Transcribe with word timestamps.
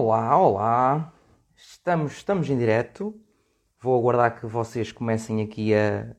Olá, 0.00 0.38
olá. 0.38 1.12
Estamos, 1.56 2.12
estamos 2.12 2.48
em 2.48 2.56
direto. 2.56 3.20
Vou 3.80 3.98
aguardar 3.98 4.38
que 4.38 4.46
vocês 4.46 4.92
comecem 4.92 5.42
aqui 5.42 5.74
a 5.74 6.14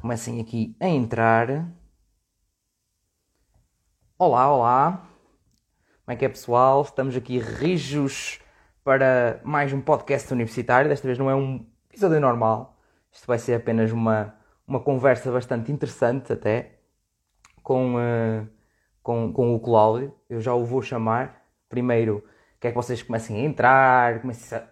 comecem 0.00 0.40
aqui 0.40 0.74
a 0.80 0.88
entrar. 0.88 1.70
Olá, 4.18 4.50
olá. 4.50 5.06
Como 6.06 6.14
é 6.14 6.16
que 6.16 6.24
é, 6.24 6.28
pessoal? 6.30 6.80
Estamos 6.80 7.14
aqui 7.14 7.38
rijos 7.38 8.40
para 8.82 9.42
mais 9.44 9.70
um 9.74 9.82
podcast 9.82 10.32
universitário. 10.32 10.88
Desta 10.88 11.06
vez 11.06 11.18
não 11.18 11.28
é 11.28 11.34
um 11.34 11.66
episódio 11.90 12.18
normal. 12.18 12.78
Isto 13.12 13.26
vai 13.26 13.38
ser 13.38 13.56
apenas 13.56 13.92
uma, 13.92 14.34
uma 14.66 14.80
conversa 14.80 15.30
bastante 15.30 15.70
interessante 15.70 16.32
até 16.32 16.78
com, 17.62 17.96
uh, 17.96 18.48
com, 19.02 19.30
com 19.34 19.54
o 19.54 19.60
Cláudio. 19.60 20.14
Eu 20.30 20.40
já 20.40 20.54
o 20.54 20.64
vou 20.64 20.80
chamar. 20.80 21.44
Primeiro, 21.68 22.24
quer 22.64 22.70
que 22.70 22.76
vocês 22.76 23.02
comecem 23.02 23.36
a 23.36 23.44
entrar, 23.44 24.20
comecem 24.22 24.56
a, 24.56 24.62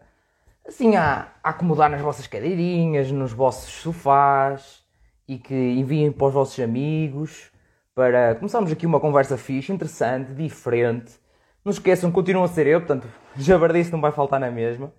assim 0.66 0.96
a, 0.96 1.28
a 1.44 1.50
acomodar 1.50 1.90
nas 1.90 2.00
vossas 2.00 2.26
cadeirinhas, 2.26 3.12
nos 3.12 3.34
vossos 3.34 3.70
sofás 3.70 4.82
e 5.28 5.36
que 5.36 5.54
enviem 5.54 6.10
para 6.10 6.28
os 6.28 6.32
vossos 6.32 6.58
amigos 6.58 7.52
para 7.94 8.34
começarmos 8.36 8.72
aqui 8.72 8.86
uma 8.86 8.98
conversa 8.98 9.36
fixe, 9.36 9.70
interessante, 9.70 10.32
diferente. 10.32 11.20
Não 11.62 11.70
esqueçam, 11.70 12.10
continuam 12.10 12.46
a 12.46 12.48
ser 12.48 12.66
eu, 12.66 12.80
portanto, 12.80 13.06
jabardice 13.36 13.92
não 13.92 14.00
vai 14.00 14.10
faltar 14.10 14.40
na 14.40 14.50
mesma. 14.50 14.90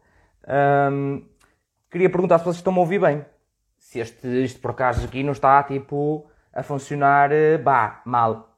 Um, 0.91 1.25
queria 1.89 2.11
perguntar 2.11 2.37
se 2.37 2.45
vocês 2.45 2.57
estão 2.57 2.75
a 2.75 2.79
ouvir 2.79 3.01
bem. 3.01 3.25
Se 3.79 3.97
este, 3.97 4.27
este 4.43 4.59
por 4.59 4.69
acaso 4.69 5.03
aqui 5.03 5.23
não 5.23 5.31
está 5.31 5.63
tipo 5.63 6.27
a 6.53 6.61
funcionar, 6.61 7.31
eh, 7.31 7.57
bah, 7.57 8.03
mal. 8.05 8.55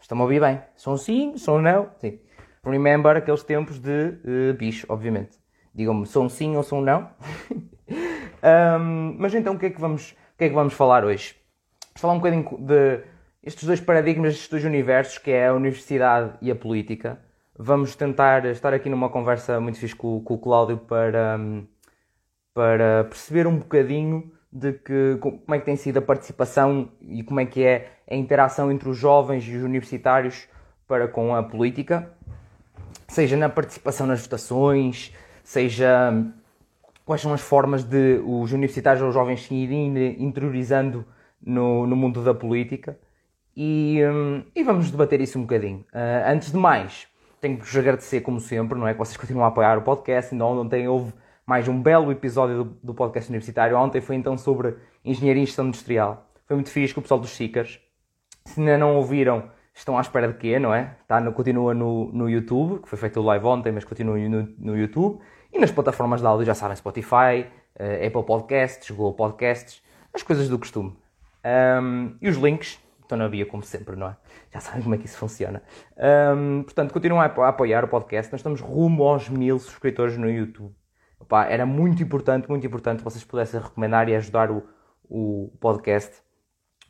Estão 0.00 0.18
a 0.18 0.22
ouvir 0.22 0.40
bem? 0.40 0.62
Som 0.74 0.96
sim, 0.96 1.36
som 1.36 1.60
não? 1.60 1.90
Sim. 1.98 2.18
Remember 2.66 3.16
aqueles 3.16 3.44
tempos 3.44 3.78
de 3.78 4.18
uh, 4.24 4.54
bicho, 4.54 4.86
obviamente. 4.88 5.38
Digam-me, 5.72 6.04
som 6.04 6.28
sim 6.28 6.56
ou 6.56 6.64
som 6.64 6.80
não? 6.80 7.08
um, 8.80 9.16
mas 9.18 9.32
então 9.34 9.54
o 9.54 9.58
que, 9.58 9.66
é 9.66 9.70
que 9.70 9.80
vamos, 9.80 10.10
o 10.10 10.38
que 10.38 10.44
é 10.44 10.48
que 10.48 10.54
vamos 10.54 10.74
falar 10.74 11.04
hoje? 11.04 11.36
Vamos 11.90 12.00
falar 12.00 12.12
um 12.14 12.18
bocadinho 12.18 12.58
de 12.58 13.02
estes 13.42 13.64
dois 13.64 13.80
paradigmas, 13.80 14.32
estes 14.32 14.48
dois 14.48 14.64
universos, 14.64 15.18
que 15.18 15.30
é 15.30 15.46
a 15.46 15.54
universidade 15.54 16.32
e 16.42 16.50
a 16.50 16.56
política. 16.56 17.20
Vamos 17.56 17.94
tentar 17.94 18.44
estar 18.46 18.74
aqui 18.74 18.90
numa 18.90 19.08
conversa 19.08 19.60
muito 19.60 19.78
fixe 19.78 19.94
com, 19.94 20.20
com 20.20 20.34
o 20.34 20.38
Cláudio 20.38 20.78
para, 20.78 21.38
para 22.52 23.04
perceber 23.04 23.46
um 23.46 23.58
bocadinho 23.58 24.32
de 24.52 24.72
que, 24.72 25.18
como 25.20 25.54
é 25.54 25.58
que 25.58 25.64
tem 25.64 25.76
sido 25.76 25.98
a 25.98 26.02
participação 26.02 26.90
e 27.00 27.22
como 27.22 27.38
é 27.38 27.46
que 27.46 27.62
é 27.62 27.90
a 28.10 28.16
interação 28.16 28.72
entre 28.72 28.88
os 28.88 28.96
jovens 28.96 29.46
e 29.46 29.54
os 29.56 29.62
universitários 29.62 30.48
para 30.88 31.06
com 31.06 31.34
a 31.34 31.42
política, 31.42 32.15
seja 33.08 33.36
na 33.36 33.48
participação 33.48 34.06
nas 34.06 34.22
votações, 34.22 35.12
seja 35.42 36.12
quais 37.04 37.20
são 37.20 37.32
as 37.32 37.40
formas 37.40 37.84
de 37.84 38.20
os 38.24 38.52
universitários 38.52 39.02
ou 39.02 39.08
os 39.08 39.14
jovens 39.14 39.42
se 39.42 39.54
irem 39.54 40.22
interiorizando 40.22 41.04
no, 41.40 41.86
no 41.86 41.94
mundo 41.94 42.22
da 42.22 42.34
política 42.34 42.98
e, 43.56 44.00
hum, 44.04 44.44
e 44.54 44.62
vamos 44.62 44.90
debater 44.90 45.20
isso 45.20 45.38
um 45.38 45.42
bocadinho. 45.42 45.78
Uh, 45.92 46.30
antes 46.30 46.52
de 46.52 46.58
mais, 46.58 47.08
tenho 47.40 47.56
que 47.56 47.64
vos 47.64 47.76
agradecer, 47.76 48.20
como 48.20 48.38
sempre, 48.38 48.78
não 48.78 48.86
é? 48.86 48.92
Que 48.92 48.98
vocês 48.98 49.16
continuam 49.16 49.46
a 49.46 49.48
apoiar 49.48 49.78
o 49.78 49.82
podcast. 49.82 50.34
Ainda 50.34 50.44
ontem 50.44 50.86
houve 50.86 51.14
mais 51.46 51.66
um 51.66 51.80
belo 51.80 52.12
episódio 52.12 52.64
do, 52.64 52.78
do, 52.82 52.94
podcast 52.94 53.30
universitário. 53.30 53.78
Ontem 53.78 54.02
foi 54.02 54.16
então 54.16 54.36
sobre 54.36 54.76
engenharia 55.02 55.42
e 55.42 55.46
gestão 55.46 55.66
industrial. 55.66 56.28
Foi 56.46 56.54
muito 56.54 56.70
fixe 56.70 56.92
com 56.92 57.00
o 57.00 57.02
pessoal 57.02 57.18
dos 57.18 57.30
Seekers. 57.30 57.80
Se 58.44 58.60
ainda 58.60 58.76
não 58.76 58.96
ouviram, 58.96 59.44
estão 59.76 59.98
à 59.98 60.00
espera 60.00 60.26
de 60.26 60.34
quê, 60.34 60.58
não 60.58 60.74
é? 60.74 60.96
Está 61.02 61.20
no, 61.20 61.32
continua 61.32 61.74
no, 61.74 62.10
no 62.12 62.28
YouTube, 62.28 62.82
que 62.82 62.88
foi 62.88 62.98
feito 62.98 63.20
o 63.20 63.22
live 63.22 63.44
ontem, 63.44 63.70
mas 63.70 63.84
continua 63.84 64.16
no, 64.16 64.48
no 64.58 64.76
YouTube. 64.76 65.20
E 65.52 65.58
nas 65.58 65.70
plataformas 65.70 66.20
de 66.20 66.26
áudio, 66.26 66.46
já 66.46 66.54
sabem, 66.54 66.76
Spotify, 66.76 67.46
uh, 67.78 68.06
Apple 68.06 68.24
Podcasts, 68.24 68.90
Google 68.90 69.14
Podcasts, 69.14 69.82
as 70.12 70.22
coisas 70.22 70.48
do 70.48 70.58
costume. 70.58 70.96
Um, 71.82 72.16
e 72.20 72.28
os 72.28 72.36
links 72.36 72.80
estão 73.02 73.16
na 73.18 73.28
via 73.28 73.46
como 73.46 73.62
sempre, 73.62 73.94
não 73.96 74.08
é? 74.08 74.16
Já 74.52 74.60
sabem 74.60 74.82
como 74.82 74.94
é 74.94 74.98
que 74.98 75.06
isso 75.06 75.18
funciona. 75.18 75.62
Um, 76.34 76.62
portanto, 76.62 76.92
continuam 76.92 77.20
a 77.20 77.48
apoiar 77.48 77.84
o 77.84 77.88
podcast. 77.88 78.32
Nós 78.32 78.40
estamos 78.40 78.60
rumo 78.60 79.04
aos 79.04 79.28
mil 79.28 79.58
subscritores 79.58 80.16
no 80.16 80.28
YouTube. 80.28 80.74
Opa, 81.20 81.44
era 81.44 81.66
muito 81.66 82.02
importante, 82.02 82.48
muito 82.48 82.66
importante 82.66 82.98
que 82.98 83.04
vocês 83.04 83.22
pudessem 83.22 83.60
recomendar 83.60 84.08
e 84.08 84.16
ajudar 84.16 84.50
o, 84.50 84.62
o 85.08 85.52
podcast. 85.60 86.25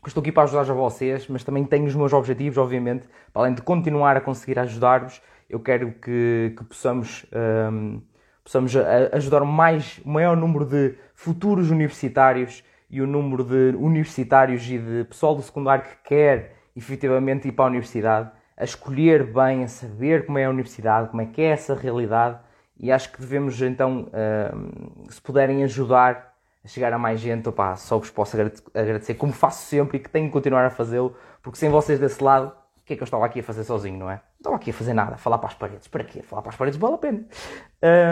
Eu 0.07 0.09
estou 0.09 0.21
aqui 0.21 0.31
para 0.31 0.45
ajudar 0.45 0.73
vocês, 0.73 1.27
mas 1.27 1.43
também 1.43 1.65
tenho 1.65 1.85
os 1.85 1.95
meus 1.97 2.13
objetivos, 2.13 2.57
obviamente. 2.59 3.09
Para 3.33 3.43
além 3.43 3.55
de 3.55 3.61
continuar 3.61 4.17
a 4.17 4.21
conseguir 4.21 4.57
ajudar-vos, 4.57 5.21
eu 5.51 5.59
quero 5.59 5.91
que, 5.95 6.55
que 6.57 6.63
possamos, 6.63 7.27
um, 7.73 8.01
possamos 8.45 8.73
ajudar 9.11 9.45
mais, 9.45 10.01
o 10.05 10.09
maior 10.09 10.37
número 10.37 10.65
de 10.65 10.95
futuros 11.13 11.73
universitários 11.73 12.63
e 12.89 13.03
o 13.03 13.07
número 13.07 13.43
de 13.43 13.77
universitários 13.77 14.65
e 14.71 14.79
de 14.79 15.05
pessoal 15.07 15.35
do 15.35 15.43
secundário 15.43 15.83
que 15.83 16.09
quer 16.09 16.55
efetivamente 16.77 17.49
ir 17.49 17.53
para 17.53 17.65
a 17.65 17.69
universidade, 17.69 18.31
a 18.57 18.63
escolher 18.63 19.25
bem, 19.25 19.65
a 19.65 19.69
saber 19.69 20.25
como 20.25 20.39
é 20.39 20.45
a 20.45 20.51
universidade, 20.51 21.09
como 21.09 21.23
é 21.23 21.27
que 21.27 21.43
é 21.43 21.47
essa 21.47 21.75
realidade, 21.75 22.39
e 22.79 22.93
acho 22.93 23.11
que 23.11 23.21
devemos 23.21 23.61
então, 23.61 24.07
uh, 24.13 25.11
se 25.11 25.21
puderem 25.21 25.65
ajudar 25.65 26.36
chegar 26.67 26.93
a 26.93 26.99
mais 26.99 27.21
gente, 27.21 27.49
só 27.77 27.99
vos 27.99 28.11
posso 28.11 28.37
agradecer, 28.75 29.15
como 29.15 29.33
faço 29.33 29.67
sempre 29.67 29.99
e 29.99 30.01
que 30.01 30.11
tenho 30.11 30.27
que 30.27 30.33
continuar 30.33 30.65
a 30.65 30.71
fazê-lo, 30.71 31.15
porque 31.43 31.59
sem 31.59 31.71
vocês 31.71 31.99
desse 31.99 32.23
lado, 32.23 32.49
o 32.79 32.85
que 32.85 32.93
é 32.93 32.97
que 32.97 33.03
eu 33.03 33.05
estava 33.05 33.25
aqui 33.25 33.41
a 33.41 33.43
fazer 33.43 33.65
sozinho, 33.65 33.99
não 33.99 34.11
é? 34.11 34.15
Não 34.15 34.39
estava 34.39 34.57
aqui 34.57 34.71
a 34.71 34.75
fazer 34.75 34.95
nada, 34.95 35.17
falar 35.17 35.39
para 35.39 35.49
as 35.49 35.55
paredes. 35.55 35.89
Para 35.89 36.05
quê? 36.05 36.23
Falar 36.23 36.43
para 36.43 36.51
as 36.51 36.57
paredes 36.57 36.79
vale 36.79 36.95
a 36.95 36.99
pena. 36.99 37.27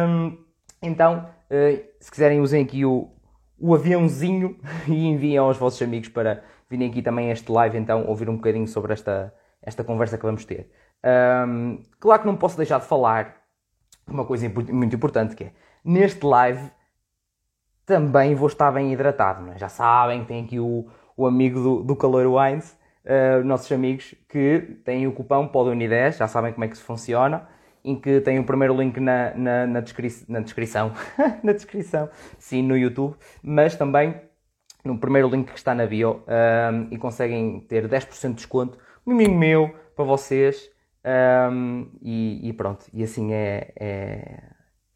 Um, 0.09 0.45
então, 0.83 1.29
uh, 1.51 1.85
se 2.01 2.11
quiserem, 2.11 2.41
usem 2.41 2.63
aqui 2.63 2.85
o, 2.85 3.11
o 3.59 3.75
aviãozinho 3.75 4.59
e 4.89 5.07
enviem 5.07 5.37
aos 5.37 5.57
vossos 5.57 5.81
amigos 5.83 6.09
para 6.09 6.43
virem 6.69 6.89
aqui 6.89 7.03
também 7.03 7.31
este 7.31 7.51
live, 7.51 7.79
então, 7.79 8.07
ouvir 8.07 8.29
um 8.29 8.37
bocadinho 8.37 8.67
sobre 8.67 8.93
esta, 8.93 9.33
esta 9.63 9.85
conversa 9.85 10.19
que 10.19 10.25
vamos 10.25 10.45
ter. 10.45 10.71
Um, 11.05 11.83
claro 12.01 12.23
que 12.23 12.27
não 12.27 12.37
posso 12.37 12.57
deixar 12.57 12.81
de 12.81 12.87
falar 12.87 13.37
uma 14.07 14.25
coisa 14.25 14.49
muito 14.49 14.97
importante 14.97 15.35
que 15.35 15.45
é, 15.45 15.53
neste 15.85 16.25
live 16.25 16.71
também 17.87 18.35
vou 18.35 18.49
estar 18.49 18.71
bem 18.73 18.93
hidratado, 18.93 19.51
é? 19.51 19.59
já 19.59 19.69
sabem, 19.69 20.25
tem 20.25 20.45
aqui 20.45 20.59
o, 20.59 20.87
o 21.17 21.27
amigo 21.27 21.61
do, 21.61 21.83
do 21.83 21.97
Calor 21.97 22.27
Wines, 22.27 22.79
uh, 23.05 23.45
nossos 23.45 23.71
amigos 23.71 24.15
que 24.29 24.81
têm 24.85 25.07
o 25.07 25.13
cupom 25.13 25.49
PODUNI10, 25.49 26.17
já 26.17 26.27
sabem 26.27 26.53
como 26.53 26.65
é 26.65 26.69
que 26.69 26.75
isso 26.75 26.85
funciona, 26.85 27.47
em 27.85 27.95
que 28.01 28.21
tem 28.21 28.39
o 28.39 28.45
primeiro 28.45 28.75
link 28.75 28.99
na, 28.99 29.35
na, 29.35 29.67
na, 29.67 29.81
descri 29.81 30.09
na 30.29 30.41
descrição, 30.41 30.93
na 31.43 31.53
descrição, 31.53 32.09
sim, 32.39 32.63
no 32.63 32.77
YouTube, 32.77 33.17
mas 33.43 33.77
também 33.77 34.19
no 34.85 34.99
primeiro 34.99 35.29
link 35.29 35.51
que 35.51 35.59
está 35.59 35.75
na 35.75 35.87
bio 35.87 36.23
um, 36.27 36.89
e 36.91 36.99
conseguem 36.99 37.61
ter 37.61 37.89
10% 37.89 38.29
de 38.29 38.35
desconto, 38.35 38.79
miminho 39.07 39.39
meu 39.39 39.75
para 39.95 40.05
vocês 40.05 40.71
um, 41.53 41.91
e, 42.03 42.49
e, 42.49 42.53
pronto, 42.53 42.87
e 42.93 43.03
assim 43.03 43.33
é, 43.33 43.73
é, 43.79 44.43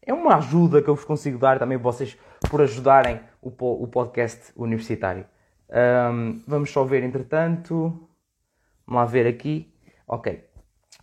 é, 0.09 0.13
uma 0.13 0.35
ajuda 0.35 0.81
que 0.81 0.89
eu 0.89 0.95
vos 0.95 1.05
consigo 1.05 1.37
dar 1.37 1.59
também 1.59 1.77
vocês 1.77 2.17
por 2.49 2.61
ajudarem 2.61 3.19
o, 3.41 3.49
o 3.49 3.87
podcast 3.87 4.51
universitário. 4.55 5.25
Um, 5.69 6.41
vamos 6.47 6.71
só 6.71 6.83
ver 6.83 7.03
entretanto, 7.03 8.07
vamos 8.87 9.01
lá 9.01 9.05
ver 9.05 9.27
aqui, 9.27 9.71
ok, 10.07 10.43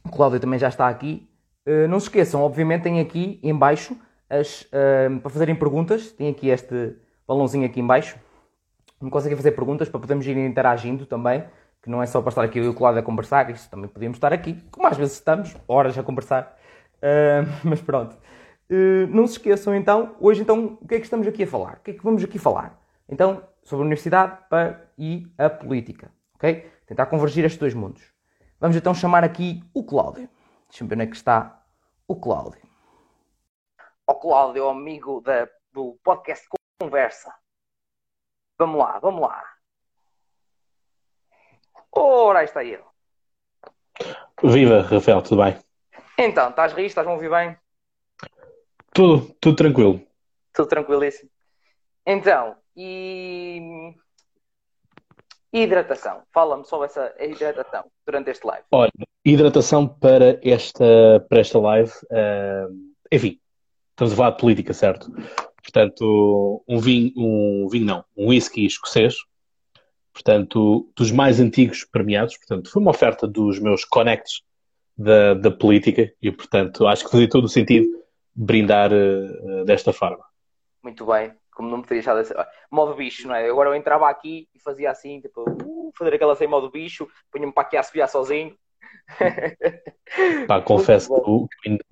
o 0.04 0.10
Cláudio 0.10 0.40
também 0.40 0.58
já 0.58 0.68
está 0.68 0.88
aqui, 0.88 1.28
eh, 1.64 1.86
não 1.86 1.98
se 2.00 2.06
esqueçam, 2.06 2.42
obviamente 2.42 2.82
tem 2.82 3.00
aqui 3.00 3.40
em 3.42 3.54
baixo 3.54 3.96
as, 4.28 4.62
uh, 4.62 5.20
para 5.20 5.30
fazerem 5.30 5.54
perguntas, 5.54 6.10
tem 6.12 6.28
aqui 6.28 6.48
este 6.48 6.96
balãozinho 7.26 7.66
aqui 7.66 7.80
em 7.80 7.86
baixo. 7.86 8.18
Me 9.00 9.10
conseguem 9.10 9.36
fazer 9.36 9.52
perguntas 9.52 9.88
para 9.88 10.00
podermos 10.00 10.26
ir 10.26 10.36
interagindo 10.36 11.06
também, 11.06 11.44
que 11.82 11.90
não 11.90 12.02
é 12.02 12.06
só 12.06 12.20
para 12.20 12.30
estar 12.30 12.42
aqui 12.42 12.58
eu 12.58 12.64
e 12.64 12.68
o 12.68 12.74
Cláudio 12.74 13.00
a 13.00 13.02
conversar, 13.04 13.50
isso 13.50 13.70
também 13.70 13.88
podíamos 13.88 14.16
estar 14.16 14.32
aqui, 14.32 14.60
como 14.70 14.86
às 14.86 14.96
vezes 14.96 15.14
estamos, 15.14 15.56
horas 15.68 15.96
a 15.96 16.02
conversar. 16.02 16.56
Uh, 16.96 17.46
mas 17.62 17.80
pronto. 17.80 18.16
Não 18.68 19.26
se 19.26 19.34
esqueçam 19.34 19.74
então, 19.74 20.16
hoje 20.20 20.42
então, 20.42 20.78
o 20.80 20.86
que 20.86 20.96
é 20.96 20.98
que 20.98 21.04
estamos 21.04 21.26
aqui 21.26 21.44
a 21.44 21.46
falar? 21.46 21.74
O 21.74 21.80
que 21.80 21.92
é 21.92 21.94
que 21.94 22.02
vamos 22.02 22.22
aqui 22.22 22.38
falar? 22.38 22.78
Então, 23.08 23.42
sobre 23.62 23.82
a 23.82 23.86
universidade 23.86 24.38
e 24.98 25.26
a 25.38 25.48
política, 25.48 26.12
ok? 26.34 26.70
Tentar 26.86 27.06
convergir 27.06 27.44
estes 27.44 27.58
dois 27.58 27.74
mundos. 27.74 28.02
Vamos 28.60 28.76
então 28.76 28.94
chamar 28.94 29.24
aqui 29.24 29.62
o 29.74 29.84
Cláudio. 29.84 30.28
Deixa-me 30.68 30.88
ver 30.88 30.94
onde 30.96 31.04
é 31.04 31.06
que 31.06 31.16
está 31.16 31.62
o 32.08 32.16
Cláudio. 32.16 32.62
O 34.06 34.14
Cláudio, 34.14 34.68
amigo 34.68 35.20
da, 35.20 35.48
do 35.72 35.98
podcast 36.02 36.46
Conversa. 36.80 37.32
Vamos 38.58 38.78
lá, 38.78 38.98
vamos 38.98 39.20
lá. 39.20 39.44
Ora, 41.92 42.40
aí 42.40 42.44
está 42.44 42.62
ele. 42.62 42.84
Viva, 44.42 44.82
Rafael, 44.82 45.22
tudo 45.22 45.42
bem? 45.42 45.58
Então, 46.18 46.50
estás 46.50 46.72
rir? 46.72 46.86
Estás-me 46.86 47.12
a 47.12 47.14
ouvir 47.14 47.30
bem? 47.30 47.56
Tudo, 48.96 49.36
tudo 49.38 49.56
tranquilo. 49.56 50.00
Tudo 50.54 50.68
tranquilíssimo. 50.68 51.28
Então, 52.06 52.56
e 52.74 53.92
hidratação. 55.52 56.22
Fala-me 56.32 56.64
sobre 56.64 56.86
essa 56.86 57.14
hidratação 57.20 57.84
durante 58.06 58.30
este 58.30 58.46
live. 58.46 58.64
Olha, 58.72 58.90
hidratação 59.22 59.86
para 59.86 60.40
esta, 60.42 61.22
para 61.28 61.40
esta 61.40 61.58
live. 61.58 61.92
Uh, 62.04 62.74
enfim, 63.12 63.38
estamos 63.90 64.14
a 64.14 64.16
falar 64.16 64.30
de 64.30 64.38
política, 64.38 64.72
certo? 64.72 65.12
Portanto, 65.62 66.64
um 66.66 66.78
vinho, 66.78 67.12
um 67.18 67.68
vinho 67.68 67.84
não, 67.84 68.04
um 68.16 68.28
whisky 68.28 68.64
escocês, 68.64 69.14
portanto, 70.10 70.90
dos 70.96 71.12
mais 71.12 71.38
antigos 71.38 71.84
premiados, 71.84 72.38
portanto, 72.38 72.70
foi 72.70 72.80
uma 72.80 72.92
oferta 72.92 73.28
dos 73.28 73.58
meus 73.58 73.84
connects 73.84 74.40
da, 74.96 75.34
da 75.34 75.50
política 75.50 76.10
e, 76.22 76.32
portanto, 76.32 76.86
acho 76.86 77.04
que 77.04 77.10
fazia 77.10 77.28
todo 77.28 77.44
o 77.44 77.48
sentido 77.48 78.05
brindar 78.36 78.92
uh, 78.92 79.64
desta 79.64 79.92
forma. 79.92 80.24
Muito 80.82 81.06
bem, 81.06 81.32
como 81.54 81.68
não 81.68 81.78
me 81.78 81.84
teria 81.84 82.02
deixado 82.02 82.18
assim, 82.18 82.34
modo 82.70 82.94
bicho, 82.94 83.26
não 83.26 83.34
é? 83.34 83.48
Agora 83.48 83.70
eu 83.70 83.74
entrava 83.74 84.08
aqui 84.08 84.48
e 84.54 84.60
fazia 84.60 84.90
assim, 84.90 85.20
tipo, 85.20 85.42
uh, 85.48 85.92
fazer 85.96 86.14
aquela 86.14 86.36
sem 86.36 86.46
modo 86.46 86.70
bicho, 86.70 87.08
punha-me 87.32 87.52
para 87.52 87.62
aqui 87.62 87.76
a 87.76 87.82
subir 87.82 88.06
sozinho. 88.08 88.56
Pá, 90.46 90.60
confesso 90.60 91.08
que 91.08 91.30
eu, 91.30 91.48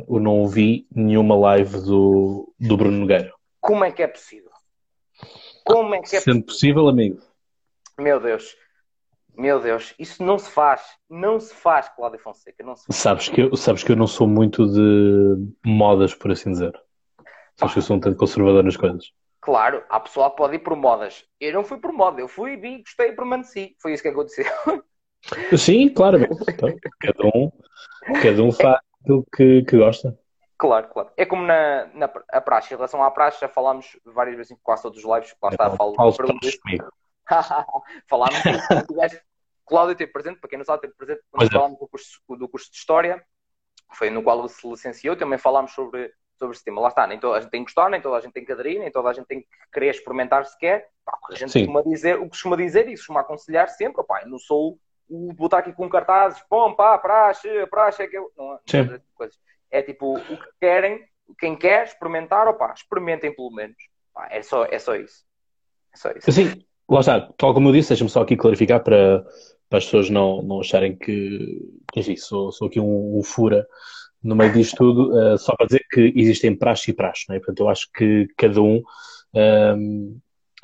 eu 0.08 0.20
não 0.20 0.41
ouvi 0.41 0.87
nenhuma 0.94 1.37
live 1.37 1.81
do, 1.81 2.52
do 2.58 2.76
Bruno 2.76 2.99
Nogueira. 2.99 3.32
Como 3.61 3.85
é 3.85 3.91
que 3.91 4.02
é 4.02 4.06
possível? 4.06 4.50
Como 5.64 5.94
é 5.94 6.00
que 6.00 6.17
é 6.17 6.20
Sendo 6.20 6.44
possível, 6.44 6.87
amigo. 6.88 7.20
Meu 7.99 8.20
Deus. 8.20 8.56
Meu 9.37 9.61
Deus, 9.61 9.95
isso 9.99 10.23
não 10.23 10.39
se 10.39 10.51
faz. 10.51 10.83
Não 11.11 11.41
se 11.41 11.55
faz, 11.55 11.89
Cláudio 11.89 12.21
Fonseca. 12.21 12.63
Não 12.65 12.77
se 12.77 12.87
faz. 12.87 12.97
Sabes, 12.97 13.29
que 13.29 13.41
eu, 13.41 13.57
sabes 13.57 13.83
que 13.83 13.93
eu 13.93 13.97
não 13.97 14.07
sou 14.07 14.29
muito 14.29 14.67
de 14.67 15.53
modas, 15.65 16.15
por 16.15 16.31
assim 16.31 16.53
dizer. 16.53 16.73
Sabes 17.57 17.75
que 17.75 17.79
eu 17.79 17.83
sou 17.83 17.97
um 17.97 18.01
tanto 18.01 18.17
conservador 18.17 18.63
nas 18.63 18.77
coisas. 18.77 19.13
Claro, 19.41 19.83
há 19.91 20.01
pessoal 20.01 20.31
que 20.31 20.39
pode 20.39 20.57
ir 20.57 20.61
por 20.61 20.75
modas. 20.77 21.25
Eu 21.39 21.53
não 21.53 21.65
fui 21.65 21.79
por 21.79 21.93
moda, 21.93 22.21
eu 22.21 22.29
fui, 22.29 22.57
vi, 22.57 22.79
gostei 22.79 23.11
e 23.11 23.17
permaneci. 23.17 23.77
Foi 23.81 23.93
isso 23.93 24.03
que 24.03 24.09
aconteceu. 24.09 24.47
Sim, 25.57 25.89
claro. 25.89 26.19
Então, 26.49 26.75
cada 27.01 27.27
um, 27.27 27.53
cada 28.23 28.43
um 28.43 28.53
faz 28.53 28.79
aquilo 29.01 29.27
que, 29.35 29.63
que 29.65 29.77
gosta. 29.77 30.19
Claro, 30.57 30.89
claro. 30.89 31.11
É 31.17 31.27
como 31.27 31.43
na, 31.43 31.87
na 31.95 32.11
a 32.33 32.41
praxe. 32.41 32.73
Em 32.73 32.77
relação 32.77 33.03
à 33.03 33.11
praxe, 33.11 33.41
já 33.41 33.49
falámos 33.49 33.99
várias 34.05 34.37
vezes 34.37 34.53
em 34.53 34.59
quase 34.63 34.83
todos 34.83 34.99
os 34.99 35.05
lives. 35.05 35.35
Lá 35.43 35.51
está, 35.51 35.71
falo. 35.71 35.95
Falo 35.95 36.15
comigo. 36.15 36.93
falámos. 38.09 38.38
Cláudio 39.67 39.97
teve 39.97 40.12
presente, 40.12 40.38
para 40.41 40.50
quem 40.50 40.59
não 40.59 40.65
sabe, 40.65 40.82
teve 40.82 40.94
presente 40.94 41.23
quando 41.31 41.49
é. 41.49 41.50
falámos 41.50 41.79
do 41.79 41.88
curso, 41.88 42.21
do 42.29 42.49
curso 42.49 42.71
de 42.71 42.76
História, 42.76 43.25
foi 43.94 44.11
no 44.11 44.23
qual 44.23 44.47
se 44.49 44.69
licenciou. 44.69 45.17
Também 45.17 45.38
falámos 45.38 45.73
sobre, 45.73 46.12
sobre 46.38 46.55
esse 46.55 46.65
tema. 46.65 46.81
Lá 46.81 46.88
está, 46.88 47.06
nem 47.06 47.19
toda 47.19 47.38
a 47.38 47.41
gente 47.41 47.50
tem 47.50 47.65
que 47.65 47.71
gostar, 47.73 47.88
nem 47.88 48.00
toda 48.00 48.17
a 48.17 48.21
gente 48.21 48.32
tem 48.32 48.44
que 48.44 48.53
aderir, 48.53 48.79
nem 48.79 48.91
toda 48.91 49.09
a 49.09 49.12
gente 49.12 49.26
tem 49.26 49.41
que 49.41 49.49
querer 49.73 49.91
experimentar 49.91 50.44
sequer. 50.44 50.88
Pá, 51.05 51.19
a 51.31 51.35
gente 51.35 51.53
costuma 51.53 51.82
dizer, 51.82 52.19
o 52.19 52.25
que 52.25 52.29
costuma 52.31 52.56
dizer 52.56 52.88
e 52.88 52.97
costuma 52.97 53.21
aconselhar 53.21 53.69
sempre, 53.69 54.05
pá, 54.05 54.25
não 54.27 54.38
sou 54.38 54.79
o 55.09 55.32
botar 55.32 55.59
aqui 55.59 55.73
com 55.73 55.88
cartazes, 55.88 56.43
bom, 56.49 56.75
pá, 56.75 56.97
praxe, 56.99 57.49
praxe, 57.67 58.03
é 58.03 58.06
que 58.06 58.17
eu. 58.17 58.31
Não, 58.37 58.47
não 58.47 58.94
é 58.94 59.00
coisas. 59.15 59.38
É 59.70 59.82
tipo, 59.82 60.17
o 60.17 60.38
que 60.38 60.49
querem, 60.61 61.06
quem 61.38 61.56
quer 61.56 61.85
experimentar, 61.85 62.49
opá, 62.49 62.73
experimentem 62.75 63.35
pelo 63.35 63.50
menos. 63.50 63.77
Pá, 64.12 64.29
é, 64.31 64.43
só, 64.43 64.65
é 64.65 64.79
só 64.79 64.94
isso. 64.94 65.25
É 65.93 65.97
só 65.97 66.11
isso. 66.11 66.31
Sim, 66.31 66.65
lá 66.89 67.01
está, 67.01 67.21
tal 67.37 67.55
como 67.55 67.69
eu 67.69 67.73
disse, 67.73 67.91
deixa-me 67.91 68.11
só 68.11 68.23
aqui 68.23 68.37
clarificar 68.37 68.83
para, 68.83 69.25
para 69.69 69.79
as 69.79 69.85
pessoas 69.85 70.11
não, 70.11 70.43
não 70.43 70.61
acharem 70.61 70.97
que, 70.97 71.61
enfim, 71.97 72.17
sou, 72.17 72.53
sou 72.53 72.69
aqui 72.69 72.81
um, 72.81 73.19
um 73.19 73.23
fura 73.23 73.67
no 74.23 74.35
meio 74.35 74.53
disto 74.53 74.77
tudo, 74.77 75.13
uh, 75.13 75.37
só 75.39 75.55
para 75.55 75.67
dizer 75.67 75.85
que 75.91 76.13
existem 76.17 76.57
praxe 76.57 76.91
e 76.91 76.95
praxe, 76.95 77.27
não 77.29 77.37
é? 77.37 77.39
Portanto, 77.39 77.61
eu 77.61 77.69
acho 77.69 77.89
que 77.93 78.27
cada 78.39 78.61
um, 78.61 78.77
um 78.77 78.83
ehm, 79.35 80.17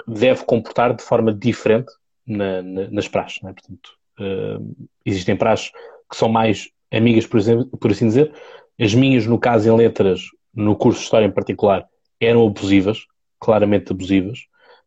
deve 0.08 0.44
comportar 0.46 0.94
de 0.94 1.02
forma 1.02 1.32
diferente 1.32 1.92
na, 2.26 2.62
na, 2.62 2.90
nas 2.90 3.06
praxes, 3.06 3.42
é? 3.44 3.52
Portanto, 3.52 3.90
uh, 4.18 4.88
existem 5.04 5.36
praxes 5.36 5.70
que 6.10 6.16
são 6.16 6.28
mais 6.28 6.70
amigas, 6.90 7.26
por, 7.26 7.38
exemplo, 7.38 7.66
por 7.78 7.90
assim 7.90 8.06
dizer, 8.06 8.32
as 8.80 8.94
minhas, 8.94 9.26
no 9.26 9.38
caso 9.38 9.68
em 9.68 9.76
letras, 9.76 10.22
no 10.54 10.74
curso 10.74 11.00
de 11.00 11.04
História 11.04 11.26
em 11.26 11.30
particular, 11.30 11.86
eram 12.18 12.46
abusivas, 12.46 13.06
claramente 13.38 13.92
abusivas, 13.92 14.38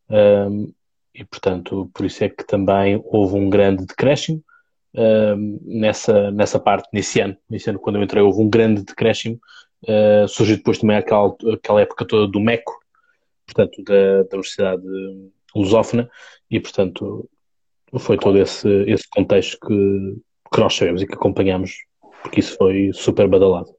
um, 0.09 0.73
e 1.13 1.23
portanto, 1.23 1.89
por 1.93 2.05
isso 2.05 2.23
é 2.23 2.29
que 2.29 2.45
também 2.45 3.01
houve 3.05 3.35
um 3.35 3.49
grande 3.49 3.85
decréscimo 3.85 4.43
um, 4.95 5.59
nessa, 5.63 6.31
nessa 6.31 6.59
parte, 6.59 6.87
nesse 6.93 7.19
ano. 7.19 7.37
Nesse 7.49 7.69
ano, 7.69 7.79
quando 7.79 7.97
eu 7.97 8.03
entrei, 8.03 8.21
houve 8.21 8.41
um 8.41 8.49
grande 8.49 8.83
decréscimo. 8.83 9.39
Uh, 9.83 10.27
surgiu 10.27 10.57
depois 10.57 10.77
também 10.77 10.95
aquela, 10.95 11.35
aquela 11.53 11.81
época 11.81 12.05
toda 12.05 12.31
do 12.31 12.39
MECO, 12.39 12.73
portanto, 13.45 13.83
da, 13.83 14.23
da 14.23 14.29
Universidade 14.37 14.83
Lusófona, 15.53 16.09
e 16.49 16.59
portanto, 16.59 17.29
foi 17.99 18.17
todo 18.17 18.37
esse, 18.37 18.69
esse 18.87 19.07
contexto 19.09 19.59
que, 19.59 20.21
que 20.53 20.59
nós 20.59 20.73
sabemos 20.73 21.01
e 21.01 21.07
que 21.07 21.13
acompanhamos, 21.13 21.83
porque 22.21 22.39
isso 22.39 22.55
foi 22.55 22.91
super 22.93 23.27
badalado. 23.27 23.75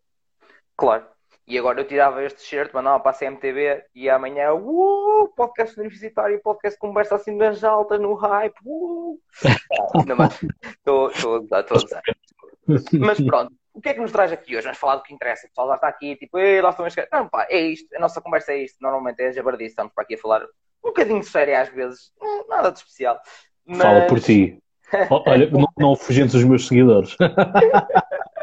Claro. 0.76 1.06
E 1.46 1.58
agora 1.58 1.80
eu 1.80 1.86
tirava 1.86 2.24
este 2.24 2.38
t-shirt, 2.38 2.72
mandava 2.72 3.00
para 3.00 3.10
a 3.10 3.14
CMTV 3.14 3.84
e 3.94 4.08
amanhã, 4.08 4.54
uh, 4.54 5.28
podcast 5.36 5.78
universitário, 5.78 6.40
podcast 6.40 6.78
conversa 6.78 7.16
assim 7.16 7.36
nas 7.36 7.62
altas, 7.62 8.00
no 8.00 8.14
hype, 8.14 8.54
uh. 8.64 9.20
Estou 10.64 11.10
a 11.12 11.38
gozar, 11.38 11.60
estou 11.60 11.76
a 11.76 11.80
gozar. 11.80 12.02
Mas 12.98 13.20
pronto, 13.20 13.52
o 13.74 13.80
que 13.80 13.90
é 13.90 13.94
que 13.94 14.00
nos 14.00 14.10
traz 14.10 14.32
aqui 14.32 14.56
hoje? 14.56 14.64
Vamos 14.64 14.78
falar 14.78 14.96
do 14.96 15.02
que 15.02 15.12
interessa. 15.12 15.46
O 15.46 15.48
pessoal 15.50 15.68
já 15.68 15.74
está 15.74 15.88
aqui, 15.88 16.16
tipo, 16.16 16.38
lá 16.38 16.70
estão 16.70 16.86
as... 16.86 16.94
Não, 17.12 17.28
pá, 17.28 17.46
é 17.50 17.60
isto, 17.60 17.94
a 17.94 17.98
nossa 17.98 18.22
conversa 18.22 18.52
é 18.52 18.62
isto. 18.62 18.78
Normalmente 18.80 19.20
é 19.20 19.32
jabardice, 19.32 19.70
estamos 19.70 19.92
para 19.92 20.04
aqui 20.04 20.14
a 20.14 20.18
falar 20.18 20.42
um 20.82 20.88
bocadinho 20.88 21.20
de 21.20 21.26
sério 21.26 21.58
às 21.58 21.68
vezes, 21.68 22.10
hum, 22.22 22.44
nada 22.48 22.70
de 22.70 22.78
especial. 22.78 23.20
Mas... 23.66 23.82
Fala 23.82 24.06
por 24.06 24.20
ti. 24.20 24.58
Olha, 25.10 25.50
não, 25.50 25.66
não 25.76 25.96
fugentes 25.96 26.34
os 26.34 26.44
meus 26.44 26.66
seguidores. 26.66 27.16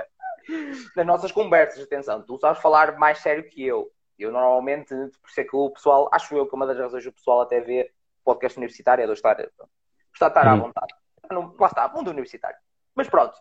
nas 0.96 1.06
nossas 1.06 1.32
conversas, 1.32 1.84
atenção, 1.84 2.22
tu 2.22 2.38
sabes 2.40 2.62
falar 2.62 2.98
mais 2.98 3.20
sério 3.20 3.44
que 3.44 3.66
eu. 3.66 3.92
Eu 4.18 4.32
normalmente, 4.32 4.94
por 4.94 5.42
é 5.42 5.44
que 5.44 5.56
o 5.56 5.72
pessoal, 5.72 6.10
acho 6.12 6.36
eu 6.36 6.48
que 6.48 6.56
uma 6.56 6.68
das 6.68 6.78
razões 6.78 7.04
do 7.04 7.12
pessoal 7.12 7.42
até 7.42 7.60
vê 7.60 7.92
podcast 8.24 8.58
universitário 8.58 9.04
é 9.04 9.08
do 9.08 9.14
estar, 9.14 9.40
está 9.40 10.26
a 10.26 10.28
estar 10.28 10.48
à 10.48 10.54
hum. 10.54 10.62
vontade. 10.62 10.94
Não, 11.32 11.56
lá 11.60 11.68
está, 11.68 11.88
mundo 11.88 12.12
universitário. 12.12 12.58
Mas 12.94 13.10
pronto, 13.10 13.36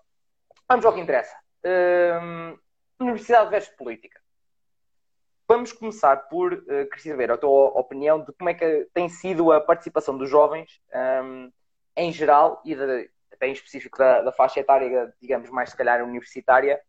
vamos 0.69 0.85
ao 0.87 0.93
que 0.95 1.01
interessa. 1.01 1.37
Hum, 1.65 2.59
universidade 2.99 3.51
versus 3.51 3.75
política. 3.77 4.21
Vamos 5.49 5.73
começar 5.73 6.17
por 6.29 6.53
uh, 6.53 6.67
querer 6.67 7.11
saber 7.11 7.31
a 7.33 7.37
tua 7.37 7.71
opinião 7.79 8.23
de 8.23 8.33
como 8.33 8.51
é 8.51 8.55
que 8.55 8.89
tem 8.95 9.09
sido 9.09 9.51
a 9.51 9.61
participação 9.61 10.17
dos 10.17 10.31
jovens 10.31 10.81
um, 11.25 11.51
em 11.97 12.13
geral 12.13 12.63
e 12.65 12.75
de, 12.75 13.11
até 13.33 13.49
em 13.49 13.53
específico 13.53 13.99
da, 13.99 14.23
da, 14.23 14.33
faixa 14.33 14.61
etária, 14.61 15.13
digamos, 15.21 15.51
mais 15.51 15.71
se 15.71 15.77
calhar 15.77 16.05
universitária, 16.05 16.81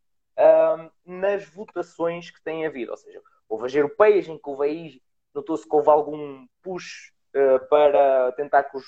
nas 1.05 1.45
votações 1.45 2.29
que 2.31 2.41
têm 2.43 2.65
havido. 2.65 2.91
Ou 2.91 2.97
seja, 2.97 3.21
houve 3.47 3.65
as 3.65 3.75
europeias 3.75 4.27
em 4.27 4.37
que 4.37 4.49
houve 4.49 4.65
aí, 4.65 5.01
notou-se 5.33 5.67
que 5.67 5.75
houve 5.75 5.89
algum 5.89 6.45
push 6.61 7.11
uh, 7.35 7.67
para 7.69 8.31
tentar 8.33 8.63
que 8.63 8.77
os 8.77 8.85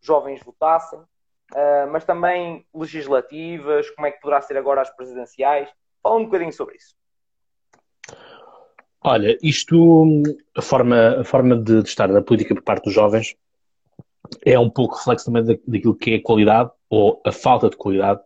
jovens 0.00 0.42
votassem, 0.42 0.98
uh, 0.98 1.90
mas 1.90 2.04
também 2.04 2.66
legislativas, 2.74 3.90
como 3.90 4.06
é 4.06 4.10
que 4.10 4.20
poderá 4.20 4.40
ser 4.40 4.56
agora 4.56 4.82
as 4.82 4.94
presidenciais. 4.94 5.68
Fala 6.02 6.16
um 6.16 6.24
bocadinho 6.24 6.52
sobre 6.52 6.76
isso. 6.76 6.94
Olha, 9.06 9.36
isto, 9.42 10.22
a 10.56 10.62
forma, 10.62 11.20
a 11.20 11.24
forma 11.24 11.56
de, 11.56 11.82
de, 11.82 11.88
estar 11.88 12.08
na 12.08 12.22
política 12.22 12.54
por 12.54 12.62
parte 12.62 12.84
dos 12.84 12.94
jovens 12.94 13.36
é 14.46 14.58
um 14.58 14.70
pouco 14.70 14.96
reflexo 14.96 15.26
também 15.26 15.44
daquilo 15.66 15.94
que 15.94 16.14
é 16.14 16.16
a 16.16 16.22
qualidade 16.22 16.70
ou 16.88 17.20
a 17.24 17.30
falta 17.30 17.68
de 17.68 17.76
qualidade 17.76 18.22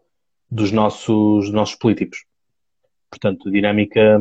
dos 0.49 0.71
nossos, 0.71 1.47
dos 1.47 1.53
nossos 1.53 1.75
políticos. 1.75 2.25
Portanto, 3.11 3.49
a 3.49 3.53
dinâmica. 3.53 4.19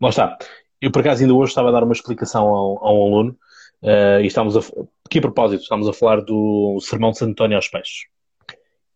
Lá 0.00 0.08
está. 0.08 0.36
Eu, 0.80 0.90
por 0.90 1.00
acaso, 1.00 1.22
ainda 1.22 1.34
hoje 1.34 1.50
estava 1.50 1.68
a 1.68 1.72
dar 1.72 1.84
uma 1.84 1.92
explicação 1.92 2.46
a, 2.46 2.92
um 2.92 3.06
aluno, 3.06 3.36
uh, 3.82 4.20
e 4.20 4.26
estamos 4.26 4.56
a. 4.56 4.60
Que 5.08 5.18
a 5.18 5.22
propósito, 5.22 5.62
estamos 5.62 5.88
a 5.88 5.92
falar 5.92 6.20
do 6.20 6.78
Sermão 6.80 7.10
de 7.10 7.18
Santo 7.18 7.30
António 7.30 7.56
aos 7.56 7.68
Peixes. 7.68 8.06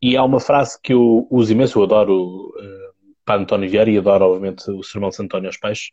E 0.01 0.17
há 0.17 0.25
uma 0.25 0.41
frase 0.41 0.79
que 0.83 0.93
eu 0.93 1.27
uso 1.31 1.53
imenso, 1.53 1.79
eu 1.79 1.85
adoro 1.85 2.49
uh, 2.49 3.15
Padre 3.25 3.45
António 3.45 3.71
Vieira 3.71 3.91
e 3.91 3.99
adoro, 3.99 4.27
obviamente, 4.27 4.71
o 4.71 4.83
Sermão 4.83 5.11
de 5.11 5.17
Santo 5.17 5.27
António 5.27 5.49
aos 5.49 5.57
Peixes. 5.57 5.91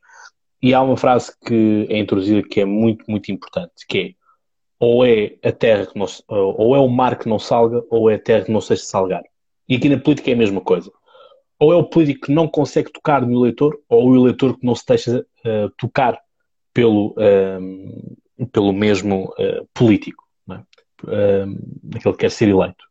E 0.62 0.74
há 0.74 0.82
uma 0.82 0.98
frase 0.98 1.32
que 1.46 1.88
é 1.90 2.00
introduzida 2.00 2.48
que 2.48 2.62
é 2.62 2.66
muito, 2.66 3.06
muito 3.08 3.32
importante, 3.32 3.86
que 3.88 4.00
é 4.00 4.26
ou 4.78 5.06
é 5.06 5.36
a 5.44 5.52
terra 5.52 5.86
que 5.86 5.98
não, 5.98 6.06
ou 6.28 6.76
é 6.76 6.80
o 6.80 6.88
mar 6.88 7.18
que 7.18 7.30
não 7.30 7.40
salga, 7.40 7.84
ou 7.90 8.10
é 8.10 8.16
a 8.16 8.20
terra 8.20 8.46
que 8.46 8.52
não 8.52 8.60
seja 8.60 8.84
salgar. 8.84 9.24
E 9.70 9.76
aqui 9.76 9.88
na 9.88 9.98
política 9.98 10.32
é 10.32 10.34
a 10.34 10.38
mesma 10.38 10.62
coisa 10.62 10.92
ou 11.60 11.72
é 11.72 11.76
o 11.76 11.84
político 11.84 12.28
que 12.28 12.34
não 12.34 12.48
consegue 12.48 12.92
tocar 12.92 13.26
no 13.26 13.42
eleitor, 13.42 13.80
ou 13.88 14.10
o 14.10 14.16
eleitor 14.16 14.58
que 14.58 14.66
não 14.66 14.76
se 14.76 14.84
deixa 14.88 15.20
uh, 15.20 15.70
tocar 15.78 16.20
pelo, 16.74 17.16
uh, 17.18 18.48
pelo 18.52 18.74
mesmo 18.74 19.34
uh, 19.40 19.68
político, 19.74 20.24
é? 20.52 21.44
aquele 21.96 22.14
que 22.14 22.20
quer 22.20 22.32
ser 22.32 22.50
eleito. 22.50 22.84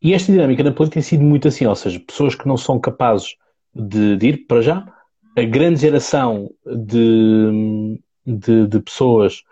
E 0.00 0.14
esta 0.14 0.32
dinâmica 0.32 0.62
na 0.62 0.72
política 0.72 0.94
tem 0.94 1.02
sido 1.02 1.24
muito 1.24 1.48
assim, 1.48 1.66
ou 1.66 1.74
seja, 1.74 2.00
pessoas 2.00 2.34
que 2.34 2.46
não 2.46 2.56
são 2.56 2.78
capazes 2.78 3.36
de, 3.74 4.16
de 4.16 4.28
ir 4.28 4.46
para 4.46 4.62
já, 4.62 4.86
a 5.36 5.42
grande 5.42 5.80
geração 5.80 6.50
de, 6.66 8.00
de, 8.26 8.66
de 8.66 8.80
pessoas 8.80 9.42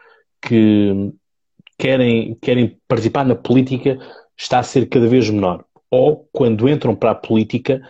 que 0.40 1.12
querem, 1.78 2.34
querem 2.40 2.78
participar 2.88 3.24
na 3.24 3.34
política 3.34 3.98
está 4.36 4.58
a 4.58 4.64
ser 4.64 4.88
cada 4.88 5.06
vez 5.06 5.28
menor. 5.30 5.64
Ou, 5.90 6.28
quando 6.32 6.68
entram 6.68 6.94
para 6.94 7.12
a 7.12 7.14
política, 7.14 7.80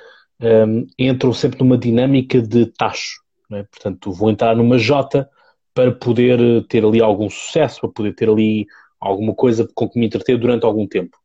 um, 0.40 0.87
entram 0.99 1.33
sempre 1.33 1.61
numa 1.61 1.78
dinâmica 1.78 2.40
de 2.40 2.66
tacho. 2.66 3.21
É? 3.52 3.62
Portanto, 3.62 4.12
vou 4.12 4.31
entrar 4.31 4.57
numa 4.57 4.78
J 4.78 5.28
para 5.73 5.93
poder 5.93 6.66
ter 6.69 6.85
ali 6.85 7.00
algum 7.00 7.28
sucesso, 7.28 7.81
para 7.81 7.90
poder 7.90 8.14
ter 8.14 8.28
ali 8.28 8.66
alguma 9.00 9.35
coisa 9.35 9.69
com 9.75 9.88
que 9.88 9.99
me 9.99 10.07
entreter 10.07 10.38
durante 10.38 10.64
algum 10.64 10.87
tempo. 10.87 11.16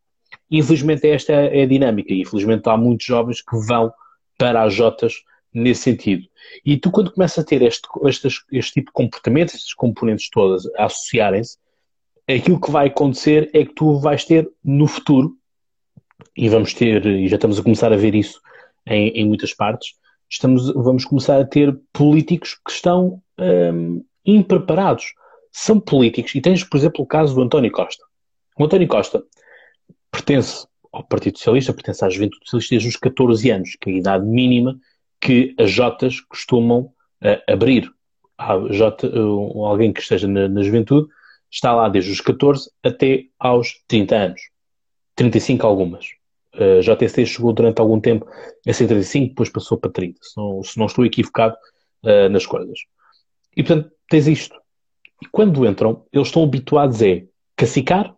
Infelizmente, 0.49 1.07
esta 1.07 1.31
é 1.33 1.63
a 1.63 1.65
dinâmica. 1.65 2.13
Infelizmente, 2.13 2.67
há 2.67 2.77
muitos 2.77 3.05
jovens 3.05 3.41
que 3.41 3.57
vão 3.65 3.91
para 4.37 4.63
as 4.63 4.73
Jotas 4.73 5.13
nesse 5.53 5.83
sentido. 5.83 6.27
E 6.65 6.77
tu, 6.77 6.91
quando 6.91 7.11
começas 7.11 7.43
a 7.43 7.47
ter 7.47 7.61
este, 7.61 7.87
este, 8.05 8.27
este 8.51 8.73
tipo 8.73 8.87
de 8.87 8.93
comportamento, 8.93 9.49
estas 9.49 9.73
componentes 9.73 10.29
todas 10.29 10.65
a 10.77 10.85
associarem-se, 10.85 11.57
aquilo 12.27 12.59
que 12.59 12.71
vai 12.71 12.87
acontecer 12.87 13.49
é 13.53 13.65
que 13.65 13.73
tu 13.73 13.99
vais 13.99 14.23
ter 14.25 14.49
no 14.63 14.87
futuro, 14.87 15.35
e 16.35 16.47
vamos 16.49 16.73
ter, 16.73 17.05
e 17.05 17.27
já 17.27 17.35
estamos 17.35 17.59
a 17.59 17.63
começar 17.63 17.91
a 17.91 17.97
ver 17.97 18.15
isso 18.15 18.39
em, 18.85 19.09
em 19.09 19.27
muitas 19.27 19.53
partes, 19.53 19.93
estamos, 20.29 20.73
vamos 20.73 21.05
começar 21.05 21.39
a 21.39 21.45
ter 21.45 21.77
políticos 21.91 22.59
que 22.65 22.71
estão 22.71 23.21
hum, 23.39 24.03
impreparados. 24.25 25.13
São 25.51 25.79
políticos, 25.79 26.33
e 26.33 26.41
tens, 26.41 26.63
por 26.63 26.77
exemplo, 26.77 27.03
o 27.03 27.07
caso 27.07 27.35
do 27.35 27.41
António 27.41 27.71
Costa. 27.71 28.03
O 28.57 28.63
António 28.63 28.87
Costa 28.87 29.21
pertence 30.09 30.65
ao 30.91 31.03
Partido 31.03 31.37
Socialista, 31.37 31.73
pertence 31.73 32.05
à 32.05 32.09
Juventude 32.09 32.43
Socialista 32.45 32.75
desde 32.75 32.89
os 32.89 32.95
14 32.97 33.49
anos, 33.49 33.77
que 33.79 33.89
é 33.89 33.93
a 33.93 33.97
idade 33.97 34.25
mínima 34.25 34.79
que 35.19 35.53
as 35.57 35.71
Jotas 35.71 36.19
costumam 36.21 36.91
uh, 37.23 37.51
abrir. 37.51 37.91
A 38.37 38.57
J, 38.71 39.07
uh, 39.07 39.65
alguém 39.65 39.93
que 39.93 40.01
esteja 40.01 40.27
na, 40.27 40.49
na, 40.49 40.63
juventude 40.63 41.07
está 41.49 41.73
lá 41.73 41.87
desde 41.87 42.11
os 42.11 42.19
14 42.21 42.71
até 42.83 43.25
aos 43.39 43.83
30 43.87 44.15
anos. 44.15 44.41
35 45.15 45.67
algumas. 45.67 46.07
A 46.53 46.79
uh, 46.79 46.81
JST 46.81 47.25
chegou 47.25 47.53
durante 47.53 47.79
algum 47.79 47.99
tempo 47.99 48.27
a 48.67 48.73
ser 48.73 48.87
35, 48.87 49.29
depois 49.29 49.49
passou 49.49 49.77
para 49.77 49.91
30, 49.91 50.19
se 50.21 50.37
não, 50.37 50.63
se 50.63 50.77
não 50.77 50.85
estou 50.85 51.05
equivocado 51.05 51.55
uh, 52.03 52.29
nas 52.29 52.45
coisas. 52.45 52.79
E 53.55 53.63
portanto, 53.63 53.91
tens 54.09 54.27
isto. 54.27 54.55
E 55.21 55.27
quando 55.31 55.65
entram, 55.65 56.05
eles 56.11 56.27
estão 56.27 56.43
habituados 56.43 57.01
a 57.01 57.21
cacicar, 57.55 58.13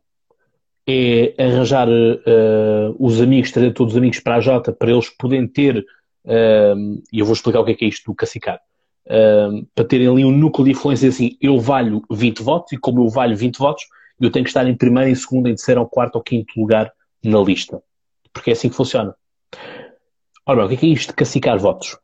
é 0.88 1.34
arranjar 1.38 1.88
uh, 1.88 2.96
os 3.00 3.22
amigos, 3.22 3.52
trazer 3.52 3.72
todos 3.74 3.94
os 3.94 3.98
amigos 3.98 4.20
para 4.20 4.36
a 4.36 4.40
Jota 4.42 4.72
para 4.74 4.92
eles 4.92 5.10
poderem 5.10 5.48
ter 5.48 5.86
e 7.12 7.20
eu 7.20 7.26
vou 7.26 7.34
explicar 7.34 7.60
o 7.60 7.66
que 7.66 7.72
é, 7.72 7.76
que 7.76 7.84
é 7.84 7.88
isto 7.90 8.10
do 8.10 8.16
cacicar. 8.16 8.58
para 9.76 9.84
terem 9.84 10.08
ali 10.08 10.24
um 10.24 10.32
núcleo 10.32 10.64
de 10.64 10.72
influência 10.72 11.10
assim, 11.10 11.36
eu 11.42 11.60
valho 11.60 12.02
20 12.10 12.42
votos 12.42 12.72
e 12.72 12.78
como 12.78 13.04
eu 13.04 13.10
valho 13.10 13.36
20 13.36 13.58
votos, 13.58 13.84
eu 14.20 14.32
tenho 14.32 14.46
que 14.46 14.50
estar 14.50 14.66
em 14.66 14.76
primeiro, 14.76 15.10
em 15.10 15.16
segundo, 15.16 15.48
em 15.48 15.56
terceiro, 15.56 15.82
ou 15.82 15.88
quarto 15.88 16.16
ou 16.16 16.22
quinto 16.22 16.58
lugar 16.58 16.92
na 17.24 17.40
lista. 17.42 17.82
Porque 18.34 18.50
é 18.50 18.54
assim 18.54 18.70
que 18.70 18.76
funciona. 18.76 19.16
Ora 20.46 20.58
bem, 20.58 20.66
o 20.66 20.70
que 20.70 20.76
é, 20.76 20.78
que 20.78 20.86
é 20.88 20.90
isto 20.90 21.10
de 21.10 21.16
cacicar 21.16 21.58
votos? 21.58 21.98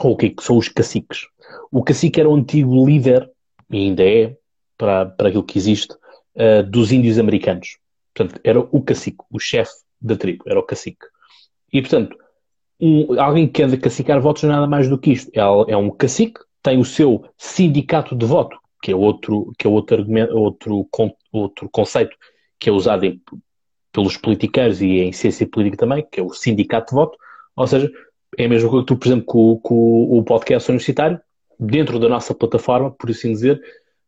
Ou 0.00 0.12
o 0.12 0.16
que, 0.16 0.26
é 0.26 0.30
que 0.30 0.42
são 0.42 0.56
os 0.56 0.68
caciques? 0.68 1.26
O 1.70 1.82
cacique 1.82 2.20
era 2.20 2.28
o 2.28 2.34
antigo 2.34 2.86
líder, 2.86 3.30
e 3.70 3.76
ainda 3.76 4.04
é, 4.04 4.36
para, 4.78 5.06
para 5.06 5.28
aquilo 5.28 5.44
que 5.44 5.58
existe, 5.58 5.94
uh, 6.36 6.62
dos 6.68 6.92
índios 6.92 7.18
americanos. 7.18 7.78
Portanto, 8.14 8.40
era 8.44 8.60
o 8.60 8.82
cacique, 8.82 9.18
o 9.30 9.38
chefe 9.38 9.72
da 10.00 10.16
tribo, 10.16 10.44
era 10.46 10.58
o 10.58 10.62
cacique. 10.62 11.06
E, 11.72 11.80
portanto, 11.80 12.16
um, 12.80 13.20
alguém 13.20 13.46
que 13.46 13.62
quer 13.62 13.80
cacicar 13.80 14.20
votos 14.20 14.44
é 14.44 14.46
nada 14.46 14.66
mais 14.66 14.88
do 14.88 14.98
que 14.98 15.12
isto. 15.12 15.30
É, 15.34 15.40
é, 15.72 15.76
um 15.76 15.90
cacique, 15.90 16.40
tem 16.62 16.78
o 16.78 16.84
seu 16.84 17.24
sindicato 17.36 18.14
de 18.16 18.24
voto, 18.24 18.56
que 18.82 18.92
é 18.92 18.96
outro, 18.96 19.52
que 19.58 19.66
é 19.66 19.70
outro, 19.70 19.96
argumento, 19.96 20.36
outro, 20.36 20.88
outro 21.32 21.68
conceito 21.70 22.16
que 22.58 22.68
é 22.68 22.72
usado 22.72 23.04
em, 23.04 23.20
pelos 23.92 24.16
politiqueiros 24.16 24.80
e 24.80 25.00
em 25.00 25.12
ciência 25.12 25.46
política 25.46 25.78
também, 25.78 26.06
que 26.10 26.20
é 26.20 26.22
o 26.22 26.32
sindicato 26.32 26.90
de 26.90 26.94
voto. 26.94 27.18
Ou 27.56 27.66
seja, 27.66 27.90
é 28.38 28.44
a 28.44 28.48
mesma 28.48 28.68
coisa 28.68 28.84
que 28.84 28.94
tu, 28.94 28.98
por 28.98 29.08
exemplo, 29.08 29.24
com, 29.26 29.60
com 29.62 30.18
o 30.18 30.22
podcast 30.22 30.70
universitário, 30.70 31.20
dentro 31.58 31.98
da 31.98 32.08
nossa 32.08 32.34
plataforma, 32.34 32.90
por 32.90 33.10
assim 33.10 33.32
dizer, 33.32 33.60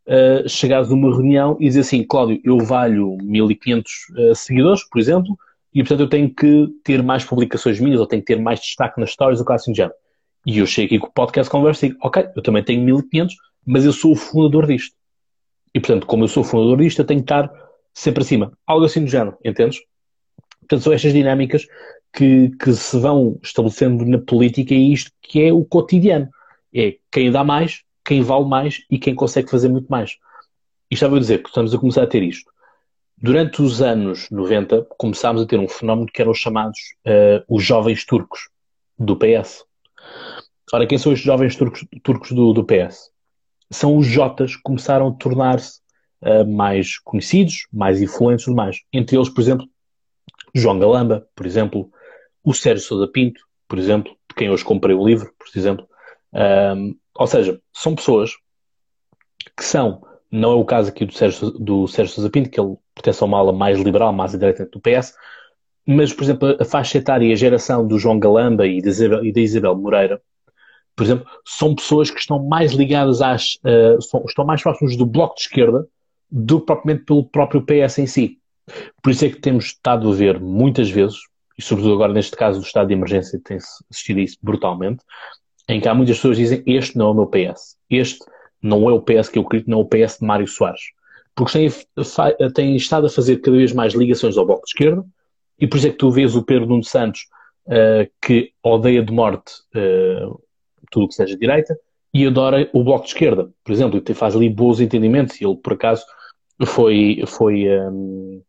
uh, 0.07 0.49
chegares 0.49 0.91
a 0.91 0.95
uma 0.95 1.15
reunião 1.15 1.57
e 1.61 1.67
dizer 1.67 1.81
assim, 1.81 2.03
Cláudio, 2.05 2.41
eu 2.45 2.59
valho 2.59 3.19
1500 3.23 3.93
uh, 3.93 4.21
eh, 4.21 4.35
seguidores, 4.35 4.89
por 4.89 4.99
exemplo, 4.99 5.37
e 5.75 5.83
portanto 5.83 6.01
eu 6.01 6.09
tenho 6.09 6.35
que 6.35 6.69
ter 6.85 7.03
mais 7.03 7.25
publicações 7.25 7.81
minhas 7.81 8.01
ou 8.01 8.07
tenho 8.07 8.23
que 8.23 8.35
ter 8.35 8.41
mais 8.41 8.61
destaque 8.61 9.01
nas 9.01 9.11
stories 9.11 9.41
ou 9.41 9.53
assim 9.53 9.73
de 9.73 9.79
género. 9.79 9.95
E 10.47 10.59
eu 10.59 10.67
chego 10.67 10.87
aqui 10.87 10.99
com 10.99 11.07
o 11.07 11.13
podcast 11.13 11.51
conversa 11.51 11.87
e 11.87 11.89
digo, 11.91 12.01
ok, 12.03 12.29
eu 12.35 12.43
também 12.43 12.65
tenho 12.65 12.83
1500, 12.83 13.37
mas 13.67 13.85
eu 13.85 13.93
sou 13.93 14.13
o 14.13 14.17
fundador 14.17 14.67
disto. 14.67 14.95
E 15.75 15.81
portanto, 15.81 16.07
como 16.07 16.25
eu 16.25 16.29
sou 16.29 16.43
o 16.43 16.47
fundador 16.47 16.79
disto, 16.79 17.01
eu 17.01 17.05
tenho 17.05 17.21
que 17.21 17.25
estar 17.25 17.51
sempre 17.95 18.23
acima. 18.23 18.53
Algo 18.67 18.85
assim 18.85 19.05
do 19.05 19.11
género, 19.11 19.37
entendes? 19.45 19.81
Portanto, 20.61 20.83
são 20.83 20.93
estas 20.93 21.13
dinâmicas 21.13 21.67
que, 22.13 22.51
que 22.51 22.73
se 22.73 22.99
vão 22.99 23.39
estabelecendo 23.43 24.05
na 24.05 24.19
política 24.19 24.75
e 24.75 24.93
isto 24.93 25.11
que 25.21 25.43
é 25.43 25.53
o 25.53 25.65
cotidiano. 25.65 26.29
É 26.75 26.97
quem 27.11 27.31
dá 27.31 27.45
mais, 27.45 27.83
quem 28.05 28.23
vale 28.23 28.47
mais 28.47 28.83
e 28.91 28.99
quem 28.99 29.15
consegue 29.15 29.51
fazer 29.51 29.69
muito 29.69 29.89
mais. 29.89 30.17
E 30.91 30.95
estava 30.95 31.17
a 31.17 31.21
dizer 31.21 31.43
que 31.43 31.49
estamos 31.49 31.75
a 31.75 31.79
começar 31.79 32.03
a 32.03 32.07
ter 32.07 32.23
isto. 32.23 32.51
Durante 33.17 33.63
os 33.63 33.81
anos 33.81 34.29
90, 34.31 34.87
começámos 34.99 35.43
a 35.43 35.47
ter 35.47 35.59
um 35.59 35.69
fenómeno 35.69 36.09
que 36.13 36.21
eram 36.21 36.33
os 36.33 36.39
chamados 36.39 36.79
uh, 37.07 37.45
os 37.49 37.63
jovens 37.63 38.05
turcos 38.05 38.49
do 38.99 39.17
PS. 39.17 39.65
Ora, 40.73 40.87
quem 40.87 40.99
são 40.99 41.13
os 41.13 41.21
jovens 41.21 41.55
turcos, 41.55 41.87
turcos 42.03 42.33
do, 42.33 42.53
do 42.53 42.65
PS? 42.65 43.11
São 43.71 43.97
os 43.97 44.07
Jotas 44.07 44.57
que 44.57 44.63
começaram 44.63 45.09
a 45.09 45.13
tornar-se 45.13 45.82
uh, 46.23 46.49
mais 46.49 46.99
conhecidos, 46.99 47.67
mais 47.73 48.01
influentes 48.01 48.47
e 48.47 48.51
mais. 48.51 48.81
Entre 48.93 49.17
eles, 49.17 49.29
por 49.29 49.41
exemplo, 49.41 49.67
João 50.55 50.79
Galamba, 50.79 51.27
por 51.35 51.47
exemplo, 51.47 51.91
o 52.45 52.53
Sérgio 52.53 52.85
Sousa 52.85 53.09
Pinto, 53.09 53.41
por 53.69 53.79
exemplo, 53.79 54.13
de 54.29 54.35
quem 54.35 54.51
hoje 54.51 54.65
comprei 54.65 54.95
o 54.95 55.07
livro, 55.07 55.33
por 55.39 55.59
exemplo. 55.59 55.87
Ou 57.15 57.27
seja, 57.27 57.61
são 57.73 57.95
pessoas 57.95 58.33
que 59.57 59.65
são, 59.65 60.03
não 60.31 60.53
é 60.53 60.55
o 60.55 60.65
caso 60.65 60.91
aqui 60.91 61.07
do 61.07 61.13
Sérgio, 61.15 61.51
do 61.53 61.87
Sérgio 61.87 62.15
Sousa 62.15 62.31
Pinto, 62.31 62.51
que 62.51 62.61
ele 62.61 62.77
pertence 62.95 63.23
a 63.23 63.27
uma 63.27 63.39
ala 63.39 63.53
mais 63.53 63.79
liberal, 63.79 64.13
mais 64.13 64.35
à 64.35 64.39
direita 64.39 64.67
do 64.67 64.81
PS, 64.81 65.15
mas, 65.87 66.13
por 66.13 66.23
exemplo, 66.25 66.57
a 66.61 66.65
faixa 66.65 66.99
etária 66.99 67.27
e 67.27 67.33
a 67.33 67.37
geração 67.37 67.87
do 67.87 67.99
João 67.99 68.19
Galamba 68.19 68.67
e 68.67 68.81
da 68.81 68.89
Isabel, 68.89 69.25
e 69.25 69.33
da 69.33 69.41
Isabel 69.41 69.77
Moreira, 69.77 70.23
por 70.95 71.05
exemplo, 71.05 71.27
são 71.45 71.75
pessoas 71.75 72.11
que 72.11 72.21
estão 72.21 72.45
mais 72.45 72.73
ligadas 72.73 73.21
às. 73.23 73.55
Uh, 73.57 74.01
são, 74.01 74.25
estão 74.27 74.45
mais 74.45 74.63
próximos 74.63 74.97
do 74.97 75.07
bloco 75.07 75.35
de 75.35 75.43
esquerda 75.43 75.89
do 76.33 76.61
propriamente 76.61 77.05
pelo 77.05 77.25
próprio 77.25 77.63
PS 77.63 77.99
em 77.99 78.07
si. 78.07 78.39
Por 79.03 79.11
isso 79.11 79.25
é 79.25 79.29
que 79.29 79.41
temos 79.41 79.67
estado 79.67 80.11
a 80.11 80.15
ver 80.15 80.41
muitas 80.41 80.91
vezes, 80.91 81.19
e 81.59 81.63
sobretudo 81.63 81.95
agora 81.95 82.13
neste 82.13 82.37
caso 82.37 82.59
do 82.59 82.65
estado 82.65 82.89
de 82.89 82.95
emergência 82.95 83.41
tem-se 83.45 83.85
assistido 83.91 84.21
isso 84.21 84.39
brutalmente, 84.43 85.05
em 85.69 85.81
que 85.81 85.89
há 85.89 85.95
muitas 85.95 86.17
pessoas 86.17 86.37
que 86.39 86.43
dizem 86.43 86.63
este 86.67 86.97
não 86.97 87.09
é 87.09 87.11
o 87.11 87.15
meu 87.15 87.27
PS. 87.27 87.77
Este 87.91 88.25
não 88.63 88.89
é 88.89 88.93
o 88.93 89.03
PS 89.03 89.29
que 89.29 89.39
eu 89.39 89.43
acredito, 89.43 89.71
não 89.71 89.81
é 89.81 89.83
o 89.83 89.87
PS 89.87 90.19
de 90.19 90.27
Mário 90.27 90.49
Soares 90.49 90.81
porque 91.35 91.53
têm, 91.53 92.53
têm 92.53 92.77
estado 92.77 93.07
a 93.07 93.11
fazer 93.11 93.39
cada 93.39 93.57
vez 93.57 93.73
mais 93.73 93.95
ligações 93.95 94.37
ao 94.37 94.47
Bloco 94.47 94.65
de 94.65 94.71
Esquerda, 94.71 95.05
e 95.59 95.67
por 95.67 95.77
isso 95.77 95.87
é 95.87 95.91
que 95.91 95.97
tu 95.97 96.11
vês 96.11 96.35
o 96.35 96.43
Pedro 96.43 96.67
Nuno 96.67 96.85
Santos, 96.85 97.27
uh, 97.67 98.11
que 98.21 98.53
odeia 98.63 99.03
de 99.03 99.13
morte 99.13 99.53
uh, 99.75 100.41
tudo 100.91 101.05
o 101.05 101.09
que 101.09 101.15
seja 101.15 101.37
direita, 101.37 101.77
e 102.13 102.27
adora 102.27 102.69
o 102.73 102.85
Bloco 102.85 103.05
de 103.05 103.13
Esquerda, 103.13 103.51
por 103.65 103.73
exemplo, 103.73 104.03
e 104.07 104.15
faz 104.15 104.37
ali 104.37 104.49
bons 104.49 104.81
entendimentos, 104.81 105.41
e 105.41 105.47
ele, 105.47 105.57
por 105.57 105.73
acaso, 105.73 106.05
foi, 106.67 107.23
foi 107.27 107.67
um, 107.69 108.43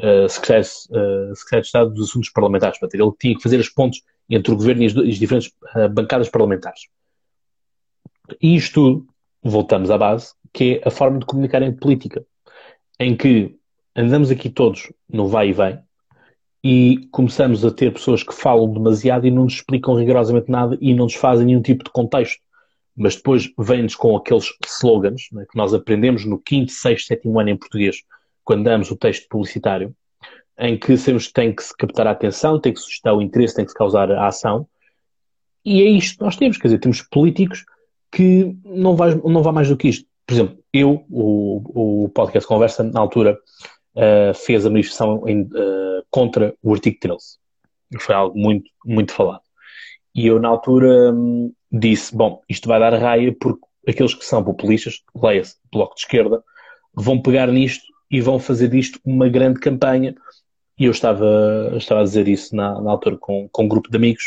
uh, 0.00 0.28
secretário, 0.28 0.64
uh, 0.64 1.36
secretário 1.36 1.62
de 1.62 1.66
Estado 1.66 1.90
dos 1.94 2.08
Assuntos 2.08 2.30
Parlamentares, 2.30 2.78
portanto, 2.78 3.00
ele 3.00 3.12
tinha 3.18 3.36
que 3.36 3.42
fazer 3.42 3.58
as 3.58 3.68
pontes 3.68 4.02
entre 4.28 4.52
o 4.52 4.56
governo 4.56 4.82
e 4.82 4.86
as, 4.86 4.96
as 4.96 5.16
diferentes 5.16 5.52
uh, 5.74 5.88
bancadas 5.88 6.28
parlamentares. 6.28 6.82
E 8.42 8.56
isto 8.56 9.06
voltamos 9.42 9.90
à 9.90 9.98
base, 9.98 10.32
que 10.52 10.80
é 10.82 10.88
a 10.88 10.90
forma 10.90 11.18
de 11.18 11.26
comunicar 11.26 11.62
em 11.62 11.72
política, 11.72 12.24
em 12.98 13.16
que 13.16 13.56
andamos 13.94 14.30
aqui 14.30 14.50
todos 14.50 14.92
no 15.08 15.28
vai 15.28 15.50
e 15.50 15.52
vem 15.52 15.78
e 16.64 17.06
começamos 17.12 17.64
a 17.64 17.70
ter 17.70 17.92
pessoas 17.92 18.24
que 18.24 18.34
falam 18.34 18.72
demasiado 18.72 19.26
e 19.26 19.30
não 19.30 19.44
nos 19.44 19.54
explicam 19.54 19.94
rigorosamente 19.94 20.50
nada 20.50 20.76
e 20.80 20.92
não 20.94 21.04
nos 21.04 21.14
fazem 21.14 21.46
nenhum 21.46 21.62
tipo 21.62 21.84
de 21.84 21.90
contexto. 21.90 22.42
Mas 22.96 23.16
depois 23.16 23.50
vêm-nos 23.58 23.94
com 23.94 24.16
aqueles 24.16 24.46
slogans 24.66 25.28
né, 25.32 25.44
que 25.50 25.56
nós 25.56 25.74
aprendemos 25.74 26.24
no 26.24 26.38
quinto, 26.38 26.72
sexto, 26.72 27.08
sétimo 27.08 27.38
ano 27.38 27.50
em 27.50 27.56
português, 27.56 28.02
quando 28.44 28.64
damos 28.64 28.90
o 28.90 28.96
texto 28.96 29.28
publicitário, 29.28 29.94
em 30.58 30.78
que 30.78 30.96
sabemos 30.96 31.26
que 31.26 31.32
tem 31.34 31.54
que 31.54 31.62
se 31.62 31.76
captar 31.76 32.06
a 32.06 32.12
atenção, 32.12 32.58
tem 32.58 32.72
que 32.72 32.80
suscitar 32.80 33.14
o 33.14 33.20
interesse, 33.20 33.56
tem 33.56 33.64
que 33.64 33.72
se 33.72 33.76
causar 33.76 34.10
a 34.10 34.26
ação. 34.26 34.66
E 35.64 35.82
é 35.82 35.86
isto 35.86 36.18
que 36.18 36.24
nós 36.24 36.36
temos, 36.36 36.56
quer 36.56 36.68
dizer, 36.68 36.78
temos 36.78 37.02
políticos 37.02 37.64
que 38.10 38.56
não 38.64 38.96
vai, 38.96 39.14
não 39.14 39.42
vai 39.42 39.52
mais 39.52 39.68
do 39.68 39.76
que 39.76 39.88
isto 39.88 40.06
por 40.26 40.34
exemplo, 40.34 40.58
eu, 40.72 41.06
o, 41.08 42.04
o 42.04 42.08
podcast 42.08 42.48
Conversa, 42.48 42.82
na 42.82 42.98
altura, 42.98 43.38
uh, 43.94 44.34
fez 44.34 44.66
a 44.66 44.70
manifestação 44.70 45.22
em, 45.26 45.42
uh, 45.42 46.04
contra 46.10 46.52
o 46.60 46.74
artigo 46.74 46.96
13. 47.00 47.38
Foi 48.00 48.14
algo 48.14 48.36
muito, 48.36 48.68
muito 48.84 49.12
falado. 49.12 49.42
E 50.12 50.26
eu, 50.26 50.40
na 50.40 50.48
altura, 50.48 51.12
um, 51.12 51.52
disse: 51.70 52.14
bom, 52.14 52.42
isto 52.48 52.68
vai 52.68 52.78
dar 52.78 52.94
raia 52.94 53.34
porque 53.38 53.64
aqueles 53.88 54.14
que 54.14 54.24
são 54.24 54.42
populistas, 54.42 55.02
leia-se, 55.14 55.56
Bloco 55.72 55.94
de 55.94 56.00
Esquerda, 56.00 56.42
vão 56.94 57.20
pegar 57.20 57.48
nisto 57.48 57.84
e 58.10 58.20
vão 58.20 58.38
fazer 58.38 58.68
disto 58.68 59.00
uma 59.04 59.28
grande 59.28 59.60
campanha. 59.60 60.14
E 60.78 60.84
eu 60.84 60.90
estava, 60.90 61.72
estava 61.76 62.00
a 62.00 62.04
dizer 62.04 62.28
isso 62.28 62.54
na, 62.54 62.80
na 62.80 62.90
altura 62.90 63.16
com, 63.16 63.48
com 63.50 63.64
um 63.64 63.68
grupo 63.68 63.90
de 63.90 63.96
amigos 63.96 64.24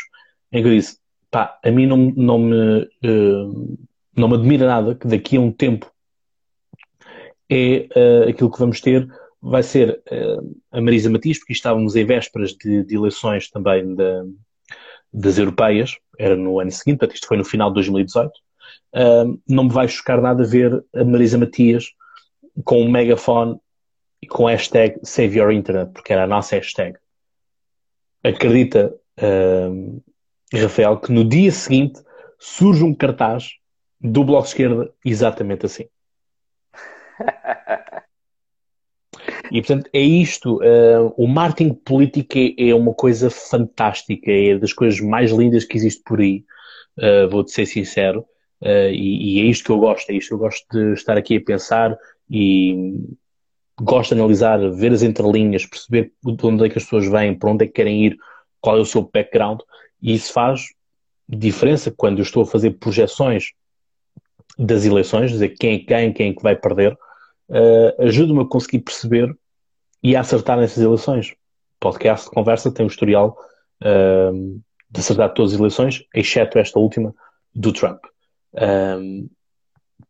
em 0.52 0.64
que 0.64 0.68
eu 0.68 0.76
disse, 0.76 0.98
pá, 1.30 1.60
a 1.64 1.72
mim 1.72 1.86
não, 1.86 1.98
não, 1.98 2.40
me, 2.40 2.82
uh, 3.06 3.78
não 4.16 4.28
me 4.28 4.36
admira 4.36 4.66
nada 4.66 4.96
que 4.96 5.08
daqui 5.08 5.38
a 5.38 5.42
um 5.42 5.52
tempo 5.52 5.92
é 7.50 7.88
uh, 7.96 8.30
aquilo 8.30 8.52
que 8.52 8.60
vamos 8.60 8.82
ter 8.82 9.08
vai 9.42 9.64
ser 9.64 10.02
uh, 10.12 10.62
a 10.72 10.82
Marisa 10.82 11.10
Matias, 11.10 11.38
porque 11.38 11.54
estávamos 11.54 11.96
em 11.96 12.06
vésperas 12.06 12.54
de, 12.54 12.84
de 12.84 12.96
eleições 12.96 13.50
também 13.50 13.96
da, 13.96 14.24
das 15.12 15.38
europeias, 15.38 15.98
era 16.18 16.36
no 16.36 16.60
ano 16.60 16.72
seguinte, 16.72 17.00
portanto 17.00 17.16
isto 17.16 17.28
foi 17.28 17.38
no 17.38 17.46
final 17.46 17.70
de 17.70 17.76
2018. 17.76 18.32
Uh, 18.94 19.40
não 19.48 19.66
me 19.66 19.72
vai 19.72 19.88
chocar 19.88 20.22
nada 20.22 20.44
ver 20.44 20.84
a 20.96 21.04
Marisa 21.04 21.38
Matias 21.38 21.86
com 22.64 22.82
um 22.82 22.90
megafone 22.90 23.60
e 24.22 24.28
com 24.28 24.48
a 24.48 24.52
hashtag 24.52 25.00
Save 25.04 25.38
Your 25.38 25.52
Internet, 25.52 25.92
porque 25.94 26.12
era 26.12 26.24
a 26.24 26.28
nossa 26.28 26.56
hashtag. 26.56 26.98
Acredita, 28.24 28.94
uh, 29.20 30.04
Rafael, 30.54 30.98
que 31.00 31.12
no 31.12 31.24
dia 31.24 31.52
seguinte 31.52 32.02
surge 32.38 32.84
um 32.84 32.94
cartaz 32.94 33.52
do 34.02 34.24
Bloco 34.24 34.48
Esquerda 34.48 34.92
exatamente 35.06 35.66
assim. 35.66 35.86
E 39.52 39.62
portanto 39.62 39.90
é 39.94 40.02
isto. 40.02 40.58
Uh, 40.58 41.14
o 41.18 41.28
marketing 41.28 41.74
político 41.74 42.38
é, 42.38 42.70
é, 42.70 42.76
uma 42.76 42.94
coisa 42.94 43.30
fantástica, 43.30 44.32
é 44.32 44.58
das 44.58 44.74
coisas 44.74 45.00
mais 45.00 45.32
lindas 45.32 45.66
que 45.66 45.78
existe 45.78 46.02
por 46.04 46.20
aí. 46.20 46.44
Uh, 46.98 47.30
Vou-te 47.30 47.52
ser 47.52 47.66
sincero. 47.66 48.26
Uh, 48.62 48.92
e, 48.92 49.38
e, 49.38 49.42
é 49.42 49.44
isto 49.46 49.66
que 49.66 49.72
eu 49.72 49.80
gosto, 49.80 50.10
é 50.10 50.14
isto 50.14 50.30
que 50.30 50.34
eu 50.34 50.40
gosto 50.40 50.66
de 50.72 50.94
estar 50.94 51.18
aqui 51.18 51.38
a 51.38 51.42
pensar 51.42 51.98
e 52.30 53.00
gosto 53.82 54.14
de 54.14 54.20
analisar, 54.20 54.58
ver 54.72 54.92
as 54.92 55.02
entrelinhas, 55.02 55.66
perceber 55.66 56.12
de 56.22 56.46
onde 56.46 56.66
é 56.66 56.70
que 56.70 56.78
as 56.78 56.84
pessoas 56.84 57.08
vêm, 57.08 57.38
para 57.38 57.50
onde 57.50 57.64
é 57.64 57.68
que 57.68 57.74
querem 57.74 58.06
ir, 58.06 58.18
qual 58.60 58.78
é 58.78 58.82
o 58.82 58.86
seu 58.86 59.02
background, 59.02 59.62
e 60.02 60.14
isso 60.14 60.34
faz 60.34 60.66
diferença 61.28 61.90
quando 61.96 62.18
eu 62.18 62.24
estou 62.24 62.44
a 62.44 62.46
fazer 62.46 62.72
projeções 62.72 63.54
das 64.58 64.86
eleições, 64.86 65.32
dizer 65.32 65.50
quem 65.50 65.76
é 65.76 65.80
que 65.80 65.86
ganha, 65.86 66.14
quem 66.14 66.32
é 66.32 66.34
que 66.34 66.44
vai 66.44 66.56
perder, 66.56 66.98
uh, 67.50 68.04
ajuda-me 68.04 68.42
a 68.42 68.46
conseguir 68.46 68.80
perceber 68.80 69.36
e 70.02 70.16
a 70.16 70.22
acertar 70.22 70.58
nessas 70.58 70.84
eleições. 70.84 71.36
Podcast 71.80 72.28
de 72.28 72.36
conversa 72.36 72.72
tem 72.72 72.86
um 72.86 72.90
historial 72.90 73.38
uh, 73.84 74.62
de 74.90 75.00
acertar 75.00 75.34
todas 75.34 75.54
as 75.54 75.60
eleições, 75.60 76.06
exceto 76.14 76.58
esta 76.58 76.80
última 76.80 77.14
do 77.54 77.72
Trump. 77.72 78.00
Um, 78.54 79.30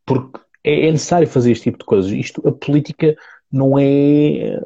porque 0.06 0.40
é, 0.64 0.88
é, 0.88 0.92
necessário 0.92 1.28
fazer 1.28 1.52
este 1.52 1.66
tipo 1.66 1.80
de 1.80 1.86
coisas. 1.86 2.12
Isto, 2.12 2.48
a 2.48 2.52
política 2.52 3.16
não 3.52 3.78
é, 3.78 4.60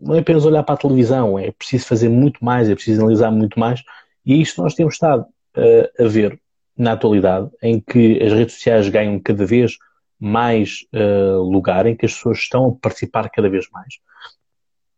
não 0.00 0.14
é 0.14 0.20
apenas 0.20 0.44
olhar 0.44 0.62
para 0.62 0.74
a 0.74 0.78
televisão, 0.78 1.38
é 1.38 1.50
preciso 1.50 1.86
fazer 1.86 2.08
muito 2.08 2.44
mais, 2.44 2.68
é 2.68 2.74
preciso 2.74 3.00
analisar 3.00 3.30
muito 3.30 3.58
mais, 3.58 3.82
e 4.24 4.34
é 4.34 4.36
isto 4.36 4.62
nós 4.62 4.74
temos 4.74 4.94
estado 4.94 5.22
uh, 5.56 6.04
a 6.04 6.08
ver 6.08 6.38
na 6.76 6.92
atualidade, 6.92 7.50
em 7.62 7.80
que 7.80 8.22
as 8.22 8.32
redes 8.32 8.54
sociais 8.54 8.88
ganham 8.88 9.18
cada 9.18 9.44
vez 9.44 9.76
mais 10.18 10.84
uh, 10.94 11.42
lugar, 11.42 11.86
em 11.86 11.96
que 11.96 12.06
as 12.06 12.14
pessoas 12.14 12.38
estão 12.38 12.68
a 12.68 12.72
participar 12.72 13.28
cada 13.30 13.48
vez 13.48 13.68
mais. 13.70 13.94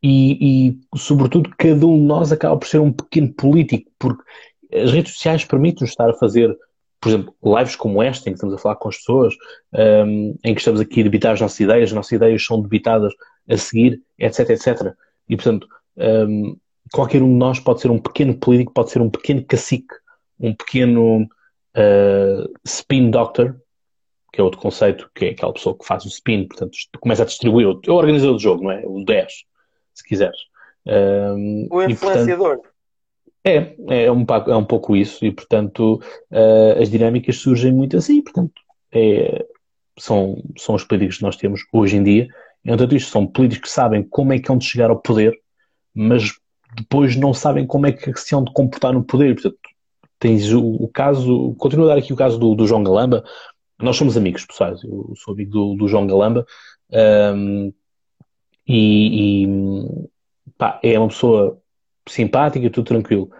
E, 0.02 0.70
e, 0.70 0.98
sobretudo, 0.98 1.50
cada 1.58 1.86
um 1.86 1.98
de 1.98 2.04
nós 2.04 2.32
acaba 2.32 2.56
por 2.56 2.66
ser 2.66 2.78
um 2.78 2.92
pequeno 2.92 3.32
político, 3.34 3.90
porque 3.98 4.22
as 4.72 4.92
redes 4.92 5.12
sociais 5.12 5.44
permitem-nos 5.44 5.90
estar 5.90 6.08
a 6.08 6.14
fazer, 6.14 6.56
por 7.00 7.10
exemplo, 7.10 7.34
lives 7.44 7.76
como 7.76 8.02
esta, 8.02 8.28
em 8.28 8.32
que 8.32 8.36
estamos 8.36 8.54
a 8.54 8.58
falar 8.58 8.76
com 8.76 8.88
as 8.88 8.96
pessoas, 8.96 9.34
um, 9.72 9.78
ehm, 9.78 10.34
em 10.42 10.54
que 10.54 10.60
estamos 10.60 10.80
aqui 10.80 11.00
a 11.00 11.04
debitar 11.04 11.32
as 11.34 11.40
nossas 11.40 11.60
ideias, 11.60 11.90
as 11.90 11.94
nossas 11.94 12.12
ideias 12.12 12.44
são 12.44 12.62
debitadas 12.62 13.12
a 13.48 13.56
seguir, 13.56 14.00
etc, 14.18 14.50
etc. 14.50 14.94
E, 15.28 15.36
portanto, 15.36 15.68
um, 15.96 16.02
ehm, 16.02 16.56
qualquer 16.92 17.22
um 17.22 17.28
de 17.28 17.34
nós 17.34 17.60
pode 17.60 17.80
ser 17.80 17.90
um 17.90 17.98
pequeno 17.98 18.34
político, 18.34 18.72
pode 18.72 18.90
ser 18.90 19.02
um 19.02 19.10
pequeno 19.10 19.44
cacique, 19.44 19.94
um 20.38 20.54
pequeno 20.54 21.28
uh, 21.76 22.52
spin 22.64 23.10
doctor, 23.10 23.56
que 24.32 24.40
é 24.40 24.44
outro 24.44 24.60
conceito, 24.60 25.10
que 25.14 25.26
é 25.26 25.30
aquela 25.30 25.52
pessoa 25.52 25.76
que 25.76 25.84
faz 25.84 26.04
o 26.04 26.08
spin, 26.08 26.46
portanto, 26.46 26.76
começa 27.00 27.22
a 27.22 27.26
distribuir, 27.26 27.66
é 27.66 27.90
o 27.90 27.94
organizador 27.94 28.36
do 28.36 28.42
jogo, 28.42 28.64
não 28.64 28.70
é? 28.70 28.82
O 28.84 29.04
10, 29.04 29.32
se 29.94 30.04
quiseres. 30.04 30.38
Um, 30.86 31.68
o 31.70 31.82
influenciador. 31.82 32.54
E, 32.54 32.58
portanto, 32.58 32.70
é, 33.44 34.04
é 34.04 34.12
um, 34.12 34.24
é 34.48 34.56
um 34.56 34.64
pouco 34.64 34.94
isso, 34.94 35.24
e 35.24 35.32
portanto 35.32 36.00
uh, 36.30 36.80
as 36.80 36.90
dinâmicas 36.90 37.36
surgem 37.36 37.72
muito 37.72 37.96
assim, 37.96 38.22
portanto, 38.22 38.52
é, 38.92 39.46
são, 39.98 40.42
são 40.58 40.74
os 40.74 40.84
políticos 40.84 41.18
que 41.18 41.22
nós 41.22 41.36
temos 41.36 41.62
hoje 41.72 41.96
em 41.96 42.02
dia. 42.02 42.28
Entanto, 42.64 42.94
isto 42.94 43.10
são 43.10 43.26
políticos 43.26 43.70
que 43.70 43.74
sabem 43.74 44.02
como 44.02 44.32
é 44.32 44.38
que 44.38 44.50
hão 44.50 44.58
de 44.58 44.64
chegar 44.64 44.90
ao 44.90 45.00
poder, 45.00 45.34
mas 45.94 46.32
depois 46.76 47.16
não 47.16 47.32
sabem 47.32 47.66
como 47.66 47.86
é 47.86 47.92
que 47.92 48.12
se 48.18 48.34
hão 48.34 48.44
de 48.44 48.52
comportar 48.52 48.92
no 48.92 49.02
poder. 49.02 49.34
Portanto, 49.34 49.58
tens 50.18 50.52
o, 50.52 50.62
o 50.62 50.88
caso, 50.88 51.54
continuo 51.58 51.86
a 51.86 51.94
dar 51.94 51.98
aqui 51.98 52.12
o 52.12 52.16
caso 52.16 52.38
do, 52.38 52.54
do 52.54 52.66
João 52.66 52.84
Galamba, 52.84 53.24
nós 53.82 53.96
somos 53.96 54.16
amigos 54.16 54.44
pessoais, 54.44 54.82
eu 54.82 55.12
sou 55.16 55.34
amigo 55.34 55.50
do, 55.50 55.74
do 55.74 55.88
João 55.88 56.06
Galamba 56.06 56.46
um, 57.34 57.72
e, 58.66 59.44
e 59.44 59.48
pá, 60.56 60.78
é 60.82 60.98
uma 60.98 61.08
pessoa 61.08 61.60
simpática, 62.08 62.70
tudo 62.70 62.86
tranquilo. 62.86 63.30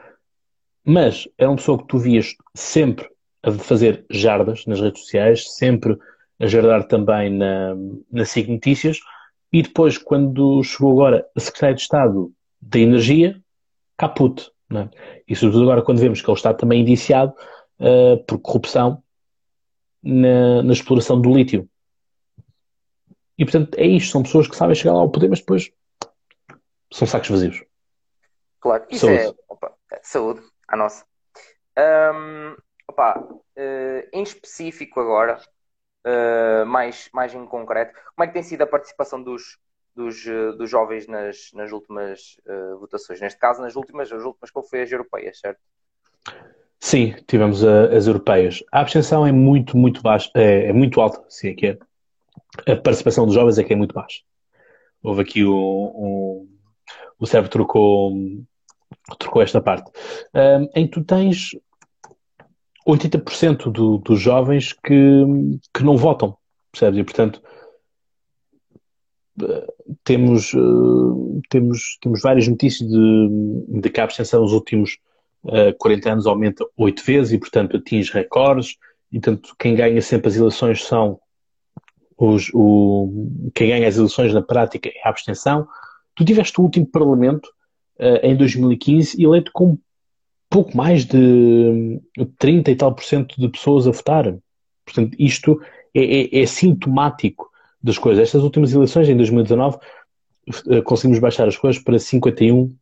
Mas 0.85 1.29
é 1.39 1.47
uma 1.47 1.57
pessoa 1.57 1.79
que 1.79 1.87
tu 1.87 1.99
vias 1.99 2.35
sempre 2.55 3.09
a 3.43 3.53
fazer 3.53 4.05
jardas 4.11 4.67
nas 4.67 4.81
redes 4.81 5.03
sociais, 5.03 5.55
sempre 5.55 5.97
a 6.39 6.47
jardar 6.47 6.87
também 6.87 7.31
na, 7.31 7.75
na 8.11 8.25
SIG 8.25 8.51
Notícias, 8.51 8.99
e 9.53 9.63
depois, 9.63 9.99
quando 9.99 10.63
chegou 10.63 10.93
agora 10.93 11.27
a 11.37 11.41
Secretária 11.41 11.75
de 11.75 11.83
Estado 11.83 12.33
da 12.61 12.79
Energia, 12.79 13.41
caput. 13.97 14.51
É? 14.73 14.89
E 15.27 15.35
sobretudo 15.35 15.65
agora 15.65 15.83
quando 15.83 15.99
vemos 15.99 16.23
que 16.23 16.31
ele 16.31 16.37
está 16.37 16.55
também 16.55 16.83
indiciado 16.83 17.35
uh, 17.81 18.23
por 18.25 18.39
corrupção 18.39 19.03
na, 20.03 20.63
na 20.63 20.73
exploração 20.73 21.21
do 21.21 21.35
lítio. 21.35 21.69
E 23.37 23.45
portanto 23.45 23.79
é 23.79 23.87
isto, 23.87 24.13
são 24.13 24.23
pessoas 24.23 24.47
que 24.47 24.57
sabem 24.57 24.75
chegar 24.75 24.95
lá 24.95 25.01
ao 25.01 25.11
poder, 25.11 25.29
mas 25.29 25.41
depois 25.41 25.73
são 26.93 27.07
sacos 27.07 27.31
vazios. 27.31 27.65
Claro, 28.61 28.85
isso 28.91 29.07
saúde. 29.07 29.23
é 29.23 29.35
opa, 29.49 29.75
saúde, 30.03 30.43
a 30.69 30.77
nossa. 30.77 31.05
Um, 31.79 32.57
opa, 32.89 33.19
uh, 33.21 34.09
em 34.13 34.23
específico 34.23 35.01
agora, 35.01 35.41
uh, 36.07 36.67
mais, 36.67 37.09
mais 37.13 37.35
em 37.35 37.47
concreto, 37.47 37.99
como 38.15 38.25
é 38.25 38.27
que 38.27 38.35
tem 38.35 38.43
sido 38.43 38.63
a 38.63 38.67
participação 38.67 39.23
dos, 39.23 39.59
dos, 39.95 40.27
uh, 40.27 40.53
dos 40.59 40.69
jovens 40.69 41.07
nas, 41.07 41.51
nas 41.55 41.73
últimas 41.73 42.37
votações? 42.79 43.21
Neste 43.21 43.39
caso, 43.39 43.63
nas 43.63 43.77
últimas, 43.77 44.13
as 44.13 44.23
últimas 44.23 44.51
que 44.51 44.63
foi 44.63 44.83
as 44.83 44.93
europeias, 44.93 45.39
certo? 45.39 45.61
Sim, 46.81 47.15
tivemos 47.27 47.63
a, 47.63 47.95
as 47.95 48.07
europeias. 48.07 48.65
A 48.73 48.81
abstenção 48.81 49.27
é 49.27 49.33
muito, 49.33 49.77
muito 49.77 50.01
baixa, 50.01 50.31
é, 50.35 50.69
é 50.69 50.73
muito 50.73 51.01
alta, 51.01 51.23
sim, 51.29 51.49
é 51.49 51.55
que 51.55 51.67
é. 51.67 51.79
A 52.73 52.77
participação 52.77 53.27
dos 53.27 53.35
jovens 53.35 53.59
é 53.59 53.65
que 53.65 53.73
é 53.73 53.77
muito 53.77 53.95
baixa. 53.95 54.23
Houve 55.03 55.23
aqui 55.23 55.45
o, 55.45 56.47
o, 57.19 57.27
cérebro 57.27 57.51
trocou, 57.51 58.13
trocou 59.19 59.43
esta 59.43 59.61
parte. 59.61 59.91
Um, 60.35 60.69
em 60.75 60.87
que 60.87 60.93
tu 60.93 61.05
tens 61.05 61.51
80% 62.89 63.71
do, 63.71 63.99
dos 63.99 64.21
jovens 64.21 64.73
que, 64.73 65.25
que 65.73 65.85
não 65.85 65.97
votam, 65.97 66.37
percebes? 66.73 67.01
E, 67.01 67.05
portanto, 67.05 67.43
temos, 70.03 70.53
uh, 70.55 71.41
temos, 71.49 71.99
temos 72.01 72.23
várias 72.23 72.49
notícias 72.49 72.89
de, 72.89 73.81
de 73.81 73.91
que 73.91 74.01
a 74.01 74.05
abstenção 74.05 74.41
nos 74.43 74.53
últimos 74.53 74.99
uh, 75.45 75.75
40 75.79 76.13
anos 76.13 76.27
aumenta 76.27 76.65
8 76.77 77.05
vezes 77.05 77.33
e, 77.33 77.39
portanto, 77.39 77.77
atinge 77.77 78.13
recordes. 78.13 78.77
E, 79.13 79.19
portanto, 79.19 79.55
quem 79.59 79.75
ganha 79.75 80.01
sempre 80.01 80.29
as 80.29 80.37
eleições 80.37 80.85
são 80.85 81.19
os, 82.17 82.51
o, 82.53 83.29
quem 83.55 83.69
ganha 83.69 83.89
as 83.89 83.97
eleições 83.97 84.35
na 84.35 84.43
prática 84.43 84.89
é 84.89 85.07
a 85.07 85.11
abstenção. 85.11 85.67
Tu 86.15 86.25
tiveste 86.25 86.61
o 86.61 86.65
último 86.65 86.87
Parlamento 86.87 87.47
uh, 87.99 88.25
em 88.25 88.37
2015 88.37 89.23
eleito 89.23 89.51
com 89.53 89.79
pouco 90.51 90.77
mais 90.77 91.05
de 91.05 92.01
30 92.39 92.71
e 92.73 92.77
tal 92.77 92.93
por 92.93 93.05
cento 93.05 93.41
de 93.41 93.49
pessoas 93.49 93.87
a 93.87 93.93
votar. 93.93 94.37
Portanto, 94.85 95.17
isto 95.19 95.61
é, 95.95 96.39
é, 96.39 96.43
é 96.43 96.47
sintomático 96.47 97.49
das 97.83 97.97
coisas. 97.97 98.23
Estas 98.23 98.43
últimas 98.43 98.73
eleições, 98.73 99.09
em 99.09 99.17
2019, 99.17 99.79
eh, 100.69 100.83
conseguimos 100.83 101.21
baixar 101.21 101.47
as 101.49 101.57
coisas 101.57 101.83
para 101.83 101.99
51, 101.99 102.75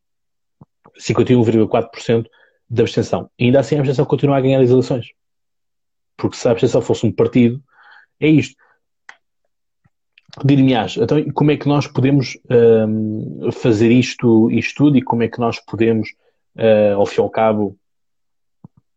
51,4% 2.69 2.71
da 2.71 2.83
abstenção. 2.83 3.31
E 3.39 3.45
ainda 3.47 3.61
assim 3.61 3.77
a 3.77 3.79
abstenção 3.79 4.05
continua 4.05 4.37
a 4.37 4.41
ganhar 4.41 4.61
as 4.61 4.71
eleições. 4.71 5.09
Porque 6.17 6.37
se 6.37 6.47
a 6.49 6.53
abstenção 6.53 6.83
fosse 6.83 7.07
um 7.07 7.13
partido, 7.13 7.63
é 8.21 8.29
isto. 8.29 8.57
Dir-me-ás, 10.45 10.97
então 10.97 11.25
como 11.33 11.51
é 11.51 11.57
que 11.57 11.67
nós 11.67 11.87
podemos 11.87 12.39
um, 12.51 13.51
fazer 13.51 13.91
isto, 13.91 14.51
isto 14.51 14.77
tudo 14.77 14.99
e 14.99 15.03
como 15.03 15.23
é 15.23 15.29
que 15.29 15.41
nós 15.41 15.59
podemos, 15.59 16.11
uh, 16.57 16.97
ao 16.97 17.07
fim 17.07 17.21
e 17.21 17.25
ao 17.25 17.31
cabo, 17.31 17.77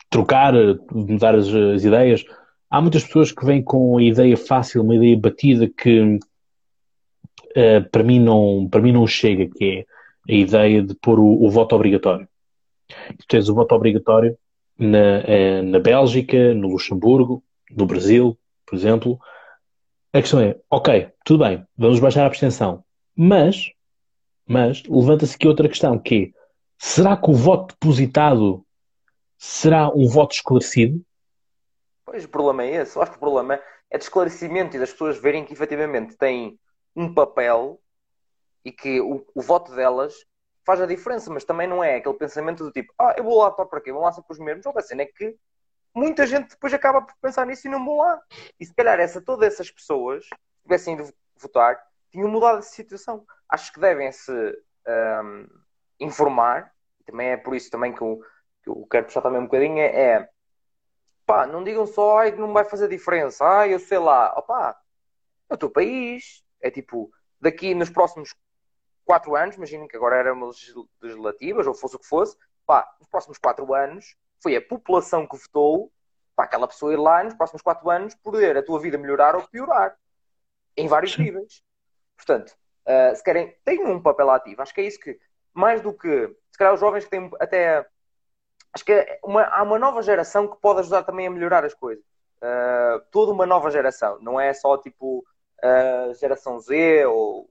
trocar, 0.10 0.53
mudar 0.91 1.34
as, 1.34 1.47
as, 1.47 1.84
ideias? 1.84 2.23
Há 2.69 2.81
muitas 2.81 3.03
pessoas 3.03 3.31
que 3.31 3.45
vêm 3.45 3.63
com 3.63 3.97
a 3.97 4.03
ideia 4.03 4.36
fácil, 4.36 4.84
uma 4.84 4.95
ideia 4.95 5.17
batida 5.17 5.67
que 5.69 6.01
uh, 6.01 7.89
para, 7.91 8.03
mim 8.03 8.19
não, 8.19 8.67
para 8.69 8.81
mim 8.81 8.91
não 8.91 9.07
chega, 9.07 9.47
que 9.47 9.86
é 10.27 10.31
a 10.31 10.36
ideia 10.36 10.84
de 10.84 10.93
pôr 10.95 11.17
o, 11.17 11.43
o 11.43 11.49
voto 11.49 11.75
obrigatório 11.75 12.27
tu 13.17 13.27
tens 13.27 13.49
o 13.49 13.56
voto 13.56 13.73
obrigatório 13.75 14.38
na, 14.77 15.19
eh, 15.25 15.62
na 15.62 15.80
Bélgica, 15.80 16.54
no 16.54 16.69
Luxemburgo, 16.69 17.43
no 17.69 17.86
Brasil, 17.86 18.38
por 18.65 18.75
exemplo. 18.75 19.19
A 20.13 20.19
questão 20.19 20.41
é, 20.41 20.60
ok, 20.69 21.10
tudo 21.23 21.43
bem, 21.43 21.65
vamos 21.77 21.99
baixar 21.99 22.23
a 22.23 22.27
abstenção, 22.27 22.84
mas, 23.15 23.71
mas 24.45 24.84
levanta-se 24.84 25.36
aqui 25.36 25.47
outra 25.47 25.69
questão, 25.69 25.97
que 25.97 26.34
é, 26.36 26.39
será 26.77 27.15
que 27.15 27.30
o 27.30 27.34
voto 27.34 27.73
depositado 27.73 28.65
será 29.38 29.89
um 29.89 30.08
voto 30.08 30.36
esclarecido? 30.36 31.01
Pois, 32.06 32.25
o 32.25 32.30
problema 32.30 32.63
é 32.63 32.82
esse. 32.82 32.95
Eu 32.97 33.01
acho 33.01 33.12
que 33.12 33.17
o 33.17 33.21
problema 33.21 33.60
é 33.89 33.97
de 33.97 34.04
esclarecimento 34.04 34.75
e 34.75 34.80
das 34.80 34.91
pessoas 34.91 35.17
verem 35.17 35.45
que 35.45 35.54
efetivamente 35.54 36.17
têm 36.17 36.60
um 36.95 37.13
papel 37.13 37.80
e 38.65 38.71
que 38.71 38.99
o, 38.99 39.25
o 39.34 39.41
voto 39.41 39.73
delas 39.75 40.13
faz 40.65 40.82
a 40.82 40.86
diferença, 40.86 41.32
mas 41.32 41.43
também 41.43 41.67
não 41.67 41.84
é 41.84 41.95
aquele 41.95 42.15
pensamento 42.15 42.63
do 42.63 42.71
tipo, 42.71 42.93
ah, 43.00 43.13
eu 43.17 43.24
vou 43.24 43.39
lá 43.39 43.50
votar 43.50 43.65
para 43.65 43.82
quê? 43.82 43.91
Vão 43.91 44.02
lá 44.02 44.12
sempre 44.12 44.32
os 44.32 44.39
mesmos. 44.39 44.65
Ou 44.65 44.78
a 44.78 44.82
cena 44.82 45.04
é 45.04 45.06
que 45.06 45.36
muita 45.93 46.26
gente 46.26 46.50
depois 46.50 46.74
acaba 46.74 47.02
por 47.02 47.15
pensar 47.21 47.45
nisso 47.45 47.67
e 47.67 47.69
não 47.69 47.84
vão 47.84 47.97
lá. 47.97 48.21
E 48.60 48.65
se 48.65 48.74
calhar 48.74 49.00
essa, 49.00 49.21
todas 49.21 49.54
essas 49.54 49.71
pessoas, 49.71 50.26
se 50.26 50.63
tivessem 50.63 50.93
ido 50.95 51.12
votar, 51.36 51.82
tinham 52.12 52.30
mudado 52.30 52.60
a 52.60 52.62
situação. 52.62 53.26
Acho 53.50 53.74
que 53.74 53.80
devem-se 53.80 54.32
um, 54.88 55.47
informar, 56.00 56.74
também 57.06 57.30
é 57.30 57.38
por 57.38 57.56
isso 57.56 57.69
também 57.69 57.93
que 57.93 58.02
eu, 58.02 58.21
que 58.63 58.69
eu 58.69 58.88
quero 58.89 59.06
puxar 59.06 59.21
também 59.21 59.39
um 59.39 59.45
bocadinho, 59.45 59.80
é, 59.80 59.86
é 59.86 60.30
pá, 61.26 61.45
não 61.45 61.63
digam 61.63 61.86
só 61.86 62.19
ai, 62.19 62.32
que 62.32 62.39
não 62.39 62.54
vai 62.54 62.65
fazer 62.65 62.88
diferença, 62.88 63.45
ai, 63.45 63.74
eu 63.74 63.80
sei 63.80 64.00
lá, 64.00 64.34
opá, 64.38 64.78
é 65.50 65.54
o 65.54 65.58
teu 65.58 65.69
país, 65.69 66.43
é 66.62 66.69
tipo, 66.69 67.12
daqui 67.39 67.74
nos 67.74 67.89
próximos 67.89 68.34
quatro 69.12 69.36
anos, 69.36 69.58
imaginem 69.58 69.89
que 69.89 69.97
agora 69.97 70.15
eram 70.15 70.50
legislativas, 71.02 71.67
ou 71.67 71.74
fosse 71.74 71.97
o 71.97 72.00
que 72.00 72.08
fosse, 72.08 72.38
pá, 72.65 72.89
nos 72.97 73.10
próximos 73.10 73.38
quatro 73.38 73.74
anos, 73.74 74.15
foi 74.41 74.56
a 74.56 74.62
população 74.62 75.28
que 75.28 75.36
votou 75.36 75.91
para 76.34 76.45
aquela 76.45 76.65
pessoa 76.65 76.93
ir 76.93 76.97
lá 76.97 77.21
nos 77.21 77.34
próximos 77.34 77.62
quatro 77.62 77.89
anos 77.89 78.15
poder 78.15 78.56
a 78.56 78.63
tua 78.63 78.80
vida 78.80 78.97
melhorar 78.97 79.36
ou 79.36 79.45
piorar, 79.50 79.97
em 80.78 80.88
vários 80.88 81.12
Sim. 81.12 81.24
níveis. 81.24 81.62
Portanto, 82.15 82.56
uh, 82.88 83.13
se 83.13 83.21
querem, 83.21 83.54
tenham 83.65 83.91
um 83.91 84.02
papel 84.02 84.30
ativo. 84.30 84.62
Acho 84.62 84.74
que 84.74 84.80
é 84.80 84.86
isso 84.86 85.00
que, 85.02 85.19
mais 85.54 85.82
do 85.82 85.93
que, 85.93 86.34
se 86.50 86.58
calhar 86.58 86.74
os 86.74 86.80
jovens 86.80 87.04
que 87.04 87.10
têm 87.10 87.30
até, 87.38 87.86
acho 88.71 88.86
que 88.86 88.93
é 88.93 89.19
uma, 89.26 89.43
há 89.43 89.62
uma 89.62 89.78
nova 89.78 90.02
geração 90.02 90.47
que 90.47 90.56
pode 90.62 90.80
ajudar 90.80 91.04
também 91.04 91.28
a 91.28 91.30
melhorar 91.30 91.65
as 91.65 91.74
coisas. 91.74 92.06
Uh, 92.41 93.04
toda 93.12 93.34
uma 93.34 93.45
nova 93.45 93.69
geração, 93.69 94.19
não 94.21 94.39
é 94.39 94.54
só 94.54 94.78
tipo 94.78 95.19
uh, 95.62 96.13
geração 96.13 96.62
Z 96.62 97.06
ou 97.08 97.50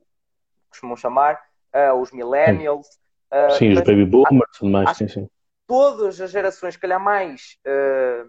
costumam 0.70 0.96
chamar, 0.96 1.49
uh, 1.74 1.94
os 1.94 2.10
millennials. 2.12 2.86
Uh, 3.32 3.50
sim, 3.56 3.72
os 3.72 3.80
baby 3.80 4.04
boomers, 4.04 4.50
tudo 4.58 4.70
mais, 4.70 4.96
sim, 4.96 5.08
sim. 5.08 5.28
Todas 5.66 6.20
as 6.20 6.30
gerações, 6.30 6.76
calhar 6.76 7.00
mais, 7.00 7.56
uh, 7.66 8.28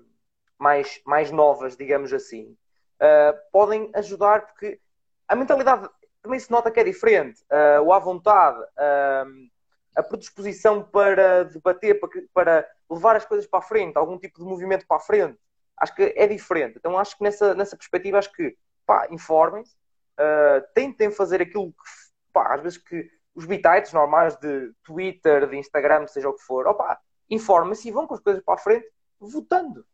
mais, 0.58 1.02
mais 1.06 1.32
novas, 1.32 1.76
digamos 1.76 2.14
assim, 2.14 2.56
podem 3.52 3.90
ajudar, 3.96 4.46
porque 4.46 4.80
a 5.28 5.36
mentalidade 5.36 5.90
também 6.22 6.40
se 6.40 6.52
nota 6.52 6.70
que 6.70 6.80
é 6.80 6.84
diferente. 6.84 7.44
o 7.84 7.92
à 7.92 7.98
vontade, 7.98 8.64
a 9.96 10.04
predisposição 10.04 10.84
para 10.84 11.46
debater, 11.46 12.00
para, 12.00 12.10
para 12.32 12.70
levar 12.88 13.16
as 13.16 13.26
coisas 13.26 13.48
para 13.48 13.58
a 13.58 13.64
frente, 13.64 13.98
algum 13.98 14.20
tipo 14.20 14.38
de 14.38 14.46
movimento 14.46 14.86
para 14.86 14.98
a 14.98 15.00
frente, 15.00 15.36
acho 15.78 15.96
que 15.96 16.14
é 16.16 16.28
diferente. 16.28 16.78
Então 16.78 16.96
acho 16.96 17.18
que 17.18 17.24
nessa, 17.24 17.56
nessa 17.56 17.76
perspectiva, 17.76 18.20
acho 18.20 18.32
que, 18.32 18.56
pá, 18.86 19.08
informem-se, 19.10 19.76
tentem 20.76 21.10
fazer 21.10 21.42
aquilo 21.42 21.72
que, 21.72 21.90
pá, 22.32 22.54
às 22.54 22.62
vezes 22.62 22.78
que 22.78 23.10
os 23.34 23.46
bitites 23.46 23.94
normais 23.94 24.36
de 24.38 24.74
Twitter, 24.84 25.48
de 25.48 25.58
Instagram, 25.58 26.08
seja 26.08 26.30
o 26.30 26.34
que 26.34 26.44
for, 26.44 26.68
opa, 26.68 27.00
informem-se 27.30 27.88
e 27.88 27.92
vão 27.92 28.06
com 28.06 28.14
as 28.14 28.20
coisas 28.20 28.44
para 28.44 28.56
a 28.56 28.58
frente 28.58 28.90
votando. 29.20 29.86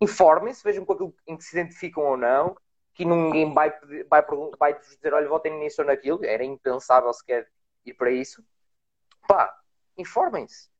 Informem-se, 0.00 0.64
vejam 0.64 0.84
com 0.84 0.94
aquilo 0.94 1.14
em 1.26 1.36
que 1.36 1.44
se 1.44 1.58
identificam 1.58 2.02
ou 2.04 2.16
não, 2.16 2.56
que 2.94 3.04
ninguém 3.04 3.52
vai, 3.52 3.72
vai, 4.08 4.24
vai 4.58 4.78
dizer, 4.78 5.12
olha, 5.12 5.28
votem 5.28 5.58
nisso 5.58 5.82
ou 5.82 5.86
naquilo, 5.86 6.24
era 6.24 6.44
impensável 6.44 7.12
sequer 7.12 7.48
ir 7.84 7.94
para 7.94 8.10
isso. 8.10 8.44
Pá, 9.28 9.54
informem-se. 9.96 10.70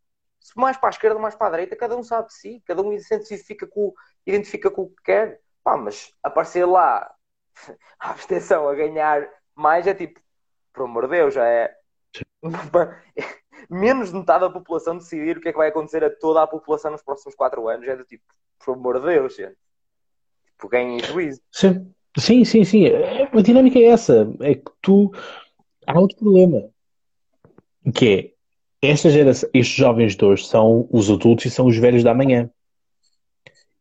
Se 0.41 0.57
mais 0.59 0.77
para 0.77 0.89
a 0.89 0.91
esquerda 0.91 1.19
mais 1.19 1.35
para 1.35 1.49
a 1.49 1.51
direita, 1.51 1.77
cada 1.77 1.97
um 1.97 2.03
sabe 2.03 2.29
de 2.29 2.35
si, 2.35 2.63
cada 2.67 2.83
um 2.83 2.93
identifica 2.93 3.67
com, 3.67 3.93
identifica 4.27 4.71
com 4.71 4.83
o 4.83 4.91
que 4.91 5.03
quer. 5.03 5.41
Pá, 5.63 5.77
mas 5.77 6.15
aparecer 6.23 6.65
lá 6.65 7.15
a 8.01 8.11
abstenção 8.11 8.69
a 8.69 8.75
ganhar 8.75 9.29
mais 9.55 9.87
é 9.87 9.93
tipo, 9.95 10.21
por 10.73 10.85
amor 10.85 11.05
de 11.05 11.17
Deus, 11.17 11.35
já 11.35 11.47
é 11.47 11.75
menos 13.71 14.11
de 14.11 14.17
metade 14.17 14.41
da 14.41 14.51
população 14.51 14.97
decidir 14.97 15.37
o 15.37 15.41
que 15.41 15.49
é 15.49 15.53
que 15.53 15.59
vai 15.59 15.69
acontecer 15.69 16.03
a 16.03 16.11
toda 16.11 16.43
a 16.43 16.47
população 16.47 16.91
nos 16.91 17.03
próximos 17.03 17.35
4 17.35 17.69
anos. 17.69 17.87
É 17.87 17.97
do 17.97 18.05
tipo, 18.05 18.25
por 18.65 18.75
amor 18.75 19.01
de 19.01 19.07
Deus, 19.07 19.37
gente. 19.37 19.57
Tipo, 20.47 20.69
ganhem 20.69 21.01
juízo. 21.01 21.41
Sim, 21.53 21.93
sim, 22.19 22.45
sim. 22.45 22.65
sim. 22.65 22.87
É, 22.87 23.25
a 23.33 23.41
dinâmica 23.43 23.79
é 23.79 23.85
essa. 23.85 24.29
É 24.41 24.55
que 24.55 24.71
tu. 24.83 25.13
Há 25.87 25.99
outro 25.99 26.17
problema. 26.19 26.69
Que 27.95 28.09
é. 28.15 28.41
Esta 28.83 29.11
geração, 29.11 29.49
estes 29.53 29.77
jovens 29.77 30.17
de 30.17 30.25
hoje 30.25 30.47
são 30.47 30.89
os 30.91 31.11
adultos 31.11 31.45
e 31.45 31.51
são 31.51 31.67
os 31.67 31.77
velhos 31.77 32.03
da 32.03 32.15
manhã. 32.15 32.51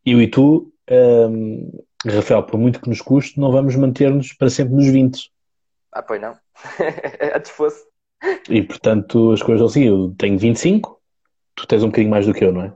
Eu 0.06 0.22
e 0.22 0.28
tu, 0.28 0.74
hum, 0.92 1.72
Rafael, 2.06 2.44
por 2.44 2.60
muito 2.60 2.82
que 2.82 2.90
nos 2.90 3.00
custe, 3.00 3.40
não 3.40 3.50
vamos 3.50 3.76
manter-nos 3.78 4.34
para 4.34 4.50
sempre 4.50 4.76
nos 4.76 4.88
20. 4.88 5.32
Ah, 5.92 6.02
pois 6.02 6.22
não. 6.22 6.38
Antes 7.36 7.52
fosse. 7.52 7.88
E 8.50 8.62
portanto 8.64 9.32
as 9.32 9.42
coisas 9.42 9.72
assim, 9.72 9.86
eu 9.86 10.14
tenho 10.18 10.38
25, 10.38 11.02
tu 11.56 11.68
tens 11.68 11.84
um 11.84 11.88
bocadinho 11.88 12.12
mais 12.12 12.26
do 12.26 12.34
que 12.34 12.44
eu, 12.44 12.52
não 12.52 12.64
é? 12.64 12.74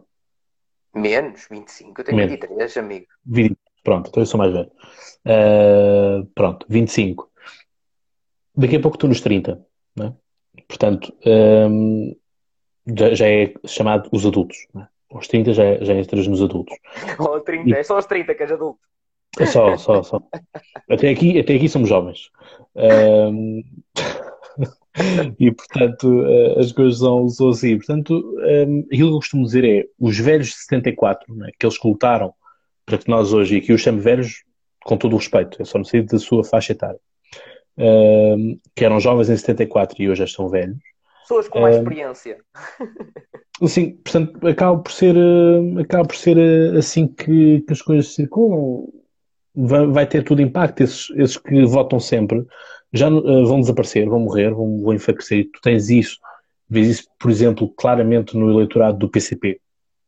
Menos, 0.96 1.48
25, 1.50 2.02
eu 2.02 2.06
tenho 2.06 2.18
Menos. 2.18 2.32
23, 2.34 2.78
amigo. 2.78 3.08
20, 3.26 3.58
pronto, 3.84 4.10
então 4.10 4.22
eu 4.22 4.28
sou 4.28 4.38
mais 4.38 4.54
velho. 4.54 4.72
Uh, 5.26 6.26
pronto, 6.36 6.66
25. 6.70 7.30
Daqui 8.56 8.76
a 8.76 8.80
pouco 8.80 8.98
estou 8.98 9.10
nos 9.10 9.20
30, 9.22 9.66
não 9.96 10.08
é? 10.08 10.14
Portanto, 10.68 11.14
um, 11.26 12.16
já, 12.96 13.16
já, 13.16 13.28
é 13.28 13.54
chamado 13.66 14.08
os 14.12 14.26
adultos, 14.26 14.58
não 14.74 14.84
é? 14.84 14.88
Aos 15.12 15.28
30 15.28 15.54
já, 15.54 15.84
já 15.84 15.94
entras 15.94 16.28
nos 16.28 16.42
adultos. 16.42 16.76
Ou 17.20 17.40
30, 17.40 17.70
e... 17.70 17.74
é 17.74 17.84
só 17.84 17.96
aos 17.96 18.06
30 18.06 18.34
que 18.34 18.44
és 18.44 18.52
adulto. 18.52 18.80
É 19.40 19.46
só, 19.46 19.76
só, 19.78 20.04
só. 20.04 20.22
Até 20.90 21.10
aqui, 21.10 21.40
até 21.40 21.56
aqui 21.56 21.68
somos 21.68 21.90
jovens. 21.90 22.30
Um... 22.76 23.64
e 25.40 25.52
portanto 25.52 26.24
eh, 26.26 26.60
as 26.60 26.72
coisas 26.72 27.00
são, 27.00 27.50
assim. 27.50 27.78
Portanto, 27.78 28.14
um, 28.14 28.80
aquilo 28.92 29.10
que 29.10 29.16
eu 29.16 29.20
costumo 29.20 29.46
dizer 29.46 29.66
é 29.66 29.86
os 30.00 30.18
velhos 30.20 30.48
de 30.48 30.56
74, 30.56 31.34
né, 31.36 31.50
que 31.60 31.68
lutaram 31.84 32.34
para 32.86 32.98
que 32.98 33.10
nós 33.10 33.34
hoje, 33.34 33.56
e 33.56 33.58
aqui 33.60 33.74
os 33.74 33.82
chamo 33.82 34.00
velhos 34.00 34.44
com 34.84 34.98
todo 34.98 35.14
o 35.14 35.18
respeito, 35.18 35.62
é 35.62 35.66
só 35.66 35.78
no 35.80 35.86
sentido 35.86 36.12
da 36.12 36.20
sua 36.20 36.44
faixa 36.44 36.74
etária, 36.74 37.00
um, 37.78 38.60
que 38.76 38.84
eram 38.86 39.00
jovens 39.00 39.30
em 39.30 39.38
74 39.38 40.02
e 40.02 40.10
hoje 40.10 40.20
já 40.20 40.26
estão 40.26 40.50
velhos. 40.50 40.78
Pessoas 41.22 41.48
com 41.48 41.62
mais 41.62 41.78
experiência. 41.78 42.38
Sim, 43.66 43.92
portanto, 43.92 44.46
acaba 44.46 44.78
por 44.78 44.92
ser, 44.92 45.16
eh, 45.16 45.82
acaba 45.82 46.06
por 46.06 46.16
ser 46.18 46.38
eh, 46.38 46.78
assim 46.78 47.08
que, 47.08 47.62
que 47.62 47.72
as 47.72 47.82
coisas 47.82 48.14
circulam 48.14 48.90
vai, 49.56 49.88
vai 49.88 50.08
ter 50.08 50.24
tudo 50.24 50.42
impacto. 50.42 50.82
Esses, 50.82 51.10
esses 51.12 51.38
que 51.38 51.66
votam 51.66 52.00
sempre 52.00 52.46
já 52.92 53.10
uh, 53.10 53.46
vão 53.46 53.60
desaparecer, 53.60 54.08
vão 54.08 54.20
morrer, 54.20 54.52
vão, 54.52 54.82
vão 54.82 54.94
enfraquecer. 54.94 55.50
Tu 55.52 55.62
tens 55.62 55.90
isso, 55.90 56.18
vês 56.70 56.88
isso, 56.88 57.10
por 57.20 57.32
exemplo, 57.32 57.70
claramente 57.70 58.38
no 58.38 58.52
eleitorado 58.52 58.98
do 58.98 59.10
PCP, 59.10 59.60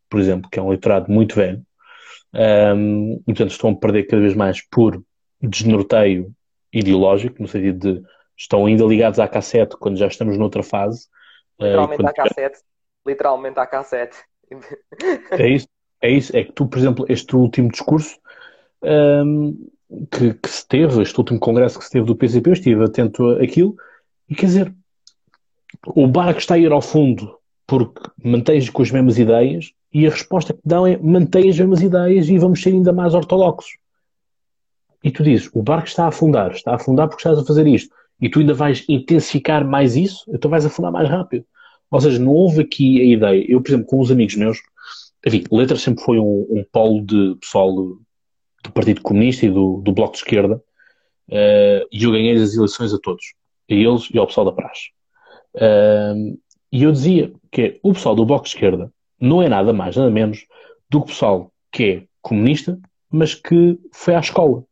por 0.09 0.19
exemplo, 0.19 0.49
que 0.49 0.59
é 0.59 0.61
um 0.61 0.67
eleitorado 0.67 1.11
muito 1.11 1.35
velho. 1.35 1.61
Um, 2.33 3.13
e, 3.21 3.33
portanto, 3.33 3.51
estão 3.51 3.69
a 3.69 3.75
perder 3.75 4.03
cada 4.03 4.21
vez 4.21 4.35
mais 4.35 4.61
por 4.69 5.01
desnorteio 5.41 6.31
ideológico, 6.71 7.41
no 7.41 7.47
sentido 7.47 7.93
de 7.93 8.03
estão 8.37 8.65
ainda 8.65 8.83
ligados 8.83 9.19
à 9.19 9.27
cassete 9.27 9.77
quando 9.77 9.97
já 9.97 10.07
estamos 10.07 10.37
noutra 10.37 10.61
fase. 10.61 11.07
Eh, 11.59 11.67
Literalmente 11.67 12.03
uh, 12.03 12.07
à 12.07 12.13
cassete. 12.13 12.59
Literalmente 13.07 13.59
à 13.59 13.65
cassete. 13.65 14.17
É 15.31 15.47
isso, 15.47 15.67
é 16.01 16.09
isso. 16.09 16.35
É 16.35 16.43
que 16.43 16.51
tu, 16.51 16.67
por 16.67 16.77
exemplo, 16.77 17.05
este 17.07 17.35
último 17.35 17.69
discurso 17.71 18.17
um, 18.85 19.69
que, 20.11 20.33
que, 20.33 20.49
se 20.49 20.67
teve, 20.67 21.01
este 21.01 21.17
último 21.17 21.39
congresso 21.39 21.79
que 21.79 21.85
se 21.85 21.91
teve 21.91 22.05
do 22.05 22.15
PCP, 22.15 22.49
eu 22.49 22.53
estive 22.53 22.83
atento 22.83 23.29
àquilo, 23.31 23.75
e 24.29 24.35
quer 24.35 24.47
dizer, 24.47 24.75
o 25.87 26.07
barco 26.07 26.39
está 26.39 26.55
a 26.55 26.59
ir 26.59 26.71
ao 26.71 26.81
fundo 26.81 27.37
porque 27.67 28.01
mantens 28.23 28.69
com 28.69 28.81
as 28.81 28.91
mesmas 28.91 29.17
ideias, 29.17 29.71
e 29.93 30.05
a 30.05 30.09
resposta 30.09 30.53
que 30.53 30.59
dão 30.63 30.85
é 30.85 30.97
mantém 30.97 31.49
as 31.49 31.57
mesmas 31.57 31.81
ideias 31.81 32.29
e 32.29 32.37
vamos 32.37 32.61
ser 32.61 32.69
ainda 32.69 32.91
mais 32.91 33.13
ortodoxos. 33.13 33.77
E 35.03 35.09
tu 35.09 35.23
dizes, 35.23 35.49
o 35.53 35.63
barco 35.63 35.87
está 35.87 36.05
a 36.05 36.07
afundar, 36.09 36.51
está 36.51 36.71
a 36.71 36.75
afundar 36.75 37.07
porque 37.07 37.21
estás 37.21 37.39
a 37.39 37.45
fazer 37.45 37.65
isto, 37.65 37.93
e 38.19 38.29
tu 38.29 38.39
ainda 38.39 38.53
vais 38.53 38.83
intensificar 38.89 39.65
mais 39.65 39.95
isso, 39.95 40.23
então 40.27 40.49
vais 40.49 40.65
afundar 40.65 40.91
mais 40.91 41.09
rápido. 41.09 41.45
Ou 41.89 42.01
seja, 42.01 42.19
não 42.19 42.31
houve 42.31 42.61
aqui 42.61 42.99
a 43.01 43.05
ideia. 43.05 43.45
Eu, 43.47 43.61
por 43.61 43.69
exemplo, 43.69 43.85
com 43.85 43.99
os 43.99 44.11
amigos 44.11 44.35
meus, 44.35 44.57
enfim, 45.25 45.43
letras 45.51 45.81
sempre 45.81 46.03
foi 46.03 46.19
um, 46.19 46.45
um 46.49 46.65
polo 46.71 47.01
de 47.05 47.35
pessoal 47.39 47.73
do 48.65 48.71
Partido 48.71 49.01
Comunista 49.01 49.45
e 49.45 49.49
do, 49.49 49.81
do 49.81 49.91
Bloco 49.91 50.13
de 50.13 50.19
Esquerda, 50.19 50.55
uh, 51.29 51.87
e 51.91 52.03
eu 52.03 52.11
ganhei 52.11 52.33
as 52.33 52.55
eleições 52.55 52.93
a 52.93 52.99
todos, 52.99 53.33
a 53.69 53.73
eles 53.73 54.09
e 54.13 54.17
ao 54.17 54.27
pessoal 54.27 54.45
da 54.45 54.51
praxe. 54.51 54.89
Uh, 55.55 56.37
e 56.71 56.83
eu 56.83 56.91
dizia 56.91 57.31
que 57.51 57.79
o 57.81 57.93
pessoal 57.93 58.15
do 58.15 58.25
Bloco 58.25 58.43
de 58.43 58.49
Esquerda 58.49 58.91
não 59.19 59.41
é 59.41 59.47
nada 59.47 59.71
mais, 59.71 59.95
nada 59.95 60.09
menos 60.09 60.45
do 60.89 60.99
que 60.99 61.05
o 61.05 61.07
pessoal 61.07 61.51
que 61.71 61.83
é 61.83 62.03
comunista, 62.21 62.79
mas 63.09 63.33
que 63.33 63.79
foi 63.93 64.15
à 64.15 64.19
escola. 64.19 64.63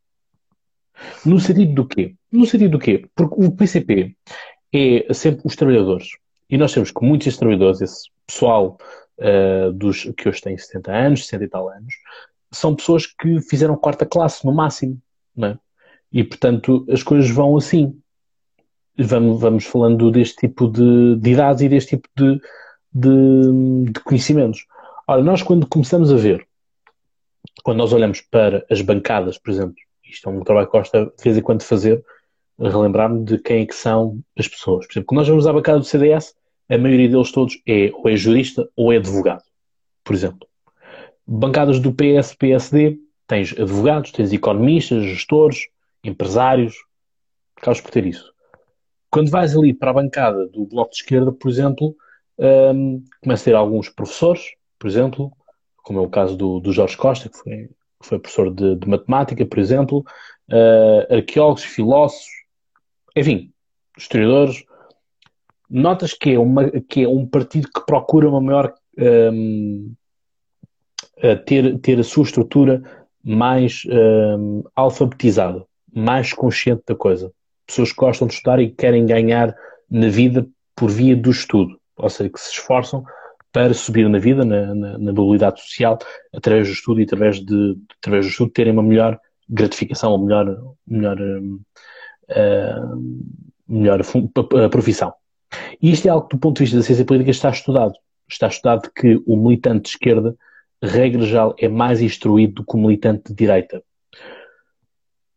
No 1.25 1.39
sentido 1.39 1.73
do 1.73 1.87
quê? 1.87 2.15
No 2.31 2.45
sentido 2.45 2.71
do 2.71 2.79
quê? 2.79 3.07
Porque 3.15 3.35
o 3.37 3.51
PCP 3.51 4.15
é 4.73 5.13
sempre 5.13 5.41
os 5.45 5.55
trabalhadores. 5.55 6.09
E 6.49 6.57
nós 6.57 6.73
temos 6.73 6.91
que 6.91 7.05
muitos 7.05 7.37
trabalhadores, 7.37 7.81
esse 7.81 8.09
pessoal 8.27 8.77
uh, 9.19 9.71
dos, 9.71 10.03
que 10.17 10.27
hoje 10.27 10.41
têm 10.41 10.57
70 10.57 10.91
anos, 10.91 11.25
60 11.25 11.43
e 11.43 11.47
tal 11.47 11.69
anos, 11.69 11.93
são 12.53 12.75
pessoas 12.75 13.05
que 13.05 13.41
fizeram 13.41 13.75
quarta 13.75 14.05
classe, 14.05 14.45
no 14.45 14.53
máximo. 14.53 15.01
Não 15.35 15.49
é? 15.49 15.59
E, 16.11 16.23
portanto, 16.23 16.85
as 16.89 17.01
coisas 17.01 17.29
vão 17.29 17.57
assim. 17.57 17.99
Vamos, 18.97 19.41
vamos 19.41 19.65
falando 19.65 20.11
deste 20.11 20.47
tipo 20.47 20.67
de, 20.67 21.15
de 21.17 21.31
idades 21.31 21.63
e 21.63 21.69
deste 21.69 21.97
tipo 21.97 22.07
de, 22.15 22.39
de, 22.93 23.91
de 23.91 23.99
conhecimentos. 24.01 24.65
Ora, 25.07 25.23
nós 25.23 25.41
quando 25.41 25.67
começamos 25.67 26.13
a 26.13 26.15
ver, 26.15 26.47
quando 27.63 27.79
nós 27.79 27.91
olhamos 27.91 28.21
para 28.21 28.63
as 28.69 28.81
bancadas, 28.81 29.37
por 29.39 29.51
exemplo, 29.51 29.75
isto 30.03 30.29
é 30.29 30.31
um 30.31 30.43
trabalho 30.43 30.67
que 30.67 30.77
gosta 30.77 31.05
de 31.05 31.23
vez 31.23 31.37
em 31.37 31.41
quando 31.41 31.63
fazer, 31.63 32.03
relembrar-me 32.59 33.25
de 33.25 33.39
quem 33.39 33.63
é 33.63 33.65
que 33.65 33.75
são 33.75 34.19
as 34.37 34.47
pessoas. 34.47 34.85
Por 34.85 34.93
exemplo, 34.93 35.07
quando 35.07 35.17
nós 35.19 35.27
vamos 35.27 35.47
à 35.47 35.53
bancada 35.53 35.79
do 35.79 35.85
CDS, 35.85 36.35
a 36.69 36.77
maioria 36.77 37.09
deles 37.09 37.31
todos 37.31 37.59
é 37.67 37.91
ou 37.93 38.09
é 38.09 38.15
jurista 38.15 38.69
ou 38.75 38.93
é 38.93 38.97
advogado, 38.97 39.43
por 40.03 40.13
exemplo. 40.15 40.47
Bancadas 41.25 41.79
do 41.79 41.93
PS, 41.93 42.35
PSD, 42.35 42.99
tens 43.27 43.53
advogados, 43.53 44.11
tens 44.11 44.33
economistas, 44.33 45.03
gestores, 45.03 45.67
empresários, 46.03 46.75
acabas 47.57 47.79
por 47.79 47.91
ter 47.91 48.05
isso. 48.05 48.33
Quando 49.09 49.29
vais 49.29 49.55
ali 49.55 49.73
para 49.73 49.91
a 49.91 49.93
bancada 49.93 50.47
do 50.47 50.65
Bloco 50.65 50.91
de 50.91 50.97
Esquerda, 50.97 51.31
por 51.31 51.49
exemplo, 51.49 51.95
um, 52.37 53.03
começa 53.21 53.43
a 53.43 53.45
ter 53.45 53.55
alguns 53.55 53.89
professores, 53.89 54.53
por 54.77 54.87
exemplo, 54.87 55.31
como 55.77 55.99
é 55.99 56.01
o 56.01 56.09
caso 56.09 56.35
do, 56.35 56.59
do 56.59 56.71
Jorge 56.71 56.97
Costa, 56.97 57.29
que 57.29 57.37
foi, 57.37 57.67
que 58.01 58.07
foi 58.07 58.19
professor 58.19 58.53
de, 58.53 58.75
de, 58.75 58.87
matemática, 58.87 59.45
por 59.45 59.59
exemplo, 59.59 60.03
uh, 60.49 61.13
arqueólogos, 61.13 61.63
filósofos, 61.63 62.27
enfim, 63.15 63.53
historiadores. 63.97 64.63
Notas 65.69 66.13
que 66.13 66.31
é, 66.31 66.39
uma, 66.39 66.69
que 66.69 67.03
é 67.03 67.07
um 67.07 67.25
partido 67.25 67.69
que 67.73 67.85
procura 67.85 68.29
uma 68.29 68.41
maior. 68.41 68.73
Um, 68.97 69.93
ter, 71.45 71.77
ter 71.79 71.99
a 71.99 72.03
sua 72.03 72.23
estrutura 72.23 72.81
mais 73.23 73.83
um, 73.87 74.63
alfabetizada, 74.75 75.65
mais 75.93 76.33
consciente 76.33 76.83
da 76.87 76.95
coisa. 76.95 77.31
Pessoas 77.65 77.91
que 77.91 77.97
gostam 77.97 78.27
de 78.27 78.33
estudar 78.33 78.59
e 78.59 78.69
querem 78.69 79.05
ganhar 79.05 79.55
na 79.89 80.09
vida 80.09 80.45
por 80.75 80.89
via 80.89 81.15
do 81.15 81.31
estudo 81.31 81.77
ou 81.97 82.09
seja, 82.09 82.29
que 82.29 82.39
se 82.39 82.51
esforçam 82.51 83.03
para 83.51 83.73
subir 83.73 84.09
na 84.09 84.17
vida, 84.17 84.43
na, 84.43 84.73
na, 84.73 84.97
na 84.97 85.13
mobilidade 85.13 85.61
social, 85.61 85.99
através 86.33 86.67
do 86.67 86.73
estudo 86.73 87.01
e 87.01 87.03
através, 87.03 87.39
de, 87.39 87.77
através 87.99 88.25
do 88.25 88.29
estudo 88.29 88.51
terem 88.51 88.73
uma 88.73 88.81
melhor 88.81 89.19
gratificação, 89.47 90.15
uma 90.15 90.25
melhor, 90.25 90.75
melhor, 90.87 91.17
uh, 92.29 93.03
melhor 93.67 94.01
profissão. 94.71 95.13
E 95.81 95.91
isto 95.91 96.07
é 96.07 96.09
algo 96.09 96.27
que, 96.27 96.35
do 96.35 96.39
ponto 96.39 96.57
de 96.57 96.63
vista 96.63 96.77
da 96.77 96.83
ciência 96.83 97.05
política, 97.05 97.29
está 97.29 97.49
estudado. 97.51 97.93
Está 98.27 98.47
estudado 98.47 98.89
que 98.95 99.21
o 99.27 99.37
militante 99.37 99.83
de 99.83 99.89
esquerda, 99.89 100.35
regra 100.87 101.23
geral, 101.23 101.55
é 101.57 101.67
mais 101.67 102.01
instruído 102.01 102.55
do 102.55 102.65
que 102.65 102.75
o 102.75 102.79
militante 102.79 103.29
de 103.29 103.35
direita. 103.35 103.83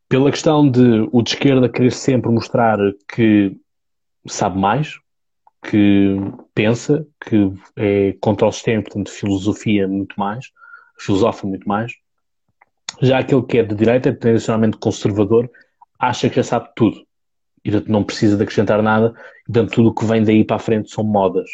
Pela 0.09 0.31
questão 0.31 0.69
de 0.69 1.09
o 1.13 1.23
de 1.23 1.31
esquerda 1.31 1.69
querer 1.69 1.93
sempre 1.93 2.31
mostrar 2.31 2.79
que 3.09 3.57
sabe 4.27 4.59
mais, 4.59 4.99
que 5.63 6.17
pensa, 6.55 7.07
que 7.25 7.53
é 7.77 8.17
contra 8.21 8.47
o 8.47 8.53
sistema, 8.53 8.83
portanto, 8.83 9.11
filosofia 9.11 9.89
muito 9.89 10.15
mais, 10.19 10.47
filosofa 10.99 11.47
muito 11.47 11.69
mais. 11.69 11.93
Já 13.03 13.19
aquele 13.19 13.43
que 13.43 13.59
é 13.59 13.63
de 13.63 13.75
direita, 13.75 14.15
tradicionalmente 14.15 14.79
conservador, 14.79 15.51
acha 15.99 16.29
que 16.29 16.37
já 16.37 16.45
sabe 16.45 16.71
tudo. 16.75 17.05
E, 17.65 17.71
portanto, 17.71 17.91
não 17.91 18.05
precisa 18.05 18.37
de 18.37 18.43
acrescentar 18.43 18.81
nada. 18.83 19.15
E, 19.43 19.53
portanto, 19.53 19.73
tudo 19.73 19.89
o 19.89 19.95
que 19.95 20.05
vem 20.05 20.23
daí 20.23 20.45
para 20.45 20.57
a 20.57 20.61
frente 20.61 20.91
são 20.91 21.03
modas. 21.05 21.51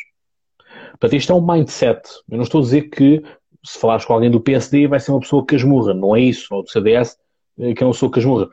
Portanto, 0.90 1.16
isto 1.16 1.32
é 1.32 1.34
um 1.34 1.46
mindset. 1.46 2.02
Eu 2.30 2.36
não 2.36 2.44
estou 2.44 2.60
a 2.60 2.64
dizer 2.64 2.82
que, 2.90 3.22
se 3.64 3.78
falares 3.78 4.04
com 4.04 4.12
alguém 4.12 4.30
do 4.30 4.40
PSD, 4.40 4.86
vai 4.86 4.98
ser 5.00 5.12
uma 5.12 5.20
pessoa 5.20 5.44
casmurra. 5.44 5.94
Não 5.94 6.16
é 6.16 6.20
isso. 6.20 6.54
Ou 6.54 6.62
do 6.62 6.70
CDS, 6.70 7.16
eh, 7.58 7.74
que 7.74 7.82
é 7.82 7.86
uma 7.86 7.92
pessoa 7.92 8.10
casmurra. 8.10 8.48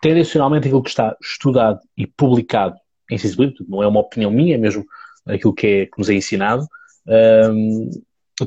Tendencionalmente, 0.00 0.66
aquilo 0.66 0.82
que 0.82 0.90
está 0.90 1.16
estudado 1.20 1.80
e 1.96 2.06
publicado 2.06 2.76
em 3.10 3.18
ciência 3.18 3.36
política, 3.36 3.64
não 3.68 3.82
é 3.82 3.86
uma 3.86 4.00
opinião 4.00 4.30
minha, 4.30 4.54
é 4.54 4.58
mesmo 4.58 4.84
aquilo 5.26 5.54
que, 5.54 5.66
é, 5.66 5.86
que 5.86 5.98
nos 5.98 6.08
é 6.08 6.14
ensinado, 6.14 6.66
um, 7.52 7.90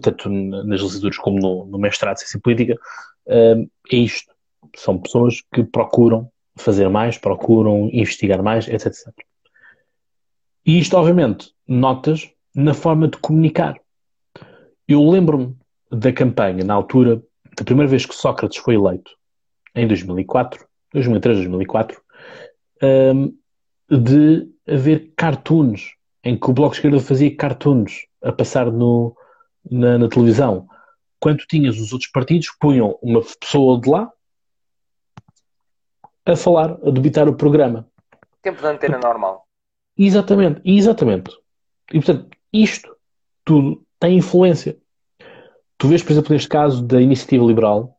tanto 0.02 0.30
nas 0.30 0.82
legislaturas 0.82 1.18
como 1.18 1.40
no, 1.40 1.66
no 1.66 1.78
mestrado 1.78 2.16
de 2.16 2.22
Ciência 2.22 2.40
Política, 2.40 2.76
um, 3.28 3.70
é 3.92 3.96
isto. 3.96 4.34
São 4.76 4.98
pessoas 4.98 5.42
que 5.54 5.64
procuram 5.64 6.30
fazer 6.58 6.90
mais, 6.90 7.18
procuram 7.18 7.90
investigar 7.94 8.42
mais, 8.44 8.68
etc, 8.68 8.88
etc. 8.88 9.14
E 10.66 10.80
isto, 10.80 10.98
obviamente, 10.98 11.54
notas 11.68 12.30
na 12.54 12.74
forma 12.74 13.08
de 13.08 13.18
comunicar. 13.18 13.80
Eu 14.88 15.08
lembro-me 15.10 15.56
da 15.92 16.12
campanha, 16.12 16.64
na 16.64 16.74
altura, 16.74 17.22
da 17.58 17.64
primeira 17.64 17.90
vez 17.90 18.06
que 18.06 18.16
Sócrates 18.16 18.58
foi 18.58 18.76
eleito, 18.76 19.12
em 19.76 19.88
2004, 19.88 20.66
2003, 20.94 21.38
2004, 21.38 22.02
um, 22.84 23.38
de 23.90 24.50
haver 24.68 25.14
cartoons 25.16 25.96
em 26.24 26.38
que 26.38 26.50
o 26.50 26.54
Bloco 26.54 26.72
de 26.72 26.80
Esquerda 26.80 27.00
fazia 27.00 27.36
cartoons 27.36 28.06
a 28.22 28.32
passar 28.32 28.72
no, 28.72 29.16
na, 29.70 29.98
na, 29.98 30.10
televisão. 30.10 30.68
Quando 31.20 31.46
tinhas 31.48 31.80
os 31.80 31.94
outros 31.94 32.12
partidos, 32.12 32.50
punham 32.60 32.98
uma 33.02 33.22
pessoa 33.40 33.80
de 33.80 33.90
lá 33.90 34.12
a 36.26 36.36
falar, 36.36 36.78
a 36.86 36.92
debitar 36.92 37.30
o 37.30 37.36
programa. 37.36 37.88
Tempo 38.42 38.62
de 38.62 38.68
antena 38.68 38.98
normal. 38.98 39.48
Exatamente, 39.98 40.62
exatamente. 40.66 41.32
E 41.92 42.00
portanto, 42.02 42.30
isto 42.52 42.96
tudo 43.46 43.84
tem 44.00 44.18
influência. 44.18 44.78
Tu 45.78 45.88
vês, 45.88 46.02
por 46.02 46.12
exemplo, 46.12 46.34
neste 46.34 46.50
caso 46.50 46.82
da 46.84 47.02
iniciativa 47.02 47.46
liberal, 47.46 47.98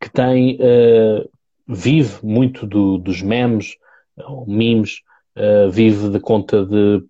que 0.00 0.10
tem, 0.10 0.56
uh, 0.56 1.28
vive 1.66 2.18
muito 2.22 2.66
do, 2.66 2.98
dos 2.98 3.22
memes, 3.22 3.76
ou 4.16 4.46
memes, 4.46 5.00
uh, 5.36 5.70
vive 5.70 6.10
da 6.10 6.20
conta 6.20 6.64
de 6.64 7.02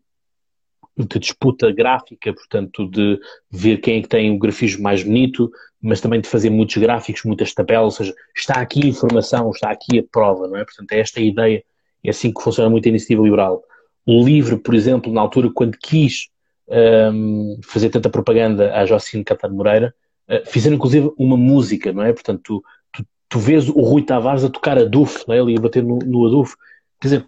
de 0.96 1.18
disputa 1.18 1.70
gráfica, 1.70 2.32
portanto, 2.32 2.88
de 2.88 3.20
ver 3.50 3.78
quem 3.78 3.98
é 3.98 4.02
que 4.02 4.08
tem 4.08 4.34
o 4.34 4.38
grafismo 4.38 4.82
mais 4.82 5.02
bonito, 5.02 5.50
mas 5.80 6.00
também 6.00 6.20
de 6.20 6.28
fazer 6.28 6.48
muitos 6.48 6.76
gráficos, 6.78 7.22
muitas 7.24 7.52
tabelas, 7.52 7.84
ou 7.84 7.90
seja, 7.90 8.14
está 8.34 8.54
aqui 8.54 8.84
a 8.84 8.88
informação, 8.88 9.50
está 9.50 9.70
aqui 9.70 9.98
a 9.98 10.04
prova, 10.10 10.48
não 10.48 10.56
é? 10.56 10.64
Portanto, 10.64 10.90
é 10.92 11.00
esta 11.00 11.20
a 11.20 11.22
ideia, 11.22 11.62
é 12.02 12.10
assim 12.10 12.32
que 12.32 12.42
funciona 12.42 12.70
muito 12.70 12.86
a 12.86 12.88
iniciativa 12.88 13.22
liberal. 13.22 13.62
O 14.06 14.24
livro, 14.24 14.58
por 14.58 14.74
exemplo, 14.74 15.12
na 15.12 15.20
altura, 15.20 15.50
quando 15.52 15.76
quis 15.76 16.28
um, 16.68 17.58
fazer 17.64 17.90
tanta 17.90 18.10
propaganda 18.10 18.74
à 18.74 18.84
Jocine 18.84 19.24
Catar 19.24 19.50
Moreira, 19.50 19.94
uh, 20.28 20.44
fizeram 20.46 20.76
inclusive 20.76 21.12
uma 21.18 21.36
música, 21.36 21.92
não 21.92 22.02
é? 22.02 22.12
Portanto, 22.12 22.40
tu, 22.42 22.64
tu, 22.92 23.06
tu 23.28 23.38
vês 23.38 23.68
o 23.68 23.80
Rui 23.80 24.02
Tavares 24.02 24.44
a 24.44 24.50
tocar 24.50 24.78
a 24.78 24.84
não 24.84 25.34
é? 25.34 25.38
Ele 25.38 25.52
ia 25.52 25.60
bater 25.60 25.82
no, 25.82 25.98
no 25.98 26.26
Aduf. 26.26 26.54
Quer 27.00 27.08
dizer, 27.08 27.26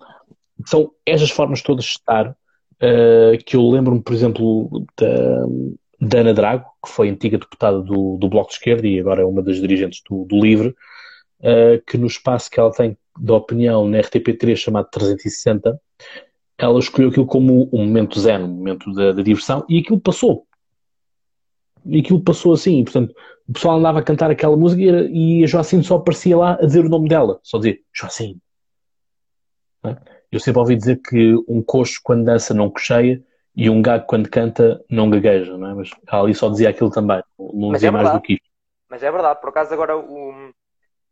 são 0.66 0.90
estas 1.06 1.30
formas 1.30 1.62
todas 1.62 1.84
de 1.84 1.90
estar 1.90 2.30
uh, 2.30 3.44
que 3.44 3.56
eu 3.56 3.68
lembro-me, 3.68 4.02
por 4.02 4.12
exemplo, 4.12 4.86
da, 4.96 5.46
da 6.00 6.18
Ana 6.20 6.34
Drago, 6.34 6.66
que 6.84 6.90
foi 6.90 7.08
antiga 7.08 7.38
deputada 7.38 7.80
do, 7.80 8.16
do 8.16 8.28
Bloco 8.28 8.48
de 8.48 8.54
Esquerda 8.54 8.86
e 8.86 8.98
agora 8.98 9.22
é 9.22 9.24
uma 9.24 9.42
das 9.42 9.60
dirigentes 9.60 10.02
do, 10.08 10.24
do 10.24 10.40
LIVRE, 10.40 10.68
uh, 11.40 11.82
que 11.86 11.96
no 11.96 12.06
espaço 12.06 12.50
que 12.50 12.58
ela 12.58 12.72
tem 12.72 12.96
de 13.18 13.32
opinião 13.32 13.88
na 13.88 13.98
RTP3 13.98 14.56
chamado 14.56 14.88
360, 14.90 15.80
ela 16.58 16.78
escolheu 16.78 17.10
aquilo 17.10 17.26
como 17.26 17.68
um 17.72 17.86
momento 17.86 18.20
zen, 18.20 18.42
um 18.42 18.48
momento 18.48 18.92
da, 18.92 19.12
da 19.12 19.22
diversão, 19.22 19.64
e 19.68 19.78
aquilo 19.78 20.00
passou. 20.00 20.46
E 21.86 22.00
aquilo 22.00 22.20
passou 22.20 22.52
assim, 22.52 22.82
portanto, 22.82 23.14
o 23.48 23.52
pessoal 23.52 23.78
andava 23.78 24.00
a 24.00 24.02
cantar 24.02 24.30
aquela 24.30 24.56
música 24.56 24.82
e, 24.82 25.44
a 25.44 25.46
Joacine 25.46 25.84
só 25.84 25.96
aparecia 25.96 26.36
lá 26.36 26.54
a 26.54 26.66
dizer 26.66 26.84
o 26.84 26.88
nome 26.88 27.08
dela, 27.08 27.38
só 27.42 27.58
dizer 27.58 27.82
Joacine. 27.94 28.38
É? 29.84 29.96
Eu 30.30 30.40
sempre 30.40 30.58
ouvi 30.58 30.76
dizer 30.76 31.00
que 31.00 31.34
um 31.48 31.62
coxo 31.62 32.00
quando 32.02 32.24
dança 32.24 32.52
não 32.52 32.68
cocheia 32.68 33.22
e 33.54 33.70
um 33.70 33.80
gago 33.80 34.04
quando 34.06 34.28
canta 34.28 34.84
não 34.90 35.08
gagueja, 35.08 35.56
não 35.56 35.70
é? 35.70 35.74
Mas 35.74 35.90
ali 36.08 36.34
só 36.34 36.50
dizia 36.50 36.68
aquilo 36.68 36.90
também, 36.90 37.22
não 37.38 37.70
Mas 37.70 37.78
dizia 37.78 37.88
é 37.88 37.92
mais 37.92 38.12
do 38.12 38.20
que 38.20 38.34
isto. 38.34 38.48
Mas 38.90 39.02
é 39.02 39.10
verdade, 39.10 39.40
por 39.40 39.50
acaso 39.50 39.72
agora 39.72 39.96
o, 39.96 40.52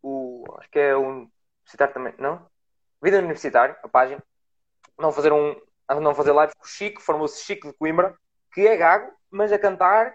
o 0.03 0.43
acho 0.57 0.69
que 0.69 0.79
é 0.79 0.97
um 0.97 1.27
citar 1.65 1.91
também, 1.91 2.13
não? 2.19 2.41
Vida 3.01 3.19
Universitário, 3.19 3.75
a 3.83 3.87
página, 3.87 4.21
não 4.99 5.11
fazer 5.11 5.31
um 5.31 5.55
não 6.01 6.13
fazer 6.13 6.33
live 6.33 6.53
com 6.53 6.65
o 6.65 6.67
Chico, 6.67 7.01
formou-se 7.01 7.45
Chico 7.45 7.67
de 7.67 7.73
Coimbra, 7.73 8.13
que 8.53 8.67
é 8.67 8.75
gago, 8.75 9.09
mas 9.31 9.53
a 9.53 9.59
cantar 9.59 10.13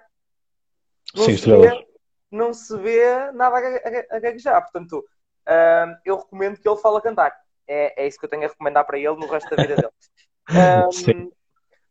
não, 1.15 1.25
Sim, 1.25 1.37
se, 1.37 1.51
vê, 1.51 1.89
não 2.31 2.53
se 2.53 2.77
vê 2.79 3.33
nada 3.33 3.57
a, 3.57 3.61
a, 3.61 4.17
a 4.17 4.21
gaguejar. 4.21 4.61
Portanto, 4.63 4.99
uh, 4.99 5.97
eu 6.05 6.19
recomendo 6.19 6.61
que 6.61 6.69
ele 6.69 6.77
fale 6.77 6.99
a 6.99 7.01
cantar 7.01 7.43
é, 7.67 8.05
é 8.05 8.07
isso 8.07 8.19
que 8.19 8.25
eu 8.25 8.29
tenho 8.29 8.45
a 8.45 8.49
recomendar 8.49 8.85
para 8.85 8.99
ele 8.99 9.17
no 9.17 9.27
resto 9.27 9.55
da 9.55 9.63
vida 9.63 9.77
dele. 9.77 9.89
Um, 10.51 11.31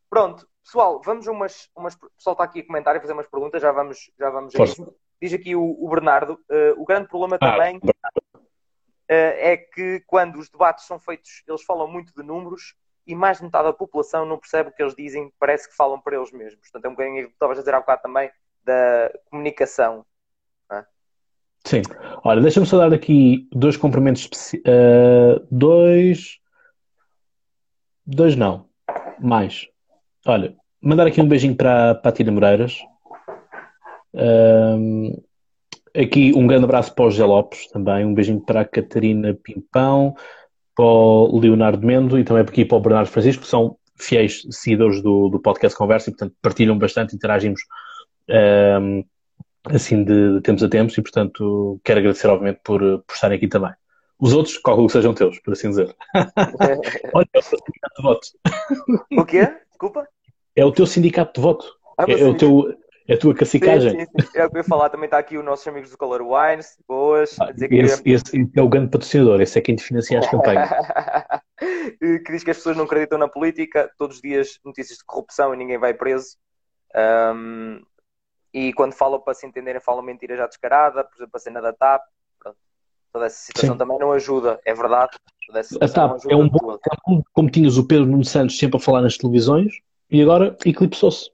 pronto, 0.10 0.46
pessoal, 0.62 1.02
vamos 1.06 1.26
umas, 1.26 1.70
umas. 1.74 1.96
O 1.96 2.10
pessoal 2.18 2.34
está 2.34 2.44
aqui 2.44 2.60
a 2.60 2.68
comentar 2.68 2.94
e 2.98 3.00
fazer 3.00 3.14
umas 3.14 3.30
perguntas, 3.30 3.62
já 3.62 3.72
vamos, 3.72 4.12
já 4.20 4.30
vamos 4.30 4.54
a 4.54 4.64
isso. 4.64 4.94
Diz 5.22 5.34
aqui 5.34 5.56
o, 5.56 5.64
o 5.64 5.88
Bernardo, 5.88 6.34
uh, 6.34 6.80
o 6.80 6.86
grande 6.86 7.08
problema 7.08 7.38
ah, 7.40 7.40
também 7.40 7.78
uh, 7.78 7.90
é 9.08 9.56
que 9.56 10.04
quando 10.06 10.38
os 10.38 10.50
debates 10.50 10.86
são 10.86 11.00
feitos, 11.00 11.44
eles 11.48 11.64
falam 11.64 11.88
muito 11.88 12.14
de 12.14 12.22
números 12.22 12.76
e 13.06 13.16
mais 13.16 13.38
de 13.38 13.44
metade 13.44 13.66
da 13.66 13.74
população 13.74 14.26
não 14.26 14.38
percebe 14.38 14.70
o 14.70 14.74
que 14.74 14.82
eles 14.82 14.96
dizem, 14.96 15.32
parece 15.40 15.70
que 15.70 15.76
falam 15.76 16.00
para 16.00 16.16
eles 16.16 16.32
mesmos. 16.32 16.62
Portanto, 16.62 16.86
é 16.86 16.88
um 16.90 16.92
bocadinho 16.92 17.28
que 17.28 17.34
estavas 17.34 17.58
a 17.58 17.62
dizer 17.62 17.74
há 17.74 17.80
bocado 17.80 18.02
também 18.04 18.30
da 18.64 19.12
comunicação. 19.30 20.06
É? 20.72 20.84
Sim. 21.66 21.82
Olha, 22.24 22.42
deixa-me 22.42 22.66
só 22.66 22.78
dar 22.78 22.94
aqui 22.94 23.48
dois 23.52 23.76
cumprimentos. 23.78 24.30
Uh, 24.54 25.46
dois. 25.50 26.40
Dois 28.06 28.36
não. 28.36 28.70
Mais. 29.20 29.68
Olha, 30.26 30.56
mandar 30.82 31.08
aqui 31.08 31.22
um 31.22 31.28
beijinho 31.28 31.56
para, 31.56 31.96
para 31.96 32.10
a 32.10 32.14
Tina 32.14 32.32
Moreiras. 32.32 32.80
Um, 34.14 35.22
aqui 35.96 36.34
um 36.36 36.46
grande 36.46 36.66
abraço 36.66 36.94
para 36.94 37.06
o 37.06 37.12
José 37.12 37.26
Lopes 37.26 37.68
também. 37.68 38.06
Um 38.06 38.14
beijinho 38.14 38.42
para 38.42 38.62
a 38.62 38.66
Catarina 38.66 39.34
Pimpão, 39.34 40.16
para 40.76 40.86
o 40.86 41.40
Leonardo 41.40 41.86
Mendo 41.86 42.18
e 42.18 42.24
também 42.24 42.44
aqui 42.44 42.66
para 42.66 42.78
o 42.78 42.82
Bernardo 42.82 43.10
Francisco, 43.10 43.44
que 43.44 43.50
são 43.50 43.78
fiéis 43.96 44.44
seguidores 44.50 45.02
do, 45.02 45.30
do 45.30 45.40
podcast 45.40 45.78
Conversa 45.78 46.10
e, 46.10 46.14
portanto, 46.14 46.36
partilham 46.42 46.78
bastante, 46.78 47.16
interagimos 47.16 47.62
um, 48.82 49.04
assim 49.66 50.04
de, 50.04 50.36
de, 50.36 50.42
tempos 50.42 50.64
a 50.64 50.70
tempos 50.70 50.98
e, 50.98 51.02
portanto, 51.02 51.80
quero 51.84 52.00
agradecer, 52.00 52.28
obviamente, 52.28 52.60
por, 52.64 52.80
por 52.80 53.14
estarem 53.14 53.38
aqui 53.38 53.48
também. 53.48 53.72
Os 54.20 54.34
outros, 54.34 54.58
calculo 54.58 54.88
que 54.88 54.94
sejam 54.94 55.14
teus, 55.14 55.40
por 55.40 55.54
assim 55.54 55.70
dizer. 55.70 55.96
Olha, 57.14 57.28
é 57.34 57.40
o 57.40 57.42
sindicato 57.42 57.96
de 57.98 58.04
voto. 58.04 58.28
O 59.18 59.26
quê? 59.26 59.52
Desculpa? 59.70 60.08
É 60.56 60.66
o 60.66 60.72
teu 60.72 60.86
sindicato 60.86 61.34
de 61.34 61.42
voto. 61.42 61.66
Ah, 61.98 62.06
é, 62.08 62.22
é, 62.22 62.26
o 62.26 62.36
teu, 62.36 62.76
a 63.10 63.18
tua 63.18 63.34
cacicagem. 63.34 63.92
Sim, 63.92 64.06
sim, 64.06 64.28
sim. 64.32 64.38
É 64.38 64.46
o 64.46 64.50
que 64.50 64.58
eu 64.58 64.60
ia 64.60 64.64
falar. 64.64 64.90
Também 64.90 65.06
está 65.06 65.18
aqui 65.18 65.38
os 65.38 65.44
nossos 65.44 65.68
amigos 65.68 65.90
do 65.90 65.98
Color 65.98 66.22
Wines. 66.22 66.78
Boas. 66.88 67.36
Ah, 67.40 67.52
esse, 67.52 68.02
esse, 68.06 68.52
é 68.56 68.62
o 68.62 68.70
grande 68.70 68.92
patrocinador. 68.92 69.42
Esse 69.42 69.60
é 69.60 69.62
quem 69.62 69.76
te 69.76 69.84
financia 69.84 70.20
as 70.20 70.30
campanhas. 70.30 70.70
que 72.00 72.32
diz 72.32 72.44
que 72.44 72.52
as 72.52 72.58
pessoas 72.58 72.78
não 72.78 72.86
acreditam 72.86 73.18
na 73.18 73.28
política. 73.28 73.92
Todos 73.98 74.18
os 74.18 74.22
dias 74.22 74.60
notícias 74.64 75.00
de 75.00 75.06
corrupção 75.06 75.54
e 75.54 75.58
ninguém 75.58 75.78
vai 75.78 75.94
preso. 75.94 76.38
Um, 76.96 77.82
e 78.54 78.74
quando 78.74 78.94
falam 78.94 79.20
para 79.20 79.34
se 79.34 79.48
entenderem, 79.48 79.82
falam 79.82 80.04
mentira 80.04 80.36
já 80.36 80.48
descarada. 80.48 81.04
Por 81.04 81.18
exemplo, 81.18 81.32
a 81.36 81.40
cena 81.40 81.62
da 81.62 81.74
TAP. 81.74 82.02
Pronto. 82.40 82.58
Toda 83.12 83.26
essa 83.26 83.38
situação 83.38 83.78
também 83.78 83.98
não 83.98 84.12
ajuda. 84.12 84.60
É 84.66 84.74
verdade. 84.74 85.18
a 85.82 85.88
TAP 85.88 86.20
é 86.30 86.36
um 86.36 86.48
bom 86.50 86.72
exemplo. 86.72 87.24
Como 87.34 87.50
tinhas 87.50 87.78
o 87.78 87.88
Pedro 87.88 88.06
Nuno 88.06 88.26
Santos 88.26 88.58
sempre 88.58 88.78
a 88.78 88.80
falar 88.80 89.02
nas 89.02 89.18
televisões 89.18 89.74
e 90.10 90.22
agora 90.22 90.56
eclipsou-se. 90.66 91.32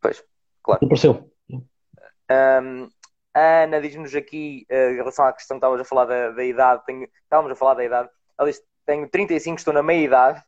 Pois, 0.00 0.22
claro. 0.68 0.84
Apareceu. 0.84 1.32
Um, 1.50 2.90
a 3.32 3.62
Ana 3.62 3.80
diz-nos 3.80 4.14
aqui, 4.14 4.66
uh, 4.70 4.92
em 4.92 4.96
relação 4.96 5.24
à 5.24 5.32
questão 5.32 5.56
que 5.56 5.58
estávamos 5.58 5.80
a 5.80 5.84
falar 5.84 6.04
da, 6.04 6.30
da 6.32 6.44
idade, 6.44 6.82
tenho, 6.84 7.08
estávamos 7.22 7.52
a 7.52 7.56
falar 7.56 7.74
da 7.74 7.84
idade, 7.84 8.10
ela 8.38 8.50
diz, 8.50 8.62
tenho 8.84 9.08
35, 9.08 9.58
estou 9.58 9.72
na 9.72 9.82
meia 9.82 10.04
idade. 10.04 10.44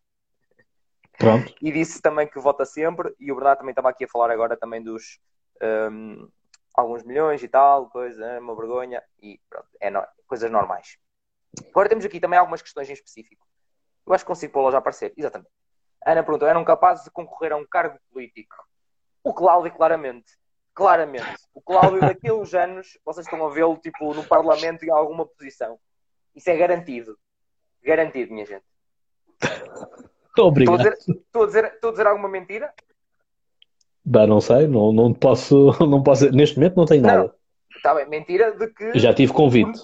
Pronto. 1.19 1.55
E 1.61 1.73
disse 1.73 2.01
também 2.01 2.27
que 2.27 2.39
vota 2.39 2.65
sempre, 2.65 3.15
e 3.19 3.33
o 3.33 3.35
Bernardo 3.35 3.59
também 3.59 3.73
estava 3.73 3.91
aqui 3.91 4.05
a 4.05 4.09
falar 4.09 4.31
agora 4.31 4.57
também 4.57 4.83
dos 4.83 5.19
um, 5.63 6.29
alguns 6.75 7.03
milhões 7.03 7.43
e 7.43 7.49
tal, 7.49 7.89
coisa, 7.91 8.25
é 8.25 8.41
uma 8.41 8.55
vergonha, 8.55 9.03
e 9.23 9.41
pronto, 9.49 9.69
é 9.81 9.91
no, 9.91 10.03
coisas 10.27 10.51
normais. 10.51 10.97
Agora 11.71 11.89
temos 11.89 12.05
aqui 12.05 12.21
também 12.21 12.39
algumas 12.39 12.63
questões 12.63 12.89
em 12.89 12.93
específico. 12.93 13.47
Eu 14.07 14.15
acho 14.15 14.25
que 14.25 14.29
consigo 14.29 14.53
pô-las 14.53 14.73
já 14.73 14.79
aparecer, 14.79 15.13
exatamente. 15.17 15.51
Ana 16.05 16.23
perguntou: 16.23 16.49
eram 16.49 16.65
capazes 16.65 17.05
de 17.05 17.11
concorrer 17.11 17.53
a 17.53 17.57
um 17.57 17.67
cargo 17.67 17.99
político? 18.11 18.57
O 19.23 19.35
Cláudio, 19.35 19.73
claramente. 19.73 20.33
Claramente. 20.75 21.37
O 21.55 21.61
Cláudio, 21.61 22.01
daqui 22.01 22.29
a 22.29 22.35
uns 22.35 22.55
anos, 22.55 22.99
vocês 23.05 23.27
estão 23.27 23.45
a 23.47 23.51
vê-lo 23.51 23.77
tipo, 23.77 24.15
no 24.15 24.25
Parlamento 24.25 24.85
em 24.85 24.91
alguma 24.91 25.27
posição. 25.27 25.79
Isso 26.35 26.49
é 26.49 26.57
garantido. 26.57 27.19
Garantido, 27.83 28.33
minha 28.33 28.47
gente. 28.47 28.65
Obrigado. 30.39 30.75
Estou 30.75 30.75
a 30.75 30.79
dizer, 30.79 31.15
estou 31.27 31.43
a 31.43 31.47
dizer, 31.47 31.65
estou 31.75 31.89
a 31.89 31.93
dizer 31.93 32.07
alguma 32.07 32.29
mentira? 32.29 32.73
Bah, 34.05 34.27
não 34.27 34.41
sei, 34.41 34.67
não, 34.67 34.93
não 34.93 35.13
posso, 35.13 35.71
não 35.87 36.03
posso. 36.03 36.31
Neste 36.31 36.57
momento 36.57 36.77
não 36.77 36.87
tenho 36.87 37.03
nada. 37.03 37.35
Está 37.77 37.95
bem, 37.95 38.09
mentira 38.09 38.53
de 38.53 38.69
que. 38.69 38.99
Já 38.99 39.15
tive 39.15 39.33
convite. 39.33 39.79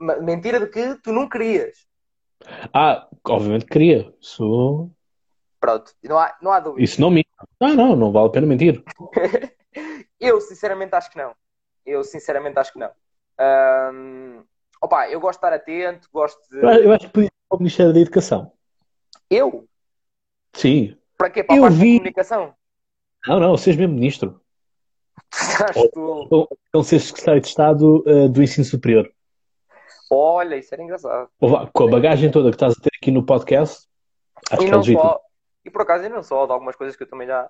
Mentira 0.00 0.60
de 0.60 0.66
que 0.68 0.94
tu 1.02 1.12
não 1.12 1.28
querias. 1.28 1.86
Ah, 2.72 3.08
obviamente 3.26 3.66
queria. 3.66 4.14
Sou. 4.20 4.90
Pronto, 5.60 5.92
não 6.04 6.18
há, 6.18 6.36
não 6.40 6.52
há 6.52 6.60
dúvida. 6.60 6.84
Isso 6.84 7.00
não 7.00 7.10
me. 7.10 7.26
Não, 7.60 7.74
não, 7.74 7.96
não 7.96 8.12
vale 8.12 8.28
a 8.28 8.30
pena 8.30 8.46
mentir. 8.46 8.82
eu 10.20 10.40
sinceramente 10.40 10.94
acho 10.94 11.10
que 11.10 11.18
não. 11.18 11.34
Eu 11.84 12.04
sinceramente 12.04 12.58
acho 12.58 12.72
que 12.72 12.78
não. 12.78 12.90
Um, 13.40 14.44
opa, 14.80 15.08
eu 15.08 15.20
gosto 15.20 15.40
de 15.40 15.46
estar 15.46 15.52
atento, 15.52 16.08
gosto 16.12 16.40
de. 16.50 16.58
Eu 16.58 16.92
acho 16.92 17.06
que 17.06 17.12
podia 17.12 17.26
ir 17.26 17.48
para 17.48 17.56
o 17.56 17.58
Ministério 17.58 17.92
da 17.92 18.00
Educação. 18.00 18.52
Eu? 19.30 19.68
Sim. 20.52 20.96
Para 21.16 21.30
quê? 21.30 21.42
Para 21.42 21.56
eu 21.56 21.64
a 21.64 21.68
parte 21.68 21.80
vi... 21.80 21.92
da 21.92 21.98
comunicação? 21.98 22.54
Não, 23.26 23.40
não, 23.40 23.56
seja 23.56 23.78
mesmo 23.78 23.94
ministro. 23.94 24.40
ou, 25.96 26.28
ou, 26.30 26.58
ou 26.72 26.84
ser 26.84 27.00
secretário 27.00 27.40
de 27.40 27.48
Estado 27.48 28.04
uh, 28.06 28.28
do 28.28 28.42
Ensino 28.42 28.64
Superior. 28.64 29.12
Olha, 30.10 30.56
isso 30.56 30.72
era 30.72 30.82
engraçado. 30.82 31.28
Com 31.72 31.88
a 31.88 31.90
bagagem 31.90 32.30
toda 32.30 32.50
que 32.50 32.56
estás 32.56 32.74
a 32.74 32.80
ter 32.80 32.90
aqui 33.00 33.10
no 33.10 33.26
podcast, 33.26 33.86
acho 34.50 34.62
e 34.62 34.66
que 34.66 34.72
é 34.72 34.76
legítimo. 34.76 35.02
Só, 35.02 35.20
e 35.68 35.70
por 35.70 35.82
acaso, 35.82 36.08
não 36.08 36.22
só, 36.22 36.46
de 36.46 36.52
algumas 36.52 36.74
coisas 36.74 36.96
que 36.96 37.02
eu 37.02 37.08
também 37.08 37.26
já 37.26 37.48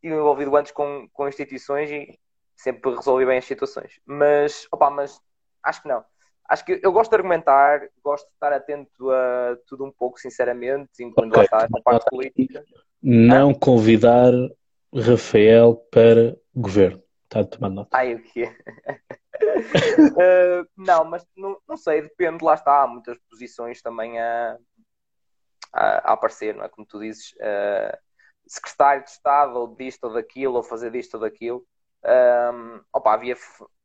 tive 0.00 0.14
envolvido 0.14 0.54
antes 0.56 0.72
com, 0.72 1.08
com 1.12 1.28
instituições 1.28 1.88
e 1.90 2.18
sempre 2.56 2.94
resolvi 2.94 3.24
bem 3.24 3.38
as 3.38 3.44
situações. 3.44 4.00
Mas, 4.04 4.66
opa, 4.72 4.90
mas 4.90 5.20
acho 5.62 5.82
que 5.82 5.88
não. 5.88 6.04
Acho 6.48 6.64
que 6.64 6.80
eu 6.82 6.90
gosto 6.90 7.10
de 7.10 7.16
argumentar, 7.16 7.88
gosto 8.02 8.26
de 8.26 8.32
estar 8.32 8.52
atento 8.52 9.10
a 9.10 9.56
tudo 9.68 9.84
um 9.84 9.92
pouco, 9.92 10.18
sinceramente, 10.18 10.90
enquanto 11.00 11.30
okay. 11.30 11.44
está 11.44 11.58
a 11.58 11.82
parte 11.82 12.10
política. 12.10 12.64
Não 13.00 13.50
ah? 13.50 13.58
convidar 13.58 14.32
Rafael 14.92 15.76
para 15.92 16.36
governo. 16.54 17.00
Está 17.24 17.40
a 17.40 17.44
tomar 17.44 17.70
nota. 17.70 17.96
Ai, 17.96 18.16
o 18.16 18.22
quê? 18.24 18.52
uh, 20.10 20.66
não, 20.76 21.04
mas 21.04 21.24
não, 21.36 21.56
não 21.68 21.76
sei, 21.76 22.02
depende, 22.02 22.44
lá 22.44 22.54
está. 22.54 22.82
Há 22.82 22.88
muitas 22.88 23.16
posições 23.30 23.80
também 23.80 24.18
a, 24.18 24.58
a, 25.72 26.10
a 26.10 26.12
aparecer, 26.12 26.54
não 26.54 26.64
é? 26.64 26.68
Como 26.68 26.86
tu 26.86 27.00
dizes, 27.00 27.32
uh, 27.32 27.96
secretário 28.46 29.04
de 29.04 29.10
Estado, 29.10 29.56
ou 29.56 29.74
disto 29.74 30.04
ou 30.04 30.12
daquilo, 30.14 30.56
ou 30.56 30.62
fazer 30.62 30.90
disto 30.90 31.14
ou 31.14 31.20
daquilo. 31.20 31.66
Um, 32.02 32.80
opa, 32.92 33.12
havia 33.12 33.36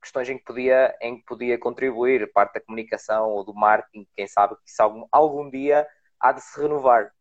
questões 0.02 0.30
em 0.30 0.38
que, 0.38 0.44
podia, 0.46 0.96
em 1.02 1.18
que 1.18 1.26
podia 1.26 1.58
contribuir, 1.60 2.32
parte 2.32 2.54
da 2.54 2.62
comunicação 2.62 3.30
ou 3.30 3.44
do 3.44 3.54
marketing, 3.54 4.08
quem 4.16 4.28
sabe 4.28 4.56
que 4.56 4.70
isso 4.70 4.82
algum, 4.82 5.06
algum 5.12 5.50
dia 5.50 5.88
há 6.20 6.32
de 6.32 6.42
se 6.42 6.60
renovar. 6.60 7.12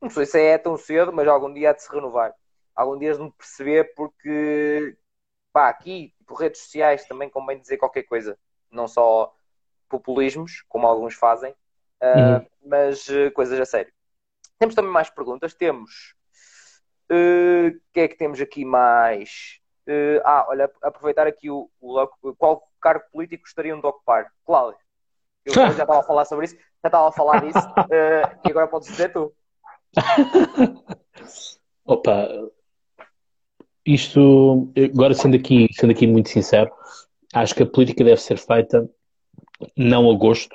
Não 0.00 0.10
sei 0.10 0.26
se 0.26 0.40
é 0.40 0.58
tão 0.58 0.76
cedo, 0.76 1.12
mas 1.12 1.28
algum 1.28 1.52
dia 1.52 1.70
há 1.70 1.72
de 1.72 1.82
se 1.82 1.92
renovar. 1.92 2.34
Algum 2.74 2.98
dia 2.98 3.14
de 3.14 3.30
perceber 3.32 3.94
porque 3.94 4.96
pá, 5.52 5.68
aqui, 5.68 6.14
por 6.26 6.38
redes 6.40 6.62
sociais, 6.62 7.06
também 7.06 7.30
convém 7.30 7.60
dizer 7.60 7.76
qualquer 7.76 8.02
coisa, 8.04 8.38
não 8.70 8.88
só 8.88 9.32
populismos, 9.88 10.64
como 10.68 10.86
alguns 10.86 11.14
fazem, 11.14 11.52
uh, 11.52 12.38
uhum. 12.38 12.46
mas 12.64 13.06
uh, 13.08 13.30
coisas 13.32 13.60
a 13.60 13.66
sério. 13.66 13.92
Temos 14.62 14.76
também 14.76 14.92
mais 14.92 15.10
perguntas. 15.10 15.54
Temos. 15.54 16.14
O 17.10 17.14
uh, 17.14 17.80
que 17.92 17.98
é 17.98 18.06
que 18.06 18.16
temos 18.16 18.40
aqui 18.40 18.64
mais? 18.64 19.58
Uh, 19.88 20.22
ah, 20.24 20.46
olha, 20.48 20.70
aproveitar 20.80 21.26
aqui 21.26 21.50
o, 21.50 21.68
o, 21.80 22.06
qual 22.36 22.62
cargo 22.80 23.04
político 23.12 23.42
gostariam 23.42 23.80
de 23.80 23.86
ocupar? 23.88 24.30
Cláudio. 24.46 24.78
Eu 25.44 25.52
já 25.74 25.82
estava 25.82 25.98
a 25.98 26.04
falar 26.04 26.24
sobre 26.26 26.44
isso, 26.44 26.54
já 26.54 26.86
estava 26.86 27.08
a 27.08 27.12
falar 27.12 27.40
disso, 27.40 27.58
uh, 27.58 28.38
e 28.46 28.50
agora 28.50 28.68
podes 28.68 28.86
dizer 28.86 29.12
tu. 29.12 29.34
Opa, 31.84 32.28
isto, 33.84 34.72
agora 34.76 35.12
sendo 35.14 35.34
aqui, 35.34 35.66
sendo 35.72 35.90
aqui 35.90 36.06
muito 36.06 36.28
sincero, 36.28 36.70
acho 37.34 37.52
que 37.52 37.64
a 37.64 37.66
política 37.66 38.04
deve 38.04 38.20
ser 38.20 38.38
feita 38.38 38.88
não 39.76 40.08
a 40.08 40.14
gosto, 40.14 40.54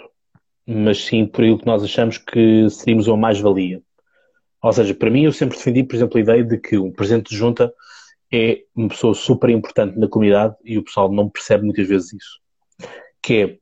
mas 0.65 1.03
sim 1.03 1.25
por 1.25 1.41
aquilo 1.41 1.59
que 1.59 1.65
nós 1.65 1.83
achamos 1.83 2.17
que 2.17 2.69
seríamos 2.69 3.07
uma 3.07 3.17
mais-valia. 3.17 3.83
Ou 4.67 4.73
seja, 4.73 4.93
para 4.93 5.09
mim 5.09 5.23
eu 5.23 5.31
sempre 5.31 5.57
defendi, 5.57 5.81
por 5.81 5.95
exemplo, 5.95 6.17
a 6.17 6.21
ideia 6.21 6.43
de 6.43 6.57
que 6.57 6.77
um 6.77 6.91
presidente 6.91 7.29
de 7.29 7.37
junta 7.37 7.73
é 8.29 8.63
uma 8.75 8.89
pessoa 8.89 9.13
super 9.13 9.49
importante 9.49 9.97
na 9.97 10.09
comunidade 10.09 10.57
e 10.61 10.77
o 10.77 10.83
pessoal 10.83 11.09
não 11.09 11.29
percebe 11.29 11.63
muitas 11.63 11.87
vezes 11.87 12.11
isso. 12.11 12.41
Que 13.21 13.57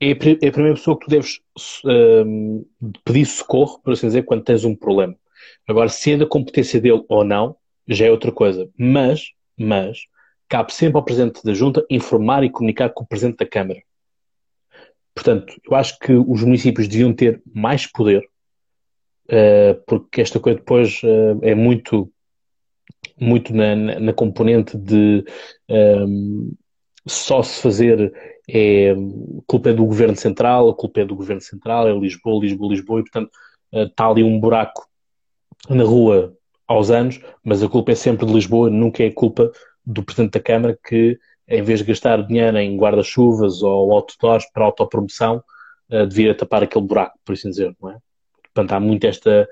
é, 0.00 0.08
é 0.10 0.12
a 0.12 0.16
primeira 0.52 0.76
pessoa 0.76 0.98
que 0.98 1.04
tu 1.04 1.10
deves 1.10 1.40
um, 1.84 2.64
pedir 3.04 3.26
socorro, 3.26 3.78
por 3.80 3.92
assim 3.92 4.06
dizer, 4.06 4.22
quando 4.22 4.44
tens 4.44 4.64
um 4.64 4.74
problema. 4.74 5.14
Agora, 5.68 5.90
sendo 5.90 6.24
a 6.24 6.26
competência 6.26 6.80
dele 6.80 7.04
ou 7.06 7.22
não, 7.22 7.54
já 7.86 8.06
é 8.06 8.10
outra 8.10 8.32
coisa. 8.32 8.66
Mas, 8.78 9.26
mas, 9.58 10.06
cabe 10.48 10.72
sempre 10.72 10.96
ao 10.96 11.04
Presidente 11.04 11.44
da 11.44 11.52
Junta 11.52 11.84
informar 11.90 12.44
e 12.44 12.50
comunicar 12.50 12.88
com 12.88 13.04
o 13.04 13.06
Presidente 13.06 13.36
da 13.36 13.46
Câmara. 13.46 13.82
Portanto, 15.14 15.60
eu 15.68 15.76
acho 15.76 15.98
que 15.98 16.14
os 16.14 16.42
municípios 16.42 16.88
deviam 16.88 17.12
ter 17.12 17.42
mais 17.54 17.86
poder, 17.86 18.26
uh, 19.30 19.82
porque 19.86 20.20
esta 20.20 20.40
coisa 20.40 20.58
depois 20.58 21.00
uh, 21.02 21.38
é 21.42 21.54
muito 21.54 22.10
muito 23.20 23.54
na, 23.54 23.76
na, 23.76 24.00
na 24.00 24.12
componente 24.12 24.76
de 24.76 25.24
um, 25.68 26.52
só 27.06 27.42
se 27.42 27.60
fazer 27.60 28.12
é 28.48 28.94
culpa 29.46 29.70
é 29.70 29.72
do 29.72 29.84
governo 29.84 30.16
central, 30.16 30.68
a 30.68 30.74
culpa 30.74 31.00
é 31.00 31.04
do 31.04 31.14
governo 31.14 31.40
central, 31.40 31.88
é 31.88 31.92
Lisboa, 31.92 32.42
Lisboa, 32.42 32.70
Lisboa, 32.70 33.00
e 33.00 33.02
portanto 33.02 33.30
está 33.72 34.06
ali 34.06 34.22
um 34.22 34.38
buraco 34.38 34.86
na 35.68 35.84
rua 35.84 36.36
aos 36.66 36.90
anos, 36.90 37.20
mas 37.42 37.62
a 37.62 37.68
culpa 37.68 37.92
é 37.92 37.94
sempre 37.94 38.26
de 38.26 38.32
Lisboa, 38.32 38.70
nunca 38.70 39.02
é 39.02 39.10
culpa 39.10 39.50
do 39.84 40.02
Presidente 40.02 40.32
da 40.32 40.40
Câmara 40.40 40.78
que, 40.86 41.18
em 41.48 41.62
vez 41.62 41.80
de 41.80 41.86
gastar 41.86 42.22
dinheiro 42.26 42.56
em 42.58 42.76
guarda-chuvas 42.76 43.62
ou 43.62 43.92
outdoors 43.92 44.44
para 44.52 44.64
autopromoção, 44.64 45.42
devia 46.08 46.34
tapar 46.34 46.62
aquele 46.62 46.86
buraco, 46.86 47.18
por 47.24 47.32
assim 47.32 47.50
dizer, 47.50 47.74
não 47.80 47.90
é? 47.90 47.98
Portanto, 48.54 48.72
há 48.72 48.80
muito 48.80 49.04
esta, 49.04 49.48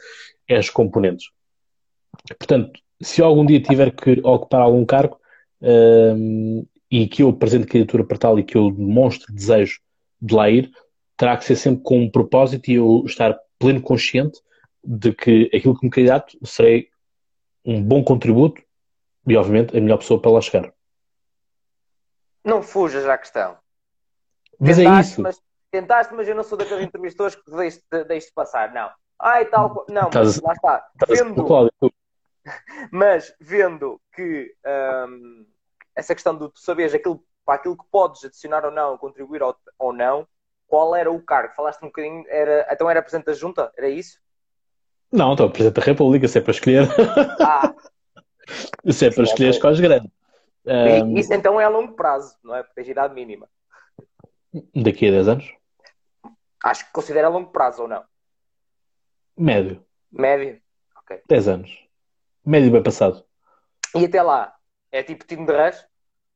estas 0.48 0.70
componentes. 0.70 1.26
Portanto, 2.38 2.80
se 3.00 3.20
eu 3.20 3.26
algum 3.26 3.44
dia 3.44 3.60
tiver 3.60 3.90
que 3.90 4.20
ocupar 4.22 4.60
algum 4.60 4.84
cargo 4.84 5.18
uh, 5.60 6.68
e 6.90 7.08
que 7.08 7.22
eu 7.22 7.30
apresente 7.30 7.66
candidatura 7.66 8.04
para 8.04 8.18
tal 8.18 8.38
e 8.38 8.44
que 8.44 8.56
eu 8.56 8.70
demonstre 8.70 9.34
desejo 9.34 9.80
de 10.20 10.34
lá 10.34 10.48
ir, 10.48 10.70
terá 11.16 11.36
que 11.36 11.44
ser 11.44 11.56
sempre 11.56 11.82
com 11.82 12.00
um 12.00 12.10
propósito 12.10 12.70
e 12.70 12.74
eu 12.74 13.02
estar 13.06 13.36
pleno 13.58 13.82
consciente 13.82 14.40
de 14.84 15.12
que 15.12 15.50
aquilo 15.54 15.78
que 15.78 15.84
me 15.84 15.90
candidato 15.90 16.38
serei 16.44 16.88
um 17.64 17.82
bom 17.82 18.02
contributo 18.02 18.62
e, 19.26 19.36
obviamente, 19.36 19.76
a 19.76 19.80
melhor 19.80 19.98
pessoa 19.98 20.20
para 20.20 20.32
lá 20.32 20.40
chegar. 20.40 20.72
Não 22.44 22.62
fujas 22.62 23.06
à 23.06 23.16
questão. 23.16 23.56
Mas 24.58 24.78
é 24.78 24.82
tentaste, 24.82 24.98
é 24.98 25.12
isso. 25.12 25.22
Mas, 25.22 25.40
tentaste, 25.72 26.14
mas 26.14 26.28
eu 26.28 26.34
não 26.34 26.44
sou 26.44 26.56
daqueles 26.56 26.84
entrevistadores 26.84 27.34
que 27.34 27.50
deixe, 27.50 27.80
deixe 28.06 28.30
passar. 28.32 28.72
Não. 28.72 28.90
Ai, 29.18 29.46
tal. 29.46 29.86
Não, 29.88 30.10
Tás, 30.10 30.40
lá 30.40 30.52
está. 30.52 30.86
Vendo, 31.08 31.46
mas 32.92 33.34
vendo 33.40 34.00
que 34.14 34.54
hum, 35.08 35.46
essa 35.96 36.14
questão 36.14 36.36
de 36.36 36.48
tu 36.50 36.60
saberes 36.60 36.94
aquilo, 36.94 37.24
para 37.44 37.54
aquilo 37.54 37.76
que 37.76 37.84
podes 37.90 38.24
adicionar 38.24 38.64
ou 38.64 38.70
não, 38.70 38.98
contribuir 38.98 39.42
ou, 39.42 39.56
ou 39.78 39.92
não, 39.92 40.26
qual 40.66 40.94
era 40.94 41.10
o 41.10 41.22
cargo? 41.22 41.54
Falaste 41.54 41.82
um 41.82 41.86
bocadinho, 41.86 42.24
era, 42.28 42.66
então 42.70 42.90
era 42.90 43.02
Presidente 43.02 43.26
da 43.26 43.34
Junta? 43.34 43.72
Era 43.76 43.88
isso? 43.88 44.18
Não, 45.10 45.32
então 45.32 45.50
Presidente 45.50 45.80
da 45.80 45.86
República, 45.86 46.28
se 46.28 46.38
é 46.38 46.40
para 46.40 46.52
escolher. 46.52 46.88
Ah. 47.40 47.74
se 48.92 49.06
é 49.06 49.10
para 49.10 49.24
escolher, 49.24 49.50
escolhes 49.50 49.80
grande. 49.80 50.10
Um, 50.64 51.16
isso 51.16 51.32
então 51.34 51.60
é 51.60 51.64
a 51.64 51.68
longo 51.68 51.94
prazo, 51.94 52.36
não 52.42 52.54
é? 52.54 52.62
Porque 52.62 52.74
tens 52.76 52.88
idade 52.88 53.14
mínima. 53.14 53.48
Daqui 54.74 55.08
a 55.08 55.10
10 55.10 55.28
anos? 55.28 55.61
Acho 56.64 56.86
que 56.86 56.92
considera 56.92 57.26
a 57.26 57.30
longo 57.30 57.50
prazo 57.50 57.82
ou 57.82 57.88
não? 57.88 58.04
Médio. 59.36 59.84
Médio? 60.10 60.60
Ok. 60.96 61.22
10 61.26 61.48
anos. 61.48 61.88
Médio 62.44 62.70
bem 62.70 62.82
passado. 62.82 63.24
E 63.94 64.04
até 64.04 64.22
lá, 64.22 64.54
é 64.90 65.02
tipo 65.02 65.26
time 65.26 65.46
de 65.46 65.52
rush? 65.52 65.84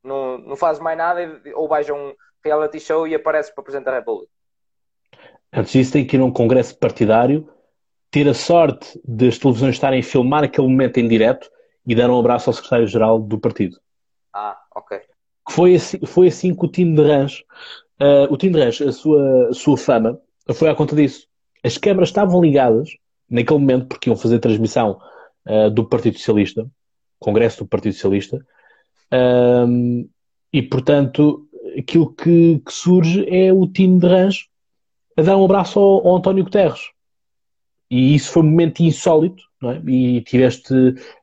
Não, 0.03 0.37
não 0.37 0.55
fazes 0.55 0.81
mais 0.81 0.97
nada 0.97 1.41
ou 1.55 1.67
vais 1.67 1.89
a 1.89 1.93
um 1.93 2.13
reality 2.43 2.79
show 2.79 3.07
e 3.07 3.15
apareces 3.15 3.53
para 3.53 3.63
Presidente 3.63 3.85
da 3.85 3.95
República? 3.95 4.31
Antes 5.51 5.71
disso, 5.71 5.93
tem 5.93 6.05
que 6.05 6.15
ir 6.15 6.19
a 6.19 6.25
um 6.25 6.31
congresso 6.31 6.77
partidário, 6.77 7.49
ter 8.11 8.27
a 8.27 8.33
sorte 8.33 8.99
de 9.05 9.27
as 9.27 9.37
televisões 9.37 9.75
estarem 9.75 9.99
a 9.99 10.03
filmar 10.03 10.43
aquele 10.43 10.67
momento 10.67 10.97
em 10.97 11.07
direto 11.07 11.49
e 11.85 11.95
dar 11.95 12.09
um 12.09 12.19
abraço 12.19 12.49
ao 12.49 12.53
secretário-geral 12.53 13.19
do 13.19 13.39
partido. 13.39 13.79
Ah, 14.33 14.59
ok. 14.75 15.01
Foi 15.49 15.75
assim, 15.75 16.05
foi 16.05 16.27
assim 16.27 16.53
que 16.53 16.65
o 16.65 16.69
time 16.69 16.95
de 16.95 17.01
Rãs, 17.01 17.43
uh, 18.01 18.33
o 18.33 18.57
Rãs, 18.57 18.81
a 18.81 18.91
sua, 18.91 19.49
a 19.49 19.53
sua 19.53 19.77
fama, 19.77 20.19
foi 20.53 20.69
à 20.69 20.75
conta 20.75 20.95
disso. 20.95 21.27
As 21.63 21.77
câmaras 21.77 22.09
estavam 22.09 22.41
ligadas 22.41 22.89
naquele 23.29 23.59
momento, 23.59 23.87
porque 23.87 24.09
iam 24.09 24.15
fazer 24.15 24.39
transmissão 24.39 24.99
uh, 25.47 25.69
do 25.69 25.85
Partido 25.85 26.17
Socialista, 26.17 26.69
Congresso 27.19 27.63
do 27.63 27.67
Partido 27.67 27.93
Socialista, 27.93 28.45
e 30.53 30.61
portanto, 30.63 31.47
aquilo 31.77 32.13
que, 32.13 32.59
que, 32.59 32.73
surge 32.73 33.25
é 33.29 33.51
o 33.53 33.69
Rãs 34.03 34.47
a 35.15 35.21
dar 35.21 35.37
um 35.37 35.45
abraço 35.45 35.79
ao, 35.79 36.07
ao 36.07 36.17
António 36.17 36.43
Guterres. 36.43 36.91
E 37.89 38.13
isso 38.13 38.31
foi 38.31 38.43
um 38.43 38.47
momento 38.47 38.81
insólito, 38.81 39.43
é? 39.63 39.81
E 39.89 40.21
tiveste, 40.21 40.73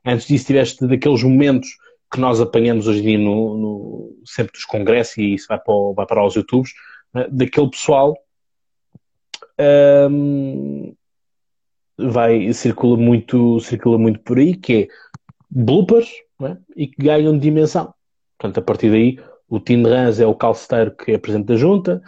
antes 0.05 0.27
disso, 0.27 0.47
tiveste 0.47 0.85
daqueles 0.85 1.23
momentos 1.23 1.69
que 2.15 2.21
nós 2.21 2.39
apanhamos 2.39 2.87
hoje 2.87 2.99
em 2.99 3.03
dia 3.03 3.17
no, 3.17 3.57
no, 3.57 4.21
sempre 4.25 4.53
dos 4.53 4.63
congressos 4.63 5.17
e 5.17 5.33
isso 5.33 5.47
vai 5.49 5.59
para, 5.59 5.73
o, 5.73 5.93
vai 5.93 6.05
para 6.05 6.25
os 6.25 6.33
YouTubes, 6.33 6.71
é? 7.13 7.27
daquele 7.29 7.69
pessoal 7.69 8.15
um, 10.09 10.95
vai, 11.97 12.53
circula 12.53 12.97
muito, 12.97 13.59
circula 13.59 13.97
muito 13.97 14.21
por 14.21 14.37
aí, 14.37 14.55
que 14.55 14.73
é 14.73 14.87
bloopers 15.51 16.09
é? 16.41 16.57
e 16.75 16.87
que 16.87 17.03
ganham 17.03 17.37
dimensão. 17.37 17.93
Portanto, 18.37 18.59
a 18.59 18.61
partir 18.61 18.89
daí, 18.89 19.19
o 19.49 19.59
Tim 19.59 19.83
Rans 19.83 20.19
é 20.19 20.25
o 20.25 20.35
calceteiro 20.35 20.95
que 20.95 21.11
é 21.11 21.17
presidente 21.17 21.47
da 21.47 21.57
junta, 21.57 22.01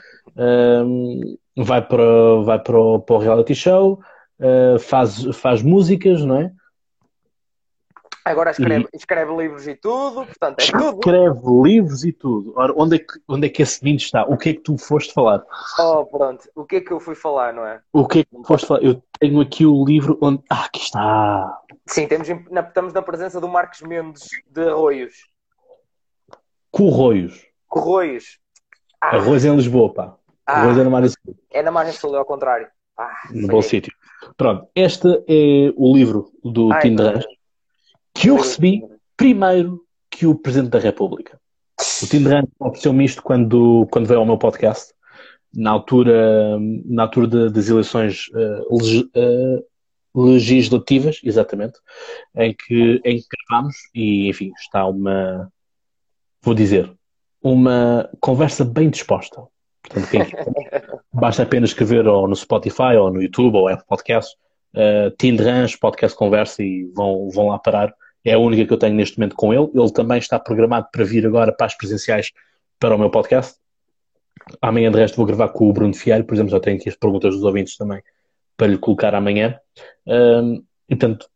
um, 0.85 1.37
vai, 1.57 1.85
para, 1.85 2.41
vai 2.43 2.59
para, 2.59 2.79
o, 2.79 2.99
para 2.99 3.15
o 3.15 3.19
reality 3.19 3.55
show, 3.55 3.99
uh, 4.39 4.79
faz, 4.79 5.23
faz 5.35 5.61
músicas, 5.61 6.23
não 6.23 6.37
é? 6.37 6.51
Agora 8.28 8.51
escreve, 8.51 8.88
e... 8.93 8.97
escreve 8.97 9.36
livros 9.36 9.67
e 9.67 9.75
tudo, 9.75 10.25
portanto, 10.25 10.59
é 10.59 10.65
tudo. 10.65 10.99
Escreve 10.99 11.39
livros 11.63 12.03
e 12.03 12.11
tudo. 12.11 12.53
Ora, 12.57 12.73
onde 12.75 12.97
é, 12.97 12.99
que, 12.99 13.19
onde 13.28 13.47
é 13.47 13.49
que 13.49 13.61
esse 13.61 13.82
vinho 13.82 13.95
está? 13.95 14.25
O 14.25 14.38
que 14.38 14.49
é 14.49 14.53
que 14.53 14.59
tu 14.59 14.78
foste 14.78 15.13
falar? 15.13 15.43
Oh, 15.80 16.05
pronto. 16.05 16.43
O 16.53 16.65
que 16.65 16.75
é 16.75 16.82
que 16.82 16.91
eu 16.91 16.99
fui 16.99 17.15
falar, 17.15 17.53
não 17.53 17.65
é? 17.65 17.80
O 17.93 18.05
que 18.05 18.19
é 18.19 18.23
que 18.23 18.30
tu 18.30 18.43
foste 18.43 18.67
falar? 18.67 18.84
Eu 18.84 19.01
tenho 19.17 19.39
aqui 19.39 19.65
o 19.65 19.86
livro 19.86 20.17
onde. 20.21 20.43
Ah, 20.49 20.65
aqui 20.65 20.82
está! 20.82 21.57
Sim, 21.86 22.05
temos, 22.07 22.28
na, 22.51 22.61
estamos 22.61 22.93
na 22.93 23.01
presença 23.01 23.39
do 23.39 23.47
Marcos 23.47 23.82
Mendes 23.82 24.28
de 24.51 24.67
Arroios. 24.67 25.15
Corroios. 26.69 27.45
Corroios. 27.67 28.39
Ah. 28.99 29.15
Arroz 29.15 29.45
em 29.45 29.55
Lisboa, 29.55 29.93
pá. 29.93 30.15
Ah. 30.45 30.61
Arroz 30.61 30.78
é 30.78 30.84
na 30.84 30.89
margem 30.89 31.11
sul. 31.11 31.36
É 31.49 31.63
na 31.63 31.71
margem 31.71 31.93
sul, 31.93 32.13
é 32.13 32.17
ao 32.17 32.25
contrário. 32.25 32.67
Ah, 32.97 33.13
no 33.32 33.47
bom 33.47 33.61
sítio. 33.61 33.93
Pronto, 34.36 34.67
este 34.75 35.07
é 35.28 35.71
o 35.78 35.95
livro 35.95 36.32
do 36.43 36.73
Ai, 36.73 36.82
Tinderans 36.82 37.25
que 38.18 38.30
eu 38.30 38.36
recebi 38.36 38.84
primeiro 39.15 39.82
que 40.09 40.26
o 40.26 40.36
Presidente 40.36 40.72
da 40.72 40.80
República. 40.80 41.39
O 42.01 42.07
Tinderans 42.07 42.49
ofereceu-me 42.59 43.05
isto 43.05 43.22
quando, 43.22 43.88
quando 43.91 44.07
veio 44.07 44.20
ao 44.20 44.26
meu 44.26 44.38
podcast, 44.38 44.91
na 45.53 45.72
altura, 45.72 46.57
na 46.86 47.03
altura 47.03 47.28
de, 47.28 47.49
das 47.51 47.70
eleições 47.70 48.28
uh, 48.30 48.76
leg, 48.76 49.09
uh, 49.15 49.63
legislativas, 50.15 51.20
exatamente, 51.24 51.80
em 52.36 52.55
que, 52.55 52.99
em 53.05 53.18
que 53.18 53.28
gravámos 53.47 53.76
e, 53.93 54.28
enfim, 54.30 54.51
está 54.57 54.88
uma, 54.88 55.51
vou 56.41 56.55
dizer, 56.55 56.91
uma 57.41 58.09
conversa 58.20 58.65
bem 58.65 58.89
disposta. 58.89 59.43
Portanto, 59.84 60.09
quem, 60.09 60.22
basta 61.13 61.43
apenas 61.43 61.70
escrever 61.70 62.07
ou 62.07 62.28
no 62.28 62.36
Spotify 62.36 62.95
ou 62.99 63.11
no 63.11 63.22
YouTube 63.22 63.55
ou 63.55 63.68
Apple 63.68 63.86
Podcast, 63.88 64.36
uh, 64.74 65.15
Tinderans 65.18 65.76
Podcast 65.76 66.18
Conversa 66.18 66.63
e 66.63 66.91
vão, 66.95 67.30
vão 67.30 67.49
lá 67.49 67.59
parar. 67.59 67.93
É 68.28 68.34
a 68.34 68.39
única 68.39 68.65
que 68.65 68.73
eu 68.73 68.78
tenho 68.78 68.93
neste 68.93 69.17
momento 69.17 69.38
com 69.38 69.53
ele. 69.53 69.71
Ele 69.73 69.89
também 69.93 70.17
está 70.17 70.38
programado 70.38 70.89
para 70.91 71.05
vir 71.05 71.25
agora 71.25 71.49
para 71.55 71.65
as 71.65 71.78
presenciais 71.78 72.34
para 72.78 72.93
o 72.93 72.99
meu 72.99 73.09
podcast. 73.09 73.57
Amanhã, 74.61 74.91
de 74.91 74.97
resto, 74.97 75.15
vou 75.15 75.25
gravar 75.25 75.47
com 75.47 75.69
o 75.69 75.71
Bruno 75.71 75.93
Fialho. 75.93 76.25
Por 76.25 76.34
exemplo, 76.34 76.51
já 76.51 76.59
tenho 76.59 76.75
aqui 76.75 76.89
as 76.89 76.95
perguntas 76.97 77.34
dos 77.34 77.43
ouvintes 77.45 77.78
também 77.78 78.03
para 78.57 78.67
lhe 78.67 78.78
colocar 78.78 79.15
amanhã. 79.15 79.57
Um, 80.05 80.55
e, 80.89 80.95
portanto, 80.97 81.30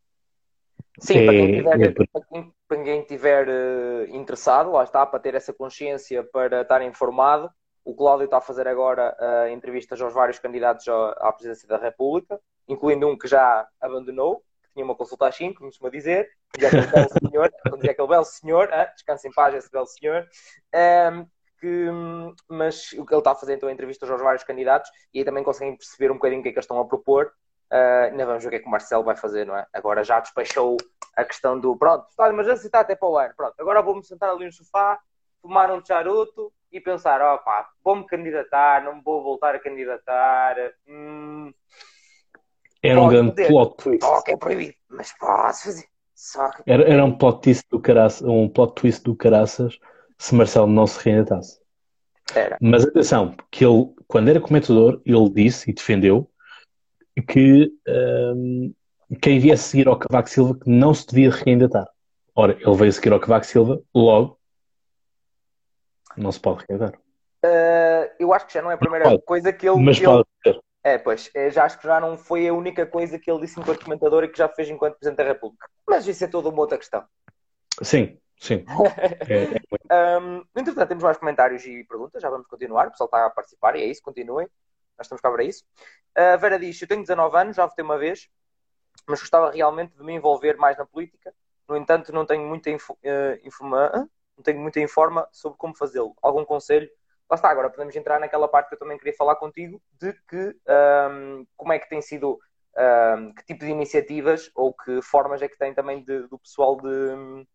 Sim, 1.00 1.20
é, 1.20 1.26
para 1.26 1.34
quem 1.34 1.52
estiver, 1.52 1.82
é... 1.82 1.92
para 1.94 2.26
quem, 2.30 2.54
para 2.68 2.84
quem 2.84 3.00
estiver 3.00 3.48
uh, 3.48 4.16
interessado, 4.16 4.72
lá 4.72 4.84
está, 4.84 5.06
para 5.06 5.20
ter 5.20 5.34
essa 5.34 5.54
consciência, 5.54 6.26
para 6.26 6.64
estar 6.64 6.82
informado, 6.82 7.50
o 7.86 7.96
Cláudio 7.96 8.26
está 8.26 8.40
a 8.40 8.42
fazer 8.42 8.68
agora 8.68 9.16
uh, 9.18 9.50
entrevistas 9.50 10.02
aos 10.02 10.14
vários 10.14 10.40
candidatos 10.40 10.86
à 10.90 11.32
presidência 11.32 11.70
da 11.70 11.78
República, 11.78 12.38
incluindo 12.68 13.08
um 13.08 13.18
que 13.18 13.30
já 13.30 13.66
abandonou, 13.80 14.44
que 14.62 14.74
tinha 14.74 14.84
uma 14.84 14.96
consulta 14.96 15.28
às 15.28 15.36
5, 15.38 15.56
como 15.56 15.70
costuma 15.70 15.90
dizer, 15.90 16.28
como 16.52 16.70
dizia 16.70 16.80
aquele 16.80 16.92
belo 16.92 17.10
senhor, 17.20 17.52
dizia 17.76 17.92
aquele 17.92 18.08
belo 18.08 18.26
senhor, 18.26 18.74
ah, 18.74 18.86
descansa 18.86 19.28
em 19.28 19.32
paz 19.32 19.56
esse 19.56 19.72
belo 19.72 19.86
senhor, 19.86 20.28
um, 21.14 21.26
que, 21.60 21.88
mas 22.50 22.92
o 22.94 23.06
que 23.06 23.14
ele 23.14 23.20
está 23.20 23.32
a 23.32 23.36
fazer 23.36 23.54
então 23.54 23.70
é 23.70 23.72
entrevistas 23.72 24.10
aos 24.10 24.22
vários 24.22 24.44
candidatos 24.44 24.90
e 25.14 25.20
aí 25.20 25.26
também 25.26 25.44
conseguem 25.44 25.78
perceber 25.78 26.12
um 26.12 26.16
bocadinho 26.16 26.40
o 26.40 26.44
que 26.44 26.50
é 26.50 26.52
que 26.52 26.58
eles 26.58 26.66
estão 26.66 26.80
a 26.80 26.86
propor 26.86 27.32
Uh, 27.72 28.12
ainda 28.12 28.26
vamos 28.26 28.44
ver 28.44 28.48
o 28.48 28.52
que 28.52 28.56
é 28.58 28.60
que 28.60 28.68
o 28.68 28.70
Marcelo 28.70 29.04
vai 29.06 29.16
fazer, 29.16 29.46
não 29.46 29.56
é? 29.56 29.66
Agora 29.72 30.04
já 30.04 30.20
despachou 30.20 30.76
a 31.16 31.24
questão 31.24 31.58
do 31.58 31.78
pronto, 31.78 32.06
está 32.10 32.28
de 32.28 32.34
emergência 32.34 32.66
está 32.66 32.82
até 32.82 32.98
para 32.98 33.08
o 33.08 33.18
ano. 33.18 33.34
Pronto, 33.34 33.56
agora 33.58 33.82
vou-me 33.82 34.04
sentar 34.04 34.30
ali 34.30 34.44
no 34.44 34.52
sofá, 34.52 35.00
tomar 35.42 35.72
um 35.72 35.84
charuto 35.84 36.52
e 36.70 36.82
pensar: 36.82 37.22
ó 37.22 37.38
pá, 37.38 37.70
vou-me 37.82 38.06
candidatar, 38.06 38.84
não 38.84 39.02
vou 39.02 39.24
voltar 39.24 39.56
a 39.56 39.60
candidatar. 39.60 40.58
Hum, 40.86 41.54
era 42.84 43.00
um 43.00 43.08
grande 43.08 43.32
fazer. 43.32 43.48
plot 43.48 43.78
twist. 43.78 44.06
Oh, 44.06 44.22
que 44.22 44.32
é 44.32 44.38
proibido, 44.38 44.76
mas 44.90 45.14
posso 45.18 45.64
fazer. 45.64 45.91
Que... 46.64 46.72
era, 46.72 46.84
era 46.84 47.06
um 47.06 47.18
plot 47.18 47.42
twist 47.42 47.66
do 47.70 47.80
caraças, 47.80 48.22
um 48.22 48.48
plot 48.48 48.76
twist 48.76 49.04
do 49.04 49.16
caraças 49.16 49.80
se 50.18 50.36
Marcelo 50.36 50.68
não 50.68 50.86
se 50.86 51.04
reendatasse. 51.04 51.60
Era. 52.36 52.58
Mas 52.62 52.86
atenção, 52.86 53.36
que 53.50 53.66
ele, 53.66 53.90
quando 54.08 54.30
era 54.30 54.40
comentador, 54.40 55.02
ele 55.06 55.30
disse 55.30 55.70
e 55.70 55.74
defendeu 55.74 56.30
que 57.28 57.72
um, 57.88 58.74
quem 59.22 59.40
viesse 59.40 59.64
seguir 59.64 59.88
ao 59.88 59.98
Cavaco 59.98 60.30
Silva 60.30 60.58
que 60.58 60.70
não 60.70 60.94
se 60.94 61.08
devia 61.08 61.32
recandidatar. 61.32 61.90
Ora, 62.36 62.58
ele 62.60 62.76
veio 62.76 62.94
seguir 62.94 63.12
ao 63.12 63.20
Cavaco 63.20 63.46
Silva, 63.46 63.82
logo 63.94 64.40
não 66.16 66.32
se 66.32 66.40
pode 66.40 66.62
requeitar. 66.62 66.94
Uh, 67.44 68.12
eu 68.20 68.34
acho 68.34 68.48
que 68.48 68.54
já 68.54 68.62
não 68.62 68.70
é 68.70 68.76
a 68.76 68.78
primeira 68.78 69.06
pode, 69.06 69.22
coisa 69.24 69.52
que 69.52 69.68
ele. 69.68 69.82
Mas 69.82 69.98
que 69.98 70.06
pode 70.06 70.26
ele... 70.46 70.60
É, 70.84 70.98
pois, 70.98 71.30
já 71.52 71.66
acho 71.66 71.78
que 71.80 71.86
já 71.86 72.00
não 72.00 72.18
foi 72.18 72.48
a 72.48 72.54
única 72.54 72.86
coisa 72.86 73.20
que 73.20 73.30
ele 73.30 73.42
disse 73.42 73.60
enquanto 73.60 73.84
comentador 73.84 74.24
e 74.24 74.28
que 74.28 74.38
já 74.38 74.50
fez 74.50 74.70
enquanto 74.70 74.98
Presidente 74.98 75.18
da 75.18 75.24
República. 75.24 75.70
Mas 75.88 76.08
isso 76.08 76.24
é 76.24 76.28
toda 76.28 76.50
uma 76.50 76.60
outra 76.60 76.78
questão. 76.78 77.06
Sim, 77.82 78.18
sim. 78.40 78.66
é, 79.90 79.96
é 79.96 80.18
um, 80.18 80.44
entretanto, 80.56 80.90
temos 80.90 81.04
mais 81.04 81.18
comentários 81.18 81.64
e 81.66 81.84
perguntas, 81.84 82.22
já 82.22 82.30
vamos 82.30 82.48
continuar. 82.48 82.88
O 82.88 82.92
pessoal 82.92 83.06
está 83.06 83.26
a 83.26 83.30
participar 83.30 83.76
e 83.76 83.84
é 83.84 83.86
isso, 83.86 84.02
continuem. 84.02 84.48
Nós 84.98 85.06
estamos 85.06 85.22
cá 85.22 85.32
para 85.32 85.44
isso. 85.44 85.64
A 86.16 86.36
Vera 86.38 86.60
diz: 86.60 86.82
Eu 86.82 86.88
tenho 86.88 87.02
19 87.02 87.38
anos, 87.38 87.56
já 87.56 87.66
votei 87.66 87.84
uma 87.86 87.98
vez, 87.98 88.28
mas 89.08 89.20
gostava 89.20 89.52
realmente 89.52 89.96
de 89.96 90.04
me 90.04 90.14
envolver 90.14 90.58
mais 90.58 90.78
na 90.78 90.86
política. 90.86 91.34
No 91.68 91.78
entanto, 91.78 92.12
não 92.12 92.26
tenho 92.26 92.48
muita 92.48 92.70
info, 92.70 92.94
uh, 92.94 93.48
informa, 93.48 94.10
não 94.36 94.44
tenho 94.44 94.60
muita 94.60 94.80
informa 94.80 95.28
sobre 95.32 95.58
como 95.58 95.76
fazê-lo. 95.76 96.16
Algum 96.22 96.44
conselho? 96.44 96.90
Lá 97.32 97.36
está, 97.36 97.50
agora 97.50 97.70
podemos 97.70 97.96
entrar 97.96 98.20
naquela 98.20 98.46
parte 98.46 98.68
que 98.68 98.76
eu 98.76 98.80
também 98.80 98.98
queria 98.98 99.16
falar 99.16 99.38
contigo, 99.38 99.82
de 99.98 100.12
que 100.28 100.54
um, 101.10 101.46
como 101.56 101.72
é 101.72 101.80
que 101.80 101.88
tem 101.88 102.02
sido, 102.02 102.38
um, 102.78 103.34
que 103.34 103.46
tipo 103.46 103.64
de 103.64 103.72
iniciativas 103.72 104.52
ou 104.54 104.74
que 104.74 105.02
formas 105.02 105.42
é 105.42 105.48
que 105.48 105.58
tem 105.58 105.74
também 105.74 106.04
de, 106.04 106.28
do 106.28 106.38
pessoal 106.38 106.76
de, 106.76 107.46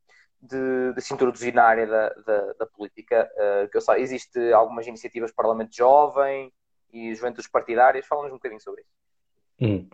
de, 0.41 0.95
de, 0.95 1.01
se 1.03 1.13
introduzir 1.13 1.53
na 1.53 1.65
área 1.65 1.87
da, 1.87 2.09
da, 2.09 2.53
da 2.61 2.67
política. 2.67 3.31
Uh, 3.35 3.69
que 3.69 3.77
eu 3.77 3.83
sei, 3.83 4.01
existe 4.01 4.51
algumas 4.55 4.87
iniciativas 4.87 5.31
Parlamento 5.31 5.77
Jovem 5.77 6.51
e 6.91 7.15
Juventudes 7.15 7.51
Partidárias. 7.51 8.07
Fala-nos 8.07 8.33
um 8.33 8.37
bocadinho 8.37 8.63
sobre 8.63 8.81
isso. 8.81 8.91
Hum. 9.61 9.87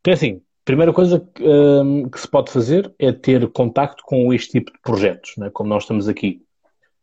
Então, 0.00 0.12
assim, 0.12 0.42
primeira 0.64 0.92
coisa 0.92 1.20
que, 1.20 1.44
um, 1.44 2.08
que, 2.08 2.20
se 2.20 2.26
pode 2.26 2.50
fazer 2.50 2.92
é 2.98 3.12
ter 3.12 3.48
contacto 3.52 4.02
com 4.04 4.32
este 4.34 4.58
tipo 4.58 4.72
de 4.72 4.80
projetos, 4.80 5.36
né? 5.36 5.48
como 5.48 5.68
nós 5.68 5.84
estamos 5.84 6.08
aqui. 6.08 6.44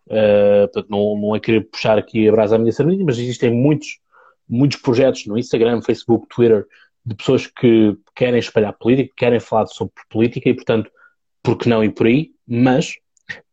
Uh, 0.09 0.67
portanto, 0.71 0.89
não, 0.89 1.17
não 1.17 1.35
é 1.35 1.39
querer 1.39 1.61
puxar 1.69 1.97
aqui 1.97 2.27
a 2.27 2.31
brasa 2.31 2.55
à 2.55 2.59
minha 2.59 2.71
sardinha, 2.71 3.05
mas 3.05 3.19
existem 3.19 3.51
muitos, 3.51 3.99
muitos 4.47 4.79
projetos 4.79 5.25
no 5.27 5.37
Instagram, 5.37 5.81
Facebook, 5.81 6.27
Twitter, 6.27 6.65
de 7.05 7.15
pessoas 7.15 7.47
que 7.47 7.95
querem 8.15 8.39
espalhar 8.39 8.73
política, 8.73 9.13
querem 9.15 9.39
falar 9.39 9.67
sobre 9.67 9.93
política 10.09 10.49
e, 10.49 10.53
portanto, 10.53 10.91
por 11.43 11.57
que 11.57 11.69
não 11.69 11.83
ir 11.83 11.91
por 11.91 12.07
aí, 12.07 12.31
mas 12.47 12.93